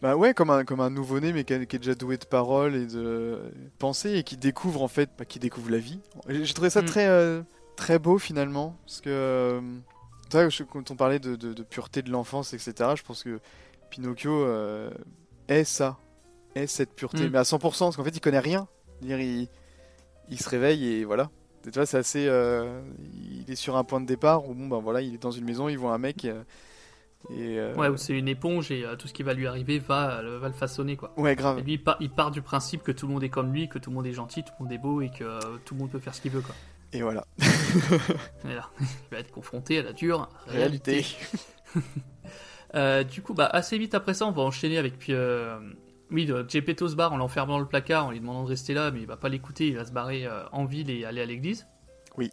Bah 0.00 0.16
ouais, 0.16 0.32
comme 0.32 0.48
un, 0.48 0.64
comme 0.64 0.80
un 0.80 0.88
nouveau-né, 0.88 1.34
mais 1.34 1.44
qui, 1.44 1.52
est 1.52 1.76
déjà 1.78 1.94
doué 1.94 2.16
de 2.16 2.24
parole 2.24 2.74
et 2.74 2.86
de 2.86 3.38
pensée, 3.78 4.14
et 4.14 4.22
qui 4.22 4.38
découvre 4.38 4.82
en 4.82 4.88
fait, 4.88 5.10
bah, 5.18 5.26
qui 5.26 5.38
découvre 5.38 5.70
la 5.70 5.76
vie. 5.78 6.00
J'ai 6.28 6.54
trouvé 6.54 6.70
ça 6.70 6.80
Mm. 6.80 6.86
très, 6.86 7.42
très 7.76 7.98
beau 7.98 8.16
finalement, 8.18 8.78
parce 8.86 9.02
que, 9.02 9.60
quand 10.70 10.90
on 10.90 10.96
parlait 10.96 11.18
de, 11.18 11.36
de- 11.36 11.52
de 11.52 11.62
pureté 11.62 12.02
de 12.02 12.10
l'enfance, 12.10 12.52
etc., 12.54 12.72
je 12.96 13.02
pense 13.02 13.22
que 13.24 13.40
Pinocchio 13.90 14.32
euh, 14.44 14.90
est 15.48 15.64
ça, 15.64 15.98
est 16.54 16.66
cette 16.66 16.94
pureté, 16.94 17.28
Mm. 17.28 17.32
mais 17.32 17.38
à 17.38 17.42
100%, 17.44 17.58
parce 17.86 17.96
qu'en 17.96 18.04
fait 18.04 18.16
il 18.16 18.20
connaît 18.20 18.38
rien. 18.38 18.68
Il, 19.02 19.48
il 20.28 20.38
se 20.40 20.48
réveille 20.48 20.86
et 20.86 21.04
voilà. 21.04 21.30
Et 21.66 21.70
tu 21.70 21.78
vois, 21.78 21.86
c'est 21.86 21.98
assez. 21.98 22.26
euh, 22.28 22.80
il 23.22 23.50
est 23.50 23.54
sur 23.56 23.76
un 23.76 23.84
point 23.84 24.00
de 24.00 24.06
départ 24.06 24.48
où 24.48 24.54
bon, 24.54 24.68
ben 24.68 24.78
voilà, 24.78 25.00
il 25.02 25.14
est 25.14 25.22
dans 25.22 25.30
une 25.30 25.44
maison, 25.44 25.68
il 25.68 25.76
voit 25.78 25.92
un 25.92 25.98
mec. 25.98 26.24
euh, 26.24 26.42
et, 27.30 27.58
euh, 27.58 27.74
Ouais, 27.74 27.88
où 27.88 27.96
c'est 27.98 28.14
une 28.18 28.28
éponge 28.28 28.70
et 28.70 28.84
euh, 28.86 28.96
tout 28.96 29.06
ce 29.08 29.12
qui 29.12 29.22
va 29.22 29.34
lui 29.34 29.46
arriver 29.46 29.78
va, 29.78 30.22
va 30.22 30.48
le 30.48 30.54
façonner, 30.54 30.96
quoi. 30.96 31.12
ouais, 31.18 31.32
Et 31.32 31.36
grave. 31.36 31.60
lui, 31.60 31.74
il 31.74 31.82
part, 31.82 31.96
il 32.00 32.08
part 32.10 32.30
du 32.30 32.40
principe 32.40 32.82
que 32.82 32.92
tout 32.92 33.06
le 33.06 33.12
monde 33.12 33.22
est 33.24 33.28
comme 33.28 33.52
lui, 33.52 33.68
que 33.68 33.78
tout 33.78 33.90
le 33.90 33.96
monde 33.96 34.06
est 34.06 34.12
gentil, 34.14 34.42
tout 34.42 34.52
le 34.58 34.64
monde 34.64 34.72
est 34.72 34.78
beau 34.78 35.02
et 35.02 35.10
que 35.10 35.24
euh, 35.24 35.38
tout 35.66 35.74
le 35.74 35.80
monde 35.80 35.90
peut 35.90 35.98
faire 35.98 36.14
ce 36.14 36.20
qu'il 36.22 36.30
veut, 36.30 36.40
quoi. 36.40 36.54
Et 36.92 37.02
voilà. 37.02 37.24
Et 38.48 38.54
là, 38.54 38.68
il 38.80 38.86
va 39.12 39.18
être 39.18 39.30
confronté 39.30 39.78
à 39.78 39.82
la 39.82 39.92
dure 39.92 40.28
Réalité. 40.46 40.92
réalité. 40.92 41.16
Euh, 42.76 43.02
du 43.02 43.20
coup, 43.20 43.34
bah, 43.34 43.46
assez 43.52 43.76
vite 43.78 43.96
après 43.96 44.14
ça, 44.14 44.26
on 44.26 44.30
va 44.30 44.42
enchaîner 44.42 44.78
avec 44.78 44.96
puis, 44.96 45.12
euh, 45.12 45.58
oui, 46.12 46.24
de 46.24 46.44
Geppetto 46.48 46.86
se 46.86 46.94
barre 46.94 47.12
en 47.12 47.16
l'enfermant 47.16 47.54
dans 47.54 47.58
le 47.58 47.66
placard, 47.66 48.06
en 48.06 48.12
lui 48.12 48.20
demandant 48.20 48.44
de 48.44 48.48
rester 48.48 48.74
là, 48.74 48.92
mais 48.92 49.00
il 49.00 49.08
va 49.08 49.16
pas 49.16 49.28
l'écouter, 49.28 49.66
il 49.66 49.76
va 49.76 49.84
se 49.84 49.90
barrer 49.90 50.24
euh, 50.24 50.44
en 50.52 50.66
ville 50.66 50.88
et 50.88 51.04
aller 51.04 51.20
à 51.20 51.26
l'église. 51.26 51.66
Oui. 52.16 52.30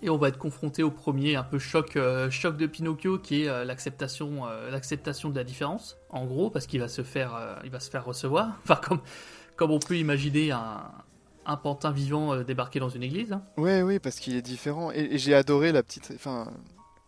Et 0.00 0.08
on 0.08 0.16
va 0.16 0.28
être 0.28 0.38
confronté 0.38 0.84
au 0.84 0.92
premier 0.92 1.34
un 1.34 1.42
peu 1.42 1.58
choc, 1.58 1.96
euh, 1.96 2.30
choc 2.30 2.56
de 2.56 2.68
Pinocchio, 2.68 3.18
qui 3.18 3.42
est 3.42 3.64
l'acceptation, 3.64 4.44
l'acceptation 4.70 5.28
de 5.28 5.34
la 5.34 5.42
différence. 5.42 5.98
En 6.08 6.24
gros, 6.24 6.50
parce 6.50 6.68
qu'il 6.68 6.78
va 6.78 6.86
se 6.86 7.02
faire, 7.02 7.58
il 7.64 7.70
va 7.70 7.80
se 7.80 7.90
faire 7.90 8.04
recevoir. 8.04 8.58
Enfin, 8.62 8.76
comme, 8.76 9.00
comme 9.56 9.72
on 9.72 9.80
peut 9.80 9.96
imaginer 9.96 10.52
un, 10.52 10.84
un 11.46 11.56
pantin 11.56 11.90
vivant 11.90 12.34
euh, 12.34 12.44
débarquer 12.44 12.80
dans 12.80 12.88
une 12.88 13.02
église. 13.02 13.32
hein. 13.32 13.42
Ouais, 13.56 13.82
oui, 13.82 13.98
parce 13.98 14.20
qu'il 14.20 14.36
est 14.36 14.42
différent. 14.42 14.90
Et, 14.92 15.14
et 15.14 15.18
j'ai 15.18 15.34
adoré 15.34 15.72
la 15.72 15.82
petite. 15.82 16.12
Enfin, 16.14 16.50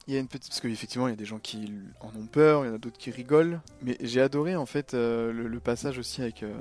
il 0.06 0.14
y 0.14 0.16
a 0.16 0.20
une 0.20 0.28
petite. 0.28 0.48
Parce 0.50 0.60
qu'effectivement, 0.60 1.06
il 1.08 1.10
y 1.10 1.14
a 1.14 1.16
des 1.16 1.24
gens 1.24 1.38
qui 1.38 1.72
en 2.00 2.08
ont 2.18 2.26
peur, 2.26 2.64
il 2.64 2.68
y 2.68 2.70
en 2.70 2.74
a 2.74 2.78
d'autres 2.78 2.98
qui 2.98 3.10
rigolent. 3.10 3.60
Mais 3.82 3.96
j'ai 4.00 4.20
adoré, 4.20 4.56
en 4.56 4.66
fait, 4.66 4.94
euh, 4.94 5.32
le, 5.32 5.46
le 5.48 5.60
passage 5.60 5.98
aussi 5.98 6.22
avec, 6.22 6.42
euh, 6.42 6.54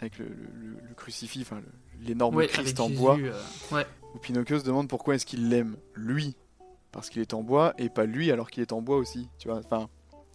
avec 0.00 0.18
le, 0.18 0.26
le- 0.26 0.76
le 0.88 0.94
crucifix, 0.94 1.42
enfin, 1.42 1.60
l'énorme 2.02 2.34
Ouais, 2.36 2.46
Christ 2.46 2.80
en 2.80 2.88
Jésus, 2.88 2.98
bois. 3.00 3.18
euh, 3.18 3.32
ouais. 3.72 3.86
Où 4.14 4.18
Pinocchio 4.18 4.58
se 4.58 4.64
demande 4.64 4.88
pourquoi 4.88 5.14
est-ce 5.14 5.26
qu'il 5.26 5.48
l'aime, 5.50 5.76
lui. 5.94 6.34
Parce 6.92 7.08
qu'il 7.10 7.22
est 7.22 7.34
en 7.34 7.42
bois, 7.42 7.74
et 7.78 7.88
pas 7.88 8.04
lui, 8.06 8.32
alors 8.32 8.50
qu'il 8.50 8.62
est 8.62 8.72
en 8.72 8.82
bois 8.82 8.96
aussi. 8.96 9.28
Tu 9.38 9.46
vois, 9.48 9.58
enfin. 9.58 9.88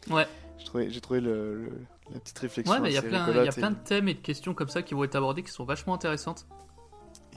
Ouais. 0.10 0.26
J'ai 0.58 0.66
trouvé, 0.66 0.90
j'ai 0.90 1.02
trouvé 1.02 1.20
le- 1.20 1.70
la 2.14 2.20
petite 2.20 2.40
réflexion. 2.40 2.74
Ouais, 2.76 2.80
mais 2.80 2.92
il 2.92 2.94
y 2.94 2.98
a 2.98 3.02
plein, 3.02 3.28
y 3.34 3.40
a 3.40 3.52
de 3.52 3.76
thèmes 3.84 4.08
et 4.08 4.14
de 4.14 4.20
questions 4.20 4.54
comme 4.54 4.70
ça 4.70 4.82
qui 4.84 4.94
vont 4.94 5.04
être 5.04 5.16
abordés 5.16 5.44
qui 5.44 5.52
sont 5.52 5.66
vachement 5.66 5.94
intéressantes. 5.96 6.46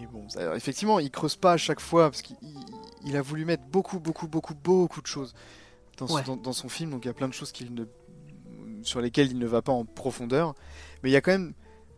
Et 0.00 0.06
bon, 0.06 0.26
effectivement, 0.54 0.98
il 1.00 1.10
creuse 1.10 1.36
pas 1.36 1.52
à 1.52 1.56
chaque 1.56 1.80
fois 1.80 2.10
parce 2.10 2.22
qu'il 2.22 2.36
il- 2.42 2.54
il 3.04 3.16
a 3.16 3.22
voulu 3.22 3.44
mettre 3.44 3.64
beaucoup, 3.64 3.98
beaucoup, 4.00 4.28
beaucoup, 4.28 4.54
beaucoup 4.54 5.00
de 5.00 5.06
choses 5.06 5.34
dans, 5.96 6.06
son- 6.06 6.14
Ouais. 6.14 6.22
dans- 6.24 6.36
dans 6.36 6.52
son 6.52 6.68
film. 6.68 6.90
Donc 6.90 7.04
il 7.04 7.08
y 7.08 7.10
a 7.10 7.14
plein 7.14 7.28
de 7.28 7.32
choses 7.34 7.52
qu'il 7.52 7.74
ne, 7.74 7.84
sur 8.82 9.00
lesquelles 9.00 9.30
il 9.30 9.38
ne 9.38 9.46
va 9.46 9.62
pas 9.62 9.72
en 9.72 9.84
profondeur. 9.84 10.54
Mais 11.02 11.10
il 11.10 11.12
y 11.12 11.16
a 11.16 11.20
quand 11.20 11.32
même 11.32 11.52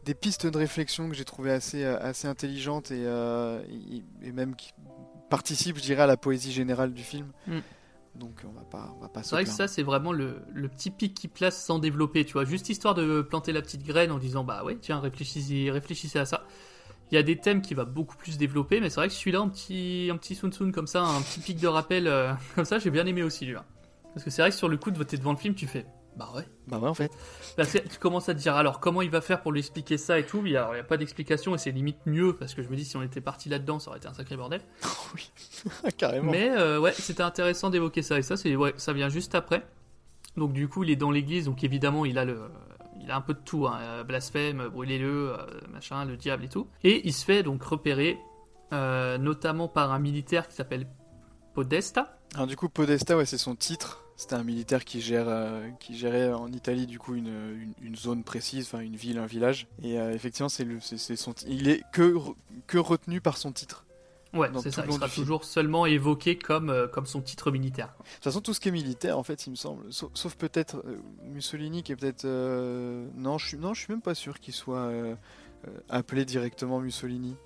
des 0.04 0.14
pistes 0.14 0.46
de 0.46 0.56
réflexion 0.56 1.08
que 1.08 1.14
j'ai 1.14 1.24
trouvées 1.24 1.52
assez, 1.52 1.84
assez 1.84 2.26
intelligentes 2.26 2.90
et, 2.90 3.02
euh, 3.04 3.62
et, 3.68 4.02
et 4.28 4.32
même 4.32 4.56
qui 4.56 4.72
participent, 5.28 5.76
je 5.76 5.82
dirais, 5.82 6.02
à 6.02 6.06
la 6.06 6.16
poésie 6.16 6.52
générale 6.52 6.92
du 6.94 7.02
film. 7.02 7.30
Mm. 7.46 7.58
Donc 8.16 8.40
on 8.44 8.50
va 8.52 8.62
pas, 8.62 8.92
on 8.96 9.00
va 9.00 9.08
pas 9.08 9.22
C'est 9.22 9.36
vrai 9.36 9.44
que 9.44 9.50
ça, 9.50 9.68
c'est 9.68 9.82
vraiment 9.84 10.12
le, 10.12 10.42
le 10.52 10.68
petit 10.68 10.90
pic 10.90 11.14
qui 11.14 11.28
place 11.28 11.62
sans 11.62 11.78
développer, 11.78 12.24
tu 12.24 12.32
vois. 12.32 12.44
Juste 12.44 12.68
histoire 12.68 12.94
de 12.94 13.22
planter 13.22 13.52
la 13.52 13.62
petite 13.62 13.84
graine 13.84 14.10
en 14.10 14.18
disant, 14.18 14.42
bah 14.42 14.64
ouais, 14.64 14.76
tiens, 14.80 14.98
réfléchissez, 15.00 15.70
réfléchissez 15.70 16.18
à 16.18 16.24
ça. 16.26 16.44
Il 17.10 17.16
y 17.16 17.18
a 17.18 17.22
des 17.22 17.36
thèmes 17.36 17.60
qui 17.60 17.74
va 17.74 17.84
beaucoup 17.84 18.16
plus 18.16 18.38
développer, 18.38 18.80
mais 18.80 18.88
c'est 18.88 18.96
vrai 18.96 19.08
que 19.08 19.14
celui-là, 19.14 19.40
un 19.40 19.48
petit, 19.48 20.08
un 20.12 20.16
petit 20.16 20.34
soun 20.34 20.52
soun 20.52 20.72
comme 20.72 20.86
ça, 20.86 21.02
un 21.02 21.20
petit 21.22 21.40
pic 21.40 21.58
de 21.58 21.68
rappel 21.68 22.06
euh, 22.06 22.32
comme 22.54 22.64
ça, 22.64 22.78
j'ai 22.78 22.90
bien 22.90 23.06
aimé 23.06 23.22
aussi, 23.22 23.46
lui. 23.46 23.56
Parce 24.14 24.24
que 24.24 24.30
c'est 24.30 24.42
vrai 24.42 24.50
que 24.50 24.56
sur 24.56 24.68
le 24.68 24.76
coup 24.76 24.90
de 24.90 24.98
voter 24.98 25.16
devant 25.16 25.32
le 25.32 25.38
film, 25.38 25.54
tu 25.54 25.66
fais, 25.66 25.86
bah 26.16 26.28
ouais. 26.34 26.46
Bah 26.66 26.78
ouais, 26.78 26.88
en 26.88 26.94
fait. 26.94 27.10
Parce 27.56 27.72
que 27.72 27.78
tu 27.78 27.98
commences 27.98 28.28
à 28.28 28.34
te 28.34 28.38
dire, 28.38 28.54
alors 28.54 28.80
comment 28.80 29.02
il 29.02 29.10
va 29.10 29.20
faire 29.20 29.40
pour 29.42 29.52
lui 29.52 29.60
expliquer 29.60 29.96
ça 29.96 30.18
et 30.18 30.26
tout. 30.26 30.42
Il 30.44 30.52
n'y 30.52 30.56
a, 30.56 30.68
a 30.68 30.82
pas 30.82 30.96
d'explication 30.96 31.54
et 31.54 31.58
c'est 31.58 31.70
limite 31.70 31.98
mieux, 32.06 32.34
parce 32.34 32.54
que 32.54 32.62
je 32.62 32.68
me 32.68 32.76
dis, 32.76 32.84
si 32.84 32.96
on 32.96 33.02
était 33.02 33.20
parti 33.20 33.48
là-dedans, 33.48 33.78
ça 33.78 33.90
aurait 33.90 33.98
été 33.98 34.08
un 34.08 34.14
sacré 34.14 34.36
bordel. 34.36 34.60
oui, 35.14 35.30
carrément. 35.96 36.30
Mais 36.30 36.50
euh, 36.50 36.80
ouais, 36.80 36.92
c'était 36.92 37.22
intéressant 37.22 37.70
d'évoquer 37.70 38.02
ça. 38.02 38.18
Et 38.18 38.22
ça, 38.22 38.36
c'est 38.36 38.54
ouais, 38.56 38.74
ça 38.76 38.92
vient 38.92 39.08
juste 39.08 39.34
après. 39.34 39.64
Donc 40.36 40.52
du 40.52 40.68
coup, 40.68 40.84
il 40.84 40.90
est 40.90 40.96
dans 40.96 41.10
l'église, 41.10 41.46
donc 41.46 41.64
évidemment, 41.64 42.04
il 42.04 42.18
a 42.18 42.24
le, 42.24 42.42
il 43.02 43.10
a 43.10 43.16
un 43.16 43.20
peu 43.20 43.34
de 43.34 43.40
tout, 43.44 43.66
hein, 43.66 43.78
euh, 43.80 44.04
blasphème, 44.04 44.68
brûlez-le, 44.68 45.32
euh, 45.32 45.36
machin, 45.72 46.04
le 46.04 46.16
diable 46.16 46.44
et 46.44 46.48
tout. 46.48 46.68
Et 46.84 47.06
il 47.06 47.12
se 47.12 47.24
fait 47.24 47.42
donc 47.42 47.62
repérer, 47.62 48.18
euh, 48.72 49.18
notamment 49.18 49.68
par 49.68 49.92
un 49.92 49.98
militaire 49.98 50.48
qui 50.48 50.54
s'appelle 50.54 50.86
Podesta. 51.54 52.18
Alors 52.34 52.46
du 52.46 52.56
coup, 52.56 52.68
Podesta, 52.68 53.16
ouais, 53.16 53.26
c'est 53.26 53.38
son 53.38 53.56
titre. 53.56 54.04
C'était 54.16 54.34
un 54.34 54.44
militaire 54.44 54.84
qui 54.84 55.00
gérait 55.00 56.30
en 56.30 56.52
Italie 56.52 56.86
du 56.86 56.98
coup 56.98 57.14
une, 57.14 57.72
zone 57.96 58.22
précise, 58.22 58.66
enfin 58.66 58.80
une 58.80 58.94
ville, 58.94 59.18
un 59.18 59.24
village. 59.24 59.66
Et 59.82 59.94
effectivement, 59.94 60.50
c'est 60.50 60.64
le, 60.64 60.78
c'est, 60.78 60.98
c'est 60.98 61.16
son, 61.16 61.32
il 61.48 61.70
est 61.70 61.82
que 61.90 62.14
que 62.66 62.76
retenu 62.76 63.22
par 63.22 63.38
son 63.38 63.50
titre. 63.50 63.86
Ouais, 64.32 64.48
c'est 64.62 64.70
ça. 64.70 64.84
Il 64.86 64.92
sera 64.92 65.08
toujours 65.08 65.44
seulement 65.44 65.86
évoqué 65.86 66.38
comme, 66.38 66.70
euh, 66.70 66.86
comme 66.86 67.06
son 67.06 67.20
titre 67.20 67.50
militaire. 67.50 67.94
quoi. 67.96 68.04
De 68.06 68.14
toute 68.14 68.24
façon, 68.24 68.40
tout 68.40 68.54
ce 68.54 68.60
qui 68.60 68.68
est 68.68 68.72
militaire, 68.72 69.18
en 69.18 69.22
fait, 69.24 69.46
il 69.46 69.50
me 69.50 69.56
semble, 69.56 69.92
sauf, 69.92 70.10
sauf 70.14 70.36
peut-être 70.36 70.76
euh, 70.86 70.98
Mussolini, 71.24 71.82
qui 71.82 71.92
est 71.92 71.96
peut-être, 71.96 72.24
euh, 72.26 73.08
non, 73.16 73.38
je 73.38 73.48
suis, 73.48 73.56
non, 73.58 73.74
je 73.74 73.80
suis 73.82 73.92
même 73.92 74.02
pas 74.02 74.14
sûr 74.14 74.38
qu'il 74.38 74.54
soit 74.54 74.78
euh, 74.78 75.14
euh, 75.66 75.70
appelé 75.88 76.24
directement 76.24 76.78
Mussolini. 76.80 77.36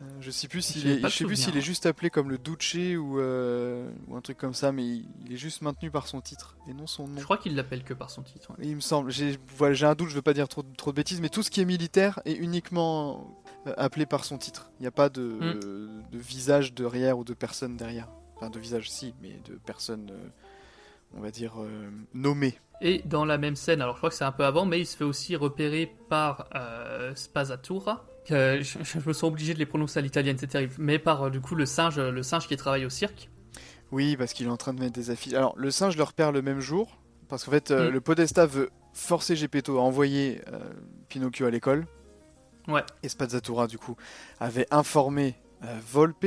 Euh, 0.00 0.04
je 0.20 0.30
sais 0.30 0.46
plus 0.46 0.62
s'il 0.62 0.82
J'ai 0.82 0.94
est, 0.94 1.00
pas 1.00 1.08
je 1.08 1.14
de 1.14 1.18
sais 1.18 1.24
plus 1.24 1.36
s'il 1.36 1.54
est 1.56 1.58
hein. 1.58 1.62
juste 1.62 1.84
appelé 1.86 2.08
comme 2.08 2.30
le 2.30 2.38
Duce 2.38 2.74
ou, 2.96 3.18
euh, 3.18 3.90
ou 4.06 4.16
un 4.16 4.20
truc 4.20 4.36
comme 4.38 4.54
ça, 4.54 4.70
mais 4.70 4.84
il, 4.86 5.08
il 5.26 5.32
est 5.32 5.36
juste 5.36 5.60
maintenu 5.62 5.90
par 5.90 6.06
son 6.06 6.20
titre 6.20 6.56
et 6.68 6.72
non 6.74 6.86
son 6.86 7.08
nom. 7.08 7.18
Je 7.18 7.24
crois 7.24 7.36
qu'il 7.38 7.56
l'appelle 7.56 7.82
que 7.82 7.94
par 7.94 8.10
son 8.10 8.22
titre. 8.22 8.50
ouais. 8.50 8.56
Il 8.62 8.76
me 8.76 8.80
semble, 8.80 9.10
j'ai 9.10 9.38
voilà, 9.56 9.74
j'ai 9.74 9.86
un 9.86 9.94
doute, 9.96 10.08
je 10.10 10.14
veux 10.14 10.22
pas 10.22 10.34
dire 10.34 10.46
trop, 10.48 10.62
trop 10.62 10.92
de 10.92 10.96
bêtises, 10.96 11.20
mais 11.20 11.28
tout 11.30 11.42
ce 11.42 11.50
qui 11.50 11.60
est 11.60 11.64
militaire 11.64 12.20
est 12.24 12.34
uniquement 12.34 13.36
euh, 13.66 13.74
appelé 13.76 14.06
par 14.06 14.24
son 14.24 14.38
titre. 14.38 14.70
Il 14.78 14.82
n'y 14.82 14.86
a 14.88 14.92
pas 14.92 15.08
de, 15.08 15.22
Mm. 15.22 16.10
de 16.12 16.18
visage 16.18 16.74
derrière 16.74 17.18
ou 17.18 17.24
de 17.24 17.34
personne 17.34 17.76
derrière. 17.76 18.08
Enfin, 18.36 18.50
de 18.50 18.58
visage 18.60 18.88
si, 18.88 19.14
mais 19.20 19.40
de 19.48 19.54
personne, 19.66 20.10
euh, 20.12 20.28
on 21.16 21.20
va 21.20 21.32
dire, 21.32 21.60
euh, 21.60 21.90
nommée. 22.14 22.56
Et 22.80 23.02
dans 23.04 23.24
la 23.24 23.36
même 23.38 23.56
scène, 23.56 23.80
alors 23.82 23.94
je 23.96 23.98
crois 23.98 24.10
que 24.10 24.14
c'est 24.14 24.24
un 24.24 24.30
peu 24.30 24.44
avant, 24.44 24.64
mais 24.64 24.78
il 24.78 24.86
se 24.86 24.96
fait 24.96 25.02
aussi 25.02 25.34
repérer 25.34 25.92
par 26.08 26.48
euh, 26.54 27.12
Spazatura. 27.16 28.06
Je, 28.28 28.78
je 28.82 28.98
me 29.08 29.12
sens 29.12 29.24
obligé 29.24 29.54
de 29.54 29.58
les 29.58 29.66
prononcer 29.66 29.98
à 29.98 30.02
l'italienne, 30.02 30.36
c'est 30.38 30.46
terrible. 30.48 30.74
Mais 30.78 30.98
par 30.98 31.24
euh, 31.24 31.30
du 31.30 31.40
coup 31.40 31.54
le 31.54 31.66
singe, 31.66 31.98
le 31.98 32.22
singe 32.22 32.46
qui 32.48 32.56
travaille 32.56 32.84
au 32.86 32.90
cirque. 32.90 33.30
Oui, 33.90 34.16
parce 34.16 34.32
qu'il 34.34 34.46
est 34.46 34.50
en 34.50 34.56
train 34.58 34.74
de 34.74 34.80
mettre 34.80 34.92
des 34.92 35.10
affiches. 35.10 35.32
Alors, 35.34 35.54
le 35.56 35.70
singe 35.70 35.96
le 35.96 36.02
repère 36.02 36.30
le 36.30 36.42
même 36.42 36.60
jour, 36.60 36.98
parce 37.28 37.44
qu'en 37.44 37.50
fait, 37.52 37.70
euh, 37.70 37.88
Mm. 37.88 37.92
le 37.94 38.00
Podesta 38.02 38.44
veut 38.46 38.68
forcer 38.92 39.34
Gepetto 39.36 39.78
à 39.78 39.82
envoyer 39.82 40.42
euh, 40.52 40.58
Pinocchio 41.08 41.46
à 41.46 41.50
l'école. 41.50 41.86
Ouais. 42.66 42.82
Et 43.02 43.08
Spazzatura, 43.08 43.66
du 43.66 43.78
coup, 43.78 43.96
avait 44.40 44.66
informé 44.70 45.36
euh, 45.64 45.78
Volpe 45.90 46.26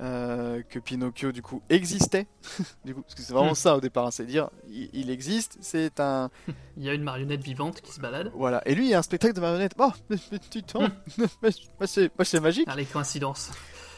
euh, 0.00 0.62
que 0.68 0.78
Pinocchio, 0.78 1.30
du 1.32 1.42
coup, 1.42 1.62
existait. 1.68 2.26
du 2.84 2.94
coup, 2.94 3.02
parce 3.02 3.14
que 3.14 3.22
c'est 3.22 3.32
vraiment 3.32 3.52
Mm. 3.52 3.54
ça 3.56 3.76
au 3.76 3.80
départ, 3.80 4.06
hein, 4.06 4.10
c'est 4.10 4.24
dire, 4.26 4.48
il, 4.68 4.88
il 4.92 5.10
existe, 5.10 5.58
c'est 5.60 6.00
un... 6.00 6.30
Il 6.76 6.84
y 6.84 6.88
a 6.88 6.94
une 6.94 7.02
marionnette 7.02 7.42
vivante 7.44 7.80
qui 7.82 7.92
se 7.92 8.00
balade. 8.00 8.30
Voilà. 8.34 8.62
Et 8.66 8.74
lui, 8.74 8.86
il 8.86 8.90
y 8.90 8.94
a 8.94 8.98
un 8.98 9.02
spectacle 9.02 9.34
de 9.34 9.40
marionnettes. 9.40 9.74
Oh, 9.78 9.90
mais, 10.08 10.16
mais 10.32 10.38
tu 10.50 10.62
t'en- 10.62 10.80
mais- 11.42 11.50
mais 11.80 12.24
c'est 12.24 12.40
magique. 12.40 12.66
Ah, 12.70 12.76
les 12.76 12.86
coïncidences. 12.86 13.50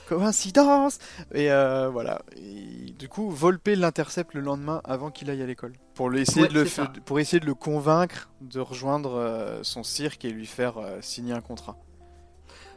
Coïncidence 0.08 0.98
Et 1.32 1.50
euh, 1.52 1.88
voilà. 1.88 2.22
Et 2.36 2.90
du 2.98 3.08
coup, 3.08 3.30
Volpe 3.30 3.68
l'intercepte 3.68 4.34
le 4.34 4.40
lendemain 4.40 4.80
avant 4.84 5.10
qu'il 5.10 5.30
aille 5.30 5.42
à 5.42 5.46
l'école. 5.46 5.72
Pour, 5.94 6.10
le- 6.10 6.18
essayer 6.18 6.42
Ouais, 6.42 6.48
de 6.48 6.54
le 6.54 6.66
c'est 6.66 6.82
f- 6.82 7.00
pour 7.02 7.20
essayer 7.20 7.38
de 7.40 7.46
le 7.46 7.54
convaincre 7.54 8.28
de 8.40 8.58
rejoindre 8.60 9.14
euh, 9.14 9.60
son 9.62 9.84
cirque 9.84 10.24
et 10.24 10.30
lui 10.30 10.46
faire 10.46 10.74
signer 11.00 11.32
un 11.34 11.40
contrat. 11.40 11.76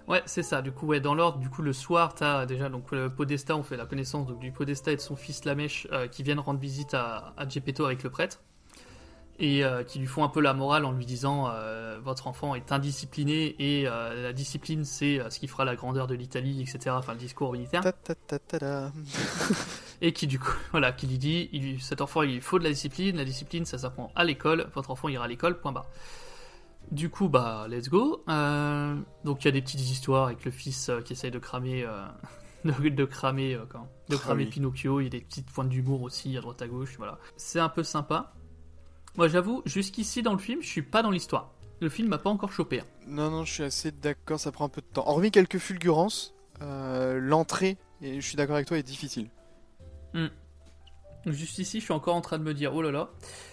Ouais, 0.08 0.22
c'est 0.26 0.44
ça. 0.44 0.62
Du 0.62 0.72
coup, 0.72 0.86
ouais, 0.88 1.00
dans 1.00 1.16
l'ordre, 1.16 1.40
du 1.40 1.50
coup, 1.50 1.62
le 1.62 1.74
soir, 1.74 2.14
t'as 2.14 2.46
déjà 2.46 2.70
donc 2.70 2.92
le 2.92 3.10
Podesta, 3.10 3.56
on 3.56 3.64
fait 3.64 3.78
la 3.78 3.86
connaissance 3.86 4.28
donc, 4.28 4.40
du 4.40 4.52
Podesta 4.52 4.92
et 4.92 4.96
de 4.96 5.02
son 5.02 5.16
fils 5.16 5.46
Lamèche 5.46 5.88
euh, 5.92 6.08
qui 6.08 6.24
viennent 6.24 6.40
rendre 6.40 6.60
visite 6.60 6.94
à, 6.94 7.34
à 7.38 7.48
Geppetto 7.48 7.86
avec 7.86 8.04
le 8.04 8.10
prêtre 8.10 8.40
et 9.40 9.66
euh, 9.66 9.84
qui 9.84 10.00
lui 10.00 10.08
font 10.08 10.24
un 10.24 10.30
peu 10.30 10.40
la 10.40 10.54
morale 10.54 10.86
en 10.86 10.92
lui 10.92 11.06
disant 11.06 11.50
euh, 11.50 12.00
votre 12.02 12.28
enfant 12.28 12.56
est 12.56 12.72
indiscipliné 12.72 13.56
et 13.60 13.88
euh, 13.88 14.24
la 14.24 14.34
discipline 14.34 14.86
c'est 14.86 15.20
ce 15.30 15.40
qui 15.40 15.48
fera 15.48 15.66
la 15.66 15.76
grandeur 15.76 16.08
de 16.08 16.16
l'Italie, 16.16 16.62
etc. 16.62 16.96
Enfin, 16.98 17.14
le 17.14 17.20
discours 17.20 17.52
militaire. 17.52 17.82
Ta 17.82 17.92
ta 17.92 18.16
ta 18.16 18.40
ta 18.40 18.60
ta. 18.60 18.92
Et 20.02 20.12
qui 20.12 20.28
du 20.28 20.40
coup, 20.40 20.54
voilà, 20.72 20.92
qui 20.92 21.08
lui 21.08 21.18
dit, 21.18 21.50
il, 21.54 21.82
cet 21.82 22.02
enfant 22.02 22.22
il 22.22 22.42
faut 22.42 22.60
de 22.60 22.66
la 22.66 22.70
discipline, 22.70 23.18
la 23.18 23.26
discipline 23.26 23.66
ça 23.66 23.78
s'apprend 23.78 24.12
à 24.16 24.24
l'école, 24.24 24.68
votre 24.74 24.92
enfant 24.92 25.10
ira 25.10 25.26
à 25.26 25.28
l'école, 25.28 25.60
point 25.60 25.72
barre. 25.72 25.88
Du 26.92 27.10
coup, 27.10 27.30
bah, 27.30 27.68
let's 27.70 27.90
go. 27.90 28.24
Euh, 28.30 28.96
donc 29.24 29.44
il 29.44 29.46
y 29.46 29.48
a 29.50 29.52
des 29.52 29.62
petites 29.62 29.82
histoires 29.82 30.26
avec 30.28 30.46
le 30.46 30.52
fils 30.52 30.90
euh, 30.90 31.02
qui 31.02 31.14
essaye 31.14 31.32
de 31.32 31.40
cramer, 31.40 31.84
euh, 31.84 32.06
de, 32.66 32.90
de 32.90 33.06
cramer, 33.06 33.60
quand, 33.70 33.88
de 34.10 34.16
Ah 34.16 34.20
cramer 34.20 34.44
oui. 34.46 34.50
Pinocchio. 34.50 35.00
Il 35.02 35.06
y 35.06 35.08
a 35.08 35.10
des 35.10 35.22
petites 35.22 35.50
pointes 35.52 35.70
d'humour 35.70 36.02
aussi 36.04 36.38
à 36.38 36.42
droite 36.42 36.62
à 36.62 36.68
gauche, 36.68 36.96
voilà. 36.98 37.18
C'est 37.38 37.60
un 37.60 37.70
peu 37.70 37.84
sympa. 37.84 38.34
Moi, 39.18 39.28
j'avoue, 39.28 39.62
jusqu'ici 39.66 40.22
dans 40.22 40.34
le 40.34 40.40
film, 40.40 40.62
je 40.62 40.68
suis 40.68 40.82
pas 40.82 41.02
dans 41.02 41.12
l'histoire. 41.12 41.52
Le 41.82 41.90
film 41.90 42.08
m'a 42.10 42.18
pas 42.18 42.30
encore 42.30 42.52
chopé. 42.52 42.80
hein. 42.82 42.86
Non, 43.08 43.30
non, 43.32 43.46
je 43.46 43.52
suis 43.54 43.64
assez 43.64 43.92
d'accord, 43.92 44.40
ça 44.40 44.52
prend 44.52 44.66
un 44.66 44.70
peu 44.70 44.82
de 44.82 44.88
temps. 44.88 45.08
Hormis 45.08 45.32
quelques 45.32 45.58
fulgurances, 45.58 46.34
l'entrée, 46.62 47.78
et 48.02 48.22
je 48.22 48.26
suis 48.28 48.36
d'accord 48.38 48.56
avec 48.56 48.68
toi, 48.68 48.78
est 48.78 48.84
difficile. 48.84 49.30
Juste 51.26 51.58
ici, 51.60 51.80
je 51.80 51.86
suis 51.86 51.94
encore 51.94 52.16
en 52.16 52.22
train 52.22 52.38
de 52.38 52.44
me 52.44 52.54
dire, 52.54 52.74
oh 52.76 52.82
là 52.82 52.92
là. 52.92 53.10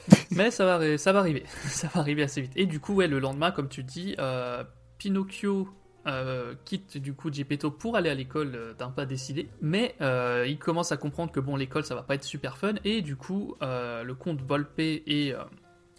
Mais 0.30 0.50
ça 0.50 0.64
va, 0.64 0.78
arri- 0.78 0.98
ça 0.98 1.12
va 1.12 1.20
arriver. 1.20 1.44
ça 1.64 1.88
va 1.94 2.00
arriver 2.00 2.22
assez 2.22 2.40
vite. 2.42 2.52
Et 2.56 2.66
du 2.66 2.80
coup, 2.80 2.94
ouais, 2.94 3.08
le 3.08 3.18
lendemain, 3.18 3.50
comme 3.50 3.68
tu 3.68 3.82
dis, 3.82 4.14
euh, 4.18 4.62
Pinocchio 4.98 5.68
euh, 6.06 6.54
quitte 6.64 6.98
du 6.98 7.14
coup 7.14 7.32
Geppetto 7.32 7.70
pour 7.70 7.96
aller 7.96 8.10
à 8.10 8.14
l'école 8.14 8.52
euh, 8.54 8.74
d'un 8.74 8.90
pas 8.90 9.06
décidé. 9.06 9.48
Mais 9.60 9.94
euh, 10.00 10.44
il 10.48 10.58
commence 10.58 10.92
à 10.92 10.96
comprendre 10.96 11.32
que 11.32 11.40
bon, 11.40 11.56
l'école, 11.56 11.84
ça 11.84 11.94
va 11.94 12.02
pas 12.02 12.14
être 12.16 12.24
super 12.24 12.56
fun. 12.58 12.74
Et 12.84 13.02
du 13.02 13.16
coup, 13.16 13.56
le 13.60 14.12
comte 14.12 14.42
Volpe 14.42 14.78
et 14.80 15.34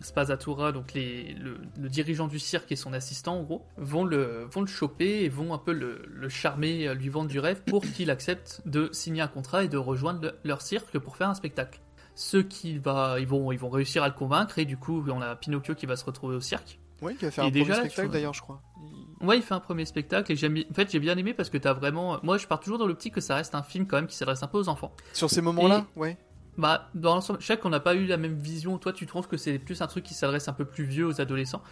Spazzatura, 0.01 0.71
donc 0.71 0.93
les, 0.93 1.34
le, 1.34 1.58
le 1.79 1.89
dirigeant 1.89 2.27
du 2.27 2.39
cirque 2.39 2.71
et 2.71 2.75
son 2.75 2.93
assistant, 2.93 3.38
en 3.38 3.43
gros, 3.43 3.65
vont 3.77 4.03
le, 4.03 4.45
vont 4.51 4.62
le 4.62 4.67
choper 4.67 5.23
et 5.23 5.29
vont 5.29 5.53
un 5.53 5.58
peu 5.58 5.71
le, 5.71 6.03
le 6.08 6.29
charmer, 6.29 6.88
euh, 6.88 6.93
lui 6.93 7.10
vendre 7.10 7.29
du 7.29 7.39
rêve 7.39 7.62
pour 7.63 7.82
qu'il 7.84 8.10
accepte 8.10 8.62
de 8.65 8.89
signer 8.91 9.21
un 9.21 9.27
contrat 9.27 9.63
et 9.63 9.67
de 9.67 9.77
rejoindre 9.77 10.21
le- 10.21 10.34
leur 10.43 10.62
cirque 10.62 10.97
pour 10.99 11.15
faire 11.15 11.29
un 11.29 11.34
spectacle. 11.36 11.79
Ceux 12.15 12.43
qui 12.43 12.77
va, 12.77 13.19
ils 13.19 13.27
vont, 13.27 13.51
ils 13.51 13.58
vont 13.60 13.69
réussir 13.69 14.03
à 14.03 14.08
le 14.08 14.13
convaincre 14.13 14.60
et 14.60 14.65
du 14.65 14.77
coup, 14.77 15.03
on 15.10 15.21
a 15.21 15.36
Pinocchio 15.36 15.73
qui 15.73 15.86
va 15.86 15.95
se 15.95 16.06
retrouver 16.06 16.36
au 16.36 16.41
cirque. 16.41 16.79
Oui, 17.01 17.15
qui 17.15 17.25
a 17.25 17.32
fait 17.32 17.41
Et 17.41 17.45
un 17.45 17.49
déjà, 17.49 17.73
premier 17.73 17.79
spectacle 17.89 18.08
vois. 18.08 18.13
d'ailleurs, 18.13 18.34
je 18.34 18.41
crois. 18.41 18.62
Ouais, 19.21 19.38
il 19.38 19.41
fait 19.43 19.53
un 19.53 19.60
premier 19.62 19.86
spectacle 19.86 20.32
et 20.32 20.36
j'aime, 20.36 20.58
en 20.69 20.73
fait, 20.73 20.91
j'ai 20.91 20.99
bien 20.99 21.17
aimé 21.17 21.34
parce 21.34 21.49
que 21.49 21.58
t'as 21.58 21.71
vraiment, 21.73 22.19
moi, 22.23 22.38
je 22.38 22.45
pars 22.45 22.60
toujours 22.60 22.77
dans 22.77 22.86
l'optique 22.88 23.13
que 23.15 23.21
ça 23.21 23.36
reste 23.36 23.56
un 23.56 23.63
film 23.63 23.88
quand 23.88 23.95
même 23.97 24.08
qui 24.08 24.15
s'adresse 24.17 24.43
un 24.43 24.47
peu 24.47 24.58
aux 24.58 24.67
enfants. 24.69 24.93
Sur 25.13 25.29
ces 25.29 25.41
moments-là, 25.41 25.86
ouais. 25.95 26.17
Bah, 26.58 26.89
dans 26.94 27.16
l'ensemble, 27.16 27.42
je 27.42 27.48
sais 27.48 27.58
qu'on 27.58 27.70
n'a 27.70 27.80
pas 27.80 27.96
eu 27.96 28.06
la 28.06 28.18
même 28.18 28.36
vision. 28.36 28.78
Toi, 28.78 28.94
tu 28.94 29.08
trouves 29.08 29.28
que 29.28 29.38
c'est 29.38 29.58
plus 29.58 29.82
un 29.82 29.88
truc 29.88 30.04
qui 30.04 30.13
s'adresse 30.13 30.48
un 30.48 30.54
peu 30.54 30.66
plus 30.66 30.84
vieux 30.84 31.08
aux 31.08 31.20
adolescents. 31.20 31.63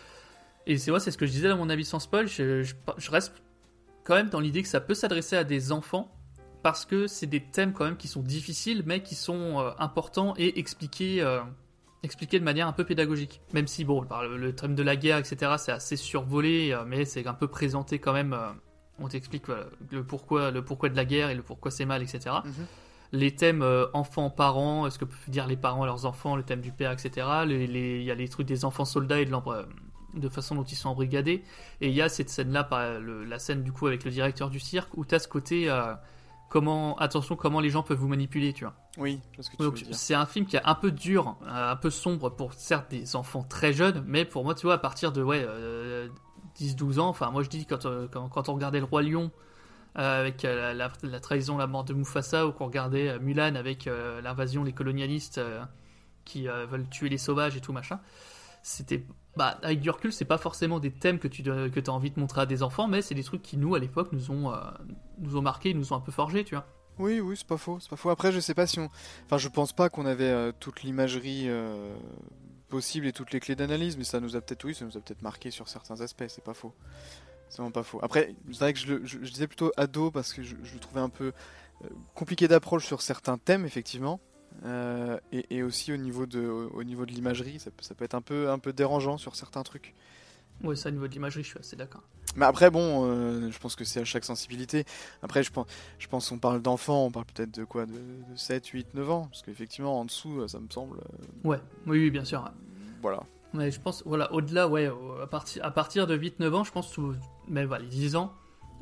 Et 0.66 0.78
c'est 0.78 0.92
vrai, 0.92 1.00
c'est 1.00 1.12
ce 1.12 1.18
que 1.18 1.26
je 1.26 1.32
disais 1.32 1.50
dans 1.50 1.58
mon 1.58 1.70
avis 1.70 1.86
sans 1.86 2.00
spoil. 2.00 2.28
Je, 2.28 2.74
reste 3.10 3.34
quand 4.04 4.16
même 4.16 4.30
dans 4.30 4.40
l'idée 4.40 4.64
que 4.64 4.68
ça 4.68 4.82
peut 4.82 4.94
s'adresser 4.94 5.36
à 5.36 5.44
des 5.44 5.72
enfants 5.72 6.12
parce 6.64 6.86
que 6.86 7.08
c'est 7.08 7.28
des 7.28 7.42
thèmes 7.42 7.74
quand 7.74 7.86
même 7.86 7.98
qui 7.98 8.08
sont 8.08 8.22
difficiles, 8.22 8.84
mais 8.86 9.02
qui 9.02 9.16
sont 9.16 9.60
euh, 9.60 9.72
importants 9.80 10.36
et 10.38 10.60
expliqués, 10.60 11.22
euh, 11.22 11.42
expliqués 12.04 12.40
de 12.40 12.44
manière 12.44 12.68
un 12.68 12.74
peu 12.74 12.84
pédagogique. 12.84 13.42
Même 13.54 13.68
si, 13.68 13.84
bon, 13.84 14.06
le, 14.30 14.54
thème 14.54 14.76
de 14.76 14.84
la 14.84 14.96
guerre, 14.96 15.18
etc., 15.18 15.54
c'est 15.58 15.72
assez 15.72 15.96
survolé, 15.96 16.72
euh, 16.72 16.84
mais 16.86 17.06
c'est 17.06 17.26
un 17.26 17.34
peu 17.34 17.48
présenté 17.48 17.98
quand 17.98 18.14
même. 18.14 18.38
on 19.00 19.08
t'explique 19.08 19.46
le 19.48 20.04
pourquoi, 20.04 20.52
le 20.52 20.64
pourquoi 20.64 20.90
de 20.90 20.96
la 20.96 21.06
guerre 21.06 21.32
et 21.32 21.36
le 21.36 21.42
pourquoi 21.42 21.72
c'est 21.72 21.86
mal, 21.86 22.04
etc. 22.04 22.36
les 23.12 23.36
thèmes 23.36 23.62
euh, 23.62 23.88
enfants-parents, 23.94 24.90
ce 24.90 24.98
que 24.98 25.06
peuvent 25.06 25.30
dire 25.30 25.48
les 25.48 25.58
parents 25.58 25.84
à 25.84 25.86
leurs 25.86 26.06
enfants, 26.06 26.36
le 26.36 26.44
thème 26.44 26.62
du 26.62 26.72
père, 26.72 26.92
etc. 26.92 27.28
Il 27.46 28.04
y 28.04 28.12
a 28.12 28.16
les 28.16 28.30
trucs 28.30 28.48
des 28.48 28.64
enfants 28.66 28.86
soldats 28.86 29.20
et 29.20 29.26
de, 29.26 29.32
de 30.14 30.30
façon 30.30 30.56
dont 30.56 30.64
ils 30.64 30.76
sont 30.76 30.90
embrigadés. 30.90 31.44
Et 31.82 31.90
il 31.90 31.94
y 31.94 32.02
a 32.02 32.10
cette 32.10 32.30
scène-là, 32.30 32.68
la 33.02 33.40
scène 33.40 33.64
du 33.64 33.72
coup 33.72 33.88
avec 33.88 34.04
le 34.04 34.12
directeur 34.12 34.50
du 34.50 34.60
cirque, 34.60 34.96
où 34.98 35.06
tu 35.06 35.16
as 35.16 35.20
ce 35.20 35.28
côté, 35.28 35.70
euh, 35.70 35.94
comment, 36.50 36.98
attention, 36.98 37.36
comment 37.36 37.60
les 37.60 37.70
gens 37.70 37.84
peuvent 37.84 37.98
vous 37.98 38.08
manipuler, 38.08 38.54
tu 38.54 38.64
vois. 38.64 38.76
Oui, 38.98 39.20
je 39.32 39.38
vois 39.38 39.44
ce 39.44 39.50
que 39.50 39.58
tu 39.58 39.64
Donc 39.64 39.96
c'est 39.96 40.14
un 40.14 40.26
film 40.26 40.46
qui 40.46 40.56
est 40.56 40.64
un 40.64 40.76
peu 40.76 40.92
dur, 40.92 41.36
euh, 41.44 41.72
un 41.72 41.76
peu 41.76 41.90
sombre 41.90 42.30
pour 42.30 42.54
certes 42.54 42.90
des 42.92 43.16
enfants 43.16 43.44
très 43.44 43.74
jeunes, 43.74 44.04
mais 44.08 44.26
pour 44.26 44.44
moi, 44.44 44.56
tu 44.56 44.66
vois, 44.66 44.76
à 44.76 44.80
partir 44.80 45.12
de 45.12 45.22
ouais, 45.22 45.44
euh, 45.46 46.08
10-12 46.60 47.00
ans. 47.00 47.10
Enfin, 47.10 47.30
moi 47.32 47.44
je 47.44 47.50
dis 47.50 47.66
quand, 47.66 47.86
quand, 48.12 48.30
quand 48.30 48.50
on 48.50 48.54
regardait 48.54 48.80
Le 48.80 48.86
Roi 48.86 49.02
Lion 49.02 49.32
euh, 49.98 50.22
avec 50.22 50.46
euh, 50.46 50.74
la, 50.74 51.20
trahison, 51.20 51.58
la 51.58 51.68
mort 51.68 51.84
de 51.84 51.94
Mufasa, 51.94 52.48
ou 52.48 52.54
qu'on 52.54 52.68
regardait 52.68 53.10
euh, 53.10 53.20
Mulan 53.20 53.56
avec 53.56 53.90
l'invasion, 54.24 54.64
les 54.64 54.72
colonialistes 54.72 55.42
qui 56.24 56.48
veulent 56.48 56.88
tuer 56.90 57.10
les 57.10 57.18
sauvages 57.18 57.58
et 57.58 57.62
tout 57.62 57.74
machin. 57.74 58.00
C'était. 58.64 59.04
Bah, 59.38 59.58
avec 59.64 59.80
du 59.80 59.90
recul, 59.90 60.12
c'est 60.12 60.26
pas 60.26 60.38
forcément 60.38 60.80
des 60.80 60.92
thèmes 60.92 61.18
que 61.18 61.28
tu 61.28 61.42
que 61.42 61.80
as 61.80 61.90
envie 61.90 62.12
de 62.12 62.20
montrer 62.20 62.42
à 62.42 62.46
des 62.46 62.64
enfants, 62.64 62.88
mais 62.88 63.02
c'est 63.02 63.16
des 63.16 63.24
trucs 63.24 63.42
qui, 63.42 63.58
nous, 63.58 63.76
à 63.76 63.80
l'époque, 63.80 64.10
nous 64.12 64.30
ont, 64.30 64.54
euh, 64.54 64.58
nous 65.20 65.38
ont 65.38 65.42
marqué, 65.42 65.74
nous 65.74 65.94
ont 65.94 65.96
un 65.96 66.02
peu 66.02 66.12
forgé, 66.12 66.44
tu 66.44 66.56
vois. 66.56 66.66
Oui, 67.00 67.22
oui, 67.22 67.36
c'est 67.38 67.48
pas 67.48 67.58
faux, 67.58 67.80
c'est 67.80 67.90
pas 67.90 67.96
faux. 67.96 68.10
Après, 68.10 68.32
je 68.32 68.40
sais 68.40 68.54
pas 68.54 68.68
si 68.68 68.80
on. 68.80 68.90
Enfin, 69.26 69.38
je 69.38 69.48
pense 69.48 69.74
pas 69.74 69.90
qu'on 69.90 70.06
avait 70.06 70.54
toute 70.54 70.84
l'imagerie 70.84 71.50
possible 72.70 73.06
et 73.06 73.14
toutes 73.14 73.32
les 73.32 73.40
clés 73.40 73.56
d'analyse, 73.56 73.98
mais 73.98 74.04
ça 74.04 74.20
nous 74.20 74.36
a 74.36 74.42
peut-être, 74.42 74.64
oui, 74.66 74.74
ça 74.74 74.86
nous 74.86 74.98
a 74.98 75.02
peut-être 75.02 75.22
marqué 75.22 75.52
sur 75.52 75.68
certains 75.68 76.02
aspects, 76.02 76.24
c'est 76.28 76.44
pas 76.44 76.54
faux. 76.54 76.74
C'est 77.52 77.58
vraiment 77.58 77.72
pas 77.72 77.84
faux. 77.84 78.00
Après, 78.02 78.34
c'est 78.52 78.60
vrai 78.60 78.74
que 78.74 78.80
je, 78.80 78.88
le- 78.88 79.06
je- 79.06 79.20
je 79.22 79.30
disais 79.32 79.46
plutôt 79.46 79.72
ado 79.78 80.10
parce 80.10 80.32
que 80.34 80.42
je, 80.42 80.56
je 80.64 80.74
le 80.74 80.80
trouvais 80.80 81.02
un 81.02 81.10
peu 81.10 81.34
euh, 81.84 81.88
compliqué 82.16 82.48
d'approche 82.48 82.86
sur 82.88 83.02
certains 83.02 83.38
thèmes, 83.38 83.66
effectivement. 83.66 84.20
Euh, 84.66 85.18
et, 85.32 85.46
et 85.58 85.62
aussi 85.64 85.92
au 85.94 85.98
niveau 85.98 86.26
de, 86.26 86.40
au 86.48 86.84
niveau 86.84 87.06
de 87.06 87.12
l'imagerie, 87.12 87.60
ça, 87.60 87.70
peut- 87.70 87.84
ça 87.84 87.94
peut 87.94 88.06
être 88.06 88.16
un 88.16 88.22
peu, 88.22 88.50
un 88.50 88.58
peu 88.58 88.72
dérangeant 88.74 89.18
sur 89.18 89.36
certains 89.36 89.64
trucs. 89.64 89.94
Ouais, 90.64 90.76
ça, 90.78 90.90
au 90.90 90.92
niveau 90.94 91.08
de 91.08 91.14
l'imagerie, 91.14 91.44
je 91.44 91.50
suis 91.50 91.60
assez 91.60 91.76
d'accord. 91.76 92.04
Mais 92.38 92.46
après, 92.46 92.70
bon, 92.72 93.06
euh, 93.10 93.52
je 93.52 93.60
pense 93.60 93.76
que 93.76 93.84
c'est 93.84 94.00
à 94.00 94.06
chaque 94.06 94.24
sensibilité. 94.24 94.86
Après, 95.22 95.44
je 95.44 95.52
pense, 95.52 95.66
je 96.00 96.08
pense 96.08 96.30
qu'on 96.30 96.40
parle 96.40 96.62
d'enfants, 96.62 97.06
on 97.06 97.12
parle 97.12 97.26
peut-être 97.26 97.52
de 97.54 97.66
quoi 97.66 97.86
de, 97.86 97.92
de 97.94 98.36
7, 98.38 98.66
8, 98.68 98.94
9 98.94 99.10
ans. 99.10 99.28
Parce 99.30 99.42
qu'effectivement, 99.42 100.00
en 100.00 100.06
dessous, 100.06 100.48
ça 100.48 100.60
me 100.62 100.70
semble. 100.70 101.00
euh, 101.00 101.50
Ouais, 101.50 101.60
oui, 101.88 102.00
oui, 102.00 102.10
bien 102.12 102.24
sûr. 102.24 102.50
voilà. 103.02 103.24
Mais 103.54 103.72
je 103.72 103.80
pense, 103.82 104.04
voilà, 104.06 104.32
au-delà, 104.34 104.68
ouais, 104.68 104.90
à, 105.22 105.28
partir 105.28 105.64
à 105.66 105.72
partir 105.72 106.08
de 106.08 106.18
8-9 106.18 106.54
ans, 106.54 106.64
je 106.64 106.72
pense, 106.72 106.92
tout, 106.92 107.14
mais 107.48 107.66
voilà, 107.66 107.86
10 107.86 108.16
ans, 108.16 108.34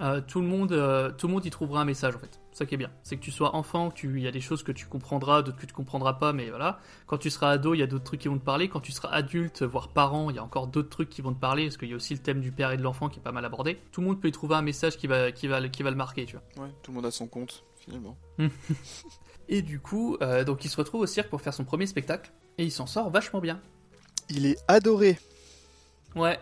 euh, 0.01 0.21
tout, 0.21 0.39
le 0.41 0.47
monde, 0.47 0.71
euh, 0.71 1.11
tout 1.11 1.27
le 1.27 1.33
monde 1.33 1.45
y 1.45 1.49
trouvera 1.49 1.81
un 1.81 1.85
message 1.85 2.15
en 2.15 2.19
fait. 2.19 2.39
Ça 2.51 2.65
qui 2.65 2.75
est 2.75 2.77
bien. 2.77 2.91
C'est 3.03 3.17
que 3.17 3.21
tu 3.21 3.31
sois 3.31 3.55
enfant, 3.55 3.89
il 4.03 4.19
y 4.19 4.27
a 4.27 4.31
des 4.31 4.39
choses 4.41 4.63
que 4.63 4.71
tu 4.71 4.85
comprendras, 4.85 5.41
d'autres 5.41 5.57
que 5.57 5.65
tu 5.65 5.73
comprendras 5.73 6.13
pas, 6.13 6.31
mais 6.33 6.49
voilà. 6.49 6.79
Quand 7.07 7.17
tu 7.17 7.29
seras 7.29 7.49
ado, 7.51 7.73
il 7.73 7.79
y 7.79 7.83
a 7.83 7.87
d'autres 7.87 8.03
trucs 8.05 8.21
qui 8.21 8.27
vont 8.27 8.37
te 8.37 8.43
parler. 8.45 8.69
Quand 8.69 8.79
tu 8.79 8.91
seras 8.91 9.09
adulte, 9.09 9.63
voire 9.63 9.89
parent, 9.89 10.29
il 10.29 10.35
y 10.35 10.39
a 10.39 10.43
encore 10.43 10.67
d'autres 10.67 10.89
trucs 10.89 11.09
qui 11.09 11.21
vont 11.21 11.33
te 11.33 11.39
parler, 11.39 11.65
parce 11.65 11.77
qu'il 11.77 11.89
y 11.89 11.93
a 11.93 11.95
aussi 11.95 12.13
le 12.13 12.21
thème 12.21 12.39
du 12.39 12.51
père 12.51 12.71
et 12.71 12.77
de 12.77 12.81
l'enfant 12.83 13.09
qui 13.09 13.19
est 13.19 13.23
pas 13.23 13.31
mal 13.31 13.43
abordé. 13.45 13.77
Tout 13.91 14.01
le 14.01 14.07
monde 14.07 14.21
peut 14.21 14.27
y 14.29 14.31
trouver 14.31 14.55
un 14.55 14.61
message 14.61 14.97
qui 14.97 15.07
va, 15.07 15.31
qui 15.31 15.47
va, 15.47 15.59
le- 15.59 15.67
qui 15.69 15.83
va 15.83 15.89
le 15.89 15.97
marquer, 15.97 16.25
tu 16.25 16.37
vois. 16.37 16.63
Ouais, 16.65 16.71
tout 16.81 16.91
le 16.91 16.95
monde 16.95 17.05
a 17.05 17.11
son 17.11 17.27
compte, 17.27 17.65
finalement. 17.77 18.17
Et 19.49 19.61
du 19.61 19.79
coup, 19.79 20.17
euh, 20.21 20.43
donc 20.43 20.63
il 20.63 20.69
se 20.69 20.77
retrouve 20.77 21.01
au 21.01 21.07
cirque 21.07 21.29
pour 21.29 21.41
faire 21.41 21.53
son 21.53 21.65
premier 21.65 21.87
spectacle, 21.87 22.31
et 22.57 22.63
il 22.63 22.71
s'en 22.71 22.85
sort 22.85 23.09
vachement 23.09 23.39
bien. 23.41 23.59
Il 24.29 24.45
est 24.45 24.57
adoré. 24.67 25.17
Ouais. 26.15 26.39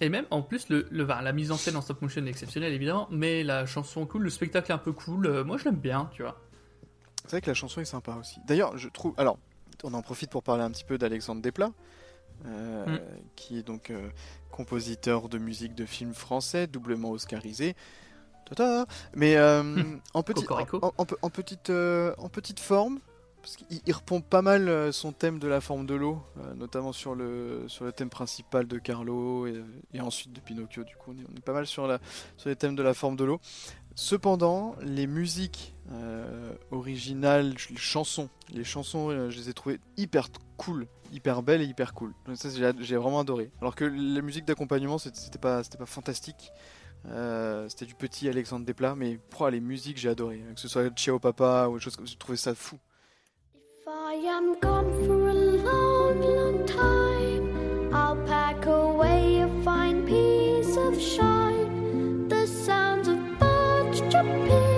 Et 0.00 0.08
même, 0.08 0.26
en 0.30 0.42
plus, 0.42 0.68
le, 0.68 0.86
la 0.90 1.32
mise 1.32 1.52
en 1.52 1.56
scène 1.56 1.76
en 1.76 1.80
stop 1.80 2.02
motion 2.02 2.24
est 2.26 2.28
exceptionnelle, 2.28 2.72
évidemment, 2.72 3.06
mais 3.10 3.44
la 3.44 3.64
chanson 3.64 4.06
cool, 4.06 4.22
le 4.22 4.30
spectacle 4.30 4.70
est 4.70 4.74
un 4.74 4.78
peu 4.78 4.92
cool. 4.92 5.26
euh, 5.26 5.44
moi, 5.44 5.56
je 5.56 5.64
l'aime 5.64 5.76
bien, 5.76 6.10
tu 6.12 6.22
vois. 6.22 6.40
C'est 7.24 7.30
vrai 7.32 7.40
que 7.40 7.46
la 7.50 7.54
chanson 7.54 7.80
est 7.80 7.84
sympa 7.86 8.14
aussi. 8.20 8.38
D'ailleurs, 8.46 8.76
je 8.76 8.88
trouve. 8.88 9.14
Alors, 9.16 9.38
on 9.84 9.94
en 9.94 10.02
profite 10.02 10.30
pour 10.30 10.42
parler 10.42 10.62
un 10.62 10.70
petit 10.70 10.84
peu 10.84 10.98
d'Alexandre 10.98 11.40
Desplat, 11.42 11.70
euh, 12.46 12.84
Mm. 12.86 12.98
qui 13.36 13.58
est 13.58 13.62
donc 13.62 13.90
euh, 13.90 14.08
compositeur 14.50 15.28
de 15.28 15.38
musique 15.38 15.74
de 15.74 15.86
films 15.86 16.14
français, 16.14 16.66
doublement 16.66 17.10
oscarisé. 17.12 17.74
Tata 18.46 18.86
Mais 19.14 19.38
en, 20.14 20.22
petit, 20.22 20.44
en, 20.50 20.92
en- 20.98 21.06
en 21.22 21.30
petite, 21.30 21.70
en 21.70 22.28
petite 22.28 22.60
forme, 22.60 22.98
parce 23.44 23.56
qu'il 23.56 23.66
il 23.84 23.92
repompe 23.92 24.26
pas 24.26 24.40
mal 24.40 24.70
euh, 24.70 24.90
son 24.90 25.12
thème 25.12 25.38
de 25.38 25.46
la 25.46 25.60
forme 25.60 25.84
de 25.84 25.94
l'eau, 25.94 26.22
euh, 26.38 26.54
notamment 26.54 26.92
sur 26.92 27.14
le, 27.14 27.64
sur 27.68 27.84
le 27.84 27.92
thème 27.92 28.08
principal 28.08 28.66
de 28.66 28.78
Carlo 28.78 29.46
et, 29.46 30.00
ensuite 30.00 30.32
de 30.32 30.40
Pinocchio. 30.40 30.82
Du 30.82 30.96
coup, 30.96 31.12
on 31.12 31.36
est, 31.36 31.44
pas 31.44 31.52
mal 31.52 31.66
sur, 31.66 31.86
la, 31.86 31.98
sur 32.38 32.48
les 32.48 32.56
thèmes 32.56 32.74
de 32.74 32.82
la 32.82 32.94
forme 32.94 33.16
de 33.16 33.24
l'eau. 33.24 33.40
Cependant, 33.96 34.74
les 34.80 35.06
musiques 35.06 35.74
euh, 35.92 36.54
originales, 36.70 37.54
les 37.68 37.76
chansons, 37.76 38.30
les 38.50 38.64
chansons, 38.64 39.10
je 39.30 39.38
les 39.38 39.50
ai 39.50 39.52
trouvées 39.52 39.78
hyper 39.98 40.28
cool, 40.56 40.86
hyper 41.12 41.42
belles 41.42 41.60
et 41.60 41.66
hyper 41.66 41.92
cool. 41.92 42.14
Donc 42.24 42.38
ça, 42.38 42.48
j'ai 42.48 42.96
vraiment 42.96 43.20
adoré. 43.20 43.50
Alors 43.60 43.74
que 43.74 43.84
la 43.84 44.22
musique 44.22 44.46
d'accompagnement, 44.46 44.96
c'était 44.96 45.38
pas, 45.38 45.62
pas 45.78 45.86
fantastique. 45.86 46.50
C'était 47.68 47.84
du 47.84 47.94
petit 47.94 48.26
Alexandre 48.26 48.64
Desplat, 48.64 48.94
mais 48.94 49.18
les 49.50 49.60
musiques, 49.60 49.98
j'ai 49.98 50.08
adoré. 50.08 50.42
Que 50.54 50.60
ce 50.60 50.68
soit 50.68 50.88
Ciao 50.96 51.18
Papa 51.18 51.66
ou 51.68 51.74
autre 51.74 51.84
chose 51.84 51.96
comme 51.96 52.06
j'ai 52.06 52.16
trouvé 52.16 52.38
ça 52.38 52.54
fou. 52.54 52.78
I 53.86 54.14
am 54.14 54.58
gone 54.60 54.90
for 55.04 55.28
a 55.28 55.34
long, 55.34 56.20
long 56.22 56.66
time. 56.66 57.94
I'll 57.94 58.16
pack 58.24 58.64
away 58.64 59.40
a 59.40 59.48
fine 59.62 60.06
piece 60.06 60.74
of 60.78 60.98
shine. 60.98 62.26
The 62.28 62.46
sounds 62.46 63.08
of 63.08 63.38
birds 63.38 64.00
jumping 64.10 64.73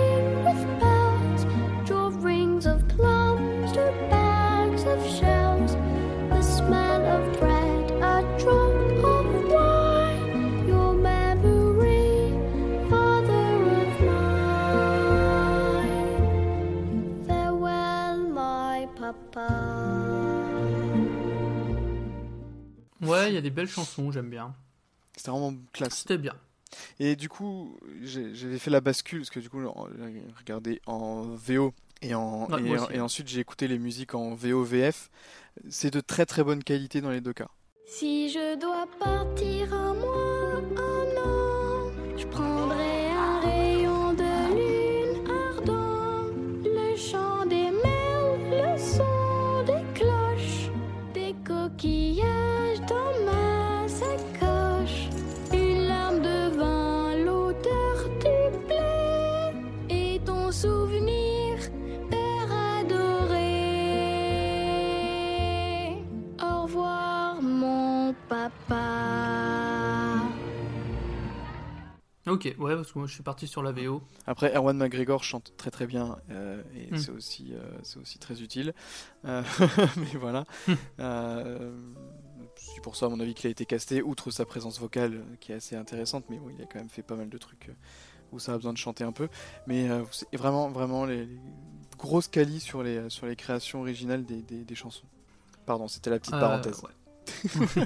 Ouais, 23.17 23.31
il 23.31 23.35
y 23.35 23.37
a 23.37 23.41
des 23.41 23.49
belles 23.49 23.69
chansons, 23.69 24.11
j'aime 24.11 24.29
bien. 24.29 24.55
C'était 25.15 25.31
vraiment 25.31 25.53
classe. 25.73 25.99
C'était 25.99 26.17
bien. 26.17 26.35
Et 26.99 27.15
du 27.15 27.29
coup, 27.29 27.77
j'avais 28.03 28.59
fait 28.59 28.69
la 28.69 28.81
bascule, 28.81 29.19
parce 29.19 29.29
que 29.29 29.39
du 29.39 29.49
coup, 29.49 29.61
j'ai 29.61 30.23
regardé 30.37 30.81
en 30.85 31.21
VO 31.23 31.73
et, 32.01 32.13
en, 32.13 32.47
Ouais, 32.49 32.61
et, 32.91 32.97
et 32.97 32.99
ensuite 32.99 33.27
j'ai 33.27 33.39
écouté 33.39 33.67
les 33.67 33.79
musiques 33.79 34.13
en 34.13 34.35
VO-VF. 34.35 35.09
C'est 35.69 35.91
de 35.91 36.01
très 36.01 36.25
très 36.25 36.43
bonne 36.43 36.63
qualité 36.63 37.01
dans 37.01 37.09
les 37.09 37.21
deux 37.21 37.33
cas. 37.33 37.49
Si 37.87 38.29
je 38.29 38.59
dois 38.59 38.85
partir 38.99 39.73
un 39.73 39.93
mois, 39.93 40.26
Ok, 72.37 72.55
ouais, 72.59 72.75
parce 72.75 72.91
que 72.91 72.99
moi 72.99 73.07
je 73.07 73.13
suis 73.13 73.23
parti 73.23 73.47
sur 73.47 73.63
la 73.63 73.71
VO. 73.71 74.01
Après, 74.25 74.55
Erwan 74.55 74.77
McGregor 74.77 75.23
chante 75.23 75.53
très 75.57 75.71
très 75.71 75.87
bien 75.87 76.17
euh, 76.29 76.61
et 76.75 76.93
Mm. 76.93 76.97
c'est 76.97 77.11
aussi, 77.11 77.53
euh, 77.53 77.59
c'est 77.83 77.97
aussi 77.99 78.19
très 78.19 78.41
utile. 78.41 78.73
Euh, 79.25 79.41
mais 79.97 80.17
voilà. 80.19 80.45
Euh, 80.99 81.71
c'est 82.55 82.81
pour 82.81 82.95
ça, 82.95 83.07
à 83.07 83.09
mon 83.09 83.19
avis, 83.19 83.33
qu'il 83.33 83.47
a 83.47 83.51
été 83.51 83.65
casté, 83.65 84.01
outre 84.01 84.29
sa 84.31 84.45
présence 84.45 84.79
vocale 84.79 85.23
qui 85.39 85.51
est 85.51 85.55
assez 85.55 85.75
intéressante. 85.75 86.25
Mais 86.29 86.37
bon, 86.37 86.49
il 86.55 86.61
a 86.61 86.65
quand 86.65 86.79
même 86.79 86.89
fait 86.89 87.01
pas 87.03 87.15
mal 87.15 87.29
de 87.29 87.37
trucs 87.37 87.71
où 88.31 88.39
ça 88.39 88.53
a 88.53 88.55
besoin 88.55 88.73
de 88.73 88.77
chanter 88.77 89.03
un 89.03 89.11
peu. 89.11 89.29
Mais 89.67 89.87
c'est 90.11 90.35
vraiment, 90.37 90.69
vraiment 90.69 91.05
les, 91.05 91.25
les 91.25 91.39
grosses 91.97 92.27
qualies 92.27 92.59
sur 92.59 92.83
les, 92.83 93.09
sur 93.09 93.25
les 93.25 93.35
créations 93.35 93.79
originales 93.81 94.25
des, 94.25 94.41
des, 94.41 94.63
des 94.63 94.75
chansons. 94.75 95.05
Pardon, 95.65 95.87
c'était 95.87 96.09
la 96.09 96.19
petite 96.19 96.35
parenthèse. 96.39 96.81
ouais. 96.83 97.85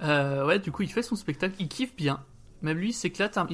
Ouais, 0.44 0.58
du 0.58 0.72
coup, 0.72 0.82
il 0.82 0.90
fait 0.92 1.02
son 1.02 1.14
spectacle, 1.16 1.54
il 1.60 1.68
kiffe 1.68 1.94
bien. 1.94 2.24
Même 2.62 2.78
lui, 2.78 2.90
il 2.90 2.92
s'éclate, 2.92 3.38
un- 3.38 3.46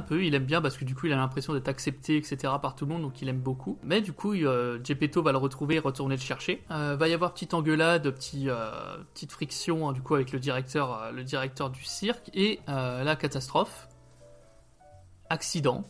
peu, 0.00 0.24
il 0.24 0.34
aime 0.34 0.44
bien 0.44 0.60
parce 0.60 0.76
que 0.76 0.84
du 0.84 0.94
coup, 0.94 1.06
il 1.06 1.12
a 1.12 1.16
l'impression 1.16 1.54
d'être 1.54 1.68
accepté, 1.68 2.16
etc. 2.16 2.52
par 2.60 2.74
tout 2.74 2.86
le 2.86 2.92
monde, 2.92 3.02
donc 3.02 3.22
il 3.22 3.28
aime 3.28 3.38
beaucoup. 3.38 3.78
Mais 3.84 4.00
du 4.00 4.12
coup, 4.12 4.34
euh, 4.34 4.78
va 5.22 5.30
le 5.32 5.38
retrouver 5.38 5.76
et 5.76 5.78
retourner 5.78 6.16
le 6.16 6.20
chercher. 6.20 6.62
Euh, 6.72 6.96
va 6.96 7.08
y 7.08 7.14
avoir 7.14 7.32
petite 7.32 7.54
engueulade, 7.54 8.06
euh, 8.48 8.98
petite 9.14 9.32
friction, 9.32 9.88
hein, 9.88 9.92
du 9.92 10.02
coup, 10.02 10.16
avec 10.16 10.32
le 10.32 10.40
directeur, 10.40 10.92
euh, 11.02 11.10
le 11.12 11.22
directeur 11.24 11.70
du 11.70 11.84
cirque 11.84 12.30
et 12.34 12.60
la 12.66 13.16
catastrophe. 13.16 13.88
Accident. 15.30 15.84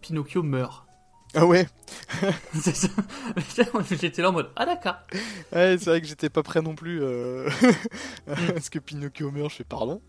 Pinocchio 0.00 0.42
meurt. 0.42 0.87
Ah 1.34 1.44
ouais 1.46 1.66
C'est 2.54 2.74
ça. 2.74 2.88
J'étais 4.00 4.22
là 4.22 4.30
en 4.30 4.32
mode 4.32 4.48
ah 4.56 4.64
d'accord. 4.64 4.94
Ouais, 5.52 5.76
c'est 5.78 5.90
vrai 5.90 6.00
que 6.00 6.06
j'étais 6.06 6.30
pas 6.30 6.42
prêt 6.42 6.62
non 6.62 6.74
plus. 6.74 7.02
Euh... 7.02 7.48
Est-ce 8.56 8.70
que 8.70 8.78
Pinocchio 8.78 9.30
meurt 9.30 9.50
Je 9.50 9.56
fais 9.56 9.64
pardon. 9.64 10.00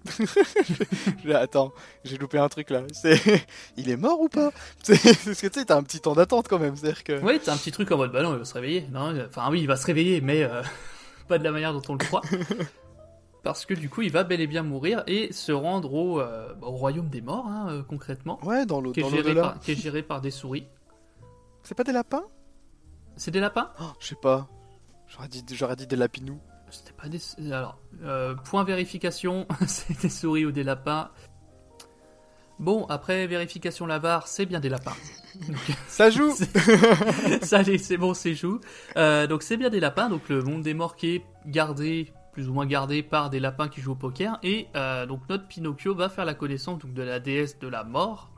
je 1.26 1.32
attends, 1.34 1.74
j'ai 2.06 2.18
loupé 2.18 2.38
un 2.38 2.48
truc 2.48 2.70
là. 2.70 2.84
C'est, 2.94 3.20
il 3.78 3.90
est 3.90 3.98
mort 3.98 4.20
ou 4.22 4.30
pas? 4.30 4.52
C'est 4.82 5.02
parce 5.02 5.42
que 5.42 5.48
tu 5.48 5.60
sais, 5.60 5.66
t'as 5.66 5.78
un 5.78 5.84
petit 5.84 6.00
temps 6.00 6.16
d'attente 6.16 6.48
quand 6.48 6.60
même. 6.60 6.76
C'est-à-dire 6.76 7.04
que. 7.04 7.22
Oui, 7.22 7.40
t'as 7.44 7.54
un 7.54 7.58
petit 7.58 7.72
truc 7.72 7.92
en 7.92 7.98
mode 7.98 8.12
bah 8.12 8.24
non, 8.24 8.34
il 8.34 8.40
va 8.40 8.46
se 8.46 8.54
réveiller. 8.54 8.86
Non, 8.92 9.14
enfin 9.28 9.50
oui, 9.52 9.62
il 9.62 9.68
va 9.68 9.76
se 9.76 9.86
réveiller, 9.86 10.22
mais 10.22 10.44
euh, 10.44 10.62
pas 11.28 11.38
de 11.38 11.44
la 11.44 11.52
manière 11.52 11.74
dont 11.74 11.82
on 11.90 11.94
le 11.94 12.00
croit. 12.00 12.22
parce 13.44 13.66
que 13.66 13.74
du 13.74 13.90
coup 13.90 14.02
il 14.02 14.12
va 14.12 14.24
bel 14.24 14.42
et 14.42 14.48
bien 14.48 14.64
mourir 14.64 15.04
et 15.08 15.32
se 15.32 15.52
rendre 15.52 15.94
au, 15.94 16.20
euh, 16.22 16.54
au 16.62 16.72
royaume 16.72 17.10
des 17.10 17.22
morts, 17.22 17.48
hein, 17.48 17.68
euh, 17.70 17.84
concrètement, 17.84 18.40
Ouais, 18.46 18.66
dans 18.66 18.80
l'au- 18.82 18.92
qui 18.94 19.00
est, 19.02 19.04
dans 19.04 19.10
géré 19.10 19.24
l'au-delà. 19.30 19.42
par, 19.42 19.60
qui 19.60 19.72
est 19.72 19.76
géré 19.82 20.02
par 20.04 20.22
des 20.22 20.32
souris. 20.32 20.66
C'est 21.70 21.76
pas 21.76 21.84
des 21.84 21.92
lapins 21.92 22.24
C'est 23.16 23.30
des 23.30 23.40
lapins 23.40 23.70
Oh, 23.80 23.92
Je 24.00 24.08
sais 24.08 24.16
pas. 24.16 24.50
J'aurais 25.06 25.28
dit, 25.28 25.46
j'aurais 25.52 25.76
dit 25.76 25.86
des 25.86 25.98
lapinous. 25.98 26.40
C'était 26.72 26.94
pas 26.94 27.08
des. 27.08 27.20
Alors, 27.46 27.78
euh, 28.02 28.34
point 28.34 28.64
vérification, 28.64 29.48
c'est 29.68 30.02
des 30.02 30.10
souris 30.10 30.48
ou 30.48 30.52
des 30.52 30.64
lapins. 30.64 31.12
Bon, 32.58 32.88
après 32.88 33.28
vérification 33.28 33.86
Lavar, 33.86 34.28
c'est 34.28 34.48
bien 34.48 34.60
des 34.60 34.70
lapins. 34.70 34.96
Donc, 35.48 35.58
Ça 35.88 36.10
joue 36.10 36.34
ça 37.44 37.64
c'est 37.64 37.98
bon, 37.98 38.16
c'est 38.16 38.34
joue. 38.34 38.60
Euh, 38.98 39.28
donc 39.28 39.44
c'est 39.44 39.56
bien 39.56 39.70
des 39.70 39.80
lapins, 39.80 40.10
donc 40.10 40.28
le 40.28 40.42
monde 40.42 40.64
des 40.64 40.74
morts 40.74 40.96
qui 40.96 41.18
est 41.18 41.26
gardé, 41.46 42.12
plus 42.34 42.50
ou 42.50 42.54
moins 42.54 42.66
gardé 42.66 43.04
par 43.04 43.30
des 43.30 43.40
lapins 43.40 43.70
qui 43.70 43.82
jouent 43.82 43.92
au 43.92 43.96
poker. 43.96 44.40
Et 44.42 44.70
euh, 44.76 45.06
donc 45.06 45.22
notre 45.30 45.48
Pinocchio 45.48 45.94
va 45.94 46.10
faire 46.10 46.26
la 46.26 46.34
connaissance 46.34 46.80
donc, 46.80 46.96
de 46.96 47.04
la 47.04 47.20
déesse 47.20 47.60
de 47.60 47.68
la 47.68 47.84
mort. 47.84 48.32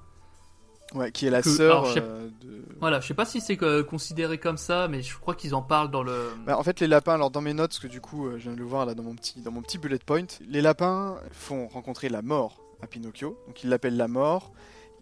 Ouais, 0.93 1.11
qui 1.11 1.25
est 1.25 1.29
la 1.29 1.41
Que- 1.41 1.49
sœur 1.49 1.71
alors, 1.71 1.85
je 1.85 1.93
sais- 1.93 2.01
euh, 2.03 2.29
de... 2.41 2.65
Voilà, 2.79 2.99
je 2.99 3.07
sais 3.07 3.13
pas 3.13 3.25
si 3.25 3.39
c'est 3.39 3.61
euh, 3.63 3.83
considéré 3.83 4.37
comme 4.37 4.57
ça, 4.57 4.87
mais 4.89 5.01
je 5.01 5.17
crois 5.17 5.35
qu'ils 5.35 5.55
en 5.55 5.61
parlent 5.61 5.89
dans 5.91 6.03
le... 6.03 6.31
Bah, 6.45 6.57
en 6.57 6.63
fait, 6.63 6.79
les 6.81 6.87
lapins, 6.87 7.13
alors 7.13 7.31
dans 7.31 7.41
mes 7.41 7.53
notes, 7.53 7.71
parce 7.71 7.79
que 7.79 7.87
du 7.87 8.01
coup, 8.01 8.27
euh, 8.27 8.37
je 8.37 8.43
viens 8.43 8.53
de 8.53 8.57
le 8.59 8.65
voir 8.65 8.85
là 8.85 8.93
dans 8.93 9.03
mon 9.03 9.15
petit, 9.15 9.41
dans 9.41 9.51
mon 9.51 9.61
petit 9.61 9.77
bullet 9.77 9.99
point, 9.99 10.25
les 10.49 10.61
lapins 10.61 11.17
font 11.31 11.67
rencontrer 11.67 12.09
la 12.09 12.21
mort 12.21 12.61
à 12.81 12.87
Pinocchio, 12.87 13.37
donc 13.47 13.63
ils 13.63 13.69
l'appellent 13.69 13.95
la 13.97 14.07
mort, 14.09 14.51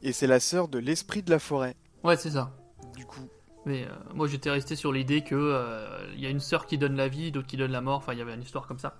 et 0.04 0.12
c'est 0.14 0.28
la 0.28 0.40
sœur 0.40 0.68
de 0.68 0.78
l'esprit 0.78 1.24
de 1.24 1.32
la 1.32 1.40
forêt. 1.40 1.76
Ouais, 2.04 2.18
c'est 2.18 2.32
ça. 2.32 2.52
Du 2.96 3.06
coup, 3.06 3.28
Mais 3.66 3.84
euh, 3.86 3.90
moi 4.14 4.28
j'étais 4.28 4.50
resté 4.50 4.76
sur 4.76 4.92
l'idée 4.92 5.22
que 5.24 5.36
euh, 5.36 5.88
il 6.14 6.20
y 6.22 6.26
a 6.28 6.30
une 6.30 6.40
sœur 6.40 6.66
qui 6.66 6.78
donne 6.78 6.96
la 6.96 7.08
vie, 7.08 7.32
d'autres 7.32 7.48
qui 7.48 7.58
donnent 7.58 7.72
la 7.72 7.82
mort, 7.82 7.98
enfin 7.98 8.14
il 8.14 8.20
y 8.20 8.22
avait 8.22 8.34
une 8.36 8.42
histoire 8.44 8.68
comme 8.68 8.80
ça. 8.80 8.96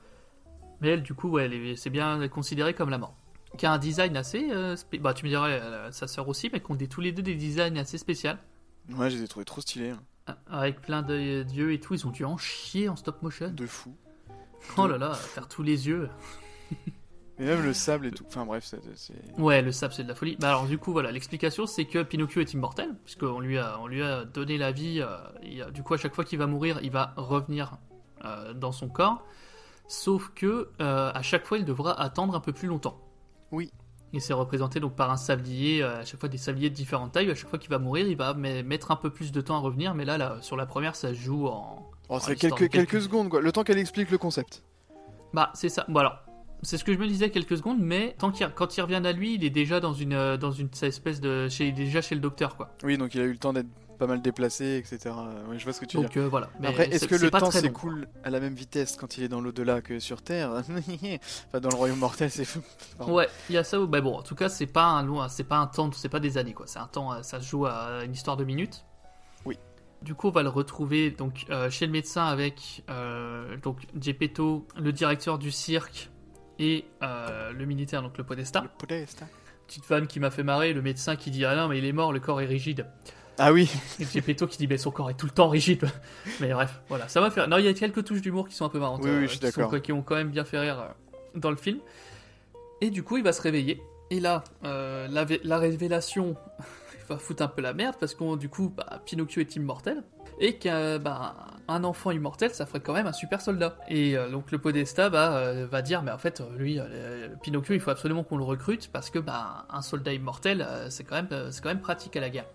Mais 0.82 0.90
elle, 0.90 1.04
du 1.04 1.14
coup, 1.14 1.30
ouais, 1.30 1.50
c'est 1.76 1.90
bien 1.90 2.26
considéré 2.30 2.74
comme 2.74 2.90
la 2.90 2.98
mort. 2.98 3.16
Qui 3.58 3.66
a 3.66 3.72
un 3.74 3.78
design 3.78 4.16
assez. 4.16 4.50
euh, 4.52 4.76
bah, 5.02 5.14
tu 5.14 5.26
me 5.26 5.30
dirais, 5.30 5.60
euh, 5.62 5.92
sa 5.92 6.08
sœur 6.08 6.28
aussi, 6.28 6.50
mais 6.54 6.60
qui 6.60 6.72
ont 6.72 6.76
des, 6.76 6.88
tous 6.88 7.02
les 7.02 7.12
deux 7.12 7.24
des 7.24 7.36
designs 7.36 7.76
assez 7.78 7.98
spéciaux. 7.98 8.32
ouais, 8.96 9.10
je 9.10 9.18
les 9.18 9.24
ai 9.24 9.28
trouvés 9.28 9.46
trop 9.46 9.62
stylés, 9.62 9.90
hein. 9.92 10.36
Avec 10.48 10.82
plein 10.82 11.02
d'yeux 11.02 11.74
et 11.74 11.80
tout, 11.80 11.96
ils 11.96 12.06
ont 12.06 12.12
dû 12.12 12.24
en 12.24 12.38
chier 12.38 12.88
en 12.88 12.96
stop 12.96 13.22
motion. 13.24 13.50
de 13.50 13.66
fou. 13.66 13.96
Oh 14.78 14.86
là 14.86 15.00
là, 15.00 15.14
faire 15.14 15.48
tous 15.48 15.64
les 15.64 15.88
yeux. 15.88 16.08
Et 17.40 17.46
même 17.46 17.64
le 17.64 17.74
sable 17.74 18.06
et 18.06 18.12
tout. 18.12 18.26
Enfin 18.28 18.46
bref, 18.46 18.64
c'est. 18.96 19.14
Ouais, 19.40 19.62
le 19.64 19.72
sable 19.72 19.94
c'est 19.94 20.04
de 20.04 20.10
la 20.10 20.14
folie. 20.14 20.36
Bah 20.40 20.50
alors 20.50 20.68
du 20.68 20.78
coup 20.78 20.92
voilà, 20.92 21.12
l'explication 21.12 21.66
c'est 21.66 21.86
que 21.86 22.04
Pinocchio 22.04 22.42
est 22.42 22.54
immortel, 22.54 22.96
puisqu'on 23.06 23.40
lui 23.40 23.58
a, 23.58 23.80
on 23.80 23.88
lui 23.88 24.04
a 24.04 24.26
donné 24.26 24.58
la 24.60 24.72
vie. 24.72 25.02
euh, 25.02 25.18
et, 25.42 25.64
euh, 25.64 25.72
du 25.72 25.82
coup 25.82 25.94
à 25.94 25.98
chaque 25.98 26.14
fois 26.14 26.26
qu'il 26.26 26.38
va 26.38 26.46
mourir, 26.48 26.80
il 26.84 26.92
va 26.92 27.14
revenir 27.16 27.78
euh, 28.26 28.54
dans 28.54 28.72
son 28.74 28.90
corps. 28.90 29.26
Sauf 29.88 30.32
que 30.36 30.70
euh, 30.82 31.12
à 31.14 31.22
chaque 31.24 31.46
fois 31.48 31.58
il 31.58 31.66
devra 31.66 32.00
attendre 32.00 32.36
un 32.36 32.40
peu 32.42 32.52
plus 32.52 32.68
longtemps. 32.68 33.00
Oui. 33.52 33.72
Et 34.12 34.20
c'est 34.20 34.34
représenté 34.34 34.80
donc 34.80 34.96
par 34.96 35.12
un 35.12 35.18
sablier, 35.18 35.84
euh, 35.84 36.00
à 36.00 36.06
chaque 36.06 36.20
fois 36.20 36.30
des 36.30 36.38
sabliers 36.40 36.70
de 36.72 36.76
différentes 36.76 37.12
tailles. 37.12 37.30
À 37.30 37.36
chaque 37.36 37.50
fois 37.50 37.60
qu'il 37.60 37.70
va 37.70 37.78
mourir, 37.78 38.08
il 38.08 38.18
va 38.18 38.34
met- 38.34 38.64
mettre 38.64 38.90
un 38.92 38.96
peu 38.96 39.12
plus 39.12 39.32
de 39.32 39.40
temps 39.42 39.56
à 39.56 39.60
revenir. 39.60 39.94
Mais 39.94 40.04
là, 40.06 40.18
là 40.18 40.38
sur 40.42 40.56
la 40.58 40.66
première, 40.66 40.96
ça 40.96 41.10
se 41.10 41.14
joue 41.20 41.46
en. 41.48 41.90
Oh, 42.10 42.18
c'est 42.20 42.36
quelques, 42.36 42.54
de 42.54 42.68
quelques- 42.68 42.72
quelques 42.90 43.02
secondes, 43.04 43.30
quoi. 43.30 43.40
Le 43.40 43.52
temps 43.52 43.64
qu'elle 43.64 43.78
explique 43.78 44.10
le 44.10 44.18
concept. 44.18 44.64
Bah, 45.34 45.52
c'est 45.54 45.70
ça. 45.70 45.86
Bon, 45.90 46.00
alors, 46.00 46.18
c'est 46.64 46.78
ce 46.80 46.84
que 46.84 46.92
je 46.92 46.98
me 46.98 47.08
disais 47.08 47.30
quelques 47.30 47.56
secondes, 47.58 47.78
mais 47.80 48.16
tant 48.18 48.32
qu'il, 48.32 48.48
quand 48.56 48.76
il 48.76 48.82
revient 48.82 48.96
à 49.06 49.12
lui, 49.12 49.36
il 49.36 49.44
est 49.44 49.52
déjà 49.52 49.80
dans 49.80 49.94
une, 49.94 50.14
euh, 50.14 50.38
dans 50.38 50.52
une 50.52 50.70
cette 50.72 50.90
espèce 50.90 51.22
de. 51.22 51.48
Chez, 51.48 51.68
il 51.68 51.76
déjà 51.76 52.02
chez 52.02 52.16
le 52.16 52.22
docteur, 52.22 52.56
quoi. 52.56 52.72
Oui, 52.84 52.98
donc 52.98 53.14
il 53.14 53.22
a 53.22 53.26
eu 53.26 53.32
le 53.32 53.38
temps 53.38 53.54
d'être 53.54 53.68
pas 54.00 54.08
mal 54.08 54.22
déplacé, 54.22 54.78
etc. 54.78 55.14
Ouais, 55.48 55.60
je 55.60 55.64
vois 55.66 55.74
ce 55.74 55.80
que 55.82 55.86
tu 55.86 55.98
veux 55.98 56.04
Donc 56.04 56.14
dire. 56.14 56.24
euh, 56.24 56.28
voilà. 56.30 56.50
Mais 56.60 56.70
Après, 56.70 56.90
est-ce 56.90 57.08
que 57.08 57.16
le 57.16 57.30
temps 57.30 57.52
s'écoule 57.52 58.08
à 58.24 58.30
la 58.32 58.40
même 58.40 58.56
vitesse 58.56 58.96
quand 58.96 59.18
il 59.18 59.24
est 59.24 59.28
dans 59.28 59.42
l'au-delà 59.42 59.82
que 59.82 60.00
sur 60.00 60.22
Terre 60.24 60.52
Enfin, 61.48 61.60
dans 61.60 61.70
le 61.70 61.76
royaume 61.76 62.00
mortel, 62.00 62.32
c'est 62.32 62.46
fou. 62.46 62.62
Ouais, 63.08 63.28
il 63.50 63.56
y 63.56 63.58
a 63.58 63.64
ça. 63.64 63.80
où- 63.80 63.86
Bah 63.88 64.02
bon, 64.02 64.16
en 64.18 64.24
tout 64.24 64.36
cas, 64.36 64.50
c'est 64.50 64.66
pas 64.66 64.86
un 64.86 65.04
long, 65.04 65.28
c'est 65.30 65.44
pas 65.44 65.58
un 65.58 65.68
temps, 65.68 65.92
c'est 65.92 66.10
pas 66.10 66.20
des 66.20 66.38
années, 66.38 66.54
quoi. 66.54 66.66
C'est 66.66 66.80
un 66.80 66.88
temps, 66.88 67.14
euh, 67.14 67.22
ça 67.22 67.40
se 67.42 67.48
joue 67.48 67.66
à 67.68 68.04
une 68.06 68.14
histoire 68.14 68.38
de 68.38 68.44
minutes. 68.46 68.86
Oui. 69.46 69.58
Du 70.02 70.16
coup, 70.16 70.30
on 70.30 70.32
va 70.32 70.44
le 70.44 70.50
retrouver 70.50 71.12
donc 71.12 71.46
euh, 71.50 71.70
chez 71.70 71.86
le 71.86 71.92
médecin 71.92 72.26
avec 72.26 72.84
donc 73.62 73.82
Gepetto, 74.00 74.66
le 74.80 74.92
directeur 74.94 75.38
du 75.38 75.52
cirque 75.52 76.10
et 76.58 76.86
le 77.02 77.66
militaire, 77.66 78.02
donc 78.02 78.18
le 78.18 78.24
podesta. 78.24 78.62
Le 78.62 78.70
podesta. 78.78 79.26
Petite 79.68 79.86
femme 79.86 80.08
qui 80.08 80.20
m'a 80.20 80.32
fait 80.32 80.42
marrer, 80.44 80.74
le 80.74 80.82
médecin 80.82 81.16
qui 81.16 81.30
dit 81.32 81.46
ah 81.46 81.56
non 81.56 81.68
mais 81.68 81.78
il 81.78 81.86
est 81.86 81.92
mort, 81.92 82.12
le 82.12 82.20
corps 82.20 82.42
est 82.42 82.46
rigide. 82.46 82.88
Ah 83.42 83.54
oui, 83.54 83.72
Et 84.00 84.06
Gepetto 84.06 84.46
qui 84.48 84.58
dit 84.58 84.68
mais 84.68 84.78
son 84.78 84.92
corps 84.92 85.10
est 85.10 85.14
tout 85.14 85.26
le 85.26 85.32
temps 85.32 85.48
rigide. 85.48 85.86
mais 86.42 86.52
bref, 86.52 86.82
voilà, 86.90 87.08
ça 87.08 87.22
va 87.22 87.32
faire. 87.32 87.48
Non, 87.48 87.58
il 87.58 87.66
y 87.66 87.68
a 87.70 87.74
quelques 87.74 88.04
touches 88.04 88.22
d'humour 88.22 88.48
qui 88.50 88.56
sont 88.56 88.66
un 88.66 88.70
peu 88.70 88.80
marrantes. 88.80 89.02
Oui, 89.04 89.10
oui, 89.10 89.16
euh, 89.16 89.22
je 89.24 89.28
suis 89.28 89.40
qui 89.40 89.52
sont- 89.52 89.62
d'accord. 89.62 89.82
Qui 89.82 89.92
ont 89.94 90.02
quand 90.02 90.16
même 90.16 90.30
bien 90.30 90.44
fait 90.44 90.60
rire 90.60 90.80
euh, 90.80 90.88
dans 91.40 91.50
le 91.50 91.56
film. 91.56 91.80
Et 92.82 92.90
du 92.90 93.02
coup, 93.04 93.18
il 93.18 93.24
va 93.24 93.32
se 93.34 93.42
réveiller. 93.42 93.82
Et 94.12 94.20
là, 94.20 94.44
euh, 94.66 95.08
la, 95.10 95.24
vé- 95.26 95.40
la 95.44 95.58
révélation 95.58 96.36
il 97.00 97.06
va 97.08 97.18
foutre 97.18 97.42
un 97.44 97.48
peu 97.48 97.62
la 97.62 97.74
merde 97.74 97.96
parce 98.00 98.14
que 98.14 98.36
du 98.36 98.50
coup, 98.50 98.74
bah, 98.76 99.02
Pinocchio 99.06 99.42
est 99.42 99.56
immortel. 99.56 100.04
Et 100.42 100.58
qu'un 100.58 101.00
bah, 101.00 101.36
un 101.68 101.84
enfant 101.84 102.12
immortel, 102.12 102.52
ça 102.54 102.66
ferait 102.66 102.80
quand 102.82 102.94
même 102.94 103.08
un 103.08 103.14
super 103.14 103.40
soldat. 103.42 103.78
Et 103.90 104.18
euh, 104.18 104.30
donc 104.30 104.52
le 104.52 104.58
Podesta 104.58 105.10
bah, 105.10 105.36
euh, 105.38 105.66
va 105.70 105.82
dire, 105.82 106.02
mais 106.02 106.12
en 106.12 106.18
fait, 106.18 106.42
lui, 106.58 106.78
euh, 106.80 107.28
Pinocchio, 107.42 107.74
il 107.74 107.80
faut 107.80 107.92
absolument 107.92 108.24
qu'on 108.24 108.38
le 108.38 108.44
recrute 108.44 108.90
parce 108.92 109.10
que 109.10 109.20
bah, 109.20 109.66
un 109.70 109.82
soldat 109.82 110.14
immortel, 110.14 110.68
c'est 110.90 111.04
quand, 111.06 111.16
même, 111.16 111.28
quand 111.30 111.70
même 111.70 111.82
pratique 111.82 112.16
à 112.18 112.20
la 112.22 112.30
guerre. 112.30 112.46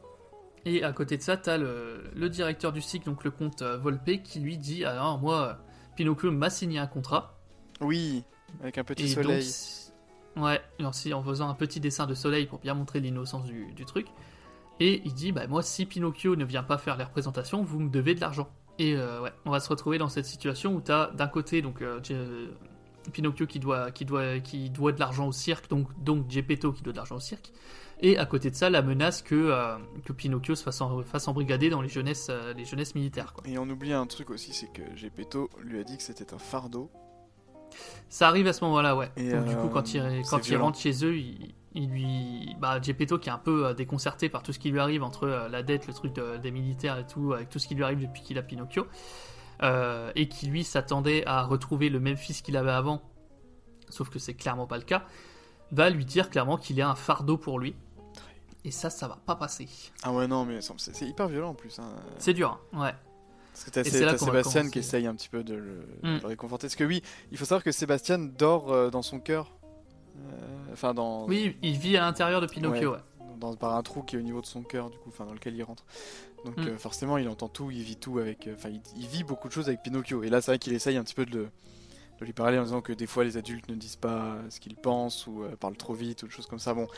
Et 0.66 0.82
à 0.82 0.92
côté 0.92 1.16
de 1.16 1.22
ça, 1.22 1.36
t'as 1.36 1.58
le, 1.58 2.04
le 2.14 2.28
directeur 2.30 2.72
du 2.72 2.80
cycle, 2.80 3.06
donc 3.06 3.24
le 3.24 3.30
comte 3.30 3.62
euh, 3.62 3.76
Volpe, 3.76 4.22
qui 4.22 4.40
lui 4.40 4.56
dit 4.56 4.84
non, 4.84 5.18
moi, 5.18 5.58
Pinocchio 5.96 6.30
m'a 6.30 6.50
signé 6.50 6.78
un 6.78 6.86
contrat. 6.86 7.38
oui, 7.80 8.24
avec 8.62 8.78
un 8.78 8.84
petit 8.84 9.04
Et 9.04 9.08
soleil. 9.08 9.44
donc, 10.36 10.44
ouais, 10.44 10.60
en 11.12 11.22
faisant 11.22 11.48
un 11.48 11.54
petit 11.54 11.80
dessin 11.80 12.06
de 12.06 12.14
soleil 12.14 12.46
pour 12.46 12.60
bien 12.60 12.74
montrer 12.74 13.00
l'innocence 13.00 13.44
du, 13.44 13.72
du 13.72 13.84
truc. 13.84 14.06
Et 14.80 15.02
il 15.04 15.12
dit 15.14 15.32
Bah, 15.32 15.46
moi, 15.46 15.62
si 15.62 15.86
Pinocchio 15.86 16.34
ne 16.36 16.44
vient 16.44 16.62
pas 16.62 16.78
faire 16.78 16.96
les 16.96 17.04
représentations, 17.04 17.62
vous 17.62 17.80
me 17.80 17.90
devez 17.90 18.14
de 18.14 18.20
l'argent. 18.20 18.48
Et 18.78 18.96
euh, 18.96 19.20
ouais, 19.20 19.32
on 19.44 19.50
va 19.50 19.60
se 19.60 19.68
retrouver 19.68 19.98
dans 19.98 20.08
cette 20.08 20.24
situation 20.26 20.74
où 20.74 20.80
t'as 20.80 21.10
d'un 21.12 21.28
côté, 21.28 21.62
donc, 21.62 21.82
euh, 21.82 22.00
Pinocchio 23.12 23.46
qui 23.46 23.60
doit, 23.60 23.90
qui, 23.92 24.04
doit, 24.04 24.40
qui 24.40 24.70
doit 24.70 24.92
de 24.92 24.98
l'argent 24.98 25.28
au 25.28 25.32
cirque, 25.32 25.68
donc, 25.68 25.86
donc 26.02 26.28
Geppetto 26.30 26.72
qui 26.72 26.82
doit 26.82 26.92
de 26.92 26.96
l'argent 26.96 27.16
au 27.16 27.20
cirque. 27.20 27.52
Et 28.06 28.18
à 28.18 28.26
côté 28.26 28.50
de 28.50 28.54
ça, 28.54 28.68
la 28.68 28.82
menace 28.82 29.22
que, 29.22 29.34
euh, 29.34 29.76
que 30.04 30.12
Pinocchio 30.12 30.54
se 30.54 30.62
fasse, 30.62 30.82
en, 30.82 31.02
fasse 31.04 31.26
embrigader 31.26 31.70
dans 31.70 31.80
les 31.80 31.88
jeunesses, 31.88 32.26
euh, 32.28 32.52
les 32.52 32.66
jeunesses 32.66 32.94
militaires. 32.94 33.32
Quoi. 33.32 33.42
Et 33.48 33.56
on 33.56 33.66
oublie 33.70 33.94
un 33.94 34.04
truc 34.06 34.28
aussi, 34.28 34.52
c'est 34.52 34.70
que 34.70 34.82
Gepetto 34.94 35.48
lui 35.62 35.80
a 35.80 35.84
dit 35.84 35.96
que 35.96 36.02
c'était 36.02 36.34
un 36.34 36.38
fardeau. 36.38 36.90
Ça 38.10 38.28
arrive 38.28 38.46
à 38.46 38.52
ce 38.52 38.62
moment-là, 38.64 38.94
ouais. 38.94 39.10
Et, 39.16 39.30
Donc, 39.30 39.46
du 39.46 39.54
coup, 39.56 39.66
euh, 39.66 39.68
quand 39.68 39.94
il, 39.94 40.02
c'est 40.22 40.30
quand 40.30 40.38
il 40.46 40.50
violent. 40.50 40.64
rentre 40.66 40.78
chez 40.78 41.04
eux, 41.04 41.16
il, 41.16 41.54
il 41.72 41.88
lui. 41.90 42.54
Bah, 42.60 42.78
Geppetto 42.80 43.18
qui 43.18 43.30
est 43.30 43.32
un 43.32 43.38
peu 43.38 43.66
euh, 43.68 43.72
déconcerté 43.74 44.28
par 44.28 44.42
tout 44.42 44.52
ce 44.52 44.58
qui 44.58 44.70
lui 44.70 44.80
arrive 44.80 45.02
entre 45.02 45.24
euh, 45.26 45.48
la 45.48 45.62
dette, 45.62 45.86
le 45.86 45.94
truc 45.94 46.12
de- 46.12 46.36
des 46.36 46.50
militaires 46.50 46.98
et 46.98 47.06
tout, 47.06 47.32
avec 47.32 47.48
tout 47.48 47.58
ce 47.58 47.66
qui 47.66 47.74
lui 47.74 47.84
arrive 47.84 48.00
depuis 48.02 48.20
qu'il 48.22 48.36
a 48.38 48.42
Pinocchio. 48.42 48.86
euh, 49.62 50.12
et 50.14 50.28
qui 50.28 50.46
lui 50.48 50.62
s'attendait 50.62 51.24
à 51.26 51.42
retrouver 51.44 51.88
le 51.88 52.00
même 52.00 52.16
fils 52.18 52.42
qu'il 52.42 52.56
avait 52.58 52.70
avant, 52.70 53.00
sauf 53.88 54.10
que 54.10 54.18
c'est 54.18 54.34
clairement 54.34 54.66
pas 54.66 54.76
le 54.76 54.82
cas, 54.84 55.04
va 55.72 55.88
lui 55.90 56.04
dire 56.04 56.28
clairement 56.28 56.58
qu'il 56.58 56.78
est 56.78 56.82
un 56.82 56.94
fardeau 56.96 57.38
pour 57.38 57.58
lui. 57.58 57.74
Et 58.64 58.70
ça, 58.70 58.88
ça 58.90 59.08
va 59.08 59.18
pas 59.26 59.36
passer. 59.36 59.68
Ah 60.02 60.12
ouais, 60.12 60.26
non, 60.26 60.44
mais 60.44 60.60
c'est 60.60 61.06
hyper 61.06 61.28
violent 61.28 61.50
en 61.50 61.54
plus. 61.54 61.78
Hein. 61.78 61.92
C'est 62.18 62.32
dur, 62.34 62.58
hein, 62.72 62.80
ouais. 62.80 62.94
Parce 63.52 63.64
que 63.66 63.70
t'as 63.70 63.84
Sébastien 64.18 64.68
qui 64.70 64.78
essaye 64.80 65.06
un 65.06 65.14
petit 65.14 65.28
peu 65.28 65.44
de 65.44 65.54
le, 65.54 65.86
Mm. 66.02 66.16
de 66.16 66.20
le 66.22 66.26
réconforter. 66.26 66.66
Parce 66.66 66.76
que 66.76 66.84
oui, 66.84 67.02
il 67.30 67.38
faut 67.38 67.44
savoir 67.44 67.62
que 67.62 67.70
Sébastien 67.72 68.18
dort 68.18 68.72
euh, 68.72 68.90
dans 68.90 69.02
son 69.02 69.20
cœur. 69.20 69.52
Euh, 70.16 70.72
Enfin, 70.72 70.92
dans, 70.94 71.26
Oui, 71.26 71.56
il 71.62 71.76
vit 71.78 71.96
à 71.96 72.00
l'intérieur 72.00 72.40
de 72.40 72.46
Pinocchio, 72.46 72.92
ouais. 72.94 72.98
dans, 73.38 73.54
par 73.54 73.76
un 73.76 73.82
trou 73.84 74.02
qui 74.02 74.16
est 74.16 74.18
au 74.18 74.22
niveau 74.22 74.40
de 74.40 74.46
son 74.46 74.62
cœur, 74.62 74.90
du 74.90 74.98
coup, 74.98 75.08
enfin, 75.10 75.24
dans 75.24 75.34
lequel 75.34 75.54
il 75.54 75.62
rentre. 75.62 75.84
Donc 76.44 76.56
Mm. 76.56 76.68
euh, 76.68 76.78
forcément, 76.78 77.16
il 77.18 77.28
entend 77.28 77.48
tout, 77.48 77.70
il 77.70 77.82
vit 77.82 77.96
tout 77.96 78.18
avec. 78.18 78.48
Enfin, 78.52 78.70
il, 78.70 78.80
il 78.96 79.06
vit 79.06 79.22
beaucoup 79.24 79.46
de 79.48 79.52
choses 79.52 79.68
avec 79.68 79.82
Pinocchio. 79.82 80.22
Et 80.24 80.30
là, 80.30 80.40
c'est 80.40 80.50
vrai 80.50 80.58
qu'il 80.58 80.72
essaye 80.72 80.96
un 80.96 81.04
petit 81.04 81.14
peu 81.14 81.26
de, 81.26 81.38
le- 81.38 81.48
de 82.20 82.24
lui 82.24 82.32
parler 82.32 82.58
en 82.58 82.64
disant 82.64 82.80
que 82.80 82.92
des 82.92 83.06
fois, 83.06 83.22
les 83.24 83.36
adultes 83.36 83.68
ne 83.68 83.74
disent 83.76 83.96
pas 83.96 84.36
ce 84.50 84.58
qu'ils 84.58 84.74
pensent 84.76 85.26
ou 85.28 85.42
euh, 85.44 85.54
parlent 85.56 85.76
trop 85.76 85.94
vite 85.94 86.22
ou 86.24 86.26
des 86.26 86.32
choses 86.32 86.46
comme 86.46 86.58
ça. 86.58 86.74
Bon. 86.74 86.88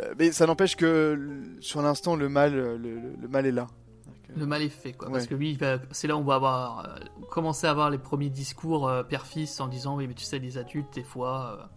Euh, 0.00 0.14
mais 0.18 0.32
ça 0.32 0.46
n'empêche 0.46 0.76
que 0.76 1.18
sur 1.60 1.82
l'instant, 1.82 2.16
le 2.16 2.28
mal, 2.28 2.54
euh, 2.54 2.76
le, 2.76 3.28
mal 3.28 3.46
est 3.46 3.52
là. 3.52 3.66
Donc, 4.06 4.14
euh, 4.30 4.34
Le 4.40 4.46
mal 4.46 4.62
est 4.62 4.68
fait, 4.68 4.92
quoi. 4.92 5.10
Parce 5.10 5.26
que 5.26 5.34
lui, 5.34 5.50
il 5.52 5.58
va- 5.58 5.78
c'est 5.92 6.06
là 6.08 6.16
où 6.16 6.20
on 6.20 6.24
va 6.24 6.34
avoir, 6.34 6.98
commencer 7.30 7.66
à 7.66 7.70
avoir 7.70 7.90
les 7.90 7.98
premiers 7.98 8.30
discours 8.30 8.90
père-fils 9.08 9.60
en 9.60 9.68
disant 9.68 9.96
Oui, 9.96 10.06
mais 10.06 10.14
tu 10.14 10.24
sais, 10.24 10.38
les 10.38 10.58
adultes, 10.58 10.92
des 10.94 11.02
fois, 11.04 11.70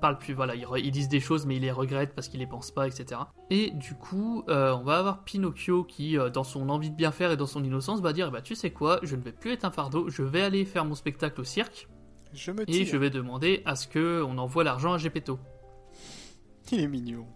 parlent 0.00 0.18
plus. 0.18 0.32
Voilà, 0.34 0.54
ils, 0.54 0.66
ils 0.78 0.90
disent 0.90 1.08
des 1.08 1.20
choses, 1.20 1.46
mais 1.46 1.56
ils 1.56 1.62
les 1.62 1.70
regrettent 1.70 2.14
parce 2.14 2.28
qu'ils 2.28 2.40
les 2.40 2.46
pensent 2.46 2.70
pas, 2.70 2.86
etc. 2.86 3.20
Et 3.50 3.70
du 3.70 3.94
coup, 3.94 4.44
euh, 4.48 4.72
on 4.74 4.82
va 4.82 4.98
avoir 4.98 5.22
Pinocchio 5.24 5.84
qui, 5.84 6.18
euh, 6.18 6.30
dans 6.30 6.44
son 6.44 6.68
envie 6.70 6.90
de 6.90 6.96
bien 6.96 7.10
faire 7.12 7.30
et 7.32 7.36
dans 7.36 7.46
son 7.46 7.62
innocence, 7.62 8.00
va 8.00 8.12
dire 8.12 8.30
Bah, 8.30 8.40
tu 8.42 8.54
sais 8.54 8.70
quoi, 8.70 8.98
je 9.02 9.14
ne 9.16 9.22
vais 9.22 9.32
plus 9.32 9.52
être 9.52 9.64
un 9.64 9.70
fardeau, 9.70 10.08
je 10.08 10.22
vais 10.22 10.42
aller 10.42 10.64
faire 10.64 10.84
mon 10.84 10.94
spectacle 10.94 11.40
au 11.40 11.44
cirque 11.44 11.88
je 12.32 12.52
me 12.52 12.62
et 12.70 12.84
je 12.84 12.96
vais 12.96 13.10
demander 13.10 13.60
à 13.66 13.74
ce 13.74 13.88
que 13.88 14.22
on 14.22 14.38
envoie 14.38 14.62
l'argent 14.62 14.92
à 14.92 14.98
Gepetto. 14.98 15.38
Il 16.72 16.80
est 16.80 16.86
mignon. 16.88 17.26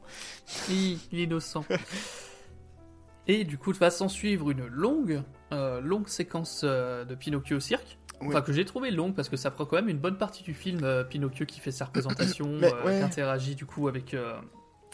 Il, 0.68 0.98
il 1.12 1.20
est 1.20 1.22
innocent. 1.24 1.64
Et 3.26 3.44
du 3.44 3.56
coup, 3.56 3.72
va 3.72 3.90
s'en 3.90 4.08
suivre 4.08 4.50
une 4.50 4.66
longue, 4.66 5.22
euh, 5.52 5.80
longue 5.80 6.08
séquence 6.08 6.60
euh, 6.64 7.04
de 7.04 7.14
Pinocchio 7.14 7.56
au 7.56 7.60
cirque. 7.60 7.98
Enfin, 8.20 8.42
que 8.42 8.52
j'ai 8.52 8.64
trouvé 8.64 8.90
longue 8.90 9.14
parce 9.14 9.28
que 9.28 9.36
ça 9.36 9.50
prend 9.50 9.64
quand 9.66 9.76
même 9.76 9.88
une 9.88 9.98
bonne 9.98 10.18
partie 10.18 10.42
du 10.42 10.54
film. 10.54 10.80
euh, 10.84 11.04
Pinocchio 11.04 11.46
qui 11.46 11.60
fait 11.60 11.72
sa 11.72 11.86
représentation, 11.86 12.46
Mais, 12.60 12.72
ouais. 12.84 12.98
qui 12.98 13.02
interagit 13.04 13.54
du 13.54 13.66
coup 13.66 13.88
avec, 13.88 14.14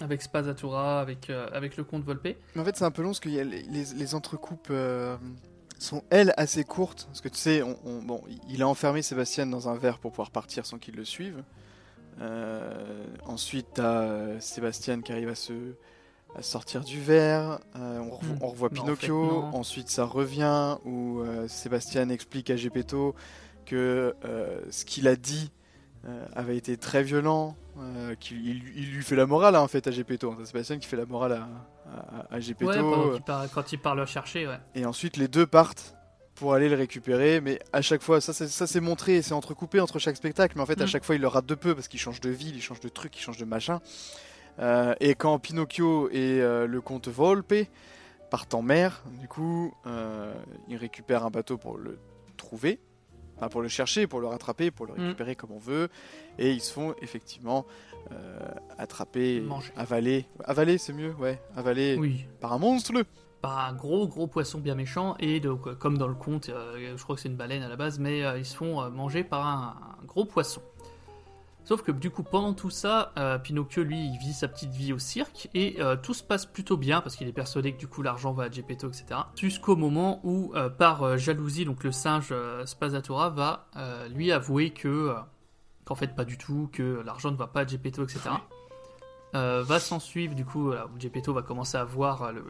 avec 0.01 0.22
Spazzatura, 0.22 1.01
avec, 1.01 1.28
euh, 1.28 1.49
avec 1.53 1.76
le 1.76 1.84
comte 1.84 2.05
Volpe. 2.05 2.24
Mais 2.55 2.61
en 2.61 2.64
fait, 2.64 2.76
c'est 2.76 2.84
un 2.84 2.91
peu 2.91 3.03
long 3.03 3.09
parce 3.11 3.20
que 3.20 3.28
les, 3.28 3.45
les, 3.45 3.62
les 3.95 4.14
entrecoupes 4.14 4.68
euh, 4.70 5.16
sont, 5.78 6.03
elles, 6.11 6.32
assez 6.36 6.62
courtes. 6.64 7.07
Parce 7.07 7.20
que 7.20 7.28
tu 7.28 7.36
sais, 7.38 7.62
on, 7.62 7.76
on- 7.84 8.03
bon, 8.03 8.22
il 8.49 8.62
a 8.62 8.68
enfermé 8.68 9.03
Sébastien 9.03 9.47
dans 9.47 9.68
un 9.68 9.76
verre 9.76 9.99
pour 9.99 10.12
pouvoir 10.12 10.30
partir 10.30 10.66
sans 10.66 10.78
qu'il 10.78 10.95
le 10.97 11.05
suive. 11.05 11.43
Euh, 12.21 13.05
ensuite, 13.27 13.66
t'as 13.75 14.03
euh, 14.03 14.41
Sébastien 14.41 15.01
qui 15.01 15.12
arrive 15.12 15.29
à 15.31 15.35
se 15.35 15.53
à 16.37 16.43
sortir 16.43 16.83
du 16.83 17.01
verre. 17.01 17.59
Euh, 17.77 17.99
on, 17.99 18.11
revo- 18.11 18.35
Hmm. 18.35 18.39
on 18.43 18.47
revoit 18.49 18.68
en 18.68 18.73
Pinocchio. 18.73 19.49
fait, 19.51 19.57
ensuite, 19.57 19.89
ça 19.89 20.05
revient 20.05 20.77
où 20.85 21.21
euh, 21.21 21.49
Sébastien 21.49 22.09
explique 22.09 22.51
à 22.51 22.57
Gepetto 22.57 23.16
que 23.66 24.14
euh, 24.25 24.61
ce 24.71 24.85
qu'il 24.85 25.09
a 25.09 25.16
dit 25.16 25.51
avait 26.35 26.57
été 26.57 26.77
très 26.79 27.03
violent. 27.03 27.57
qu'il 28.21 28.47
il, 28.47 28.62
il 28.77 28.91
lui 28.95 29.03
fait 29.03 29.16
la 29.16 29.27
morale 29.27 29.55
hein, 29.57 29.61
en 29.61 29.68
fait 29.68 29.87
à 29.87 29.91
Gepetto. 29.91 30.35
C'est 30.39 30.47
Sébastien 30.47 30.79
qui 30.79 30.87
fait 30.87 30.97
la 30.97 31.05
morale 31.05 31.33
à, 31.33 31.49
à, 32.31 32.35
à 32.37 32.41
Gepetto. 32.41 33.12
Ouais, 33.12 33.21
part- 33.21 33.51
quand 33.53 33.73
il 33.73 33.79
part 33.79 33.95
le 33.97 34.07
chercher, 34.07 34.47
ouais. 34.47 34.59
Et 34.75 34.87
ensuite, 34.87 35.16
les 35.18 35.29
deux 35.29 35.47
partent 35.47 35.95
pour 36.41 36.55
aller 36.55 36.68
le 36.68 36.74
récupérer. 36.76 37.41
Mais 37.41 37.61
à 37.72 37.82
chaque 37.82 38.03
fois, 38.03 38.20
ça, 38.20 38.32
c'est- 38.32 38.80
montré, 38.80 39.22
c'est 39.22 39.34
entrecoupé 39.34 39.78
entre 39.78 39.99
chaque 39.99 40.16
spectacle. 40.16 40.55
Mais 40.57 40.62
en 40.62 40.66
fait, 40.66 40.80
à 40.80 40.84
Mm. 40.84 40.88
chaque 40.88 41.05
fois, 41.05 41.14
il 41.14 41.20
le 41.20 41.28
rate 41.28 41.47
de 41.47 41.55
peu 41.55 41.74
parce 41.74 41.86
qu'il 41.86 42.01
change 42.01 42.20
de 42.20 42.30
ville, 42.30 42.57
il 42.57 42.62
change 42.62 42.80
de 42.80 42.88
truc, 42.88 43.16
il 43.16 43.20
change 43.20 43.36
de 43.36 43.45
machin. 43.45 43.80
Euh, 44.59 44.95
et 45.01 45.14
quand 45.14 45.38
Pinocchio 45.38 46.09
et 46.11 46.41
euh, 46.41 46.66
le 46.66 46.80
comte 46.80 47.09
Volpe 47.09 47.55
partent 48.30 48.55
en 48.55 48.62
mer, 48.62 49.03
du 49.20 49.28
coup, 49.28 49.72
euh, 49.86 50.32
ils 50.68 50.76
récupèrent 50.76 51.24
un 51.24 51.30
bateau 51.30 51.57
pour 51.59 51.76
le 51.76 51.99
trouver. 52.36 52.80
Enfin, 53.36 53.49
pour 53.49 53.62
le 53.62 53.68
chercher, 53.68 54.07
pour 54.07 54.20
le 54.20 54.26
rattraper, 54.26 54.70
pour 54.70 54.86
le 54.86 54.95
Mm. 54.95 55.01
récupérer 55.01 55.34
comme 55.36 55.53
on 55.53 55.59
veut. 55.59 55.88
Et 56.38 56.51
ils 56.53 56.61
se 56.61 56.72
font 56.72 56.95
effectivement 57.03 57.64
attraper, 58.78 59.41
Manger. 59.41 59.72
avaler. 59.76 60.26
Avaler, 60.45 60.78
c'est 60.78 60.93
mieux, 60.93 61.12
ouais. 61.18 61.41
Avaler 61.57 61.97
Oui. 61.99 62.24
par 62.41 62.53
un 62.53 62.59
monstre. 62.59 62.93
Par 63.43 63.59
un 63.59 63.72
gros 63.72 64.07
gros 64.07 64.26
poisson 64.26 64.59
bien 64.59 64.74
méchant 64.74 65.16
et 65.18 65.41
donc 65.41 65.74
comme 65.78 65.97
dans 65.97 66.09
le 66.09 66.14
conte, 66.14 66.51
euh, 66.51 66.95
je 66.97 67.03
crois 67.03 67.16
que 67.16 67.22
c'est 67.22 67.28
une 67.28 67.36
baleine 67.36 67.62
à 67.62 67.68
la 67.68 67.76
base, 67.76 67.99
mais 67.99 68.24
euh, 68.24 68.38
ils 68.38 68.45
se 68.45 68.55
font 68.55 68.82
euh, 68.82 68.91
manger 68.91 69.24
par 69.24 69.47
un, 69.47 69.76
un 70.01 70.05
gros 70.05 70.24
poisson. 70.24 70.61
Sauf 71.64 71.82
que 71.82 71.93
du 71.93 72.11
coup 72.11 72.22
pendant 72.22 72.55
tout 72.55 72.70
ça, 72.70 73.12
Pinocchio 73.45 73.84
lui 73.84 74.07
il 74.07 74.18
vit 74.18 74.32
sa 74.32 74.49
petite 74.49 74.70
vie 74.70 74.93
au 74.95 74.99
cirque 74.99 75.49
et 75.55 75.76
tout 76.03 76.14
se 76.14 76.22
passe 76.22 76.47
plutôt 76.47 76.78
bien 76.78 77.03
parce 77.03 77.16
qu'il 77.16 77.28
est 77.28 77.32
persuadé 77.32 77.74
que 77.74 77.78
du 77.78 77.86
coup 77.86 78.01
l'argent 78.01 78.32
va 78.32 78.45
à 78.45 78.51
Geppetto 78.51 78.88
etc. 78.88 79.20
Jusqu'au 79.36 79.76
moment 79.76 80.20
où 80.24 80.55
par 80.78 81.18
jalousie 81.18 81.66
donc 81.66 81.84
le 81.84 81.93
singe 81.93 82.34
Spazzatura 82.64 83.28
va 83.28 83.66
lui 84.09 84.32
avouer 84.32 84.70
que 84.70 85.14
qu'en 85.84 85.95
fait 85.95 86.16
pas 86.16 86.24
du 86.24 86.38
tout, 86.38 86.70
que 86.72 87.03
l'argent 87.05 87.30
ne 87.30 87.36
va 87.36 87.47
pas 87.47 87.61
à 87.61 87.66
Geppetto 87.66 88.05
etc. 88.05 88.30
Euh, 89.34 89.62
va 89.62 89.78
s'en 89.78 90.01
suivre 90.01 90.34
du 90.34 90.45
coup 90.45 90.64
voilà, 90.64 90.86
où 90.86 90.99
Geppetto 90.99 91.32
va 91.32 91.43
commencer 91.43 91.76
à 91.76 91.84
voir 91.84 92.32
le, 92.32 92.45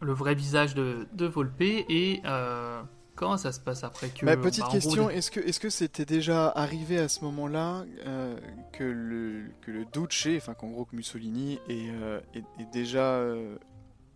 le 0.00 0.12
vrai 0.12 0.34
visage 0.34 0.74
de, 0.74 1.06
de 1.12 1.26
Volpe 1.26 1.60
et 1.60 2.20
euh, 2.24 2.82
comment 3.16 3.36
ça 3.36 3.50
se 3.52 3.58
passe 3.60 3.82
après 3.84 4.08
que 4.10 4.24
Ma 4.24 4.36
petite 4.36 4.62
bah, 4.62 4.68
en 4.68 4.72
question, 4.72 5.02
gros, 5.02 5.10
est-ce 5.10 5.30
que 5.30 5.40
est-ce 5.40 5.58
que 5.60 5.70
c'était 5.70 6.04
déjà 6.04 6.48
arrivé 6.48 6.98
à 6.98 7.08
ce 7.08 7.24
moment-là 7.24 7.84
euh, 8.06 8.38
que 8.72 8.84
le 8.84 9.50
que 9.60 9.70
le 9.70 9.84
Duce, 9.86 10.28
enfin 10.36 10.54
qu'en 10.54 10.68
gros 10.68 10.84
que 10.84 10.94
Mussolini 10.94 11.58
est, 11.68 11.90
euh, 11.90 12.20
est, 12.34 12.44
est 12.60 12.70
déjà 12.72 13.04
euh, 13.14 13.56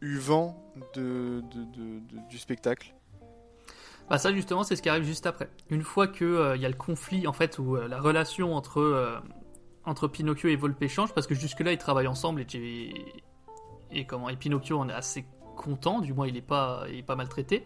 eu 0.01 0.17
vent 0.19 0.57
de, 0.95 1.43
de- 1.53 2.29
du 2.29 2.39
spectacle? 2.39 2.95
Bah 4.11 4.19
ça 4.19 4.33
justement 4.33 4.63
c'est 4.63 4.77
ce 4.77 4.83
qui 4.83 4.89
arrive 4.89 5.05
juste 5.05 5.27
après. 5.27 5.49
Une 5.71 5.83
fois 5.83 6.07
que 6.07 6.25
euh, 6.25 6.57
il 6.57 6.63
y 6.63 6.67
a 6.67 6.69
le 6.69 6.75
conflit 6.77 7.27
en 7.27 7.33
fait 7.33 7.59
où 7.59 7.77
euh, 7.77 7.89
la 7.89 8.01
relation 8.01 8.55
entre 8.55 8.81
euh, 8.81 9.19
entre 9.85 10.07
Pinocchio 10.07 10.49
et 10.49 10.57
Volpe 10.57 10.87
change 10.87 11.13
parce 11.15 11.27
que 11.27 11.35
jusque 11.35 11.61
là 11.61 11.73
ils 11.73 11.79
travaillent 11.79 12.07
ensemble 12.09 12.43
et 12.43 12.47
j'ai- 12.49 12.95
et 13.91 14.05
comment 14.07 14.29
et 14.29 14.37
Pinocchio 14.37 14.79
en 14.79 14.89
est 14.89 14.93
assez 14.93 15.25
content, 15.55 16.01
du 16.01 16.13
moins 16.15 16.27
il 16.27 16.37
est 16.37 16.41
pas 16.43 16.85
il 16.91 16.97
est 16.99 17.03
pas 17.03 17.17
maltraité. 17.17 17.65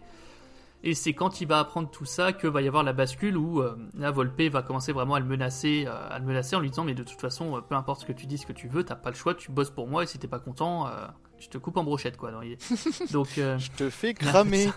Et 0.83 0.93
c'est 0.93 1.13
quand 1.13 1.41
il 1.41 1.47
va 1.47 1.57
apprendre 1.59 1.89
tout 1.89 2.05
ça 2.05 2.33
que 2.33 2.45
va 2.47 2.61
y 2.61 2.67
avoir 2.67 2.83
la 2.83 2.93
bascule 2.93 3.35
où 3.35 3.61
euh, 3.61 3.75
là 3.95 4.11
Volpe 4.11 4.41
va 4.51 4.61
commencer 4.61 4.91
vraiment 4.91 5.15
à 5.15 5.19
le 5.19 5.25
menacer 5.25 5.85
euh, 5.87 6.09
à 6.09 6.19
le 6.19 6.25
menacer 6.25 6.55
en 6.55 6.59
lui 6.59 6.69
disant 6.69 6.83
mais 6.83 6.93
de 6.93 7.01
toute 7.03 7.19
façon 7.19 7.57
euh, 7.57 7.61
peu 7.61 7.73
importe 7.73 8.01
ce 8.01 8.05
que 8.05 8.13
tu 8.13 8.27
dis, 8.27 8.37
ce 8.37 8.45
que 8.45 8.53
tu 8.53 8.67
veux, 8.67 8.83
t'as 8.83 8.95
pas 8.95 9.09
le 9.09 9.15
choix, 9.15 9.33
tu 9.33 9.51
bosses 9.51 9.71
pour 9.71 9.87
moi 9.87 10.03
et 10.03 10.05
si 10.05 10.19
t'es 10.19 10.27
pas 10.27 10.39
content, 10.39 10.85
euh, 10.87 11.07
je 11.39 11.47
te 11.49 11.57
coupe 11.57 11.77
en 11.77 11.83
brochette 11.83 12.15
quoi. 12.15 12.31
Donc, 12.31 12.43
il- 12.45 12.57
Donc 13.11 13.37
euh, 13.39 13.57
Je 13.57 13.71
te 13.71 13.89
fais 13.89 14.13
cramer. 14.13 14.69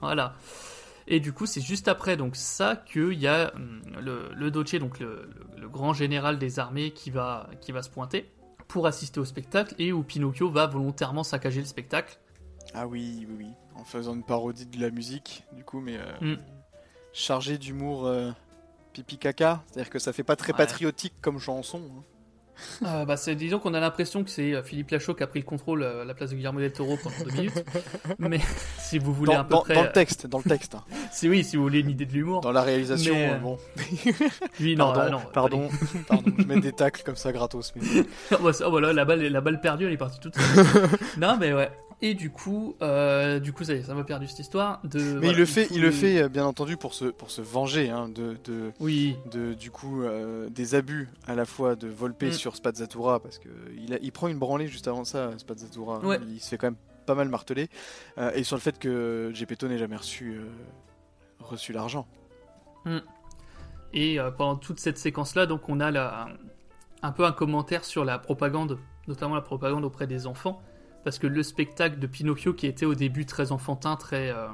voilà. 0.00 0.34
Et 1.08 1.18
du 1.18 1.32
coup, 1.32 1.46
c'est 1.46 1.60
juste 1.62 1.88
après 1.88 2.16
donc 2.18 2.36
ça 2.36 2.76
qu'il 2.76 3.14
y 3.14 3.26
a 3.26 3.52
hum, 3.56 3.80
le, 4.00 4.30
le 4.34 4.50
Doce, 4.50 4.74
donc 4.76 5.00
le, 5.00 5.28
le- 5.56 5.60
le 5.62 5.68
grand 5.68 5.94
général 5.94 6.38
des 6.38 6.58
armées, 6.58 6.90
qui 6.92 7.10
va, 7.10 7.48
qui 7.60 7.72
va 7.72 7.82
se 7.82 7.90
pointer 7.90 8.30
pour 8.68 8.86
assister 8.86 9.18
au 9.18 9.24
spectacle 9.24 9.74
et 9.78 9.92
où 9.92 10.02
Pinocchio 10.02 10.50
va 10.50 10.66
volontairement 10.66 11.24
saccager 11.24 11.60
le 11.60 11.66
spectacle. 11.66 12.18
Ah 12.74 12.86
oui, 12.86 13.26
oui, 13.28 13.36
oui, 13.38 13.46
en 13.76 13.84
faisant 13.84 14.14
une 14.14 14.22
parodie 14.24 14.66
de 14.66 14.80
la 14.80 14.90
musique, 14.90 15.44
du 15.52 15.64
coup, 15.64 15.80
mais 15.80 15.96
euh, 15.98 16.34
Mm. 16.34 16.38
chargé 17.12 17.58
d'humour 17.58 18.06
euh, 18.06 18.30
pipi 18.92 19.18
caca, 19.18 19.62
c'est-à-dire 19.66 19.90
que 19.90 19.98
ça 19.98 20.12
fait 20.12 20.22
pas 20.24 20.36
très 20.36 20.52
Ouais. 20.52 20.58
patriotique 20.58 21.14
comme 21.20 21.38
chanson. 21.38 21.80
hein. 21.98 22.02
Euh, 22.84 23.04
bah, 23.06 23.16
disons 23.34 23.58
qu'on 23.58 23.72
a 23.74 23.80
l'impression 23.80 24.22
que 24.22 24.30
c'est 24.30 24.52
euh, 24.54 24.62
Philippe 24.62 24.90
Lachaud 24.90 25.14
qui 25.14 25.22
a 25.22 25.26
pris 25.26 25.40
le 25.40 25.44
contrôle 25.46 25.82
à 25.82 26.04
la 26.04 26.14
place 26.14 26.30
de 26.30 26.36
Guillermo 26.36 26.60
del 26.60 26.70
Toro 26.72 26.96
pendant 27.02 27.16
deux 27.24 27.30
minutes. 27.32 27.64
Mais 28.18 28.40
si 28.78 28.98
vous 28.98 29.12
voulez 29.12 29.32
Dans, 29.34 29.40
à 29.40 29.44
peu 29.44 29.50
dans- 29.54 29.60
près, 29.62 29.74
dans 29.74 29.82
le 29.82 29.90
texte, 29.92 30.26
dans 30.26 30.38
le 30.38 30.44
texte, 30.44 30.74
hein. 30.74 30.84
si 31.12 31.28
oui, 31.30 31.44
si 31.44 31.56
vous 31.56 31.62
voulez 31.62 31.80
une 31.80 31.90
idée 31.90 32.04
de 32.06 32.12
l'humour. 32.12 32.40
dans 32.42 32.52
la 32.52 32.62
réalisation, 32.62 33.14
Mais, 33.14 33.30
euh, 33.32 33.38
bon. 33.38 33.58
Oui, 34.60 34.76
non, 34.76 34.92
pardon, 34.92 35.00
ah, 35.02 35.10
non, 35.10 35.20
pardon, 35.32 35.68
pardon, 36.06 36.32
je 36.38 36.44
mets 36.44 36.60
des 36.60 36.72
tacles 36.72 37.02
comme 37.04 37.16
ça 37.16 37.32
gratos. 37.32 37.72
Mais... 37.74 38.04
Oh, 38.32 38.36
bah, 38.42 38.52
ça, 38.52 38.68
voilà, 38.68 38.92
la 38.92 39.04
balle, 39.06 39.22
la 39.22 39.40
balle 39.40 39.60
perdue, 39.60 39.86
elle 39.86 39.92
est 39.94 39.96
partie 39.96 40.20
toute 40.20 40.36
seule. 40.36 40.66
non, 41.18 41.38
mais 41.40 41.52
ouais. 41.54 41.70
Et 42.04 42.14
du 42.14 42.30
coup, 42.30 42.74
euh, 42.82 43.38
du 43.38 43.52
coup, 43.52 43.62
ça 43.62 43.74
y 43.74 43.76
est, 43.78 43.82
ça 43.84 43.94
m'a 43.94 44.02
perdu 44.02 44.26
cette 44.26 44.40
histoire. 44.40 44.80
De, 44.82 44.98
Mais 44.98 45.10
voilà, 45.12 45.28
il 45.32 45.36
le 45.36 45.46
fait, 45.46 45.66
coup, 45.68 45.74
il 45.76 45.82
le 45.82 45.90
fait 45.92 46.22
euh, 46.22 46.28
bien 46.28 46.44
entendu 46.44 46.76
pour 46.76 46.94
se, 46.94 47.04
pour 47.04 47.30
se 47.30 47.40
venger 47.40 47.90
hein, 47.90 48.08
de, 48.08 48.36
de, 48.44 48.72
Oui, 48.80 49.16
de, 49.30 49.54
du 49.54 49.70
coup 49.70 50.02
euh, 50.02 50.48
des 50.50 50.74
abus 50.74 51.08
à 51.28 51.36
la 51.36 51.44
fois 51.44 51.76
de 51.76 51.86
Volpe 51.86 52.24
Mm. 52.24 52.32
sur 52.32 52.56
Spazzatura 52.56 53.20
parce 53.20 53.38
que 53.38 53.48
il, 53.78 53.94
a- 53.94 53.98
il 54.02 54.10
prend 54.10 54.26
une 54.26 54.38
branlée 54.38 54.66
juste 54.66 54.88
avant 54.88 55.04
ça, 55.04 55.30
Spazzatura. 55.38 56.00
Ouais. 56.00 56.18
Il 56.28 56.40
se 56.40 56.48
fait 56.48 56.58
quand 56.58 56.66
même 56.66 56.76
pas 57.06 57.14
mal 57.14 57.28
marteler 57.28 57.68
euh, 58.18 58.32
et 58.34 58.42
sur 58.42 58.56
le 58.56 58.60
fait 58.60 58.78
que 58.80 59.30
Gepetto 59.32 59.68
n'ait 59.68 59.78
jamais 59.78 59.96
reçu 59.96 60.32
euh, 60.38 60.44
reçu 61.38 61.72
l'argent. 61.72 62.06
Et 63.94 64.18
euh, 64.18 64.30
pendant 64.30 64.56
toute 64.56 64.80
cette 64.80 64.98
séquence-là, 64.98 65.46
donc 65.46 65.68
on 65.68 65.78
a 65.80 65.90
la- 65.90 66.28
un 67.02 67.12
peu 67.12 67.24
un 67.24 67.32
commentaire 67.32 67.84
sur 67.84 68.04
la 68.04 68.18
propagande, 68.18 68.78
notamment 69.06 69.34
la 69.34 69.40
propagande 69.40 69.84
auprès 69.84 70.06
des 70.06 70.26
enfants, 70.26 70.62
parce 71.04 71.18
que 71.18 71.26
le 71.26 71.42
spectacle 71.42 71.98
de 71.98 72.06
Pinocchio, 72.06 72.54
qui 72.54 72.66
était 72.66 72.86
au 72.86 72.94
début 72.94 73.26
très 73.26 73.52
enfantin, 73.52 73.96
très 73.96 74.30
euh, 74.30 74.48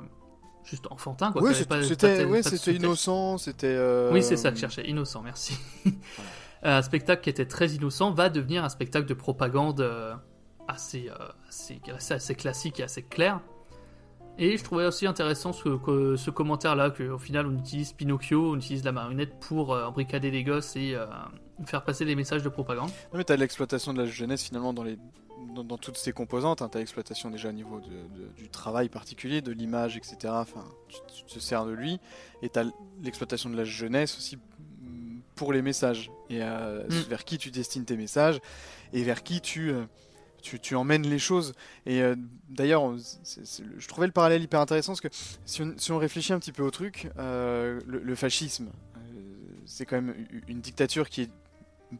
juste 0.64 0.86
enfantin, 0.90 1.32
quoi. 1.32 1.42
Oui, 1.42 1.54
c'était 1.54 2.24
ouais, 2.24 2.40
innocent, 2.76 3.38
c'était. 3.38 3.66
euh, 3.68 4.10
Oui, 4.12 4.22
c'est 4.22 4.36
ça 4.36 4.50
que 4.50 4.56
je 4.56 4.60
cherchais, 4.62 4.86
innocent, 4.88 5.22
merci. 5.22 5.58
un 6.62 6.82
spectacle 6.82 7.22
qui 7.22 7.30
était 7.30 7.46
très 7.46 7.68
innocent 7.70 8.12
va 8.12 8.28
devenir 8.30 8.64
un 8.64 8.68
spectacle 8.68 9.06
de 9.06 9.14
propagande 9.14 9.80
euh, 9.80 10.14
assez, 10.66 11.08
euh, 11.10 11.14
assez, 11.48 11.80
assez, 11.94 12.14
assez 12.14 12.34
classique 12.34 12.80
et 12.80 12.82
assez 12.82 13.02
clair. 13.02 13.40
Et 14.40 14.56
je 14.56 14.62
trouvais 14.62 14.86
aussi 14.86 15.04
intéressant 15.06 15.52
ce, 15.52 15.68
que- 15.78 16.14
ce 16.16 16.30
commentaire-là, 16.30 16.90
qu'au 16.90 17.18
final 17.18 17.46
on 17.46 17.58
utilise 17.58 17.92
Pinocchio, 17.92 18.52
on 18.52 18.56
utilise 18.56 18.84
la 18.84 18.92
marionnette 18.92 19.38
pour 19.40 19.74
euh, 19.74 19.84
embricader 19.86 20.30
les 20.30 20.44
gosses 20.44 20.76
et 20.76 20.94
euh, 20.94 21.06
faire 21.66 21.82
passer 21.82 22.04
des 22.04 22.14
messages 22.14 22.44
de 22.44 22.48
propagande. 22.48 22.88
Non, 23.12 23.18
mais 23.18 23.24
t'as 23.24 23.36
l'exploitation 23.36 23.92
de 23.92 23.98
la 24.02 24.06
jeunesse 24.06 24.44
finalement 24.44 24.72
dans, 24.72 24.84
les, 24.84 24.96
dans, 25.54 25.64
dans 25.64 25.78
toutes 25.78 25.96
ses 25.96 26.12
composantes. 26.12 26.62
Hein. 26.62 26.68
T'as 26.70 26.78
l'exploitation 26.78 27.30
déjà 27.30 27.48
au 27.48 27.52
niveau 27.52 27.80
de- 27.80 27.86
de- 27.88 28.28
du 28.36 28.48
travail 28.48 28.88
particulier, 28.88 29.40
de 29.42 29.52
l'image, 29.52 29.96
etc. 29.96 30.16
Enfin, 30.28 30.64
tu, 30.88 30.98
tu 31.26 31.34
te 31.34 31.38
sers 31.40 31.64
de 31.66 31.72
lui. 31.72 31.98
Et 32.42 32.48
t'as 32.48 32.64
l'exploitation 33.02 33.50
de 33.50 33.56
la 33.56 33.64
jeunesse 33.64 34.16
aussi 34.16 34.36
mm, 34.36 35.20
pour 35.34 35.52
les 35.52 35.62
messages. 35.62 36.10
Et 36.30 36.42
euh, 36.42 36.84
Mm. 36.88 37.08
vers 37.08 37.24
qui 37.24 37.38
tu 37.38 37.50
destines 37.50 37.84
tes 37.84 37.96
messages 37.96 38.40
et 38.92 39.02
vers 39.02 39.22
qui 39.22 39.40
tu, 39.40 39.70
euh, 39.70 39.84
tu, 40.42 40.58
tu 40.60 40.74
emmènes 40.76 41.06
les 41.06 41.18
choses. 41.18 41.54
Et 41.86 42.00
euh, 42.02 42.14
d'ailleurs, 42.48 42.94
je 42.96 43.88
trouvais 43.88 44.06
le 44.06 44.12
parallèle 44.12 44.42
hyper 44.42 44.60
intéressant 44.60 44.92
parce 44.92 45.00
que 45.00 45.08
si 45.44 45.62
on, 45.62 45.74
si 45.76 45.92
on 45.92 45.98
réfléchit 45.98 46.32
un 46.32 46.38
petit 46.38 46.52
peu 46.52 46.62
au 46.62 46.70
truc, 46.70 47.10
euh, 47.18 47.80
le, 47.86 47.98
le 48.00 48.14
fascisme, 48.14 48.68
c'est 49.66 49.84
quand 49.84 49.96
même 49.96 50.14
une 50.46 50.60
dictature 50.62 51.08
qui 51.10 51.22
est 51.22 51.30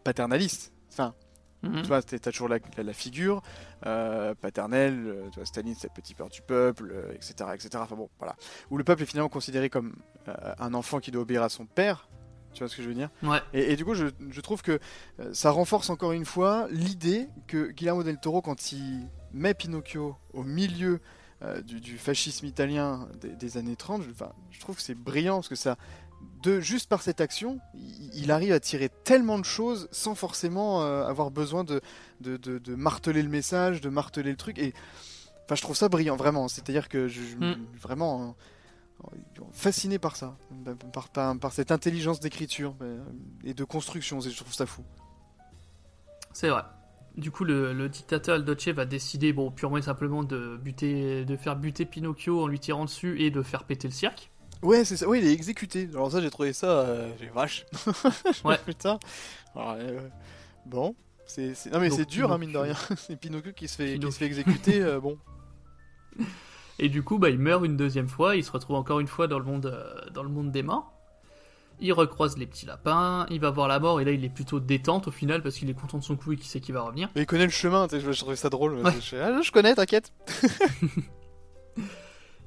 paternaliste. 0.05 0.73
Enfin, 0.91 1.15
Mhm. 1.63 1.83
tu 1.83 1.89
vois, 1.89 2.03
t'as 2.03 2.19
t'as 2.19 2.31
toujours 2.31 2.49
la, 2.49 2.59
la- 2.77 2.83
la 2.85 2.93
figure 2.93 3.43
euh, 3.87 4.35
paternelle, 4.35 5.05
euh, 5.07 5.29
tu 5.31 5.37
vois, 5.41 5.45
Staline 5.47 5.75
c'est 5.77 5.89
le 5.89 6.01
petit 6.01 6.15
père 6.15 6.29
du 6.29 6.41
peuple, 6.43 6.91
euh, 6.93 7.13
etc., 7.15 7.35
etc. 7.55 7.71
Enfin 7.79 7.97
bon, 7.97 8.09
voilà. 8.19 8.37
Où 8.71 8.79
le 8.79 8.85
peuple 8.85 9.03
est 9.03 9.07
finalement 9.07 9.29
considéré 9.29 9.69
comme 9.71 9.97
euh, 10.29 10.35
un 10.59 10.73
enfant 10.75 11.01
qui 11.01 11.11
doit 11.11 11.23
obéir 11.23 11.43
à 11.43 11.49
son 11.49 11.67
père, 11.67 12.09
tu 12.55 12.61
vois 12.61 12.69
ce 12.69 12.77
que 12.77 12.83
je 12.83 12.89
veux 12.89 12.95
dire? 12.95 13.11
Ouais. 13.23 13.41
et, 13.53 13.73
et 13.73 13.77
du 13.77 13.85
coup, 13.85 13.95
je, 13.95 14.07
je 14.31 14.41
trouve 14.41 14.63
que 14.63 14.79
ça 15.33 15.51
renforce 15.51 15.91
encore 15.91 16.13
une 16.13 16.25
fois 16.25 16.67
l'idée 16.71 17.29
que 17.47 17.71
Guillermo 17.73 18.03
del 18.05 18.19
Toro, 18.19 18.41
quand 18.41 18.73
il 18.73 19.09
met 19.33 19.53
Pinocchio 19.55 20.17
au 20.33 20.43
milieu 20.45 21.01
du, 21.65 21.81
du 21.81 21.99
fascisme 21.99 22.47
italien 22.47 23.09
des, 23.21 23.29
des 23.29 23.57
années 23.59 23.77
30. 23.77 24.03
Je, 24.03 24.11
je 24.51 24.61
trouve 24.61 24.75
que 24.75 24.83
c'est 24.83 24.97
brillant 24.97 25.37
parce 25.37 25.47
que 25.49 25.55
ça, 25.55 25.77
de, 26.43 26.61
juste 26.61 26.89
par 26.89 27.03
cette 27.03 27.21
action, 27.21 27.59
il, 28.15 28.31
arrive 28.31 28.53
à 28.53 28.61
tirer 28.61 28.89
tellement 29.05 29.39
de 29.39 29.45
choses 29.45 29.89
sans 29.91 30.15
forcément 30.15 30.83
euh, 30.83 31.05
avoir 31.07 31.31
besoin 31.31 31.65
de, 31.65 31.81
de, 32.21 32.37
de- 32.37 32.59
de 32.59 32.75
marteler 32.75 33.23
le 33.23 33.29
message, 33.29 33.81
de 33.81 33.89
marteler 33.89 34.31
le 34.31 34.37
truc. 34.37 34.59
Et 34.59 34.73
enfin, 35.45 35.55
je 35.57 35.63
trouve 35.63 35.77
ça 35.77 35.89
brillant, 35.89 36.17
vraiment. 36.17 36.47
C'est-à-dire 36.49 36.89
que 36.89 37.09
je, 37.09 37.21
Mm. 37.37 37.57
vraiment 37.81 38.37
euh, 39.05 39.11
fasciné 39.53 39.99
par 39.99 40.15
ça, 40.17 40.37
par, 40.93 41.09
par, 41.09 41.39
par 41.39 41.53
cette 41.53 41.73
intelligence 41.73 42.21
d'écriture 42.21 42.75
euh, 42.83 43.03
et 43.45 43.55
de 43.55 43.65
construction. 43.65 44.21
Je 44.21 44.31
trouve 44.37 44.55
ça 44.55 44.67
fou. 44.67 44.85
C'est 46.33 46.49
vrai. 46.51 46.63
Du 47.17 47.33
coup, 47.33 47.43
le, 47.45 47.73
le 47.73 47.89
dictateur 47.89 48.37
El 48.37 48.45
Doce 48.45 48.69
va 48.69 48.85
décider, 48.85 49.33
bon, 49.33 49.51
purement 49.51 49.79
et 49.79 49.83
simplement 49.83 50.23
de 50.23 50.57
buter, 50.57 51.25
de 51.25 51.37
faire 51.37 51.57
buter 51.57 51.85
Pinocchio 51.85 52.45
en 52.45 52.47
lui 52.47 52.61
tirant 52.61 52.85
dessus 52.85 53.21
et 53.21 53.31
de 53.33 53.43
faire 53.43 53.65
péter 53.65 53.89
le 53.89 53.95
cirque. 53.95 54.31
Ouais, 54.63 54.85
c'est 54.85 54.97
ça. 54.97 55.09
Oui, 55.09 55.21
il 55.23 55.27
est 55.27 55.33
exécuté. 55.33 55.89
Alors 55.93 56.11
ça, 56.11 56.21
j'ai 56.21 56.31
trouvé 56.31 56.53
ça, 56.53 56.67
euh, 56.81 57.11
j'ai 57.21 57.29
vache. 57.29 57.65
Ouais. 58.45 58.59
Putain. 58.67 58.99
Alors, 59.55 59.77
euh, 59.79 60.01
bon, 60.67 60.95
c'est, 61.27 61.55
c'est- 61.55 61.71
non 61.71 61.79
mais 61.81 61.89
Donc, 61.91 61.99
c'est 61.99 62.09
dur, 62.09 62.33
hein, 62.33 62.39
mine 62.39 62.53
de 62.53 62.59
rien. 62.59 62.75
C'est 62.97 63.17
Pinocchio 63.17 63.53
qui 63.53 63.69
se 63.69 63.77
fait, 63.77 63.99
qui 63.99 64.13
se 64.13 64.19
fait 64.19 64.27
exécuter. 64.27 64.81
euh, 64.83 65.01
bon. 65.01 65.19
Et 66.81 66.89
du 66.89 67.03
coup, 67.03 67.19
bah, 67.19 67.31
il 67.31 67.39
meurt 67.39 67.65
une 67.65 67.77
deuxième 67.77 68.09
fois, 68.09 68.37
il 68.37 68.45
se 68.45 68.51
retrouve 68.53 68.77
encore 68.77 69.01
une 69.01 69.07
fois 69.09 69.27
dans 69.29 69.39
le 69.39 69.45
monde, 69.45 69.77
dans 70.13 70.23
le 70.23 70.29
monde 70.29 70.51
des 70.53 70.63
morts. 70.63 70.93
Il 71.81 71.93
recroise 71.93 72.37
les 72.37 72.47
petits 72.47 72.67
lapins, 72.67 73.25
il 73.31 73.39
va 73.41 73.51
voir 73.51 73.69
la 73.69 73.79
mort, 73.79 74.01
et 74.01 74.05
là 74.05 74.11
il 74.11 74.25
est 74.25 74.29
plutôt 74.29 74.59
détente 74.59 75.07
au 75.07 75.11
final 75.13 75.43
parce 75.45 75.55
qu'il 75.55 75.71
est 75.71 75.75
content 75.75 75.99
de 75.99 76.03
son 76.03 76.17
coup 76.17 76.33
et 76.33 76.37
qu'il 76.37 76.47
sait 76.47 76.59
qu'il 76.61 76.75
va 76.75 76.81
revenir. 76.83 77.09
Mais 77.15 77.23
il 77.23 77.27
connaît 77.27 77.45
le 77.45 77.53
chemin. 77.53 77.87
Je, 77.93 78.11
trouvais 78.19 78.35
ça 78.35 78.51
drôle. 78.51 78.75
Ouais. 78.81 78.91
Je, 79.01 79.01
je- 79.01 79.17
ah, 79.17 79.41
je 79.41 79.53
connais, 79.53 79.77
t'inquiète. 79.77 80.13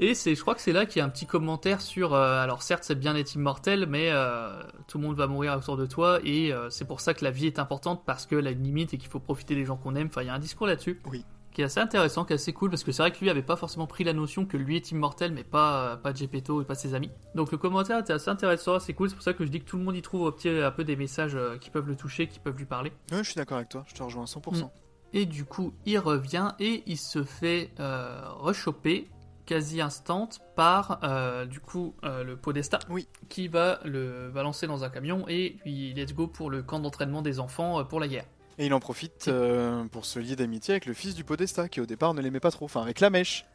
Et 0.04 0.16
c'est, 0.16 0.34
je 0.34 0.42
crois 0.42 0.56
que 0.56 0.62
c'est 0.62 0.72
là 0.72 0.88
qu'il 0.88 0.98
y 0.98 1.02
a 1.04 1.06
un 1.06 1.10
petit 1.10 1.28
commentaire 1.28 1.80
sur, 1.80 2.16
euh, 2.16 2.42
alors 2.42 2.64
certes 2.64 2.84
c'est 2.84 2.96
bien 2.96 3.14
d'être 3.14 3.36
immortel, 3.36 3.86
mais 3.86 4.10
euh, 4.10 4.60
tout 4.88 4.98
le 4.98 5.06
monde 5.06 5.16
va 5.16 5.28
mourir 5.28 5.56
autour 5.56 5.78
de 5.78 5.86
toi, 5.86 6.20
et 6.24 6.52
euh, 6.52 6.72
c'est 6.72 6.86
pour 6.86 7.00
ça 7.02 7.14
que 7.14 7.24
la 7.24 7.30
vie 7.30 7.46
est 7.46 7.60
importante 7.60 8.02
parce 8.04 8.26
qu'elle 8.26 8.48
a 8.48 8.50
une 8.52 8.64
limite 8.64 8.96
et 8.96 8.98
qu'il 8.98 9.10
faut 9.10 9.20
profiter 9.20 9.54
des 9.54 9.64
gens 9.64 9.78
qu'on 9.78 9.94
aime. 9.94 10.08
Enfin, 10.08 10.24
il 10.24 10.26
y 10.26 10.30
a 10.32 10.34
un 10.34 10.40
discours 10.40 10.66
là-dessus. 10.66 11.00
Oui. 11.06 11.24
Qui 11.52 11.62
est 11.62 11.66
assez 11.66 11.80
intéressant, 11.80 12.26
qui 12.26 12.34
est 12.34 12.36
assez 12.36 12.52
cool, 12.52 12.72
parce 12.72 12.84
que 12.84 12.92
c'est 12.92 13.04
vrai 13.04 13.12
que 13.12 13.20
lui 13.20 13.30
avait 13.30 13.44
pas 13.44 13.58
forcément 13.58 13.86
pris 13.86 14.04
la 14.04 14.14
notion 14.14 14.48
que 14.48 14.58
lui 14.58 14.76
est 14.76 14.90
immortel, 14.90 15.34
mais 15.34 15.44
pas, 15.44 15.98
pas 15.98 16.16
Gepetto 16.16 16.64
et 16.64 16.66
pas 16.66 16.76
ses 16.76 16.96
amis. 16.96 17.12
Donc 17.36 17.52
le 17.52 17.60
commentaire 17.60 18.00
était 18.00 18.14
assez 18.14 18.30
intéressant, 18.30 18.74
assez 18.74 18.96
cool, 18.96 19.10
c'est 19.10 19.16
pour 19.16 19.24
ça 19.24 19.34
que 19.34 19.46
je 19.46 19.52
dis 19.52 19.60
que 19.60 19.70
tout 19.70 19.78
le 19.78 19.84
monde 19.84 19.96
y 19.96 20.02
trouve 20.02 20.28
un, 20.28 20.32
petit, 20.32 20.50
un 20.50 20.72
peu 20.72 20.84
des 20.84 20.96
messages 20.96 21.38
qui 21.60 21.70
peuvent 21.70 21.88
le 21.88 21.96
toucher, 21.96 22.26
qui 22.26 22.40
peuvent 22.40 22.58
lui 22.58 22.66
parler. 22.66 22.92
Ouais, 23.12 23.20
je 23.20 23.30
suis 23.30 23.36
d'accord 23.36 23.58
avec 23.58 23.70
toi. 23.70 23.84
Je 23.86 23.94
te 23.94 24.02
rejoins 24.02 24.24
à 24.24 24.26
100%. 24.26 24.64
Mm. 24.64 24.70
Et 25.14 25.26
du 25.28 25.44
coup, 25.46 25.74
il 25.86 26.00
revient 26.00 26.54
et 26.60 26.84
il 26.88 26.98
se 26.98 27.24
fait 27.24 27.70
rechoper 27.78 29.10
quasi 29.52 29.82
instant 29.82 30.30
par 30.56 31.02
euh, 31.04 31.46
du 31.46 31.60
coup 31.60 31.94
euh, 32.06 32.24
le 32.24 32.38
Podesta 32.38 32.80
Oui. 32.90 33.10
qui 33.28 33.50
va 33.50 33.82
le 33.84 34.32
balancer 34.34 34.66
dans 34.66 34.86
un 34.86 34.90
camion 34.90 35.26
et 35.28 35.58
puis 35.60 35.94
let's 35.94 36.14
go 36.14 36.26
pour 36.28 36.50
le 36.50 36.64
camp 36.64 36.80
d'entraînement 36.80 37.22
des 37.22 37.42
enfants 37.42 37.82
euh, 37.82 37.84
pour 37.84 38.00
la 38.00 38.08
guerre. 38.08 38.24
Et 38.58 38.68
il 38.68 38.74
en 38.74 38.80
profite 38.80 39.28
euh, 39.28 39.84
pour 39.92 40.06
se 40.06 40.20
lier 40.20 40.38
d'amitié 40.38 40.76
avec 40.76 40.86
le 40.86 40.94
fils 40.94 41.16
du 41.16 41.26
Podesta, 41.26 41.68
qui 41.68 41.82
au 41.82 41.86
départ 41.86 42.14
ne 42.14 42.22
l'aimait 42.22 42.40
pas 42.40 42.52
trop. 42.52 42.64
Enfin, 42.64 42.82
avec 42.82 43.02
la 43.02 43.10
mèche. 43.10 43.46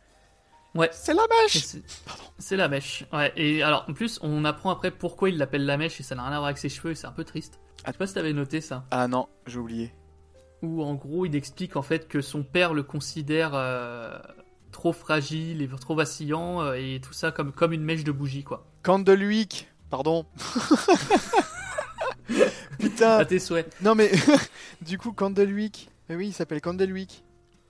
Ouais. 0.75 0.91
C'est 0.93 1.15
la 1.15 1.23
mèche 1.43 1.77
C'est 2.39 2.57
la 2.59 2.69
mèche. 2.69 3.07
Ouais. 3.15 3.33
Et 3.37 3.63
alors 3.63 3.87
en 3.89 3.95
plus, 3.95 4.19
on 4.23 4.45
apprend 4.45 4.69
après 4.69 4.91
pourquoi 4.91 5.31
il 5.31 5.39
l'appelle 5.39 5.65
la 5.65 5.79
mèche 5.79 5.99
et 5.99 6.03
ça 6.03 6.15
n'a 6.15 6.25
rien 6.25 6.33
à 6.33 6.37
voir 6.41 6.45
avec 6.47 6.59
ses 6.59 6.69
cheveux 6.69 6.91
et 6.91 6.95
c'est 6.95 7.07
un 7.07 7.13
peu 7.13 7.25
triste. 7.25 7.59
Je 7.87 7.91
sais 7.93 7.97
pas 7.97 8.07
si 8.07 8.13
t'avais 8.13 8.35
noté 8.35 8.61
ça. 8.61 8.85
Ah 8.91 9.09
non, 9.09 9.29
j'ai 9.47 9.59
oublié. 9.59 9.95
Où 10.63 10.83
en 10.83 10.95
gros, 10.95 11.25
il 11.25 11.35
explique 11.37 11.77
en 11.77 11.83
fait 11.83 12.07
que 12.07 12.21
son 12.21 12.43
père 12.43 12.75
le 12.75 12.83
considère 12.83 13.53
euh, 13.55 14.19
trop 14.77 14.93
fragile 14.93 15.63
et 15.63 15.69
trop 15.81 15.95
vacillant 15.95 16.61
euh, 16.61 16.75
et 16.75 17.01
tout 17.03 17.15
ça 17.15 17.33
comme, 17.33 17.51
comme 17.51 17.73
une 17.73 17.83
mèche 17.83 18.05
de 18.05 18.13
bougie 18.13 18.45
quoi. 18.45 18.67
Candlewick 18.83 19.69
Pardon. 19.89 20.27
Putain 22.79 23.17
À 23.19 23.25
tes 23.25 23.39
souhaits. 23.39 23.75
Non 23.81 23.95
mais 23.95 24.11
du 24.83 24.99
coup 24.99 25.13
Candlewick. 25.13 25.89
Mais 26.11 26.17
oui, 26.17 26.29
il 26.29 26.33
s'appelle 26.35 26.61
Candlewick. 26.61 27.25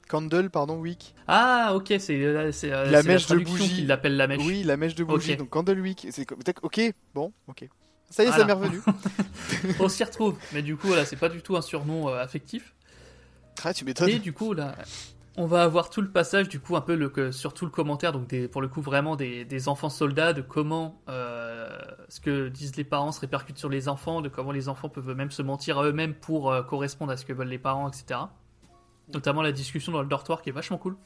Candle, 0.08 0.50
pardon, 0.50 0.78
Wick. 0.78 1.14
Ah 1.26 1.72
ok, 1.74 1.94
c'est 1.98 2.22
euh, 2.22 2.52
euh, 2.64 2.90
La 2.92 3.02
mèche 3.02 3.26
de 3.26 3.38
bougie. 3.38 3.68
qu'il 3.68 3.86
l'appelle 3.88 4.16
la 4.16 4.28
mèche. 4.28 4.40
Oui, 4.44 4.62
la 4.62 4.76
mèche 4.76 4.94
de 4.94 5.02
bougie, 5.02 5.32
Ok. 5.32 5.38
donc 5.38 5.50
comme- 5.50 6.42
tac, 6.44 6.62
Ok, 6.64 6.80
bon, 7.12 7.32
ok. 7.48 7.68
Ça 8.08 8.22
y 8.22 8.26
est, 8.26 8.30
Voilà. 8.30 8.42
ça 8.42 8.46
m'est 8.46 8.52
revenu. 8.52 8.80
On 9.80 9.88
s'y 9.88 10.04
retrouve. 10.04 10.36
Mais 10.52 10.62
du 10.62 10.76
coup, 10.76 10.86
voilà, 10.86 11.04
c'est 11.04 11.16
pas 11.16 11.28
du 11.28 11.42
tout 11.42 11.56
un 11.56 11.60
surnom 11.62 12.08
euh, 12.08 12.22
affectif. 12.22 12.72
Ah, 13.64 13.74
tu 13.74 13.84
m'étonnes. 13.84 14.10
Et 14.10 14.20
du 14.20 14.32
coup, 14.32 14.52
là, 14.52 14.76
on 15.36 15.46
va 15.46 15.62
avoir 15.62 15.90
tout 15.90 16.00
le 16.00 16.10
passage, 16.10 16.48
du 16.48 16.60
coup, 16.60 16.76
un 16.76 16.80
peu 16.80 16.94
le, 16.94 17.08
que, 17.10 17.30
sur 17.30 17.52
tout 17.52 17.64
le 17.66 17.70
commentaire, 17.70 18.12
donc 18.12 18.26
des, 18.28 18.48
pour 18.48 18.62
le 18.62 18.68
coup, 18.68 18.80
vraiment 18.80 19.16
des, 19.16 19.44
des 19.44 19.68
enfants 19.68 19.90
soldats, 19.90 20.32
de 20.32 20.40
comment 20.42 21.00
euh, 21.08 21.78
ce 22.08 22.20
que 22.20 22.48
disent 22.48 22.76
les 22.76 22.84
parents 22.84 23.12
se 23.12 23.20
répercute 23.20 23.58
sur 23.58 23.68
les 23.68 23.88
enfants, 23.88 24.22
de 24.22 24.28
comment 24.28 24.52
les 24.52 24.68
enfants 24.68 24.88
peuvent 24.88 25.14
même 25.14 25.30
se 25.30 25.42
mentir 25.42 25.78
à 25.78 25.84
eux-mêmes 25.84 26.14
pour 26.14 26.50
euh, 26.50 26.62
correspondre 26.62 27.12
à 27.12 27.16
ce 27.16 27.24
que 27.24 27.32
veulent 27.32 27.48
les 27.48 27.58
parents, 27.58 27.88
etc. 27.88 28.20
Notamment 29.12 29.42
la 29.42 29.52
discussion 29.52 29.92
dans 29.92 30.02
le 30.02 30.08
dortoir 30.08 30.40
qui 30.42 30.48
est 30.48 30.52
vachement 30.52 30.78
cool. 30.78 30.96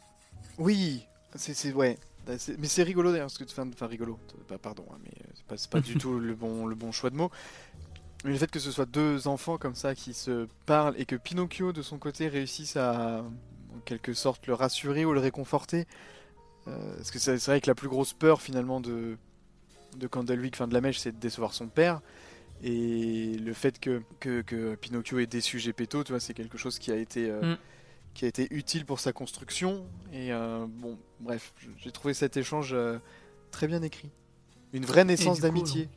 Oui, 0.58 1.06
c'est 1.34 1.54
c'est- 1.54 1.72
ouais. 1.72 1.98
Bah, 2.26 2.34
Mais 2.58 2.68
c'est 2.68 2.82
rigolo 2.82 3.10
d'ailleurs, 3.12 3.26
parce 3.26 3.38
que 3.38 3.44
enfin, 3.44 3.68
enfin 3.72 3.86
rigolo. 3.86 4.18
Bah, 4.48 4.58
pardon, 4.62 4.84
hein, 4.92 4.98
mais 5.02 5.10
c'est 5.34 5.44
pas, 5.46 5.56
c'est 5.56 5.70
pas 5.70 5.80
du 5.80 5.94
tout 5.98 6.18
le 6.18 6.34
bon 6.34 6.66
le 6.66 6.74
bon 6.74 6.92
choix 6.92 7.10
de 7.10 7.16
mots. 7.16 7.30
Mais 8.24 8.30
le 8.32 8.36
fait 8.38 8.50
que 8.50 8.58
ce 8.60 8.70
soit 8.70 8.86
deux 8.86 9.26
enfants 9.26 9.56
comme 9.58 9.74
ça 9.74 9.94
qui 9.94 10.12
se 10.14 10.46
parlent 10.66 10.94
et 10.98 11.06
que 11.06 11.16
Pinocchio 11.16 11.72
de 11.72 11.82
son 11.82 11.98
côté 11.98 12.28
réussisse 12.28 12.76
à 12.76 13.24
quelque 13.90 14.14
sorte 14.14 14.46
le 14.46 14.54
rassurer 14.54 15.04
ou 15.04 15.12
le 15.12 15.20
réconforter, 15.20 15.86
euh, 16.68 16.94
parce 16.96 17.10
que 17.10 17.18
c'est 17.18 17.36
vrai 17.44 17.60
que 17.60 17.66
la 17.66 17.74
plus 17.74 17.88
grosse 17.88 18.12
peur 18.12 18.40
finalement 18.40 18.80
de 18.80 19.16
de 19.98 20.06
Candlewick, 20.06 20.54
fin 20.54 20.68
de 20.68 20.74
la 20.74 20.80
mèche, 20.80 21.00
c'est 21.00 21.10
de 21.10 21.18
décevoir 21.18 21.52
son 21.52 21.66
père. 21.66 22.00
Et 22.62 23.36
le 23.38 23.52
fait 23.52 23.80
que, 23.80 24.02
que, 24.20 24.42
que 24.42 24.76
Pinocchio 24.76 25.18
ait 25.18 25.26
déçu 25.26 25.58
Gepetto, 25.58 26.04
tu 26.04 26.12
vois, 26.12 26.20
c'est 26.20 26.34
quelque 26.34 26.58
chose 26.58 26.78
qui 26.78 26.92
a 26.92 26.96
été 26.96 27.28
euh, 27.28 27.54
Mm. 27.54 27.58
qui 28.14 28.24
a 28.24 28.28
été 28.28 28.46
utile 28.52 28.84
pour 28.84 29.00
sa 29.00 29.12
construction. 29.12 29.84
Et 30.12 30.32
euh, 30.32 30.66
bon, 30.68 30.96
bref, 31.18 31.52
j'ai 31.78 31.90
trouvé 31.90 32.14
cet 32.14 32.36
échange 32.36 32.76
très 33.50 33.66
bien 33.66 33.82
écrit. 33.82 34.10
Une 34.72 34.84
vraie 34.84 35.04
naissance 35.04 35.40
d'amitié. 35.40 35.88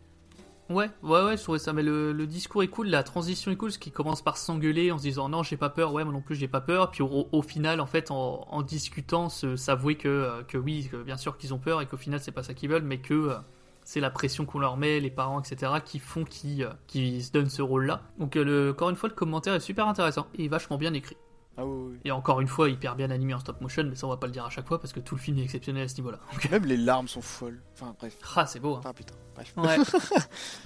Ouais, 0.69 0.89
ouais, 1.03 1.23
ouais, 1.23 1.37
je 1.37 1.43
trouvais 1.43 1.59
ça. 1.59 1.73
Mais 1.73 1.83
le, 1.83 2.25
discours 2.25 2.63
est 2.63 2.67
cool, 2.67 2.87
la 2.87 3.03
transition 3.03 3.51
est 3.51 3.55
cool, 3.55 3.71
ce 3.71 3.79
qui 3.79 3.91
commence 3.91 4.21
par 4.21 4.37
s'engueuler 4.37 4.91
en 4.91 4.97
se 4.97 5.03
disant 5.03 5.29
non, 5.29 5.43
j'ai 5.43 5.57
pas 5.57 5.69
peur, 5.69 5.93
ouais, 5.93 6.03
moi 6.03 6.13
non 6.13 6.21
plus, 6.21 6.35
j'ai 6.35 6.47
pas 6.47 6.61
peur. 6.61 6.91
Puis 6.91 7.03
au, 7.03 7.41
final, 7.41 7.81
en 7.81 7.85
fait, 7.85 8.11
en, 8.11 8.47
en 8.49 8.61
discutant, 8.61 9.29
s'avouer 9.29 9.95
que, 9.95 10.07
euh, 10.07 10.59
oui, 10.59 10.89
bien 11.05 11.17
sûr 11.17 11.37
qu'ils 11.37 11.53
ont 11.53 11.59
peur 11.59 11.81
et 11.81 11.85
qu'au 11.85 11.97
final, 11.97 12.19
c'est 12.19 12.31
pas 12.31 12.43
ça 12.43 12.53
qu'ils 12.53 12.69
veulent, 12.69 12.83
mais 12.83 12.99
que 12.99 13.13
euh, 13.13 13.35
c'est 13.83 13.99
la 13.99 14.09
pression 14.09 14.45
qu'on 14.45 14.59
leur 14.59 14.77
met, 14.77 14.99
les 14.99 15.11
parents, 15.11 15.41
etc., 15.41 15.73
qui 15.83 15.99
font 15.99 16.23
qu'ils 16.23 16.63
euh, 16.63 16.69
qu'ils 16.87 17.23
se 17.23 17.31
donnent 17.31 17.49
ce 17.49 17.61
rôle-là. 17.61 18.01
Donc, 18.17 18.35
euh, 18.35 18.43
le, 18.43 18.71
encore 18.71 18.89
une 18.89 18.95
fois, 18.95 19.09
le 19.09 19.15
commentaire 19.15 19.53
est 19.53 19.59
super 19.59 19.87
intéressant 19.87 20.27
et 20.37 20.47
vachement 20.47 20.77
bien 20.77 20.93
écrit. 20.93 21.17
Ah 21.57 21.65
oui, 21.65 21.91
oui. 21.93 21.99
Et 22.05 22.11
encore 22.11 22.41
une 22.41 22.47
fois, 22.47 22.67
hyper 22.69 22.95
bien 22.95 23.11
animé 23.11 23.33
en 23.33 23.39
stop 23.39 23.61
motion, 23.61 23.83
mais 23.83 23.95
ça, 23.95 24.07
on 24.07 24.09
va 24.09 24.17
pas 24.17 24.25
le 24.27 24.33
dire 24.33 24.43
à 24.45 24.49
chaque 24.49 24.67
fois 24.67 24.79
parce 24.79 24.91
que 24.93 24.99
tout 24.99 25.15
le 25.15 25.21
film 25.21 25.37
est 25.37 25.43
exceptionnel 25.43 25.83
à 25.83 25.87
ce 25.87 25.95
niveau-là. 25.97 26.19
Donc, 26.31 26.49
Même 26.49 26.65
les 26.65 26.77
larmes 26.77 27.07
sont 27.07 27.21
folles. 27.21 27.61
Enfin 27.73 27.93
bref. 27.99 28.17
ah, 28.35 28.45
c'est 28.47 28.59
beau. 28.59 28.75
hein. 28.75 28.81
Ah 28.85 28.93
putain. 28.93 29.13
Bref. 29.35 29.53
Ouais. 29.57 29.77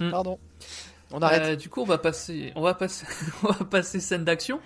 Mm. 0.00 0.10
Pardon. 0.10 0.38
On 1.10 1.20
arrête. 1.22 1.42
Euh, 1.42 1.56
du 1.56 1.68
coup, 1.68 1.80
on 1.82 1.86
va 1.86 1.98
passer, 1.98 2.52
on 2.54 2.60
va 2.62 2.74
passer, 2.74 3.06
on 3.42 3.48
va 3.48 3.64
passer 3.64 3.98
scène 4.00 4.24
d'action. 4.24 4.60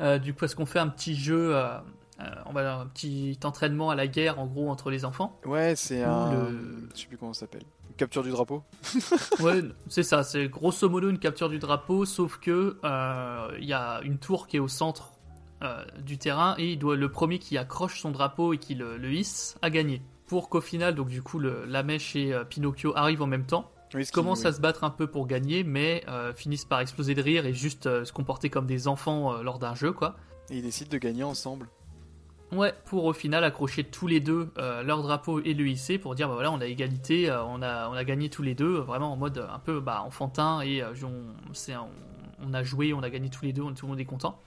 Euh, 0.00 0.18
du 0.18 0.32
coup, 0.32 0.40
parce 0.40 0.54
qu'on 0.54 0.66
fait 0.66 0.78
un 0.78 0.88
petit 0.88 1.14
jeu, 1.14 1.54
euh, 1.56 1.78
on 2.46 2.52
va 2.52 2.80
un 2.80 2.86
petit 2.86 3.38
entraînement 3.44 3.90
à 3.90 3.94
la 3.94 4.06
guerre, 4.06 4.38
en 4.38 4.46
gros, 4.46 4.70
entre 4.70 4.90
les 4.90 5.04
enfants? 5.04 5.38
Ouais, 5.44 5.74
c'est 5.76 6.02
un. 6.02 6.32
le- 6.32 6.88
Je 6.94 7.00
sais 7.02 7.06
plus 7.06 7.16
comment 7.18 7.32
ça 7.34 7.40
s'appelle. 7.40 7.62
Une 7.90 7.96
Capture 7.96 8.22
du 8.22 8.30
drapeau. 8.30 8.62
Ouais, 9.40 9.62
c'est 9.88 10.02
ça. 10.02 10.22
C'est 10.22 10.48
grosso 10.48 10.88
modo 10.88 11.10
une 11.10 11.18
capture 11.18 11.48
du 11.50 11.58
drapeau, 11.58 12.04
sauf 12.06 12.38
que 12.38 12.78
il 13.58 13.64
y 13.66 13.72
a 13.74 14.00
une 14.04 14.18
tour 14.18 14.46
qui 14.46 14.56
est 14.56 14.60
au 14.60 14.68
centre 14.68 15.12
euh, 15.62 15.84
du 16.02 16.18
terrain 16.18 16.54
et 16.58 16.72
il 16.72 16.78
doit 16.78 16.96
le 16.96 17.10
premier 17.10 17.38
qui 17.38 17.58
accroche 17.58 18.00
son 18.00 18.10
drapeau 18.10 18.52
et 18.52 18.58
qui 18.58 18.74
le, 18.74 18.96
le 18.96 19.12
hisse 19.12 19.56
a 19.62 19.70
gagné. 19.70 20.02
Pour 20.26 20.48
qu'au 20.48 20.60
final, 20.60 20.94
donc 20.94 21.08
du 21.08 21.22
coup, 21.22 21.38
le, 21.38 21.64
la 21.66 21.82
mèche 21.82 22.14
et 22.16 22.32
euh, 22.32 22.44
Pinocchio 22.44 22.96
arrivent 22.96 23.22
en 23.22 23.26
même 23.26 23.46
temps. 23.46 23.70
Oui, 23.92 24.06
commencent 24.06 24.42
oui. 24.42 24.46
à 24.46 24.52
se 24.52 24.60
battre 24.60 24.84
un 24.84 24.90
peu 24.90 25.08
pour 25.08 25.26
gagner, 25.26 25.64
mais 25.64 26.04
euh, 26.08 26.32
finissent 26.32 26.64
par 26.64 26.78
exploser 26.78 27.14
de 27.16 27.22
rire 27.22 27.44
et 27.46 27.52
juste 27.52 28.04
se 28.04 28.12
comporter 28.12 28.48
comme 28.48 28.66
des 28.66 28.86
enfants 28.86 29.42
lors 29.42 29.58
d'un 29.58 29.74
jeu, 29.74 29.90
quoi. 29.92 30.14
Et 30.48 30.58
ils 30.58 30.62
décident 30.62 30.90
de 30.90 30.98
gagner 30.98 31.24
ensemble. 31.24 31.68
Ouais, 32.52 32.72
pour 32.84 33.04
au 33.04 33.12
final 33.12 33.44
accrocher 33.44 33.84
tous 33.84 34.06
les 34.08 34.18
deux 34.20 34.50
leur 34.56 35.02
drapeau 35.02 35.40
et 35.40 35.54
le 35.54 35.68
hisser 35.68 35.98
pour 35.98 36.16
dire 36.16 36.28
bah 36.28 36.34
voilà 36.34 36.50
on 36.50 36.60
a 36.60 36.66
égalité, 36.66 37.30
on 37.30 37.62
a 37.62 37.88
on 37.88 37.92
a 37.92 38.02
gagné 38.02 38.28
tous 38.28 38.42
les 38.42 38.56
deux, 38.56 38.78
vraiment 38.78 39.12
en 39.12 39.16
mode 39.16 39.38
un 39.38 39.58
peu 39.60 39.78
bah, 39.78 40.02
enfantin 40.04 40.60
et 40.60 40.82
on, 41.04 41.22
on 42.44 42.52
a 42.52 42.62
joué, 42.64 42.92
on 42.92 43.04
a 43.04 43.10
gagné 43.10 43.28
tous 43.30 43.44
les 43.44 43.52
deux, 43.52 43.62
on- 43.62 43.72
tout 43.72 43.86
le 43.86 43.90
monde 43.90 44.00
est 44.00 44.04
content. 44.04 44.40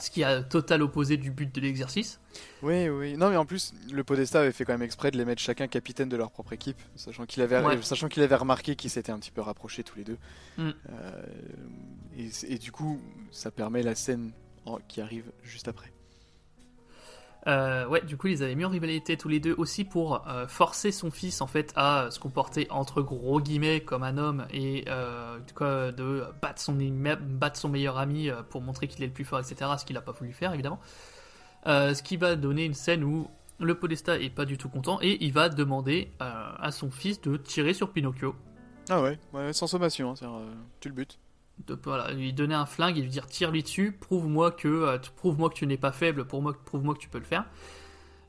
Ce 0.00 0.10
qui 0.10 0.24
a 0.24 0.42
total 0.42 0.82
opposé 0.82 1.16
du 1.16 1.30
but 1.30 1.54
de 1.54 1.60
l'exercice. 1.60 2.20
Oui, 2.62 2.88
oui. 2.88 3.16
Non, 3.16 3.28
mais 3.30 3.36
en 3.36 3.44
plus, 3.44 3.72
le 3.92 4.02
Podesta 4.02 4.40
avait 4.40 4.52
fait 4.52 4.64
quand 4.64 4.72
même 4.72 4.82
exprès 4.82 5.10
de 5.10 5.18
les 5.18 5.24
mettre 5.24 5.42
chacun 5.42 5.68
capitaine 5.68 6.08
de 6.08 6.16
leur 6.16 6.30
propre 6.30 6.52
équipe, 6.54 6.80
sachant 6.96 7.26
qu'il 7.26 7.42
avait, 7.42 7.60
Ouais. 7.60 7.80
sachant 7.82 8.08
qu'il 8.08 8.22
avait 8.22 8.34
remarqué 8.36 8.76
qu'ils 8.76 8.90
s'étaient 8.90 9.12
un 9.12 9.18
petit 9.18 9.30
peu 9.30 9.40
rapprochés 9.42 9.84
tous 9.84 9.96
les 9.98 10.04
deux. 10.04 10.18
Mm. 10.58 10.70
Euh, 10.90 11.22
et, 12.16 12.30
et 12.54 12.58
du 12.58 12.72
coup, 12.72 13.00
ça 13.30 13.50
permet 13.50 13.82
la 13.82 13.94
scène 13.94 14.32
en- 14.64 14.78
qui 14.88 15.00
arrive 15.00 15.30
juste 15.42 15.68
après. 15.68 15.92
Euh, 17.46 17.86
ouais, 17.86 18.02
du 18.02 18.16
coup, 18.16 18.26
ils 18.26 18.42
avaient 18.42 18.54
mis 18.54 18.64
en 18.64 18.68
rivalité 18.68 19.16
tous 19.16 19.28
les 19.28 19.40
deux 19.40 19.54
aussi 19.56 19.84
pour 19.84 20.28
euh, 20.28 20.46
forcer 20.46 20.92
son 20.92 21.10
fils 21.10 21.40
en 21.40 21.46
fait 21.46 21.72
à 21.74 22.08
se 22.10 22.18
comporter 22.18 22.66
entre 22.70 23.00
gros 23.00 23.40
guillemets 23.40 23.80
comme 23.80 24.02
un 24.02 24.18
homme 24.18 24.46
et 24.52 24.84
euh, 24.88 25.38
de 25.92 26.24
battre 26.42 26.60
son, 26.60 26.76
battre 27.18 27.58
son 27.58 27.68
meilleur 27.68 27.98
ami 27.98 28.28
euh, 28.28 28.42
pour 28.42 28.60
montrer 28.60 28.88
qu'il 28.88 29.02
est 29.02 29.06
le 29.06 29.12
plus 29.12 29.24
fort, 29.24 29.40
etc. 29.40 29.70
Ce 29.78 29.84
qu'il 29.84 29.94
n'a 29.94 30.02
pas 30.02 30.12
voulu 30.12 30.32
faire 30.32 30.52
évidemment. 30.52 30.80
Euh, 31.66 31.94
ce 31.94 32.02
qui 32.02 32.16
va 32.16 32.36
donner 32.36 32.64
une 32.64 32.74
scène 32.74 33.04
où 33.04 33.28
le 33.58 33.74
Podesta 33.74 34.18
est 34.18 34.30
pas 34.30 34.44
du 34.44 34.56
tout 34.56 34.68
content 34.68 34.98
et 35.02 35.22
il 35.22 35.32
va 35.32 35.48
demander 35.48 36.10
euh, 36.22 36.52
à 36.58 36.70
son 36.72 36.90
fils 36.90 37.20
de 37.20 37.36
tirer 37.36 37.74
sur 37.74 37.92
Pinocchio. 37.92 38.34
Ah 38.88 39.02
ouais, 39.02 39.18
sans 39.52 39.66
sommation, 39.66 40.12
hein, 40.12 40.14
euh, 40.22 40.52
tu 40.80 40.88
le 40.88 40.94
butes. 40.94 41.18
De 41.66 41.78
voilà, 41.84 42.12
lui 42.12 42.32
donner 42.32 42.54
un 42.54 42.66
flingue 42.66 42.98
et 42.98 43.02
lui 43.02 43.08
dire 43.10 43.26
tire 43.26 43.50
lui 43.50 43.62
dessus, 43.62 43.92
prouve-moi 43.92 44.50
que 44.50 44.68
euh, 44.68 44.98
tu- 44.98 45.10
prouve-moi 45.10 45.50
que 45.50 45.54
tu 45.54 45.66
n'es 45.66 45.76
pas 45.76 45.92
faible, 45.92 46.24
pour 46.26 46.42
moi 46.42 46.54
prouve-moi 46.64 46.94
que 46.94 47.00
tu 47.00 47.08
peux 47.08 47.18
le 47.18 47.24
faire. 47.24 47.44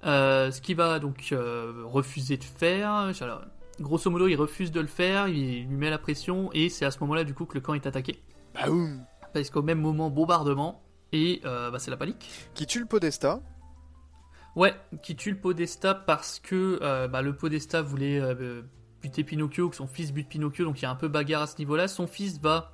Euh, 0.06 0.52
ce 0.52 0.62
qu'il 0.62 0.76
va 0.76 1.00
donc 1.00 1.30
euh, 1.32 1.84
refuser 1.86 2.38
de 2.38 2.44
faire. 2.44 2.92
Alors, 3.22 3.44
grosso 3.80 4.10
modo, 4.10 4.28
il 4.28 4.36
refuse 4.36 4.72
de 4.72 4.80
le 4.82 4.88
faire, 4.88 5.28
il 5.28 5.68
lui 5.68 5.76
met 5.76 5.90
la 5.90 5.98
pression 6.00 6.50
et 6.54 6.70
c'est 6.70 6.86
à 6.86 6.92
ce 6.92 7.00
moment-là 7.02 7.24
du 7.24 7.34
coup 7.34 7.46
que 7.46 7.54
le 7.56 7.62
camp 7.62 7.74
est 7.74 7.86
attaqué. 7.88 8.22
Baoum 8.54 9.06
Parce 9.34 9.50
qu'au 9.50 9.62
même 9.62 9.80
moment, 9.80 10.10
bombardement 10.10 10.84
et 11.14 11.42
bah, 11.44 11.78
c'est 11.78 11.92
la 11.92 11.98
panique. 11.98 12.30
Qui 12.54 12.66
tue 12.66 12.80
le 12.80 12.86
Podesta. 12.86 13.42
Ouais, 14.56 14.74
qui 15.02 15.16
tue 15.16 15.32
le 15.32 15.38
Podesta 15.38 15.94
parce 15.96 16.40
que 16.40 16.80
bah, 17.08 17.22
le 17.22 17.36
Podesta 17.36 17.82
voulait 17.82 18.20
buter 19.02 19.24
Pinocchio, 19.24 19.70
que 19.70 19.76
son 19.76 19.88
fils 19.88 20.12
bute 20.12 20.28
Pinocchio, 20.30 20.66
donc 20.66 20.80
il 20.80 20.84
y 20.84 20.86
a 20.86 20.92
un 20.92 20.96
peu 20.96 21.08
bagarre 21.08 21.44
à 21.44 21.48
ce 21.48 21.58
niveau-là. 21.60 21.88
Son 21.88 22.08
fils 22.08 22.40
va 22.42 22.72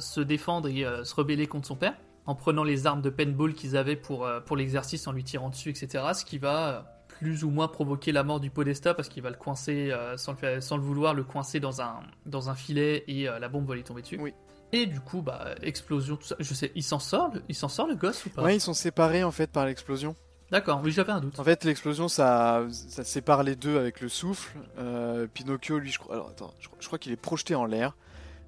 se 0.00 0.20
défendre 0.20 0.68
et 0.68 0.84
euh, 0.84 1.04
se 1.04 1.14
rebeller 1.14 1.46
contre 1.46 1.66
son 1.68 1.76
père 1.76 1.94
en 2.26 2.34
prenant 2.34 2.64
les 2.64 2.86
armes 2.86 3.02
de 3.02 3.10
paintball 3.10 3.52
qu'ils 3.54 3.76
avaient 3.76 3.96
pour, 3.96 4.24
euh, 4.26 4.40
pour 4.40 4.56
l'exercice, 4.56 5.06
en 5.06 5.12
lui 5.12 5.24
tirant 5.24 5.50
dessus, 5.50 5.68
etc. 5.70 6.02
Ce 6.14 6.24
qui 6.24 6.38
va 6.38 6.68
euh, 6.68 6.80
plus 7.08 7.44
ou 7.44 7.50
moins 7.50 7.68
provoquer 7.68 8.12
la 8.12 8.24
mort 8.24 8.40
du 8.40 8.50
Podesta 8.50 8.94
parce 8.94 9.08
qu'il 9.08 9.22
va 9.22 9.30
le 9.30 9.36
coincer, 9.36 9.90
euh, 9.92 10.16
sans, 10.16 10.32
le 10.32 10.38
faire- 10.38 10.62
sans 10.62 10.76
le 10.76 10.82
vouloir, 10.82 11.12
le 11.14 11.22
coincer 11.22 11.60
dans 11.60 11.82
un, 11.82 12.00
dans 12.26 12.48
un 12.48 12.54
filet 12.54 13.04
et 13.08 13.28
euh, 13.28 13.38
la 13.38 13.48
bombe 13.48 13.68
va 13.68 13.74
lui 13.74 13.84
tomber 13.84 14.02
dessus. 14.02 14.18
Oui. 14.20 14.32
Et 14.72 14.86
du 14.86 14.98
coup, 15.00 15.20
bah, 15.22 15.50
explosion, 15.62 16.16
tout 16.16 16.24
ça. 16.26 16.34
Je 16.40 16.54
sais, 16.54 16.72
il 16.74 16.82
s'en 16.82 16.98
sort, 16.98 17.30
le- 17.34 17.42
il 17.48 17.54
s'en 17.54 17.68
sort 17.68 17.86
le 17.86 17.94
gosse 17.94 18.24
ou 18.26 18.30
pas? 18.30 18.42
Ouais, 18.42 18.56
ils 18.56 18.60
sont 18.60 18.74
séparés 18.74 19.22
en 19.22 19.30
fait 19.30 19.52
par 19.52 19.66
l'explosion. 19.66 20.16
D'accord, 20.50 20.80
oui, 20.82 20.92
j'avais 20.92 21.12
un 21.12 21.20
doute. 21.20 21.38
En 21.38 21.44
fait, 21.44 21.64
l'explosion, 21.64 22.08
ça, 22.08 22.64
ça 22.70 23.04
sépare 23.04 23.42
les 23.42 23.54
deux 23.56 23.78
avec 23.78 24.00
le 24.00 24.08
souffle. 24.08 24.56
Euh, 24.78 25.26
Pinocchio, 25.26 25.78
lui, 25.78 25.90
je 25.90 25.98
crois, 25.98 26.14
alors, 26.14 26.28
attends, 26.30 26.54
je 26.80 26.86
crois 26.86 26.98
qu'il 26.98 27.12
est 27.12 27.16
projeté 27.16 27.54
en 27.54 27.66
l'air. 27.66 27.96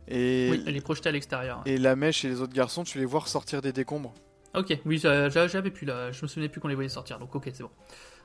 Et, 0.09 0.49
Oui, 0.51 0.63
elle 0.67 0.77
est 0.77 0.81
projetée 0.81 1.09
à 1.09 1.13
l'extérieur. 1.13 1.63
et 1.67 1.79
la 1.79 1.97
mèche 1.97 2.25
et 2.25 2.29
les 2.29 2.41
autres 2.41 2.53
garçons, 2.53 2.85
tu 2.85 2.99
les 2.99 3.05
vois 3.05 3.21
ressortir 3.21 3.61
des 3.63 3.73
décombres. 3.73 4.15
Ok, 4.55 4.79
oui, 4.87 4.99
j'a- 4.99 5.29
j'a- 5.29 5.49
j'avais 5.49 5.71
plus 5.71 5.85
là, 5.87 6.13
je 6.13 6.23
me 6.23 6.29
souvenais 6.29 6.49
plus 6.49 6.61
qu'on 6.61 6.69
les 6.69 6.75
voyait 6.75 6.89
sortir, 6.89 7.19
donc 7.19 7.35
ok, 7.35 7.51
c'est 7.53 7.63
bon. 7.63 7.71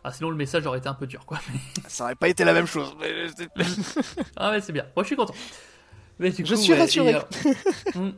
Ah, 0.04 0.12
sinon 0.12 0.30
le 0.30 0.36
message 0.36 0.66
aurait 0.66 0.80
été 0.80 0.88
un 0.88 0.94
peu 0.94 1.06
dur, 1.08 1.26
quoi. 1.26 1.40
Ça 1.88 2.06
aurait 2.06 2.16
pas 2.16 2.28
été 2.30 2.44
la 2.44 2.54
même 2.54 2.66
chose. 2.68 2.96
ah 4.38 4.52
ouais, 4.52 4.62
c'est 4.62 4.72
bien. 4.74 4.86
Moi, 4.96 5.04
je 5.04 5.08
suis 5.08 5.16
content. 5.16 5.34
Mais 6.20 6.30
du 6.32 6.46
Je 6.46 6.56
coup, 6.56 6.62
suis 6.62 6.74
ouais, 6.74 6.80
rassuré. 6.80 7.12
Et, 7.12 7.16
euh, 7.16 7.20
hmm. 7.96 8.12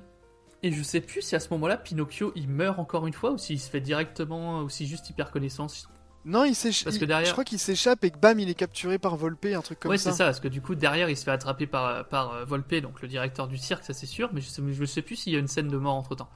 Et 0.61 0.72
je 0.72 0.82
sais 0.84 1.01
plus 1.01 1.22
si 1.22 1.36
à 1.36 1.39
ce 1.41 1.49
moment-là, 1.51 1.76
Pinocchio, 1.78 2.32
il 2.36 2.47
meurt 2.49 2.80
encore 2.80 3.05
une 3.07 3.14
fois, 3.14 3.32
ou 3.32 3.38
s'il 3.38 3.59
se 3.59 3.70
fait 3.70 3.82
directement, 3.82 4.61
ou 4.61 4.70
si 4.70 4.88
juste 4.88 5.09
il 5.09 5.14
perd 5.14 5.30
connaissance. 5.32 5.89
Non, 6.26 6.45
il 6.45 6.55
s'échappe. 6.55 6.86
Parce 6.86 6.97
que 6.97 7.05
derrière- 7.05 7.28
Je 7.28 7.32
crois 7.34 7.43
qu'il 7.43 7.59
s'échappe 7.59 8.03
et 8.05 8.11
que 8.11 8.17
bam, 8.17 8.39
il 8.39 8.49
est 8.49 8.53
capturé 8.53 8.97
par 8.97 9.15
Volpe, 9.17 9.45
un 9.55 9.61
truc 9.61 9.80
comme 9.82 9.91
ouais, 9.91 9.97
ça. 9.97 10.11
c'est 10.11 10.17
ça, 10.17 10.26
parce 10.26 10.39
que 10.39 10.47
du 10.47 10.61
coup, 10.61 10.74
derrière, 10.76 11.09
il 11.09 11.17
se 11.17 11.24
fait 11.26 11.32
attraper 11.32 11.67
par, 11.67 12.07
par 12.07 12.34
euh, 12.34 12.45
Volpe, 12.45 12.76
donc 12.76 13.01
le 13.01 13.07
directeur 13.09 13.47
du 13.47 13.57
cirque, 13.57 13.84
ça 13.84 13.93
c'est 13.93 14.05
sûr, 14.05 14.30
mais 14.34 14.39
je 14.41 14.47
sais, 14.49 14.61
je 14.71 14.86
sais 14.86 15.01
plus 15.01 15.15
s'il 15.17 15.34
y 15.34 15.36
a 15.36 15.39
une 15.39 15.47
scène 15.49 15.67
de 15.67 15.78
mort 15.78 15.95
entre 15.95 16.15
temps. 16.15 16.30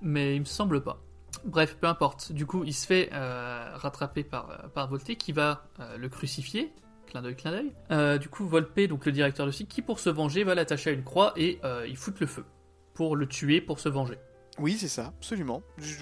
Mais 0.00 0.36
il 0.36 0.40
me 0.40 0.44
semble 0.44 0.82
pas. 0.82 0.98
Bref, 1.44 1.76
peu 1.80 1.86
importe. 1.88 2.30
Du 2.32 2.46
coup, 2.46 2.62
il 2.64 2.72
se 2.74 2.86
fait 2.86 3.10
euh, 3.12 3.70
rattraper 3.74 4.22
par, 4.22 4.50
euh, 4.50 4.68
par 4.68 4.88
Volpe, 4.88 5.16
qui 5.18 5.32
va 5.32 5.66
euh, 5.80 5.96
le 5.96 6.08
crucifier. 6.08 6.72
Clin 7.06 7.22
d'œil, 7.22 7.36
clin 7.36 7.50
d'œil. 7.50 7.72
Euh, 7.90 8.18
du 8.18 8.28
coup, 8.28 8.46
Volpe, 8.46 8.80
donc 8.88 9.04
le 9.06 9.12
directeur 9.12 9.44
du 9.46 9.52
cirque, 9.52 9.68
qui 9.70 9.82
pour 9.82 9.98
se 9.98 10.08
venger 10.10 10.44
va 10.44 10.54
l'attacher 10.54 10.90
à 10.90 10.92
une 10.92 11.02
croix 11.04 11.32
et 11.36 11.58
euh, 11.64 11.86
il 11.88 11.96
fout 11.96 12.18
le 12.20 12.26
feu. 12.26 12.44
Pour 12.94 13.16
le 13.16 13.26
tuer, 13.26 13.60
pour 13.60 13.80
se 13.80 13.88
venger. 13.88 14.18
Oui, 14.58 14.76
c'est 14.78 14.88
ça, 14.88 15.06
absolument. 15.18 15.62
Je- 15.78 15.96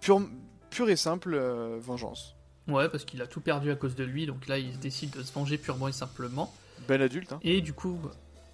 Pure, 0.00 0.22
pure 0.70 0.88
et 0.88 0.96
simple 0.96 1.34
euh, 1.34 1.78
vengeance. 1.80 2.36
Ouais, 2.68 2.88
parce 2.88 3.04
qu'il 3.04 3.20
a 3.22 3.26
tout 3.26 3.40
perdu 3.40 3.70
à 3.70 3.76
cause 3.76 3.94
de 3.94 4.04
lui, 4.04 4.26
donc 4.26 4.46
là 4.46 4.58
il 4.58 4.78
décide 4.78 5.10
de 5.10 5.22
se 5.22 5.32
venger 5.32 5.58
purement 5.58 5.88
et 5.88 5.92
simplement. 5.92 6.52
Bel 6.88 7.02
adulte, 7.02 7.32
hein. 7.32 7.40
Et 7.42 7.60
du 7.60 7.72
coup, 7.72 7.98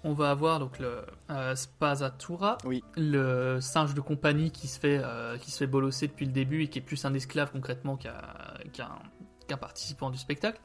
on 0.03 0.13
va 0.13 0.31
avoir 0.31 0.59
donc 0.59 0.79
le 0.79 1.01
euh, 1.29 1.55
Spazatura, 1.55 2.57
Oui. 2.65 2.83
le 2.95 3.59
singe 3.61 3.93
de 3.93 4.01
compagnie 4.01 4.51
qui 4.51 4.67
se 4.67 4.79
fait 4.79 4.99
euh, 5.03 5.37
qui 5.37 5.51
se 5.51 5.57
fait 5.59 5.67
bolosser 5.67 6.07
depuis 6.07 6.25
le 6.25 6.31
début 6.31 6.63
et 6.63 6.67
qui 6.67 6.79
est 6.79 6.81
plus 6.81 7.03
un 7.05 7.13
esclave 7.13 7.51
concrètement 7.51 7.97
qu'un 7.97 9.57
participant 9.57 10.09
du 10.09 10.17
spectacle, 10.17 10.59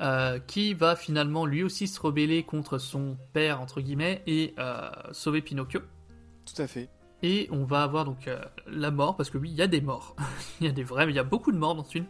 euh, 0.00 0.38
qui 0.38 0.74
va 0.74 0.96
finalement 0.96 1.44
lui 1.46 1.62
aussi 1.62 1.86
se 1.88 2.00
rebeller 2.00 2.42
contre 2.42 2.78
son 2.78 3.16
père 3.32 3.60
entre 3.60 3.80
guillemets 3.80 4.22
et 4.26 4.54
sauver 5.12 5.42
Pinocchio. 5.42 5.80
Tout 6.46 6.60
à 6.62 6.66
fait. 6.66 6.88
Et 7.22 7.48
on 7.52 7.64
va 7.64 7.82
avoir 7.82 8.04
donc 8.04 8.26
euh, 8.26 8.40
la 8.66 8.90
mort, 8.90 9.16
parce 9.16 9.30
que 9.30 9.38
oui, 9.38 9.50
il 9.50 9.56
y 9.56 9.62
a 9.62 9.66
des 9.66 9.80
morts. 9.80 10.16
il 10.60 10.66
y 10.66 10.68
a 10.68 10.72
des 10.72 10.82
vrais, 10.82 11.06
mais 11.06 11.12
il 11.12 11.16
y 11.16 11.20
a 11.20 11.24
beaucoup 11.24 11.52
de 11.52 11.58
morts 11.58 11.74
dans 11.74 11.84
ce 11.84 11.92
film. 11.92 12.06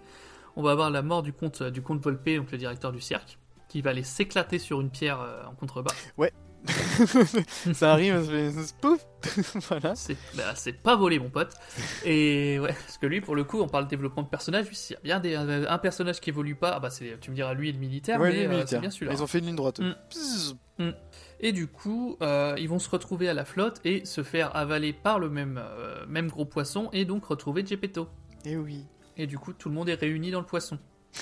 On 0.56 0.62
va 0.62 0.72
avoir 0.72 0.90
la 0.90 1.02
mort 1.02 1.22
du 1.22 1.32
comte, 1.32 1.62
du 1.62 1.82
comte 1.82 2.02
Volpe, 2.02 2.28
donc 2.36 2.50
le 2.50 2.58
directeur 2.58 2.92
du 2.92 3.00
cirque, 3.00 3.38
qui 3.68 3.80
va 3.80 3.90
aller 3.90 4.02
s'éclater 4.02 4.58
sur 4.58 4.80
une 4.80 4.90
pierre 4.90 5.20
euh, 5.20 5.44
en 5.46 5.54
contrebas. 5.54 5.94
ça 7.72 7.92
arrive, 7.92 8.24
ça 8.24 8.30
fait 8.30 8.74
pouf 8.80 9.04
Voilà. 9.68 9.94
C'est 9.94 10.16
bah, 10.36 10.54
pas 10.82 10.96
volé, 10.96 11.18
mon 11.18 11.30
pote. 11.30 11.54
Et 12.04 12.58
ouais, 12.60 12.72
parce 12.72 12.98
que 12.98 13.06
lui, 13.06 13.20
pour 13.20 13.34
le 13.34 13.44
coup, 13.44 13.60
on 13.60 13.68
parle 13.68 13.84
de 13.84 13.90
développement 13.90 14.22
de 14.22 14.28
personnage. 14.28 14.68
Lui, 14.68 14.76
s'il 14.76 14.94
y 14.94 14.98
a 14.98 15.18
bien 15.18 15.20
des, 15.20 15.34
un, 15.34 15.78
personnage 15.78 16.20
qui 16.20 16.30
évolue 16.30 16.54
pas, 16.54 16.74
ah 16.76 16.80
bah 16.80 16.90
c'est, 16.90 17.18
tu 17.20 17.30
me 17.30 17.36
diras 17.36 17.54
lui 17.54 17.68
et 17.68 17.72
le 17.72 17.78
militaire, 17.78 18.20
Ouais, 18.20 18.46
mais 18.46 18.54
euh, 18.54 18.64
c'est 18.66 18.80
bien 18.80 18.90
celui-là. 18.90 19.12
Ils 19.12 19.22
ont 19.22 19.26
fait 19.26 19.38
une 19.38 19.46
ligne 19.46 19.56
droite. 19.56 19.80
eux. 19.80 19.94
Mm. 20.78 20.90
Et 21.42 21.50
du 21.52 21.66
coup, 21.66 22.16
euh, 22.22 22.54
ils 22.58 22.68
vont 22.68 22.78
se 22.78 22.88
retrouver 22.88 23.28
à 23.28 23.34
la 23.34 23.44
flotte 23.44 23.80
et 23.84 24.04
se 24.04 24.22
faire 24.22 24.54
avaler 24.56 24.92
par 24.92 25.18
le 25.18 25.28
même, 25.28 25.60
euh, 25.62 26.06
même 26.06 26.28
gros 26.28 26.44
poisson 26.44 26.88
et 26.92 27.04
donc 27.04 27.24
retrouver 27.26 27.66
Geppetto. 27.66 28.08
Eh 28.44 28.56
oui. 28.56 28.84
Et 29.16 29.26
du 29.26 29.38
coup, 29.38 29.52
tout 29.52 29.68
le 29.68 29.74
monde 29.74 29.88
est 29.88 29.94
réuni 29.94 30.30
dans 30.30 30.40
le 30.40 30.46
poisson. 30.46 30.78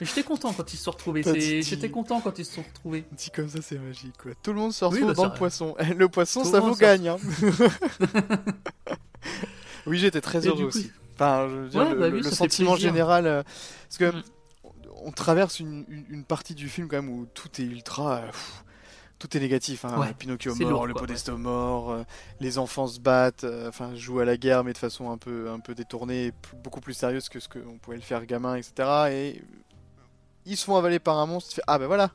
J'étais 0.00 0.22
content 0.22 0.52
quand 0.52 0.72
ils 0.72 0.76
se 0.76 0.84
sont 0.84 0.90
retrouvés. 0.92 1.22
J'étais 1.62 1.90
content 1.90 2.20
quand 2.20 2.38
ils 2.38 2.44
se 2.44 2.54
sont 2.54 2.62
retrouvés. 2.62 3.04
Dit 3.12 3.30
comme 3.30 3.48
ça, 3.48 3.58
c'est 3.60 3.78
magique, 3.78 4.16
quoi. 4.16 4.32
Tout 4.42 4.52
le 4.52 4.60
monde 4.60 4.72
se 4.72 4.84
Oui, 4.84 4.92
retrouve 4.92 5.08
bah, 5.08 5.14
dans 5.14 5.22
ça- 5.24 5.28
le 5.28 5.34
poisson. 5.34 5.74
Le 5.96 6.08
poisson, 6.08 6.42
Tout 6.42 6.50
ça 6.50 6.60
vous 6.60 6.76
gagne, 6.76 7.08
hein. 7.08 7.16
oui, 9.86 9.98
j'étais 9.98 10.20
très 10.20 10.44
Et 10.44 10.48
heureux 10.48 10.62
coup- 10.62 10.66
aussi. 10.68 10.90
Enfin, 11.14 11.48
je 11.50 11.56
veux 11.56 11.68
dire, 11.68 11.80
Ouais, 11.80 11.90
le, 11.94 11.98
bah 12.00 12.08
oui, 12.12 12.20
le 12.22 12.30
sentiment 12.30 12.76
général. 12.76 13.26
euh, 13.26 13.42
parce 13.88 13.98
que 13.98 14.16
Mm. 14.16 14.22
On 15.04 15.12
traverse 15.12 15.60
une, 15.60 15.84
une- 15.88 16.04
une 16.10 16.24
partie 16.24 16.54
du 16.54 16.68
film, 16.68 16.88
quand 16.88 16.96
même, 16.96 17.08
où 17.10 17.26
tout 17.34 17.48
est 17.60 17.64
ultra. 17.64 18.20
pff, 18.26 18.64
tout 19.18 19.36
est 19.36 19.40
négatif. 19.40 19.84
Hein. 19.84 19.98
Ouais, 19.98 20.14
Pinocchio 20.16 20.54
mort, 20.54 20.70
lourd, 20.70 20.86
le 20.86 20.92
quoi, 20.94 21.00
Podesta 21.02 21.32
mort, 21.32 21.90
euh, 21.90 22.02
les 22.40 22.56
enfants 22.58 22.86
se 22.86 23.00
battent, 23.00 23.42
euh, 23.44 23.68
enfin, 23.68 23.94
jouent 23.96 24.20
à 24.20 24.24
la 24.24 24.36
guerre, 24.36 24.62
mais 24.62 24.72
de 24.72 24.78
façon 24.78 25.10
un 25.10 25.18
peu, 25.18 25.50
un 25.50 25.58
peu 25.58 25.74
détournée, 25.74 26.32
beaucoup 26.62 26.80
plus 26.80 26.94
sérieuse 26.94 27.28
que 27.28 27.40
ce 27.40 27.48
qu'on 27.48 27.78
pouvait 27.78 27.96
le 27.96 28.02
faire 28.02 28.24
gamin, 28.26 28.54
etc. 28.54 28.88
Et 29.10 29.42
ils 30.46 30.56
se 30.56 30.64
font 30.64 30.76
avaler 30.76 31.00
par 31.00 31.18
un 31.18 31.26
monstre. 31.26 31.60
Ah 31.66 31.78
ben 31.80 31.86
voilà. 31.88 32.10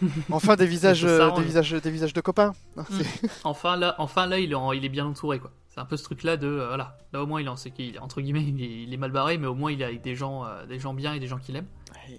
Enfin 0.30 0.56
des 0.56 0.66
visages, 0.66 1.00
Ça 1.02 1.06
euh, 1.06 1.18
s'arrange. 1.18 1.38
des 1.40 1.44
visages, 1.46 1.70
des 1.72 1.90
visages 1.90 2.12
de 2.12 2.20
copains. 2.20 2.52
Mm. 2.76 2.82
c'est- 2.90 3.28
Enfin 3.44 3.76
là, 3.76 3.94
enfin 3.98 4.26
là, 4.26 4.38
il 4.38 4.52
est, 4.52 4.54
en- 4.56 4.72
il 4.72 4.84
est 4.84 4.88
bien 4.88 5.06
entouré 5.06 5.38
quoi. 5.40 5.50
C'est 5.74 5.80
un 5.80 5.86
peu 5.86 5.96
ce 5.96 6.04
truc-là 6.04 6.36
de 6.36 6.46
euh, 6.46 6.68
voilà. 6.68 6.98
Là 7.12 7.20
au 7.20 7.26
moins 7.26 7.40
il 7.40 7.48
en 7.48 7.56
sait 7.56 7.72
qu'il 7.72 7.96
est 7.96 7.98
entre 7.98 8.20
guillemets, 8.20 8.44
il 8.44 8.62
est, 8.62 8.82
il 8.84 8.94
est 8.94 8.96
mal 8.96 9.10
barré, 9.10 9.38
mais 9.38 9.48
au 9.48 9.56
moins 9.56 9.72
il 9.72 9.82
est 9.82 9.84
avec 9.84 10.02
des 10.02 10.14
gens, 10.14 10.44
euh, 10.44 10.66
des 10.66 10.78
gens 10.78 10.94
bien 10.94 11.14
et 11.14 11.18
des 11.18 11.26
gens 11.26 11.38
qu'il 11.38 11.56
aime. 11.56 11.66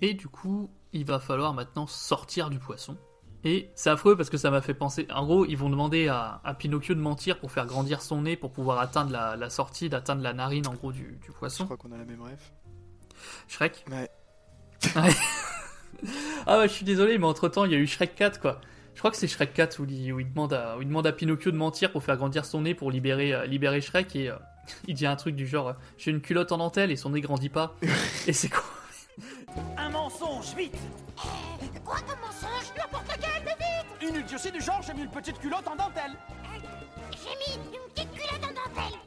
Et 0.01 0.13
du 0.13 0.27
coup, 0.27 0.69
il 0.91 1.05
va 1.05 1.19
falloir 1.19 1.53
maintenant 1.53 1.87
sortir 1.87 2.49
du 2.49 2.59
poisson. 2.59 2.97
Et 3.45 3.69
c'est 3.75 3.89
affreux 3.91 4.17
parce 4.17 4.29
que 4.29 4.37
ça 4.37 4.51
m'a 4.51 4.59
fait 4.59 4.73
penser. 4.73 5.07
En 5.13 5.25
gros, 5.25 5.45
ils 5.45 5.55
vont 5.55 5.69
demander 5.69 6.07
à, 6.09 6.41
à 6.43 6.53
Pinocchio 6.53 6.95
de 6.95 6.99
mentir 6.99 7.39
pour 7.39 7.51
faire 7.51 7.65
grandir 7.65 8.01
son 8.01 8.23
nez 8.23 8.35
pour 8.35 8.51
pouvoir 8.51 8.79
atteindre 8.79 9.11
la, 9.11 9.37
la 9.37 9.49
sortie, 9.49 9.87
d'atteindre 9.87 10.21
la 10.23 10.33
narine 10.33 10.67
en 10.67 10.73
gros 10.73 10.91
du, 10.91 11.03
du 11.21 11.27
Je 11.27 11.31
poisson. 11.31 11.63
crois 11.65 11.77
qu'on 11.77 11.91
a 11.93 11.97
la 11.97 12.05
même 12.05 12.21
rêve. 12.23 12.41
Shrek? 13.47 13.85
Ouais. 13.89 14.09
Ouais. 14.95 15.11
ah 16.47 16.57
ouais, 16.57 16.67
je 16.67 16.73
suis 16.73 16.85
désolé, 16.85 17.17
mais 17.17 17.25
entre 17.25 17.47
temps, 17.47 17.63
il 17.65 17.71
y 17.71 17.75
a 17.75 17.77
eu 17.77 17.87
Shrek 17.87 18.15
4 18.15 18.41
quoi. 18.41 18.59
Je 18.95 18.99
crois 19.01 19.11
que 19.11 19.17
c'est 19.17 19.27
Shrek 19.27 19.53
4 19.53 19.79
où 19.81 19.85
il, 19.85 20.13
où 20.13 20.21
il 20.21 20.31
demande 20.31 20.53
à, 20.53 20.77
où 20.77 20.81
il 20.81 20.87
demande 20.87 21.05
à 21.05 21.11
Pinocchio 21.11 21.51
de 21.51 21.57
mentir 21.57 21.91
pour 21.91 22.01
faire 22.01 22.15
grandir 22.15 22.45
son 22.45 22.61
nez 22.61 22.73
pour 22.73 22.91
libérer, 22.91 23.33
euh, 23.33 23.45
libérer 23.45 23.81
Shrek 23.81 24.15
et 24.15 24.29
euh, 24.29 24.37
il 24.87 24.95
dit 24.95 25.05
un 25.05 25.17
truc 25.17 25.35
du 25.35 25.45
genre 25.45 25.67
euh, 25.67 25.73
j'ai 25.97 26.11
une 26.11 26.21
culotte 26.21 26.53
en 26.53 26.57
dentelle 26.57 26.91
et 26.91 26.95
son 26.95 27.09
nez 27.09 27.19
grandit 27.19 27.49
pas. 27.49 27.75
et 28.27 28.33
c'est 28.33 28.47
quoi? 28.49 28.63
Un 29.77 29.89
mensonge, 29.89 30.55
vite! 30.55 30.77
Quoi 31.83 31.97
comme 32.07 32.19
mensonge? 32.19 32.73
N'importe 32.77 33.17
lequel, 33.17 33.43
mais 33.43 33.51
vite! 33.51 34.09
Une 34.09 34.21
idiotie 34.21 34.51
du 34.51 34.61
genre, 34.61 34.81
j'ai 34.81 34.93
mis 34.93 35.01
une 35.01 35.11
petite 35.11 35.39
culotte 35.39 35.67
en 35.67 35.75
dentelle. 35.75 36.13
J'ai 37.11 37.35
mis 37.37 37.55
une 37.75 37.89
petite 37.93 38.11
culotte 38.11 38.43
en 38.43 38.53
dentelle! 38.53 38.99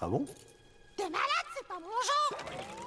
Ah 0.00 0.08
bon? 0.08 0.26
T'es 0.96 1.04
malade, 1.04 1.46
c'est 1.54 1.66
pas 1.66 1.74
mon 1.74 1.80
genre 1.80 2.77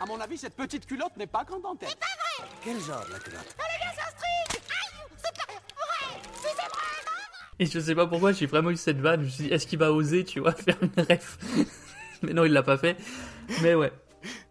À 0.00 0.06
mon 0.06 0.18
avis, 0.20 0.38
cette 0.38 0.54
petite 0.56 0.86
culotte 0.86 1.16
n'est 1.16 1.26
pas 1.26 1.44
qu'en 1.44 1.60
dentelle. 1.60 1.88
C'est 1.90 1.98
pas 1.98 2.06
vrai 2.06 2.48
Quel 2.64 2.80
genre, 2.80 3.04
la 3.12 3.18
culotte 3.18 3.56
Elle 3.58 3.64
est 3.76 3.84
bien 3.84 4.02
sa 4.02 4.10
string 4.10 4.62
Aïe 4.70 5.16
C'est 5.16 5.36
pas 5.36 5.52
vrai 5.52 6.20
C'est 6.34 6.48
c'est 6.48 6.54
vrai 6.54 7.58
Et 7.58 7.66
je 7.66 7.78
sais 7.80 7.94
pas 7.94 8.06
pourquoi, 8.06 8.32
j'ai 8.32 8.46
vraiment 8.46 8.70
eu 8.70 8.76
cette 8.76 8.98
vanne. 8.98 9.20
Je 9.20 9.26
me 9.26 9.30
suis 9.30 9.44
dit, 9.44 9.50
est-ce 9.50 9.66
qu'il 9.66 9.78
va 9.78 9.92
oser, 9.92 10.24
tu 10.24 10.40
vois, 10.40 10.52
faire 10.54 10.76
une 10.82 11.04
ref 11.04 11.38
Mais 12.22 12.32
non, 12.32 12.44
il 12.44 12.52
l'a 12.52 12.62
pas 12.62 12.78
fait. 12.78 12.96
Mais 13.62 13.74
ouais. 13.74 13.92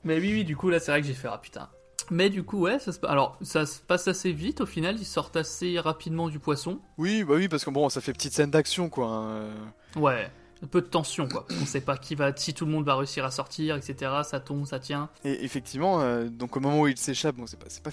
Mais 0.03 0.19
oui, 0.19 0.33
oui, 0.33 0.43
du 0.45 0.55
coup, 0.55 0.69
là, 0.69 0.79
c'est 0.79 0.91
vrai 0.91 1.01
que 1.01 1.07
j'ai 1.07 1.13
fait, 1.13 1.27
ah 1.31 1.37
putain. 1.39 1.69
Mais 2.11 2.29
du 2.31 2.43
coup, 2.43 2.61
ouais, 2.61 2.79
ça 2.79 2.91
se... 2.91 2.99
alors 3.05 3.37
ça 3.43 3.67
se 3.67 3.79
passe 3.79 4.07
assez 4.07 4.31
vite 4.31 4.61
au 4.61 4.65
final, 4.65 4.97
ils 4.99 5.05
sortent 5.05 5.35
assez 5.35 5.79
rapidement 5.79 6.27
du 6.27 6.39
poisson. 6.39 6.79
Oui, 6.97 7.23
bah 7.23 7.35
oui, 7.35 7.47
parce 7.47 7.63
que 7.63 7.69
bon, 7.69 7.87
ça 7.89 8.01
fait 8.01 8.13
petite 8.13 8.33
scène 8.33 8.49
d'action, 8.49 8.89
quoi. 8.89 9.07
hein. 9.07 9.49
Ouais, 9.95 10.31
un 10.63 10.67
peu 10.67 10.81
de 10.81 10.87
tension, 10.87 11.27
quoi. 11.27 11.45
On 11.61 11.65
sait 11.65 11.81
pas 11.81 11.97
qui 11.97 12.15
va, 12.15 12.35
si 12.35 12.53
tout 12.53 12.65
le 12.65 12.71
monde 12.71 12.85
va 12.85 12.95
réussir 12.95 13.23
à 13.23 13.31
sortir, 13.31 13.75
etc. 13.75 14.11
Ça 14.23 14.39
tombe, 14.39 14.65
ça 14.65 14.79
tient. 14.79 15.09
Et 15.23 15.43
effectivement, 15.43 16.01
euh, 16.01 16.25
donc 16.25 16.57
au 16.57 16.59
moment 16.59 16.81
où 16.81 16.87
il 16.87 16.97
s'échappe, 16.97 17.35
bon, 17.35 17.47
c'est 17.47 17.59
pas, 17.59 17.67
c'est 17.69 17.83
pas, 17.83 17.91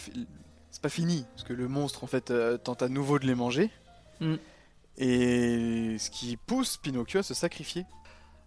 pas 0.82 0.88
fini, 0.88 1.24
parce 1.34 1.44
que 1.44 1.52
le 1.52 1.68
monstre, 1.68 2.04
en 2.04 2.06
fait, 2.06 2.30
euh, 2.30 2.58
tente 2.58 2.82
à 2.82 2.88
nouveau 2.88 3.18
de 3.18 3.26
les 3.26 3.34
manger. 3.34 3.70
Mm. 4.20 4.34
Et 4.98 5.96
ce 5.98 6.10
qui 6.10 6.36
pousse 6.36 6.76
Pinocchio 6.76 7.20
à 7.20 7.22
se 7.22 7.34
sacrifier. 7.34 7.84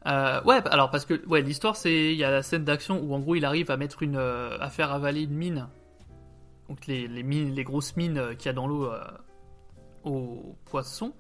Euh, 0.05 0.41
ouais, 0.43 0.61
alors 0.69 0.89
parce 0.91 1.05
que 1.05 1.25
ouais, 1.27 1.41
l'histoire 1.41 1.75
c'est 1.75 2.13
il 2.13 2.17
y 2.17 2.23
a 2.23 2.31
la 2.31 2.41
scène 2.41 2.63
d'action 2.63 3.01
où 3.01 3.13
en 3.13 3.19
gros 3.19 3.35
il 3.35 3.43
arrive 3.43 3.69
à 3.69 3.75
mettre 3.75 4.01
une 4.01 4.15
à 4.15 4.69
faire 4.69 4.91
avaler 4.91 5.23
une 5.23 5.35
mine. 5.35 5.67
Donc 6.69 6.87
les, 6.87 7.07
les 7.07 7.21
mines 7.21 7.53
les 7.53 7.63
grosses 7.63 7.97
mines 7.97 8.35
qu'il 8.37 8.45
y 8.45 8.49
a 8.49 8.53
dans 8.53 8.65
l'eau 8.65 8.85
euh, 8.85 9.03
au 10.03 10.55
poisson 10.65 11.13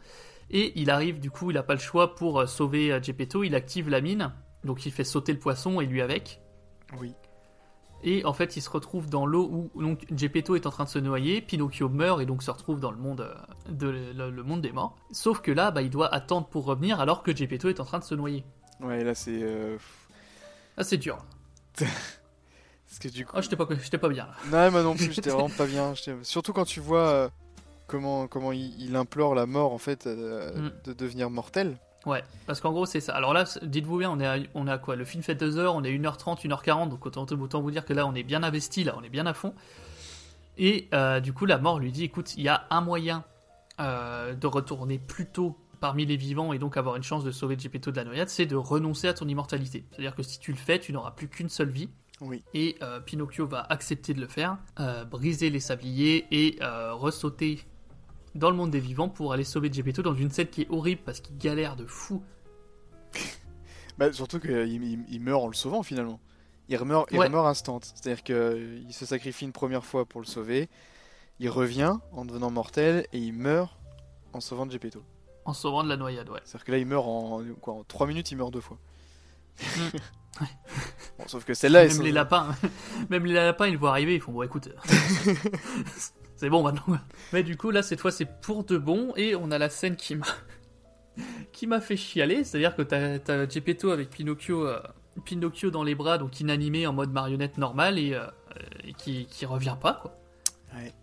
et 0.49 0.79
il 0.79 0.89
arrive 0.89 1.19
du 1.19 1.31
coup, 1.31 1.51
il 1.51 1.57
a 1.57 1.63
pas 1.63 1.73
le 1.73 1.79
choix 1.79 2.15
pour 2.15 2.39
euh, 2.41 2.45
sauver 2.47 2.91
euh, 2.91 3.01
Geppetto, 3.01 3.43
il 3.43 3.55
active 3.55 3.89
la 3.89 4.01
mine. 4.01 4.31
Donc 4.63 4.85
il 4.85 4.91
fait 4.91 5.03
sauter 5.05 5.31
le 5.33 5.39
poisson 5.39 5.79
et 5.81 5.85
lui 5.85 6.01
avec. 6.01 6.41
Oui. 6.99 7.13
Et 8.03 8.23
en 8.25 8.33
fait, 8.33 8.55
il 8.55 8.61
se 8.61 8.69
retrouve 8.69 9.09
dans 9.09 9.25
l'eau 9.25 9.69
où 9.73 9.81
donc 9.81 10.05
Geppetto 10.15 10.55
est 10.55 10.65
en 10.65 10.69
train 10.69 10.85
de 10.85 10.89
se 10.89 10.99
noyer, 10.99 11.41
Pinocchio 11.41 11.89
meurt 11.89 12.21
et 12.21 12.25
donc 12.25 12.43
se 12.43 12.49
retrouve 12.51 12.79
dans 12.79 12.91
le 12.91 12.97
monde 12.97 13.21
euh, 13.21 13.33
de 13.71 13.87
le, 13.87 14.29
le 14.31 14.43
monde 14.43 14.61
des 14.61 14.71
morts. 14.71 14.95
Sauf 15.11 15.41
que 15.41 15.51
là, 15.51 15.71
bah, 15.71 15.81
il 15.81 15.89
doit 15.89 16.13
attendre 16.13 16.47
pour 16.47 16.65
revenir 16.65 16.99
alors 17.01 17.23
que 17.23 17.35
Geppetto 17.35 17.67
est 17.69 17.79
en 17.79 17.85
train 17.85 17.99
de 17.99 18.03
se 18.05 18.15
noyer. 18.15 18.45
Ouais, 18.79 19.03
là 19.03 19.13
c'est. 19.15 19.39
euh, 19.43 19.77
Ah, 20.77 20.83
c'est 20.83 20.97
dur. 20.97 21.17
Parce 21.77 22.99
que 22.99 23.07
du 23.09 23.25
coup. 23.25 23.33
Ah, 23.35 23.41
j'étais 23.41 23.55
pas, 23.55 23.67
j'étais 23.81 23.97
pas 23.97 24.09
bien 24.09 24.25
là. 24.27 24.35
Non, 24.67 24.71
moi 24.71 24.81
non 24.83 24.95
plus, 24.95 25.11
j'étais 25.13 25.29
vraiment 25.29 25.49
pas 25.49 25.65
bien. 25.67 25.93
Surtout 26.23 26.53
quand 26.53 26.65
tu 26.65 26.79
vois 26.79 27.07
euh, 27.07 27.29
comment, 27.89 28.27
comment 28.27 28.51
il, 28.51 28.73
il 28.81 28.95
implore 28.95 29.35
la 29.35 29.45
mort, 29.45 29.73
en 29.73 29.77
fait, 29.77 30.07
euh, 30.07 30.51
Mm. 30.55 30.71
de 30.85 30.93
devenir 30.93 31.29
mortel. 31.29 31.77
Ouais, 32.05 32.23
parce 32.47 32.61
qu'en 32.61 32.71
gros, 32.71 32.85
c'est 32.85 33.01
ça. 33.01 33.13
Alors 33.13 33.33
là, 33.33 33.43
dites-vous 33.61 33.97
bien, 33.97 34.09
on 34.09 34.19
est, 34.21 34.25
à, 34.25 34.37
on 34.53 34.67
est 34.67 34.71
à 34.71 34.77
quoi? 34.77 34.95
Le 34.95 35.03
film 35.03 35.21
fait 35.21 35.35
2 35.35 35.57
heures, 35.57 35.75
on 35.75 35.83
est 35.83 35.91
1h30, 35.91 36.39
1h40, 36.47 36.87
donc 36.89 37.05
autant, 37.05 37.25
autant 37.29 37.61
vous 37.61 37.71
dire 37.71 37.83
que 37.85 37.91
là, 37.93 38.07
on 38.07 38.15
est 38.15 38.23
bien 38.23 38.41
investi, 38.43 38.85
là, 38.85 38.95
on 38.97 39.03
est 39.03 39.09
bien 39.09 39.25
à 39.25 39.33
fond. 39.33 39.53
Et 40.57 40.87
euh, 40.93 41.19
du 41.19 41.33
coup, 41.33 41.45
la 41.45 41.57
mort 41.57 41.79
lui 41.79 41.91
dit 41.91 42.03
écoute, 42.05 42.35
il 42.37 42.43
y 42.43 42.47
a 42.49 42.65
un 42.69 42.81
moyen 42.81 43.23
euh, 43.79 44.33
de 44.33 44.47
retourner 44.47 44.97
plus 44.97 45.25
tôt 45.25 45.57
parmi 45.79 46.05
les 46.05 46.17
vivants 46.17 46.51
et 46.51 46.59
donc 46.59 46.75
avoir 46.77 46.95
une 46.97 47.03
chance 47.03 47.23
de 47.23 47.31
sauver 47.31 47.57
Geppetto 47.57 47.91
de 47.91 47.95
la 47.97 48.03
noyade, 48.03 48.27
c'est 48.29 48.45
de 48.45 48.55
renoncer 48.57 49.07
à 49.07 49.13
ton 49.13 49.27
immortalité. 49.27 49.85
C'est-à-dire 49.91 50.15
que 50.15 50.23
si 50.23 50.39
tu 50.39 50.51
le 50.51 50.57
fais, 50.57 50.79
tu 50.79 50.91
n'auras 50.91 51.11
plus 51.11 51.27
qu'une 51.29 51.47
seule 51.49 51.69
vie. 51.69 51.89
Oui. 52.21 52.43
Et 52.53 52.75
euh, 52.81 52.99
Pinocchio 52.99 53.47
va 53.47 53.61
accepter 53.69 54.13
de 54.13 54.19
le 54.19 54.27
faire, 54.27 54.57
euh, 54.81 55.05
briser 55.05 55.49
les 55.49 55.61
sabliers 55.61 56.27
et 56.31 56.57
euh, 56.61 56.93
ressauter 56.93 57.61
dans 58.35 58.49
le 58.49 58.55
monde 58.55 58.71
des 58.71 58.79
vivants 58.79 59.09
pour 59.09 59.33
aller 59.33 59.43
sauver 59.43 59.71
Geppetto 59.71 60.01
dans 60.01 60.13
une 60.15 60.29
scène 60.31 60.47
qui 60.47 60.61
est 60.63 60.69
horrible 60.69 61.01
parce 61.05 61.19
qu'il 61.19 61.37
galère 61.37 61.75
de 61.75 61.85
fou. 61.85 62.23
Bah, 63.97 64.13
surtout 64.13 64.39
qu'il 64.39 64.51
il, 64.51 65.03
il 65.09 65.19
meurt 65.19 65.43
en 65.43 65.47
le 65.49 65.53
sauvant 65.53 65.83
finalement. 65.83 66.21
Il 66.69 66.77
remeurt, 66.77 67.05
il 67.11 67.19
Ouais. 67.19 67.25
remeurt 67.25 67.47
instant. 67.47 67.81
C'est-à-dire 67.81 68.23
qu'il 68.23 68.93
se 68.93 69.05
sacrifie 69.05 69.43
une 69.43 69.51
première 69.51 69.83
fois 69.83 70.05
pour 70.05 70.21
le 70.21 70.25
sauver. 70.25 70.69
Il 71.39 71.49
revient 71.49 71.97
en 72.13 72.23
devenant 72.23 72.49
mortel 72.49 73.05
et 73.11 73.17
il 73.19 73.33
meurt 73.33 73.75
en 74.31 74.39
sauvant 74.39 74.69
Geppetto. 74.69 75.03
En 75.43 75.53
sauvant 75.53 75.83
de 75.83 75.89
la 75.89 75.97
noyade, 75.97 76.29
ouais. 76.29 76.39
C'est-à-dire 76.45 76.63
que 76.65 76.71
là, 76.71 76.77
il 76.77 76.85
meurt 76.85 77.05
en, 77.05 77.41
quoi, 77.59 77.73
en 77.73 77.83
3 77.83 78.07
minutes, 78.07 78.31
il 78.31 78.37
meurt 78.37 78.53
deux 78.53 78.61
fois. 78.61 78.77
Mm. 79.61 79.97
Bon, 81.17 81.27
sauf 81.27 81.43
que 81.43 81.53
celle-là, 81.53 81.85
même 81.85 82.01
les 82.01 82.13
lapins, 82.13 82.55
même 83.09 83.25
les 83.25 83.33
lapins, 83.33 83.67
ils 83.67 83.73
le 83.73 83.77
voient 83.79 83.89
arriver, 83.89 84.15
ils 84.15 84.21
font 84.21 84.31
bon, 84.31 84.43
écoute, 84.43 84.69
c'est 86.39 86.49
bon 86.49 86.63
maintenant. 86.63 86.97
Mais 87.33 87.43
du 87.43 87.57
coup, 87.57 87.69
là, 87.69 87.83
cette 87.83 87.99
fois, 87.99 88.11
c'est 88.11 88.39
pour 88.39 88.63
de 88.63 88.77
bon, 88.77 89.11
et 89.17 89.35
on 89.35 89.51
a 89.51 89.57
la 89.57 89.69
scène 89.69 89.97
qui 89.97 90.15
m'a, 90.15 90.25
qui 91.51 91.67
m'a 91.67 91.81
fait 91.81 91.97
chialer, 91.97 92.45
c'est-à-dire 92.45 92.77
que 92.77 92.81
t'as, 92.81 93.19
t'as 93.19 93.47
Geppetto 93.47 93.91
avec 93.91 94.09
Pinocchio, 94.09 94.65
euh, 94.65 94.79
Pinocchio 95.25 95.69
dans 95.69 95.83
les 95.83 95.95
bras, 95.95 96.17
donc 96.17 96.39
inanimé 96.39 96.87
en 96.87 96.93
mode 96.93 97.11
marionnette 97.11 97.57
normale 97.57 97.99
et, 97.99 98.13
euh, 98.13 98.25
qui, 98.97 99.25
qui 99.25 99.45
revient 99.45 99.75
pas, 99.81 99.99
quoi. 100.01 100.17
Ouais. 100.73 100.93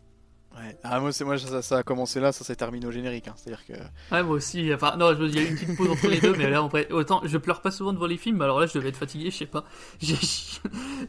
Ouais. 0.56 0.74
Ah, 0.82 1.00
moi, 1.00 1.12
c'est, 1.12 1.24
moi 1.24 1.36
ça, 1.38 1.60
ça 1.60 1.78
a 1.78 1.82
commencé 1.82 2.18
là, 2.18 2.32
ça 2.32 2.42
s'est 2.42 2.56
terminé 2.56 2.86
au 2.86 2.90
générique. 2.90 3.28
hein. 3.28 3.34
C'est-à-dire 3.36 3.64
que. 3.66 3.72
Ouais, 4.14 4.22
moi 4.22 4.36
aussi. 4.36 4.72
Enfin, 4.72 4.96
non, 4.96 5.14
je- 5.14 5.24
il 5.24 5.34
y 5.34 5.38
a 5.38 5.42
eu 5.42 5.48
une 5.48 5.54
petite 5.56 5.76
pause 5.76 5.90
entre 5.90 6.08
les 6.08 6.18
deux, 6.20 6.34
mais 6.34 6.48
là, 6.48 6.62
en 6.62 6.68
vrai, 6.68 6.90
autant, 6.92 7.20
je 7.24 7.36
pleure 7.36 7.60
pas 7.60 7.70
souvent 7.70 7.92
devant 7.92 8.06
les 8.06 8.16
films, 8.16 8.38
mais 8.38 8.44
alors 8.44 8.60
là, 8.60 8.66
je 8.66 8.72
devais 8.72 8.88
être 8.88 8.96
fatigué, 8.96 9.30
je 9.30 9.36
sais 9.36 9.46
pas. 9.46 9.64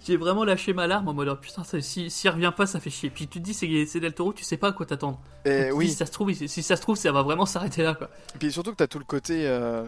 J'ai, 0.05 0.17
vraiment 0.17 0.43
lâché 0.43 0.73
ma 0.73 0.85
larme 0.87 1.07
en 1.07 1.13
mode, 1.13 1.29
oh, 1.29 1.35
putain, 1.35 1.63
ça, 1.63 1.79
si, 1.81 2.09
s'il 2.09 2.29
revient 2.29 2.51
pas, 2.55 2.65
ça 2.65 2.79
fait 2.79 2.89
chier. 2.89 3.09
Puis 3.09 3.27
tu 3.27 3.39
te 3.39 3.43
dis, 3.45 3.53
c'est, 3.53 3.99
Del 3.99 4.13
Toro, 4.13 4.33
tu 4.33 4.43
sais 4.43 4.57
pas 4.57 4.67
à 4.69 4.71
quoi 4.73 4.85
t'attendre. 4.85 5.21
Eh 5.45 5.63
tu 5.65 5.69
te 5.69 5.73
oui. 5.75 5.85
dis, 5.85 5.91
Si 5.91 5.97
ça 5.97 6.05
se 6.05 6.11
trouve, 6.11 6.33
si, 6.33 6.47
si 6.49 6.61
ça 6.63 6.75
se 6.75 6.81
trouve, 6.81 6.97
ça 6.97 7.11
va 7.11 7.21
vraiment 7.23 7.45
s'arrêter 7.45 7.83
là, 7.83 7.93
quoi. 7.95 8.09
Et 8.35 8.37
puis 8.37 8.51
surtout 8.51 8.71
que 8.71 8.77
t'as 8.77 8.87
tout 8.87 8.99
le 8.99 9.05
côté 9.05 9.47
euh, 9.47 9.85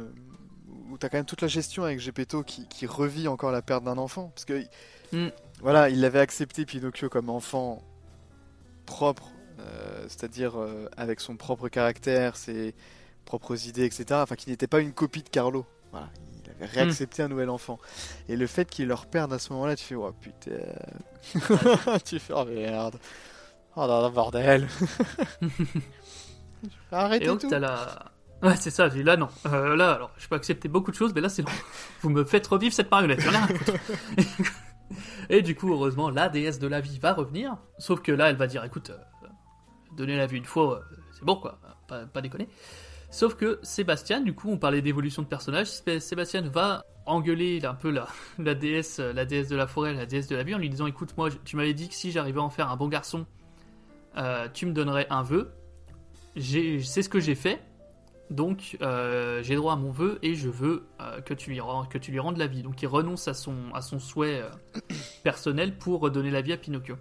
où 0.90 0.98
t'as 0.98 1.10
quand 1.10 1.18
même 1.18 1.26
toute 1.26 1.42
la 1.42 1.48
gestion 1.50 1.84
avec 1.84 2.00
Gepetto 2.00 2.44
qui, 2.44 2.68
qui 2.68 2.86
revit 2.88 3.28
encore 3.28 3.52
la 3.52 3.62
perte 3.62 3.84
d'un 3.84 3.98
enfant. 3.98 4.32
Parce 4.34 4.46
que, 4.46 4.64
Mm. 5.12 5.30
voilà, 5.62 5.90
il 5.90 6.06
avait 6.06 6.20
accepté 6.20 6.66
Pinocchio 6.66 7.10
comme 7.10 7.30
enfant 7.30 7.82
propre, 8.86 9.32
euh, 9.60 10.04
c'est-à-dire 10.04 10.60
euh, 10.60 10.88
avec 10.98 11.20
son 11.20 11.38
propre 11.38 11.70
caractère, 11.70 12.36
ses 12.36 12.74
propres 13.26 13.68
idées, 13.68 13.86
etc. 13.86 14.06
Enfin, 14.14 14.36
qui 14.36 14.50
n'était 14.50 14.68
pas 14.68 14.80
une 14.80 14.94
copie 14.94 15.24
de 15.24 15.30
Carlo. 15.30 15.66
Voilà, 15.92 16.10
il 16.44 16.52
avait 16.52 16.66
réaccepté 16.66 17.24
un 17.24 17.28
nouvel 17.28 17.50
enfant. 17.50 17.80
Et 18.28 18.36
le 18.36 18.48
fait 18.48 18.70
qu'il 18.70 18.88
leur 18.88 19.06
perde 19.06 19.34
à 19.34 19.40
ce 19.40 19.54
moment-là, 19.54 19.76
tu 19.76 19.86
fais, 19.86 19.96
oh 19.96 20.14
putain. 20.20 20.52
tu 22.06 22.20
fais, 22.20 22.34
oh 22.36 22.46
merde. 22.46 22.96
Oh 23.76 23.88
là, 23.88 24.10
bordel. 24.10 24.68
Arrêtez 26.92 27.26
Et 27.26 27.28
donc, 27.28 27.42
tout. 27.42 27.50
la. 27.50 28.12
Ouais, 28.42 28.56
c'est 28.56 28.72
ça, 28.72 28.88
là, 28.88 29.18
non. 29.18 29.28
Euh, 29.48 29.76
là, 29.76 29.92
alors, 29.92 30.12
je 30.18 30.28
peux 30.28 30.36
accepter 30.36 30.70
beaucoup 30.70 30.92
de 30.92 30.96
choses, 30.96 31.14
mais 31.14 31.22
là, 31.22 31.30
c'est 31.30 31.44
non. 31.44 31.52
Vous 32.02 32.10
me 32.10 32.24
faites 32.24 32.48
revivre 32.48 32.74
cette 32.74 32.90
marionnette, 32.90 33.20
j'en 33.20 33.32
ai 33.32 33.38
rien 33.38 33.44
à 33.44 33.48
foutre. 33.48 33.74
Et 35.30 35.42
du 35.42 35.56
coup, 35.56 35.72
heureusement, 35.72 36.10
la 36.10 36.30
déesse 36.30 36.58
de 36.58 36.68
la 36.68 36.82
vie 36.82 36.98
va 37.00 37.14
revenir. 37.14 37.58
Sauf 37.78 38.02
que 38.02 38.12
là, 38.12 38.30
elle 38.30 38.38
va 38.38 38.48
dire 38.48 38.64
écoute, 38.64 38.92
donner 40.00 40.18
la 40.18 40.26
vie 40.26 40.38
une 40.38 40.46
fois, 40.46 40.80
euh, 40.92 40.96
c'est 41.12 41.24
bon, 41.24 41.36
quoi. 41.36 41.60
Pas, 41.88 42.22
déconner. 42.22 42.48
Sauf 43.12 43.36
que 43.36 43.60
Sébastien, 43.64 44.22
du 44.22 44.34
coup, 44.36 44.50
on 44.52 44.58
parlait 44.58 44.82
d'évolution 44.82 45.24
de 45.24 45.28
personnage. 45.28 45.68
Sé- 45.68 46.00
Sébastien 46.00 46.42
va 46.42 46.86
engueuler 47.06 47.66
un 47.66 47.74
peu 47.74 47.90
la, 47.90 48.08
la 48.40 48.54
déesse, 48.56 49.00
euh, 49.00 49.14
la 49.14 49.26
déesse 49.26 49.48
de 49.50 49.56
la 49.56 49.68
forêt, 49.68 49.94
la 49.94 50.06
déesse 50.06 50.28
de 50.28 50.36
la 50.36 50.44
vie, 50.44 50.54
en 50.56 50.60
lui 50.60 50.70
disant 50.70 50.88
écoute, 50.88 51.16
moi, 51.18 51.30
tu 51.44 51.56
m'avais 51.56 51.74
dit 51.74 51.90
que 51.90 51.96
si 51.96 52.12
j'arrivais 52.12 52.40
à 52.40 52.44
en 52.44 52.50
faire 52.50 52.70
un 52.70 52.78
bon 52.78 52.88
garçon, 52.88 53.26
euh, 54.18 54.48
tu 54.54 54.66
me 54.66 54.74
donnerais 54.74 55.08
un 55.10 55.24
vœu. 55.24 55.52
C'est 56.38 56.80
ce 57.02 57.10
que 57.10 57.20
j'ai 57.20 57.36
fait. 57.36 57.62
Donc 58.30 58.78
j'ai 59.42 59.56
droit 59.56 59.74
à 59.74 59.76
mon 59.76 59.90
vœu 59.90 60.20
et 60.22 60.36
je 60.36 60.50
veux 60.50 60.86
que, 61.26 61.34
tu 61.34 61.50
lui 61.50 61.60
que 61.90 61.98
tu 61.98 62.12
lui 62.12 62.20
rendes 62.20 62.38
la 62.38 62.46
vie. 62.46 62.62
Donc 62.62 62.80
il 62.84 62.88
renonce 62.88 63.28
à 63.28 63.34
son, 63.34 63.56
à 63.74 63.82
son 63.82 63.98
souhait 64.00 64.44
personnel 65.24 65.76
pour 65.80 66.00
redonner 66.02 66.30
la 66.30 66.42
vie 66.42 66.54
à 66.54 66.58
Pinocchio. 66.58 66.96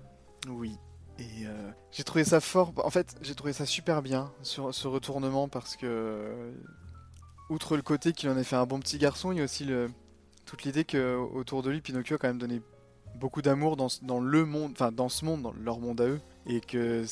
Oui. 0.49 0.73
Et 1.19 1.47
euh, 1.47 1.71
j'ai 1.91 2.05
trouvé 2.05 2.25
ça 2.25 2.41
fort. 2.41 2.73
En 2.85 2.91
fait, 2.91 3.17
j'ai 3.23 3.35
trouvé 3.35 3.53
ça 3.53 3.67
super 3.67 4.03
bien 4.03 4.31
sur 4.43 4.73
ce 4.75 4.87
retournement 4.87 5.49
parce 5.49 5.77
que, 5.77 6.53
outre 7.51 7.77
le 7.77 7.83
côté 7.83 8.13
qu'il 8.13 8.29
en 8.29 8.37
ait 8.37 8.45
fait 8.45 8.57
un 8.57 8.67
bon 8.67 8.79
petit 8.79 8.99
garçon, 8.99 9.33
il 9.33 9.39
y 9.39 9.41
a 9.41 9.45
aussi 9.45 9.65
le, 9.65 9.91
toute 10.45 10.63
l'idée 10.65 10.85
que 10.85 11.17
autour 11.17 11.63
de 11.63 11.71
lui, 11.71 11.81
Pinocchio 11.81 12.15
a 12.17 12.19
quand 12.19 12.29
même 12.29 12.39
donné 12.39 12.63
beaucoup 13.17 13.43
d'amour 13.43 13.77
dans, 13.77 13.89
ce- 13.89 14.05
dans 14.05 14.21
le 14.21 14.45
monde, 14.45 14.73
enfin 14.73 14.93
dans 14.93 15.09
ce 15.09 15.25
monde, 15.25 15.43
dans 15.43 15.53
leur 15.53 15.81
monde 15.81 16.01
à 16.01 16.07
eux, 16.07 16.21
et 16.47 16.61
que 16.61 17.05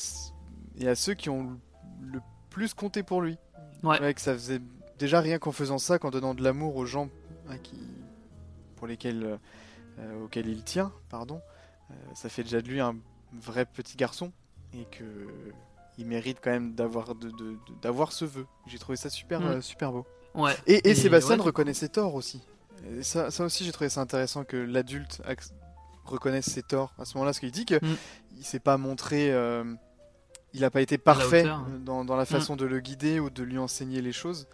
y 0.77 0.87
a 0.87 0.95
ceux 0.95 1.13
qui 1.15 1.29
ont 1.29 1.59
le 2.01 2.19
plus 2.49 2.73
compté 2.73 3.03
pour 3.03 3.21
lui. 3.21 3.37
Ouais. 3.83 4.13
que 4.13 4.21
ça 4.21 4.33
faisait 4.33 4.61
déjà 4.97 5.19
rien 5.19 5.37
qu'en 5.37 5.51
faisant 5.51 5.77
ça, 5.77 5.99
qu'en 5.99 6.09
donnant 6.11 6.33
de 6.33 6.43
l'amour 6.43 6.77
aux 6.77 6.85
gens 6.85 7.09
hein, 7.49 7.57
qui, 7.61 7.77
pour 8.77 8.87
lesquels, 8.87 9.23
euh, 9.23 9.37
euh, 9.99 10.23
auxquels 10.23 10.47
il 10.47 10.63
tient, 10.63 10.91
pardon, 11.09 11.41
euh, 11.91 11.93
ça 12.15 12.29
fait 12.29 12.43
déjà 12.43 12.61
de 12.61 12.67
lui 12.69 12.79
un 12.79 12.95
vrai 13.33 13.65
petit 13.65 13.95
garçon 13.97 14.31
et 14.73 14.85
que 14.85 15.27
il 15.97 16.05
mérite 16.05 16.37
quand 16.43 16.51
même 16.51 16.75
d'avoir 16.75 17.15
de, 17.15 17.29
de- 17.31 17.33
de- 17.51 17.57
d'avoir 17.81 18.11
ce 18.11 18.25
vœu. 18.25 18.45
J'ai 18.67 18.77
trouvé 18.77 18.95
ça 18.97 19.09
super 19.09 19.39
Mm. 19.41 19.43
euh, 19.45 19.61
super 19.61 19.91
beau. 19.91 20.05
Ouais. 20.35 20.55
Et, 20.67 20.75
et 20.75 20.89
Et 20.89 20.95
Sébastien 20.95 21.31
ouais, 21.31 21.37
du 21.37 21.41
reconnaissait 21.41 21.89
tort 21.89 22.13
aussi. 22.15 22.41
Et 22.91 23.01
ça, 23.01 23.31
ça 23.31 23.43
aussi 23.43 23.63
j'ai 23.65 23.71
trouvé 23.71 23.89
ça 23.89 24.01
intéressant 24.01 24.43
que 24.43 24.57
l'adulte 24.57 25.21
ac- 25.27 25.51
reconnaisse 26.05 26.45
ses 26.49 26.61
torts 26.61 26.93
à 26.99 27.05
ce 27.05 27.15
moment-là, 27.15 27.29
parce 27.29 27.39
qu'il 27.39 27.51
dit 27.51 27.65
que 27.65 27.75
Mm. 27.83 27.95
il 28.37 28.43
s'est 28.45 28.59
pas 28.59 28.77
montré, 28.77 29.31
euh, 29.31 29.63
il 30.53 30.61
n'a 30.61 30.69
pas 30.69 30.81
été 30.81 30.97
parfait 30.99 31.43
dans 31.79 32.03
la 32.03 32.23
Mm. 32.23 32.25
façon 32.27 32.55
de 32.55 32.65
le 32.65 32.79
guider 32.79 33.19
ou 33.19 33.29
de 33.31 33.41
lui 33.43 33.57
enseigner 33.57 34.01
les 34.01 34.11
choses. 34.13 34.47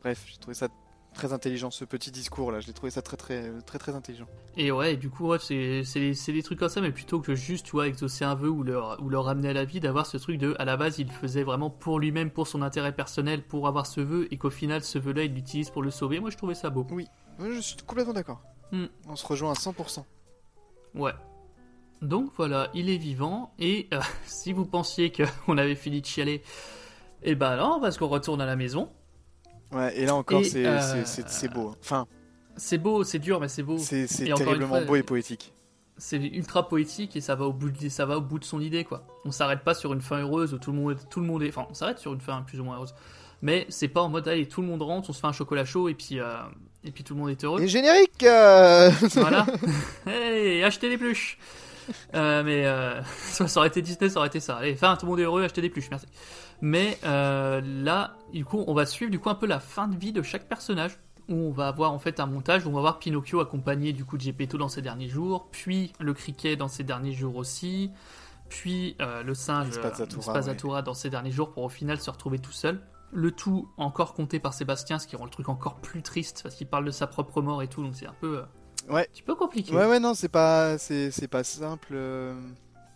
Bref, 0.00 0.24
j'ai 0.26 0.38
trouvé 0.38 0.54
ça 0.54 0.68
très 1.14 1.32
intelligent 1.32 1.70
ce 1.70 1.84
petit 1.84 2.10
discours 2.10 2.52
là. 2.52 2.60
Je 2.60 2.66
l'ai 2.66 2.72
trouvé 2.72 2.90
ça 2.90 3.02
très 3.02 3.16
très 3.16 3.50
très 3.66 3.78
très 3.78 3.94
intelligent. 3.94 4.26
Et 4.56 4.72
ouais, 4.72 4.94
et 4.94 4.96
du 4.96 5.08
coup, 5.08 5.28
ouais, 5.28 5.38
c'est 5.38 6.32
des 6.32 6.42
trucs 6.42 6.58
comme 6.58 6.68
ça, 6.68 6.80
mais 6.80 6.90
plutôt 6.90 7.20
que 7.20 7.34
juste, 7.34 7.66
tu 7.66 7.72
vois, 7.72 7.86
exaucer 7.86 8.24
un 8.24 8.34
vœu 8.34 8.48
ou 8.48 8.64
leur, 8.64 9.00
ou 9.02 9.08
leur 9.08 9.24
ramener 9.24 9.50
à 9.50 9.52
la 9.52 9.64
vie, 9.64 9.78
d'avoir 9.78 10.04
ce 10.04 10.16
truc 10.16 10.38
de, 10.38 10.56
à 10.58 10.64
la 10.64 10.76
base, 10.76 10.98
il 10.98 11.10
faisait 11.10 11.44
vraiment 11.44 11.70
pour 11.70 12.00
lui-même, 12.00 12.30
pour 12.30 12.48
son 12.48 12.62
intérêt 12.62 12.92
personnel, 12.92 13.42
pour 13.42 13.68
avoir 13.68 13.86
ce 13.86 14.00
vœu, 14.00 14.26
et 14.32 14.36
qu'au 14.36 14.50
final, 14.50 14.82
ce 14.82 14.98
vœu-là, 14.98 15.24
il 15.24 15.34
l'utilise 15.34 15.70
pour 15.70 15.82
le 15.82 15.90
sauver. 15.90 16.18
Moi, 16.18 16.30
je 16.30 16.36
trouvais 16.36 16.54
ça 16.54 16.70
beau. 16.70 16.84
Oui, 16.90 17.06
je 17.38 17.60
suis 17.60 17.76
complètement 17.86 18.14
d'accord. 18.14 18.42
Hmm. 18.72 18.86
On 19.08 19.14
se 19.14 19.26
rejoint 19.26 19.52
à 19.52 19.54
100%. 19.54 20.04
Ouais. 20.94 21.12
Donc 22.02 22.32
voilà, 22.36 22.68
il 22.74 22.90
est 22.90 22.96
vivant, 22.96 23.52
et 23.58 23.88
euh, 23.92 24.00
si 24.26 24.52
vous 24.52 24.66
pensiez 24.66 25.12
qu'on 25.12 25.56
avait 25.58 25.76
fini 25.76 26.00
de 26.00 26.06
chialer, 26.06 26.42
et 27.22 27.34
ben 27.34 27.56
non, 27.56 27.80
parce 27.80 27.98
qu'on 27.98 28.08
retourne 28.08 28.40
à 28.40 28.46
la 28.46 28.56
maison. 28.56 28.90
Ouais, 29.72 29.98
et 29.98 30.06
là 30.06 30.14
encore, 30.14 30.44
c'est 30.44 30.64
euh, 30.66 31.04
beau. 31.54 31.68
hein. 31.68 31.76
Enfin, 31.80 32.06
C'est 32.56 32.78
beau, 32.78 33.04
c'est 33.04 33.18
dur, 33.18 33.40
mais 33.40 33.48
c'est 33.48 33.62
beau. 33.62 33.78
c'est 33.78 34.06
terriblement 34.06 34.68
fois, 34.68 34.80
beau 34.84 34.96
et 34.96 35.02
poétique. 35.02 35.52
c'est 35.98 36.16
ultra 36.16 36.68
poétique 36.68 37.16
et 37.16 37.20
ça 37.20 37.34
va 37.34 37.44
au 37.44 37.52
bout 37.52 37.70
de, 37.70 37.88
ça 37.88 38.06
va 38.06 38.16
au 38.18 38.20
bout 38.20 38.38
de 38.38 38.44
son 38.44 38.60
idée 38.60 38.84
quoi. 38.84 39.04
On 39.24 39.30
s'arrête 39.30 39.60
pas 39.64 39.74
sur 39.74 39.92
une 39.92 40.00
fin 40.00 40.18
heureuse 40.20 40.54
où 40.54 40.58
tout 40.58 40.72
le 40.72 40.78
monde 40.78 40.96
tout 41.10 41.20
le 41.20 41.26
monde 41.26 41.42
est 41.42 41.48
enfin 41.48 41.66
on 41.70 41.74
s'arrête 41.74 41.98
sur 41.98 42.12
une 42.14 42.20
fin 42.20 42.42
plus 42.42 42.60
ou 42.60 42.64
moins 42.64 42.76
heureuse. 42.76 42.94
Mais 43.42 43.66
c'est 43.68 43.88
pas 43.88 44.00
en 44.00 44.08
mode 44.08 44.26
allez 44.26 44.46
tout 44.48 44.62
le 44.62 44.68
monde 44.68 44.82
rentre, 44.82 45.10
on 45.10 45.12
se 45.12 45.20
fait 45.20 45.26
un 45.26 45.32
chocolat 45.32 45.64
chaud 45.64 45.88
et 45.88 45.94
puis 45.94 46.18
euh, 46.18 46.36
et 46.84 46.90
puis 46.92 47.04
tout 47.04 47.14
le 47.14 47.20
monde 47.20 47.30
est 47.30 47.44
heureux. 47.44 47.60
Et 47.60 47.68
générique 47.68 48.22
euh, 48.22 48.90
Voilà. 49.14 49.44
hey, 50.06 50.62
achetez 50.64 50.88
des 50.88 50.98
pluches. 50.98 51.38
Euh, 52.14 52.42
mais 52.42 52.66
euh, 52.66 53.00
ça, 53.30 53.48
ça 53.48 53.60
aurait 53.60 53.68
été 53.68 53.80
Disney, 53.82 54.10
ça 54.10 54.18
aurait 54.18 54.28
été 54.28 54.40
ça. 54.40 54.56
Allez, 54.56 54.72
enfin, 54.74 54.96
tout 54.96 55.06
le 55.06 55.10
monde 55.10 55.20
est 55.20 55.24
heureux, 55.24 55.42
achetez 55.42 55.62
des 55.62 55.70
pluches, 55.70 55.88
merci. 55.90 56.06
Mais 56.60 56.98
euh, 57.04 57.60
là, 57.62 58.16
du 58.32 58.44
coup, 58.44 58.64
on 58.66 58.74
va 58.74 58.86
suivre 58.86 59.10
du 59.10 59.18
coup 59.18 59.30
un 59.30 59.34
peu 59.34 59.46
la 59.46 59.60
fin 59.60 59.88
de 59.88 59.96
vie 59.96 60.12
de 60.12 60.22
chaque 60.22 60.48
personnage. 60.48 60.98
Où 61.30 61.34
on 61.34 61.50
va 61.52 61.68
avoir 61.68 61.92
en 61.92 61.98
fait 61.98 62.20
un 62.20 62.26
montage 62.26 62.64
où 62.64 62.70
on 62.70 62.72
va 62.72 62.80
voir 62.80 62.98
Pinocchio 62.98 63.40
accompagné 63.40 63.92
du 63.92 64.06
coup 64.06 64.16
de 64.16 64.22
Geppetto 64.22 64.56
dans 64.56 64.70
ses 64.70 64.80
derniers 64.80 65.10
jours, 65.10 65.48
puis 65.52 65.92
le 66.00 66.14
criquet 66.14 66.56
dans 66.56 66.68
ses 66.68 66.84
derniers 66.84 67.12
jours 67.12 67.36
aussi, 67.36 67.90
puis 68.48 68.96
euh, 69.02 69.22
le 69.22 69.34
singe 69.34 69.76
euh, 69.76 69.90
Spazzatura 70.22 70.80
dans 70.80 70.94
ses 70.94 71.10
derniers 71.10 71.30
jours 71.30 71.52
pour 71.52 71.64
au 71.64 71.68
final 71.68 72.00
se 72.00 72.08
retrouver 72.10 72.38
tout 72.38 72.52
seul. 72.52 72.80
Le 73.12 73.30
tout 73.30 73.68
encore 73.76 74.14
compté 74.14 74.40
par 74.40 74.54
Sébastien, 74.54 74.98
ce 74.98 75.06
qui 75.06 75.16
rend 75.16 75.24
le 75.26 75.30
truc 75.30 75.50
encore 75.50 75.74
plus 75.82 76.00
triste 76.02 76.40
parce 76.42 76.54
qu'il 76.54 76.66
parle 76.66 76.86
de 76.86 76.90
sa 76.90 77.06
propre 77.06 77.42
mort 77.42 77.62
et 77.62 77.68
tout, 77.68 77.82
donc 77.82 77.94
c'est 77.94 78.06
un 78.06 78.16
peu, 78.22 78.38
euh, 78.38 78.42
Ouais. 78.90 79.02
un 79.02 79.12
petit 79.12 79.22
peu 79.22 79.34
compliqué. 79.34 79.74
Ouais, 79.76 79.84
ouais, 79.84 80.00
non, 80.00 80.14
c'est 80.14 80.30
pas, 80.30 80.78
c'est 80.78 81.10
c'est 81.10 81.28
pas 81.28 81.44
simple. 81.44 81.94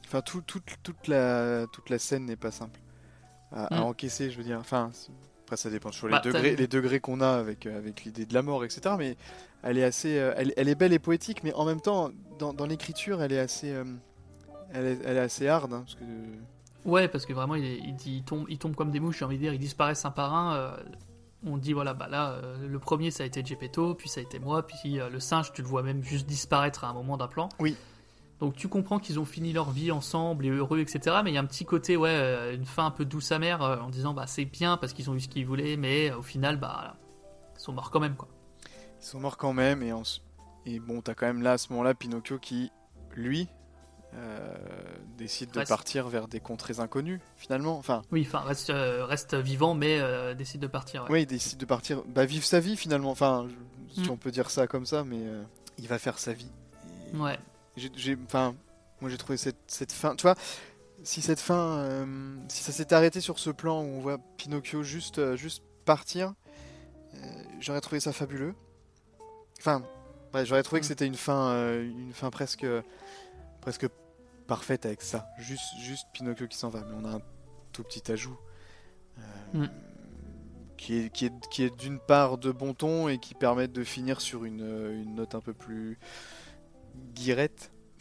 Enfin, 0.06 0.22
tout, 0.22 0.40
toute, 0.40 0.64
toute 0.82 1.06
la, 1.06 1.66
toute 1.66 1.90
la 1.90 1.98
scène 1.98 2.24
n'est 2.24 2.36
pas 2.36 2.50
simple 2.50 2.80
à, 3.52 3.66
à 3.74 3.80
Mm. 3.80 3.84
encaisser, 3.84 4.30
je 4.30 4.38
veux 4.38 4.44
dire. 4.44 4.58
Enfin, 4.58 4.90
après, 5.44 5.56
ça 5.56 5.70
dépend 5.70 5.92
sur 5.92 6.06
les 6.08 6.12
Bah, 6.12 6.20
degrés, 6.20 6.56
les 6.56 6.66
degrés 6.66 7.00
qu'on 7.00 7.20
a 7.20 7.28
avec, 7.30 7.66
euh, 7.66 7.76
avec 7.78 8.04
l'idée 8.04 8.26
de 8.26 8.34
la 8.34 8.42
mort, 8.42 8.64
etc. 8.64 8.94
Mais 8.98 9.16
elle 9.62 9.78
est 9.78 9.84
assez, 9.84 10.18
euh, 10.18 10.32
elle, 10.36 10.52
elle 10.56 10.68
est 10.68 10.74
belle 10.74 10.92
et 10.92 10.98
poétique, 10.98 11.42
mais 11.44 11.52
en 11.54 11.64
même 11.64 11.80
temps, 11.80 12.10
dans, 12.38 12.52
dans 12.52 12.66
l'écriture, 12.66 13.22
elle 13.22 13.32
est 13.32 13.38
assez, 13.38 13.70
euh, 13.72 13.84
elle 14.72 14.86
est, 14.86 14.98
elle 15.04 15.16
est 15.16 15.20
assez 15.20 15.46
hard, 15.48 15.72
hein, 15.72 15.80
parce 15.84 15.94
que. 15.96 16.04
Ouais, 16.84 17.06
parce 17.06 17.26
que 17.26 17.32
vraiment, 17.32 17.54
il, 17.54 17.64
est- 17.64 17.78
il, 17.78 17.94
dit- 17.94 18.16
il 18.16 18.22
tombe, 18.24 18.46
il 18.48 18.58
tombe 18.58 18.74
comme 18.74 18.90
des 18.90 18.98
mouches, 19.00 19.18
j'ai 19.20 19.24
envie 19.24 19.36
de 19.36 19.42
dire, 19.42 19.52
ils 19.54 19.58
disparaissent 19.58 20.04
un 20.04 20.10
par 20.10 20.34
un. 20.34 20.56
euh, 20.56 20.76
on 21.44 21.56
dit, 21.56 21.72
voilà, 21.72 21.92
bah 21.92 22.06
là, 22.08 22.30
euh, 22.32 22.68
le 22.68 22.78
premier, 22.78 23.10
ça 23.10 23.24
a 23.24 23.26
été 23.26 23.44
Gepetto, 23.44 23.94
puis 23.96 24.08
ça 24.08 24.20
a 24.20 24.22
été 24.22 24.38
moi, 24.38 24.64
puis 24.64 25.00
euh, 25.00 25.08
le 25.10 25.18
singe, 25.18 25.52
tu 25.52 25.60
le 25.62 25.66
vois 25.68 25.82
même 25.82 26.02
juste 26.04 26.24
disparaître 26.26 26.84
à 26.84 26.88
un 26.88 26.92
moment 26.92 27.16
d'un 27.16 27.26
plan. 27.26 27.48
Oui. 27.58 27.76
Donc 28.42 28.56
tu 28.56 28.66
comprends 28.66 28.98
qu'ils 28.98 29.20
ont 29.20 29.24
fini 29.24 29.52
leur 29.52 29.70
vie 29.70 29.92
ensemble 29.92 30.44
et 30.46 30.50
heureux, 30.50 30.80
etc. 30.80 31.16
Mais 31.22 31.30
il 31.30 31.34
y 31.34 31.38
a 31.38 31.40
un 31.40 31.44
petit 31.46 31.64
côté, 31.64 31.96
ouais, 31.96 32.10
euh, 32.10 32.54
une 32.54 32.64
fin 32.66 32.86
un 32.86 32.90
peu 32.90 33.04
douce 33.04 33.30
amère, 33.30 33.62
euh, 33.62 33.78
en 33.78 33.88
disant, 33.88 34.14
bah 34.14 34.26
c'est 34.26 34.44
bien 34.44 34.76
parce 34.76 34.92
qu'ils 34.92 35.08
ont 35.10 35.14
eu 35.14 35.20
ce 35.20 35.28
qu'ils 35.28 35.46
voulaient, 35.46 35.76
mais 35.76 36.10
euh, 36.10 36.18
au 36.18 36.22
final, 36.22 36.56
bah, 36.56 36.96
ils 37.56 37.60
sont 37.60 37.72
morts 37.72 37.92
quand 37.92 38.00
même, 38.00 38.16
quoi. 38.16 38.26
Ils 39.00 39.04
sont 39.06 39.20
morts 39.20 39.36
quand 39.36 39.52
même, 39.52 39.80
et, 39.84 39.90
s- 39.90 40.22
et 40.66 40.80
bon, 40.80 41.00
t'as 41.02 41.14
quand 41.14 41.26
même 41.26 41.40
là, 41.42 41.52
à 41.52 41.58
ce 41.58 41.68
moment-là, 41.70 41.94
Pinocchio 41.94 42.38
qui, 42.40 42.72
lui, 43.14 43.46
euh, 44.14 44.56
décide 45.16 45.52
de 45.52 45.62
partir 45.62 46.08
vers 46.08 46.26
des 46.26 46.40
contrées 46.40 46.80
inconnues, 46.80 47.20
finalement. 47.36 47.78
Enfin, 47.78 48.02
Oui, 48.10 48.24
enfin, 48.26 48.40
reste, 48.40 48.70
euh, 48.70 49.04
reste 49.04 49.34
vivant, 49.36 49.74
mais 49.74 50.00
euh, 50.00 50.34
décide 50.34 50.60
de 50.60 50.66
partir. 50.66 51.04
ouais. 51.04 51.08
Oui, 51.10 51.22
il 51.22 51.26
décide 51.26 51.58
de 51.58 51.64
partir, 51.64 52.02
bah, 52.08 52.24
vivre 52.24 52.44
sa 52.44 52.58
vie 52.58 52.76
finalement. 52.76 53.10
Enfin, 53.12 53.46
je- 53.48 54.00
si 54.02 54.08
Mm. 54.08 54.10
on 54.10 54.16
peut 54.16 54.30
dire 54.32 54.50
ça 54.50 54.66
comme 54.66 54.84
ça, 54.86 55.04
mais 55.04 55.20
il 55.78 55.86
va 55.86 55.98
faire 56.00 56.18
sa 56.18 56.32
vie. 56.32 56.50
Et 57.14 57.16
Ouais. 57.16 57.38
J'ai- 57.76 57.90
j'ai- 57.94 58.18
Enfin, 58.24 58.54
moi 59.00 59.10
j'ai 59.10 59.18
trouvé 59.18 59.36
cette, 59.36 59.56
cette 59.66 59.92
fin. 59.92 60.14
Tu 60.16 60.22
vois, 60.22 60.34
si 61.02 61.22
cette 61.22 61.40
fin, 61.40 61.78
euh, 61.78 62.36
si 62.48 62.62
ça 62.62 62.72
s'était 62.72 62.94
arrêté 62.94 63.20
sur 63.20 63.38
ce 63.38 63.50
plan 63.50 63.82
où 63.82 63.86
on 63.86 64.00
voit 64.00 64.18
Pinocchio 64.36 64.82
juste, 64.82 65.18
euh, 65.18 65.36
juste 65.36 65.62
partir, 65.84 66.34
euh, 67.14 67.18
j'aurais 67.60 67.80
trouvé 67.80 68.00
ça 68.00 68.12
fabuleux. 68.12 68.54
Enfin, 69.58 69.82
ouais, 70.34 70.44
j'aurais 70.46 70.62
trouvé 70.62 70.80
que 70.80 70.86
Mm. 70.86 70.88
c'était 70.88 71.06
une 71.06 71.14
fin, 71.16 71.54
une 71.80 72.12
fin 72.12 72.30
presque, 72.30 72.66
presque 73.60 73.86
parfaite 74.46 74.86
avec 74.86 75.02
ça. 75.02 75.26
Juste, 75.38 75.76
juste 75.80 76.06
Pinocchio 76.12 76.46
qui 76.48 76.56
s'en 76.58 76.68
va. 76.68 76.80
Mais 76.80 76.94
on 77.00 77.04
a 77.04 77.16
un 77.16 77.20
tout 77.72 77.82
petit 77.84 78.10
ajout. 78.12 78.36
Mm. 79.54 79.66
qui 80.78 80.96
est, 80.96 81.10
qui 81.12 81.26
est, 81.26 81.32
qui 81.50 81.62
est 81.62 81.76
d'une 81.78 82.00
part 82.00 82.38
de 82.38 82.50
bon 82.50 82.74
ton 82.74 83.06
et 83.08 83.18
qui 83.18 83.34
permet 83.34 83.68
de 83.68 83.84
finir 83.84 84.20
sur 84.20 84.44
une, 84.44 84.62
une 85.02 85.14
note 85.14 85.34
un 85.36 85.40
peu 85.40 85.52
plus 85.52 85.96
guirette. 87.14 87.70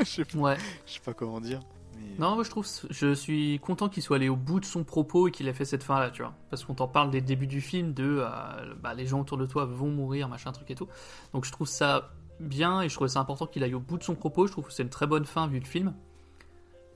je, 0.00 0.04
sais 0.04 0.24
pas, 0.24 0.38
Ouais. 0.38 0.56
je 0.86 0.92
sais 0.94 1.00
pas 1.00 1.14
comment 1.14 1.40
dire. 1.40 1.60
mais- 1.96 2.18
Non, 2.18 2.34
moi 2.34 2.42
je 2.44 2.50
trouve, 2.50 2.66
je 2.90 3.14
suis 3.14 3.58
content 3.60 3.88
qu'il 3.88 4.02
soit 4.02 4.16
allé 4.16 4.28
au 4.28 4.36
bout 4.36 4.58
de 4.60 4.64
son 4.64 4.82
propos 4.84 5.28
et 5.28 5.30
qu'il 5.30 5.46
ait 5.48 5.52
fait 5.52 5.64
cette 5.64 5.82
fin 5.84 5.98
là, 6.00 6.10
tu 6.10 6.22
vois. 6.22 6.34
Parce 6.50 6.64
qu'on 6.64 6.74
t'en 6.74 6.88
parle 6.88 7.10
dès 7.10 7.20
le 7.20 7.26
début 7.26 7.46
du 7.46 7.60
film 7.60 7.92
de 7.94 8.18
euh, 8.20 8.74
bah, 8.82 8.94
les 8.94 9.06
gens 9.06 9.20
autour 9.20 9.38
de 9.38 9.46
toi 9.46 9.64
vont 9.66 9.90
mourir, 9.90 10.28
machin, 10.28 10.50
truc 10.52 10.70
et 10.70 10.74
tout. 10.74 10.88
Donc 11.32 11.44
je 11.44 11.52
trouve 11.52 11.68
ça 11.68 12.10
bien 12.40 12.80
et 12.82 12.88
je 12.88 12.94
trouve 12.94 13.06
ça 13.08 13.20
important 13.20 13.46
qu'il 13.46 13.62
aille 13.62 13.74
au 13.74 13.80
bout 13.80 13.98
de 13.98 14.02
son 14.02 14.14
propos. 14.16 14.46
Je 14.46 14.52
trouve 14.52 14.66
que 14.66 14.72
c'est 14.72 14.82
une 14.82 14.88
très 14.90 15.06
bonne 15.06 15.26
fin 15.26 15.46
vu 15.46 15.60
le 15.60 15.66
film. 15.66 15.94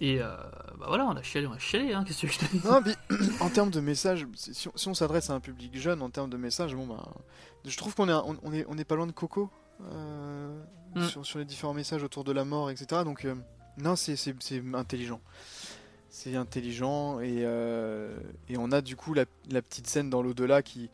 Et 0.00 0.20
euh, 0.20 0.34
bah 0.80 0.86
voilà, 0.88 1.06
on 1.06 1.12
a 1.16 1.22
chialé, 1.22 1.46
on 1.46 1.52
a 1.52 1.58
chialé, 1.58 1.92
hein, 1.92 2.02
qu'est-ce 2.04 2.22
que 2.22 2.32
je 2.32 2.38
te 2.40 2.44
dis 2.46 2.60
Non, 2.66 2.82
puis, 2.82 2.94
en 3.40 3.48
termes 3.48 3.70
de 3.70 3.78
message, 3.80 4.26
si 4.34 4.66
on, 4.68 4.72
si 4.74 4.88
on 4.88 4.94
s'adresse 4.94 5.30
à 5.30 5.34
un 5.34 5.40
public 5.40 5.78
jeune, 5.78 6.02
en 6.02 6.10
termes 6.10 6.30
de 6.30 6.36
message, 6.36 6.74
bon 6.74 6.84
bah, 6.88 7.04
je 7.64 7.76
trouve 7.76 7.94
qu'on 7.94 8.08
est, 8.08 8.12
on, 8.12 8.36
on 8.42 8.52
est, 8.52 8.66
on 8.68 8.76
est 8.76 8.84
pas 8.84 8.96
loin 8.96 9.06
de 9.06 9.12
Coco 9.12 9.50
euh, 9.92 10.62
Mm. 10.96 11.02
sur, 11.08 11.26
sur 11.26 11.38
les 11.40 11.44
différents 11.44 11.74
messages 11.74 12.04
autour 12.04 12.22
de 12.22 12.30
la 12.30 12.44
mort, 12.44 12.70
etc. 12.70 13.02
Donc, 13.04 13.24
euh, 13.24 13.34
non, 13.78 13.96
c'est, 13.96 14.14
intelligent. 14.74 15.20
C'est 16.08 16.36
intelligent 16.36 17.18
et, 17.18 17.38
euh, 17.40 18.16
et 18.48 18.56
on 18.58 18.70
a 18.70 18.80
du 18.80 18.94
coup 18.94 19.12
la, 19.14 19.24
la 19.50 19.60
petite 19.60 19.88
scène 19.88 20.08
dans 20.10 20.22
l'au-delà 20.22 20.62
qui 20.62 20.88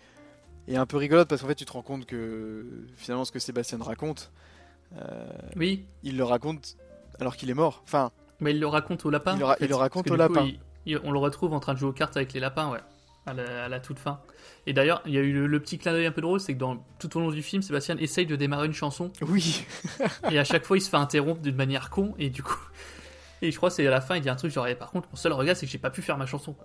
est 0.68 0.76
un 0.76 0.86
peu 0.86 0.96
rigolote 0.96 1.28
parce 1.28 1.42
qu'en 1.42 1.48
fait 1.48 1.54
tu 1.54 1.66
te 1.66 1.72
rends 1.72 1.82
compte 1.82 2.06
que 2.06 2.86
finalement 2.96 3.26
ce 3.26 3.32
que 3.32 3.38
Sébastien 3.38 3.76
raconte, 3.82 4.32
Oui, 5.56 5.84
il 6.02 6.16
le 6.16 6.24
raconte 6.24 6.76
alors 7.20 7.36
qu'il 7.36 7.50
est 7.50 7.54
mort. 7.54 7.82
Enfin, 7.84 8.10
mais 8.40 8.52
il 8.52 8.60
le 8.60 8.66
raconte 8.66 9.04
au 9.04 9.10
lapin. 9.10 9.34
Il 9.34 9.40
le 9.40 9.44
ra- 9.44 9.52
en 9.52 9.56
fait. 9.56 9.64
il 9.66 9.68
le 9.68 9.74
raconte 9.74 10.06
au 10.06 10.10
coup, 10.12 10.16
lapin. 10.16 10.44
il- 10.46 10.60
il- 10.86 11.00
on 11.04 11.12
le 11.12 11.18
retrouve 11.18 11.52
en 11.52 11.60
train 11.60 11.74
de 11.74 11.78
jouer 11.78 11.90
aux 11.90 11.92
cartes 11.92 12.16
avec 12.16 12.32
les 12.32 12.40
lapins, 12.40 12.70
ouais. 12.70 12.80
À 13.26 13.34
la, 13.34 13.64
à 13.64 13.68
la 13.68 13.80
toute 13.80 13.98
fin. 13.98 14.20
Et 14.66 14.72
d'ailleurs, 14.72 15.02
il 15.04 15.12
y 15.12 15.18
a 15.18 15.20
eu 15.20 15.32
le, 15.32 15.46
le 15.46 15.60
petit 15.60 15.78
clin 15.78 15.92
d'œil 15.92 16.06
un 16.06 16.10
peu 16.12 16.22
drôle, 16.22 16.40
c'est 16.40 16.54
que 16.54 16.58
dans, 16.58 16.82
tout 16.98 17.14
au 17.16 17.20
long 17.20 17.30
du 17.30 17.42
film, 17.42 17.60
Sébastien 17.62 17.96
essaye 17.98 18.24
de 18.26 18.34
démarrer 18.34 18.66
une 18.66 18.72
chanson. 18.72 19.12
oui. 19.22 19.66
Et 20.30 20.38
à 20.38 20.44
chaque 20.44 20.64
fois, 20.64 20.78
il 20.78 20.80
se 20.80 20.88
fait 20.88 20.96
interrompre 20.96 21.40
d'une 21.42 21.54
manière 21.56 21.90
con, 21.90 22.14
et 22.18 22.30
du 22.30 22.42
coup. 22.42 22.58
Et 23.42 23.50
je 23.52 23.56
crois 23.56 23.68
que 23.68 23.76
c'est 23.76 23.86
à 23.86 23.90
la 23.90 24.00
fin, 24.00 24.16
il 24.16 24.22
dit 24.22 24.28
un 24.30 24.36
truc 24.36 24.50
genre, 24.52 24.66
Eh, 24.68 24.74
par 24.74 24.90
contre, 24.90 25.08
mon 25.10 25.16
seul 25.16 25.32
regret, 25.32 25.54
c'est 25.54 25.66
que 25.66 25.72
j'ai 25.72 25.78
pas 25.78 25.90
pu 25.90 26.00
faire 26.02 26.16
ma 26.18 26.26
chanson. 26.26 26.56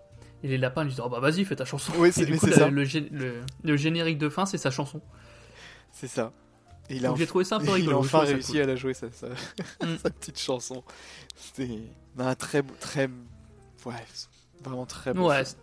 Et 0.44 0.48
les 0.48 0.58
lapins 0.58 0.84
lui 0.84 0.92
disent, 0.92 1.02
oh 1.04 1.10
bah 1.10 1.20
vas-y, 1.20 1.44
fais 1.46 1.56
ta 1.58 1.66
chanson. 1.66 1.92
Oui, 1.98 2.10
Et 2.10 2.12
c'est- 2.12 2.26
du 2.26 2.32
mais 2.34 2.38
coup, 2.38 2.46
c'est 2.46 2.52
la- 2.52 2.58
ça. 2.58 2.70
Le, 2.70 2.84
gé- 2.86 3.10
le- 3.12 3.42
le 3.64 3.78
générique 3.78 4.18
de 4.18 4.30
fin, 4.30 4.46
c'est 4.46 4.58
sa 4.58 4.72
chanson. 4.72 5.02
C'est 5.92 6.08
ça. 6.08 6.32
Et 6.90 6.98
il 6.98 7.06
a 7.06 7.10
Donc 7.10 7.18
j'ai 7.18 7.28
trouvé 7.28 7.44
ça 7.46 7.56
un 7.56 7.60
peu 7.60 7.66
Il 7.68 7.72
rigolo, 7.74 8.00
a 8.00 8.02
je 8.02 8.06
enfin 8.08 8.20
réussi 8.20 8.52
cool. 8.54 8.62
à 8.62 8.66
la 8.66 8.76
jouer, 8.76 8.94
sa, 8.94 9.12
sa, 9.12 9.28
Mm. 9.28 9.98
sa 10.04 10.10
petite 10.10 10.40
chanson. 10.40 10.84
C'était 11.36 11.80
un 12.20 12.36
très, 12.36 12.62
beau- 12.62 12.76
très, 12.80 13.10
ouais, 13.86 13.94
vraiment 14.64 14.86
très 14.86 15.14
beau. 15.14 15.30
Ouais, 15.30 15.44
film. 15.46 15.58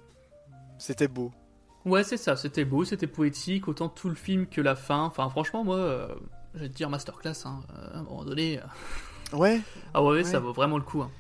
C'était 0.83 1.07
beau. 1.09 1.31
Ouais, 1.85 2.03
c'est 2.03 2.17
ça, 2.17 2.37
c'était 2.37 2.65
beau, 2.65 2.85
c'était 2.85 3.07
poétique, 3.07 3.69
autant 3.69 3.89
tout 3.89 4.09
le 4.09 4.15
film 4.17 4.47
que 4.47 4.61
la 4.61 4.75
fin. 4.75 5.03
Enfin, 5.05 5.29
franchement, 5.31 5.63
moi, 5.65 5.77
euh, 5.77 6.09
je 6.55 6.61
vais 6.61 6.69
te 6.69 6.75
dire 6.75 6.91
masterclass, 6.91 7.45
hein, 7.45 7.61
euh, 7.77 7.95
à 7.95 7.99
un 7.99 8.03
moment 8.03 8.25
donné. 8.25 8.59
euh, 8.59 8.63
Ouais. 9.37 9.61
Ah 9.95 10.03
ouais, 10.03 10.11
Ouais. 10.17 10.25
ça 10.25 10.41
vaut 10.41 10.53
vraiment 10.53 10.77
le 10.79 10.83
coup. 10.85 11.03
hein. 11.03 11.11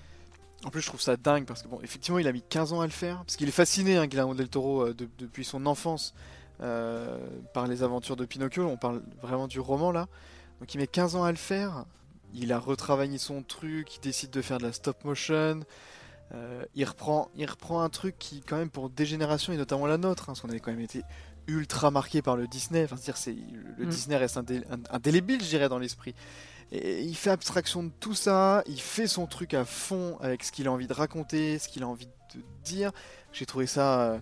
En 0.64 0.70
plus, 0.70 0.80
je 0.80 0.86
trouve 0.88 1.00
ça 1.00 1.16
dingue 1.16 1.44
parce 1.46 1.62
que 1.62 1.68
bon, 1.68 1.80
effectivement, 1.82 2.18
il 2.18 2.26
a 2.28 2.32
mis 2.32 2.42
15 2.42 2.72
ans 2.72 2.80
à 2.80 2.86
le 2.86 2.92
faire 2.92 3.18
parce 3.18 3.36
qu'il 3.36 3.48
est 3.48 3.52
fasciné, 3.52 3.96
hein, 3.96 4.06
Guillermo 4.06 4.34
del 4.34 4.48
Toro, 4.48 4.82
euh, 4.88 4.94
de- 4.94 5.08
depuis 5.18 5.44
son 5.44 5.64
enfance 5.66 6.12
euh, 6.60 7.18
par 7.54 7.66
les 7.68 7.82
aventures 7.82 8.16
de 8.16 8.24
Pinocchio. 8.24 8.66
On 8.66 8.76
parle 8.76 9.02
vraiment 9.22 9.46
du 9.48 9.58
roman 9.60 9.90
là. 9.92 10.06
Donc, 10.60 10.74
il 10.74 10.78
met 10.78 10.86
15 10.86 11.16
ans 11.16 11.24
à 11.24 11.30
le 11.30 11.38
faire. 11.38 11.84
Il 12.34 12.52
a 12.52 12.58
retravaillé 12.58 13.18
son 13.18 13.42
truc. 13.42 13.96
Il 13.96 14.00
décide 14.00 14.30
de 14.30 14.42
faire 14.42 14.58
de 14.58 14.64
la 14.64 14.72
stop 14.72 15.04
motion. 15.04 15.60
Euh, 16.34 16.64
il 16.74 16.84
reprend, 16.84 17.28
il 17.36 17.44
reprend 17.48 17.82
un 17.82 17.88
truc 17.90 18.16
qui, 18.18 18.40
quand 18.40 18.56
même, 18.56 18.70
pour 18.70 18.88
des 18.88 19.04
générations 19.04 19.52
et 19.52 19.56
notamment 19.56 19.86
la 19.86 19.98
nôtre, 19.98 20.24
hein, 20.24 20.26
parce 20.28 20.40
qu'on 20.40 20.48
avait 20.48 20.60
quand 20.60 20.70
même 20.70 20.80
été 20.80 21.02
ultra 21.46 21.90
marqué 21.90 22.22
par 22.22 22.36
le 22.36 22.46
Disney. 22.46 22.84
Enfin, 22.84 22.96
c'est-à-dire, 22.96 23.16
c'est 23.18 23.36
le 23.76 23.84
Mm. 23.86 23.88
Disney 23.88 24.16
reste 24.16 24.36
indé- 24.36 24.64
ind- 24.70 24.86
indélébile, 24.90 25.42
je 25.42 25.48
dirais, 25.48 25.68
dans 25.68 25.78
l'esprit. 25.78 26.14
Et 26.70 27.02
il 27.02 27.14
fait 27.16 27.28
abstraction 27.30 27.82
de 27.82 27.90
tout 28.00 28.14
ça, 28.14 28.62
il 28.66 28.80
fait 28.80 29.06
son 29.06 29.26
truc 29.26 29.52
à 29.52 29.64
fond 29.66 30.16
avec 30.20 30.42
ce 30.42 30.52
qu'il 30.52 30.66
a 30.68 30.72
envie 30.72 30.86
de 30.86 30.94
raconter, 30.94 31.58
ce 31.58 31.68
qu'il 31.68 31.82
a 31.82 31.86
envie 31.88 32.06
de 32.34 32.40
dire. 32.64 32.92
J'ai 33.32 33.44
trouvé 33.44 33.66
ça 33.66 34.00
euh, 34.12 34.18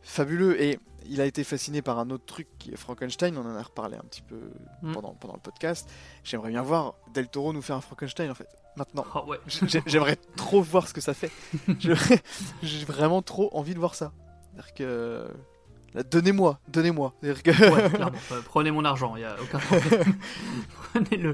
fabuleux. 0.00 0.60
Et, 0.62 0.78
il 1.08 1.20
a 1.20 1.26
été 1.26 1.44
fasciné 1.44 1.82
par 1.82 1.98
un 1.98 2.10
autre 2.10 2.24
truc 2.26 2.48
qui 2.58 2.70
est 2.72 2.76
Frankenstein. 2.76 3.36
On 3.36 3.42
en 3.46 3.56
a 3.56 3.62
reparlé 3.62 3.96
un 3.96 4.02
petit 4.04 4.22
peu 4.22 4.38
Mm. 4.82 4.92
pendant, 4.92 5.14
pendant 5.14 5.34
le 5.34 5.40
podcast. 5.40 5.88
J'aimerais 6.24 6.50
bien 6.50 6.62
voir 6.62 6.94
Del 7.14 7.28
Toro 7.28 7.52
nous 7.52 7.62
faire 7.62 7.76
un 7.76 7.80
Frankenstein 7.80 8.30
en 8.30 8.34
fait. 8.34 8.48
Maintenant. 8.76 9.04
Ah 9.14 9.24
ouais. 9.24 9.38
J'aimerais 9.86 10.16
trop 10.36 10.60
voir 10.62 10.88
ce 10.88 10.94
que 10.94 11.00
ça 11.00 11.14
fait. 11.14 11.30
J'ai 12.62 12.84
vraiment 12.84 13.22
trop 13.22 13.48
envie 13.56 13.74
de 13.74 13.78
voir 13.78 13.94
ça. 13.94 14.12
C'est-à-dire 14.52 14.74
que. 14.74 15.28
là, 15.94 16.02
Donnez-moi, 16.02 16.58
donnez-moi. 16.68 17.14
Que- 17.22 17.28
Ouais. 17.72 18.10
Euh, 18.32 18.40
Prenez 18.44 18.70
mon 18.72 18.84
argent, 18.84 19.14
il 19.16 19.22
y 19.22 19.24
a 19.24 19.36
aucun 19.40 19.58
problème. 19.60 20.14
Prenez-le. 20.92 21.32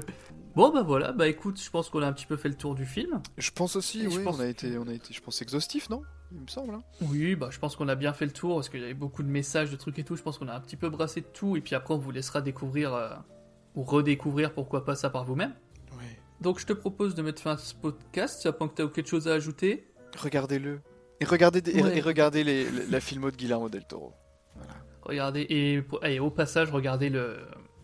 Bon 0.55 0.69
bah 0.69 0.83
voilà, 0.83 1.13
bah 1.13 1.27
écoute, 1.29 1.61
je 1.63 1.69
pense 1.69 1.89
qu'on 1.89 2.01
a 2.01 2.07
un 2.07 2.11
petit 2.13 2.25
peu 2.25 2.35
fait 2.35 2.49
le 2.49 2.55
tour 2.55 2.75
du 2.75 2.85
film. 2.85 3.21
Je 3.37 3.51
pense 3.51 3.75
aussi, 3.77 4.01
Et 4.01 4.09
je 4.11 4.17
oui, 4.17 4.23
pense 4.25 4.37
on 4.37 4.41
a 4.41 4.47
été, 4.47 4.77
on 4.77 4.85
a 4.87 4.93
été, 4.93 5.13
je 5.13 5.21
pense 5.21 5.41
exhaustif, 5.41 5.89
non? 5.89 6.01
Il 6.33 6.39
me 6.41 6.47
semble. 6.47 6.73
hein. 6.75 6.83
Oui, 7.01 7.35
bah 7.35 7.49
je 7.51 7.59
pense 7.59 7.75
qu'on 7.75 7.87
a 7.89 7.95
bien 7.95 8.13
fait 8.13 8.25
le 8.25 8.31
tour 8.31 8.55
parce 8.55 8.69
qu'il 8.69 8.79
y 8.81 8.83
avait 8.83 8.93
beaucoup 8.93 9.21
de 9.23 9.27
messages, 9.27 9.69
de 9.69 9.75
trucs 9.75 9.99
et 9.99 10.03
tout. 10.03 10.15
Je 10.15 10.21
pense 10.23 10.37
qu'on 10.37 10.47
a 10.47 10.53
un 10.55 10.61
petit 10.61 10.77
peu 10.77 10.89
brassé 10.89 11.21
de 11.21 11.25
tout 11.25 11.57
et 11.57 11.61
puis 11.61 11.75
après 11.75 11.93
on 11.93 11.97
vous 11.97 12.11
laissera 12.11 12.41
découvrir 12.41 12.93
euh, 12.93 13.09
ou 13.75 13.83
redécouvrir 13.83 14.53
pourquoi 14.53 14.85
pas 14.85 14.95
ça 14.95 15.09
par 15.09 15.25
vous-même. 15.25 15.53
Donc 16.39 16.59
je 16.59 16.65
te 16.65 16.73
propose 16.73 17.13
de 17.13 17.21
mettre 17.21 17.39
fin 17.41 17.51
à 17.51 17.57
ce 17.57 17.75
podcast. 17.75 18.43
À 18.47 18.51
point 18.53 18.67
que 18.67 18.75
tu 18.75 18.81
as 18.81 18.87
quelque 18.87 19.07
chose 19.07 19.27
à 19.27 19.33
ajouter. 19.33 19.87
Regardez-le. 20.17 20.81
Et 21.19 21.25
regardez, 21.25 21.61
des- 21.61 21.77
et- 21.77 21.83
Ouais. 21.83 21.97
et 21.97 22.01
regardez 22.01 22.43
les, 22.43 22.63
les- 22.69 22.85
la 22.87 22.99
filmo 22.99 23.29
de 23.29 23.35
Guillermo 23.35 23.69
del 23.69 23.85
Toro. 23.85 24.13
Regardez 25.03 25.41
et, 25.41 25.83
et 26.03 26.19
au 26.19 26.31
passage 26.31 26.71
regardez 26.71 27.09
le, 27.09 27.37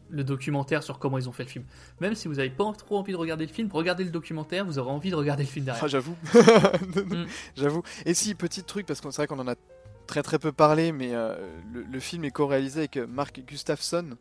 le 0.10 0.24
documentaire 0.24 0.84
sur 0.84 1.00
comment 1.00 1.18
ils 1.18 1.28
ont 1.30 1.32
fait 1.32 1.44
le 1.44 1.50
film. 1.50 1.66
Même 2.00 2.16
si 2.16 2.28
vous 2.28 2.36
n'avez 2.36 2.50
pas 2.50 2.72
trop 2.74 2.98
envie 2.98 3.12
de 3.12 3.18
regarder 3.18 3.46
le 3.46 3.52
film, 3.52 3.70
regardez 3.72 4.04
le 4.04 4.10
documentaire, 4.12 4.66
vous 4.66 4.80
aurez 4.80 4.92
envie 4.92 5.10
de 5.12 5.16
regarder 5.16 5.44
le 5.44 5.50
film 5.50 5.66
derrière. 5.66 5.84
Ah, 5.84 5.88
j'avoue. 5.88 6.16
Mm. 6.34 7.26
j'avoue. 7.56 7.84
Et 8.06 8.14
si, 8.14 8.36
petit 8.36 8.64
truc, 8.64 8.86
parce 8.86 9.02
que 9.02 9.10
c'est 9.12 9.18
vrai 9.18 9.28
qu'on 9.28 9.40
en 9.40 9.48
a 9.48 9.56
très 10.08 10.24
très 10.24 10.40
peu 10.40 10.52
parlé, 10.52 10.92
mais 10.92 11.14
euh, 11.14 11.36
le, 11.74 11.84
le 11.84 12.00
film 12.00 12.24
est 12.24 12.32
co-réalisé 12.32 12.80
avec 12.82 12.98
euh, 12.98 13.08
Mark 13.08 13.42
Gustafsson, 13.46 14.18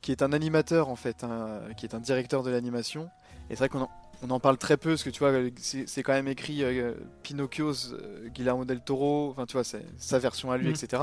qui 0.00 0.12
est 0.12 0.22
un 0.22 0.32
animateur 0.32 0.88
en 0.88 0.96
fait, 0.96 1.24
hein, 1.24 1.60
qui 1.76 1.86
est 1.86 1.94
un 1.94 2.00
directeur 2.00 2.42
de 2.42 2.50
l'animation. 2.50 3.08
Et 3.50 3.56
c'est 3.56 3.58
vrai 3.58 3.68
qu'on 3.68 3.80
en, 3.82 3.90
on 4.22 4.30
en 4.30 4.38
parle 4.40 4.56
très 4.58 4.76
peu, 4.76 4.90
parce 4.90 5.02
que 5.02 5.10
tu 5.10 5.18
vois, 5.18 5.32
c'est 5.56 5.86
c'est 5.88 6.02
quand 6.02 6.12
même 6.12 6.28
écrit 6.28 6.62
euh, 6.62 6.94
Pinocchio's 7.22 7.92
euh, 7.92 8.28
Guillermo 8.28 8.64
del 8.64 8.80
Toro, 8.80 9.30
enfin 9.30 9.44
tu 9.44 9.54
vois, 9.54 9.64
c'est 9.64 9.84
sa 9.98 10.18
version 10.18 10.50
à 10.50 10.56
lui, 10.56 10.68
Mm. 10.68 10.74
etc. 10.74 11.02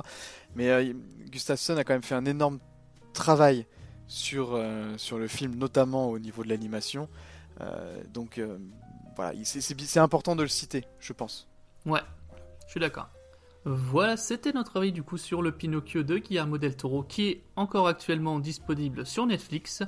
Mais 0.55 0.69
euh, 0.69 0.93
Gustafsson 1.29 1.77
a 1.77 1.83
quand 1.83 1.93
même 1.93 2.01
fait 2.03 2.15
un 2.15 2.25
énorme 2.25 2.59
travail 3.13 3.65
sur, 4.11 4.55
euh, 4.55 4.93
sur 4.97 5.17
le 5.17 5.27
film, 5.29 5.55
notamment 5.55 6.09
au 6.09 6.19
niveau 6.19 6.43
de 6.43 6.49
l'animation. 6.49 7.07
Euh, 7.61 8.01
donc 8.13 8.37
euh, 8.37 8.57
voilà, 9.15 9.33
il- 9.33 9.45
c'est- 9.45 9.99
important 9.99 10.35
de 10.35 10.41
le 10.41 10.49
citer, 10.49 10.83
je 10.99 11.13
pense. 11.13 11.47
Ouais, 11.85 12.01
je 12.65 12.71
suis 12.71 12.79
d'accord. 12.81 13.07
Voilà, 13.63 14.17
c'était 14.17 14.51
notre 14.51 14.77
avis 14.77 14.91
du 14.91 15.01
coup 15.03 15.17
sur 15.17 15.41
le 15.41 15.51
Pinocchio 15.51 16.03
de 16.03 16.17
Guillermo 16.17 16.57
del 16.57 16.75
Toro 16.75 17.03
qui 17.03 17.27
est 17.29 17.43
encore 17.55 17.87
actuellement 17.87 18.39
disponible 18.39 19.05
sur 19.05 19.25
Netflix. 19.25 19.83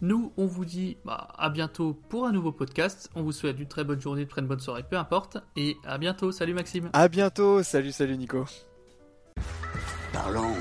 Nous, 0.00 0.32
on 0.38 0.46
vous 0.46 0.64
dit 0.64 0.96
bah, 1.04 1.28
à 1.38 1.50
bientôt 1.50 1.92
pour 2.08 2.26
un 2.26 2.32
nouveau 2.32 2.50
podcast. 2.50 3.08
On 3.14 3.22
vous 3.22 3.32
souhaite 3.32 3.60
une 3.60 3.68
très 3.68 3.84
bonne 3.84 4.00
journée, 4.00 4.22
une 4.22 4.28
très 4.28 4.40
bonne 4.42 4.58
soirée, 4.58 4.82
peu 4.82 4.96
importe. 4.96 5.36
Et 5.56 5.76
à 5.84 5.98
bientôt. 5.98 6.32
Salut 6.32 6.54
Maxime. 6.54 6.88
À 6.94 7.06
bientôt, 7.08 7.62
salut, 7.62 7.92
salut 7.92 8.16
Nico. 8.16 8.46
Parlons 10.12 10.54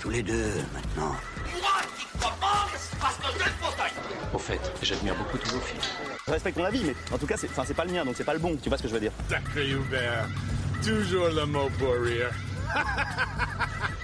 tous 0.00 0.10
les 0.10 0.22
deux 0.22 0.50
maintenant. 0.72 1.12
Au 4.32 4.38
fait, 4.38 4.60
j'admire 4.82 5.14
beaucoup 5.14 5.36
tous 5.38 5.50
vos 5.50 5.60
films. 5.60 5.80
Je 6.26 6.32
respecte 6.32 6.56
ton 6.56 6.64
avis, 6.64 6.82
mais 6.84 6.94
en 7.12 7.18
tout 7.18 7.26
cas, 7.26 7.36
c'est 7.36 7.50
enfin, 7.50 7.64
c'est 7.66 7.74
pas 7.74 7.84
le 7.84 7.92
mien, 7.92 8.04
donc 8.04 8.14
c'est 8.16 8.24
pas 8.24 8.32
le 8.32 8.38
bon. 8.38 8.56
Tu 8.62 8.68
vois 8.68 8.78
ce 8.78 8.82
que 8.82 8.88
je 8.88 8.94
veux 8.94 9.00
dire 9.00 9.12
Sacré 9.28 9.68
Hubert, 9.68 10.26
toujours 10.82 11.28
le 11.28 11.44
mot 11.44 11.68
pour 11.78 11.92
rire. 12.02 12.30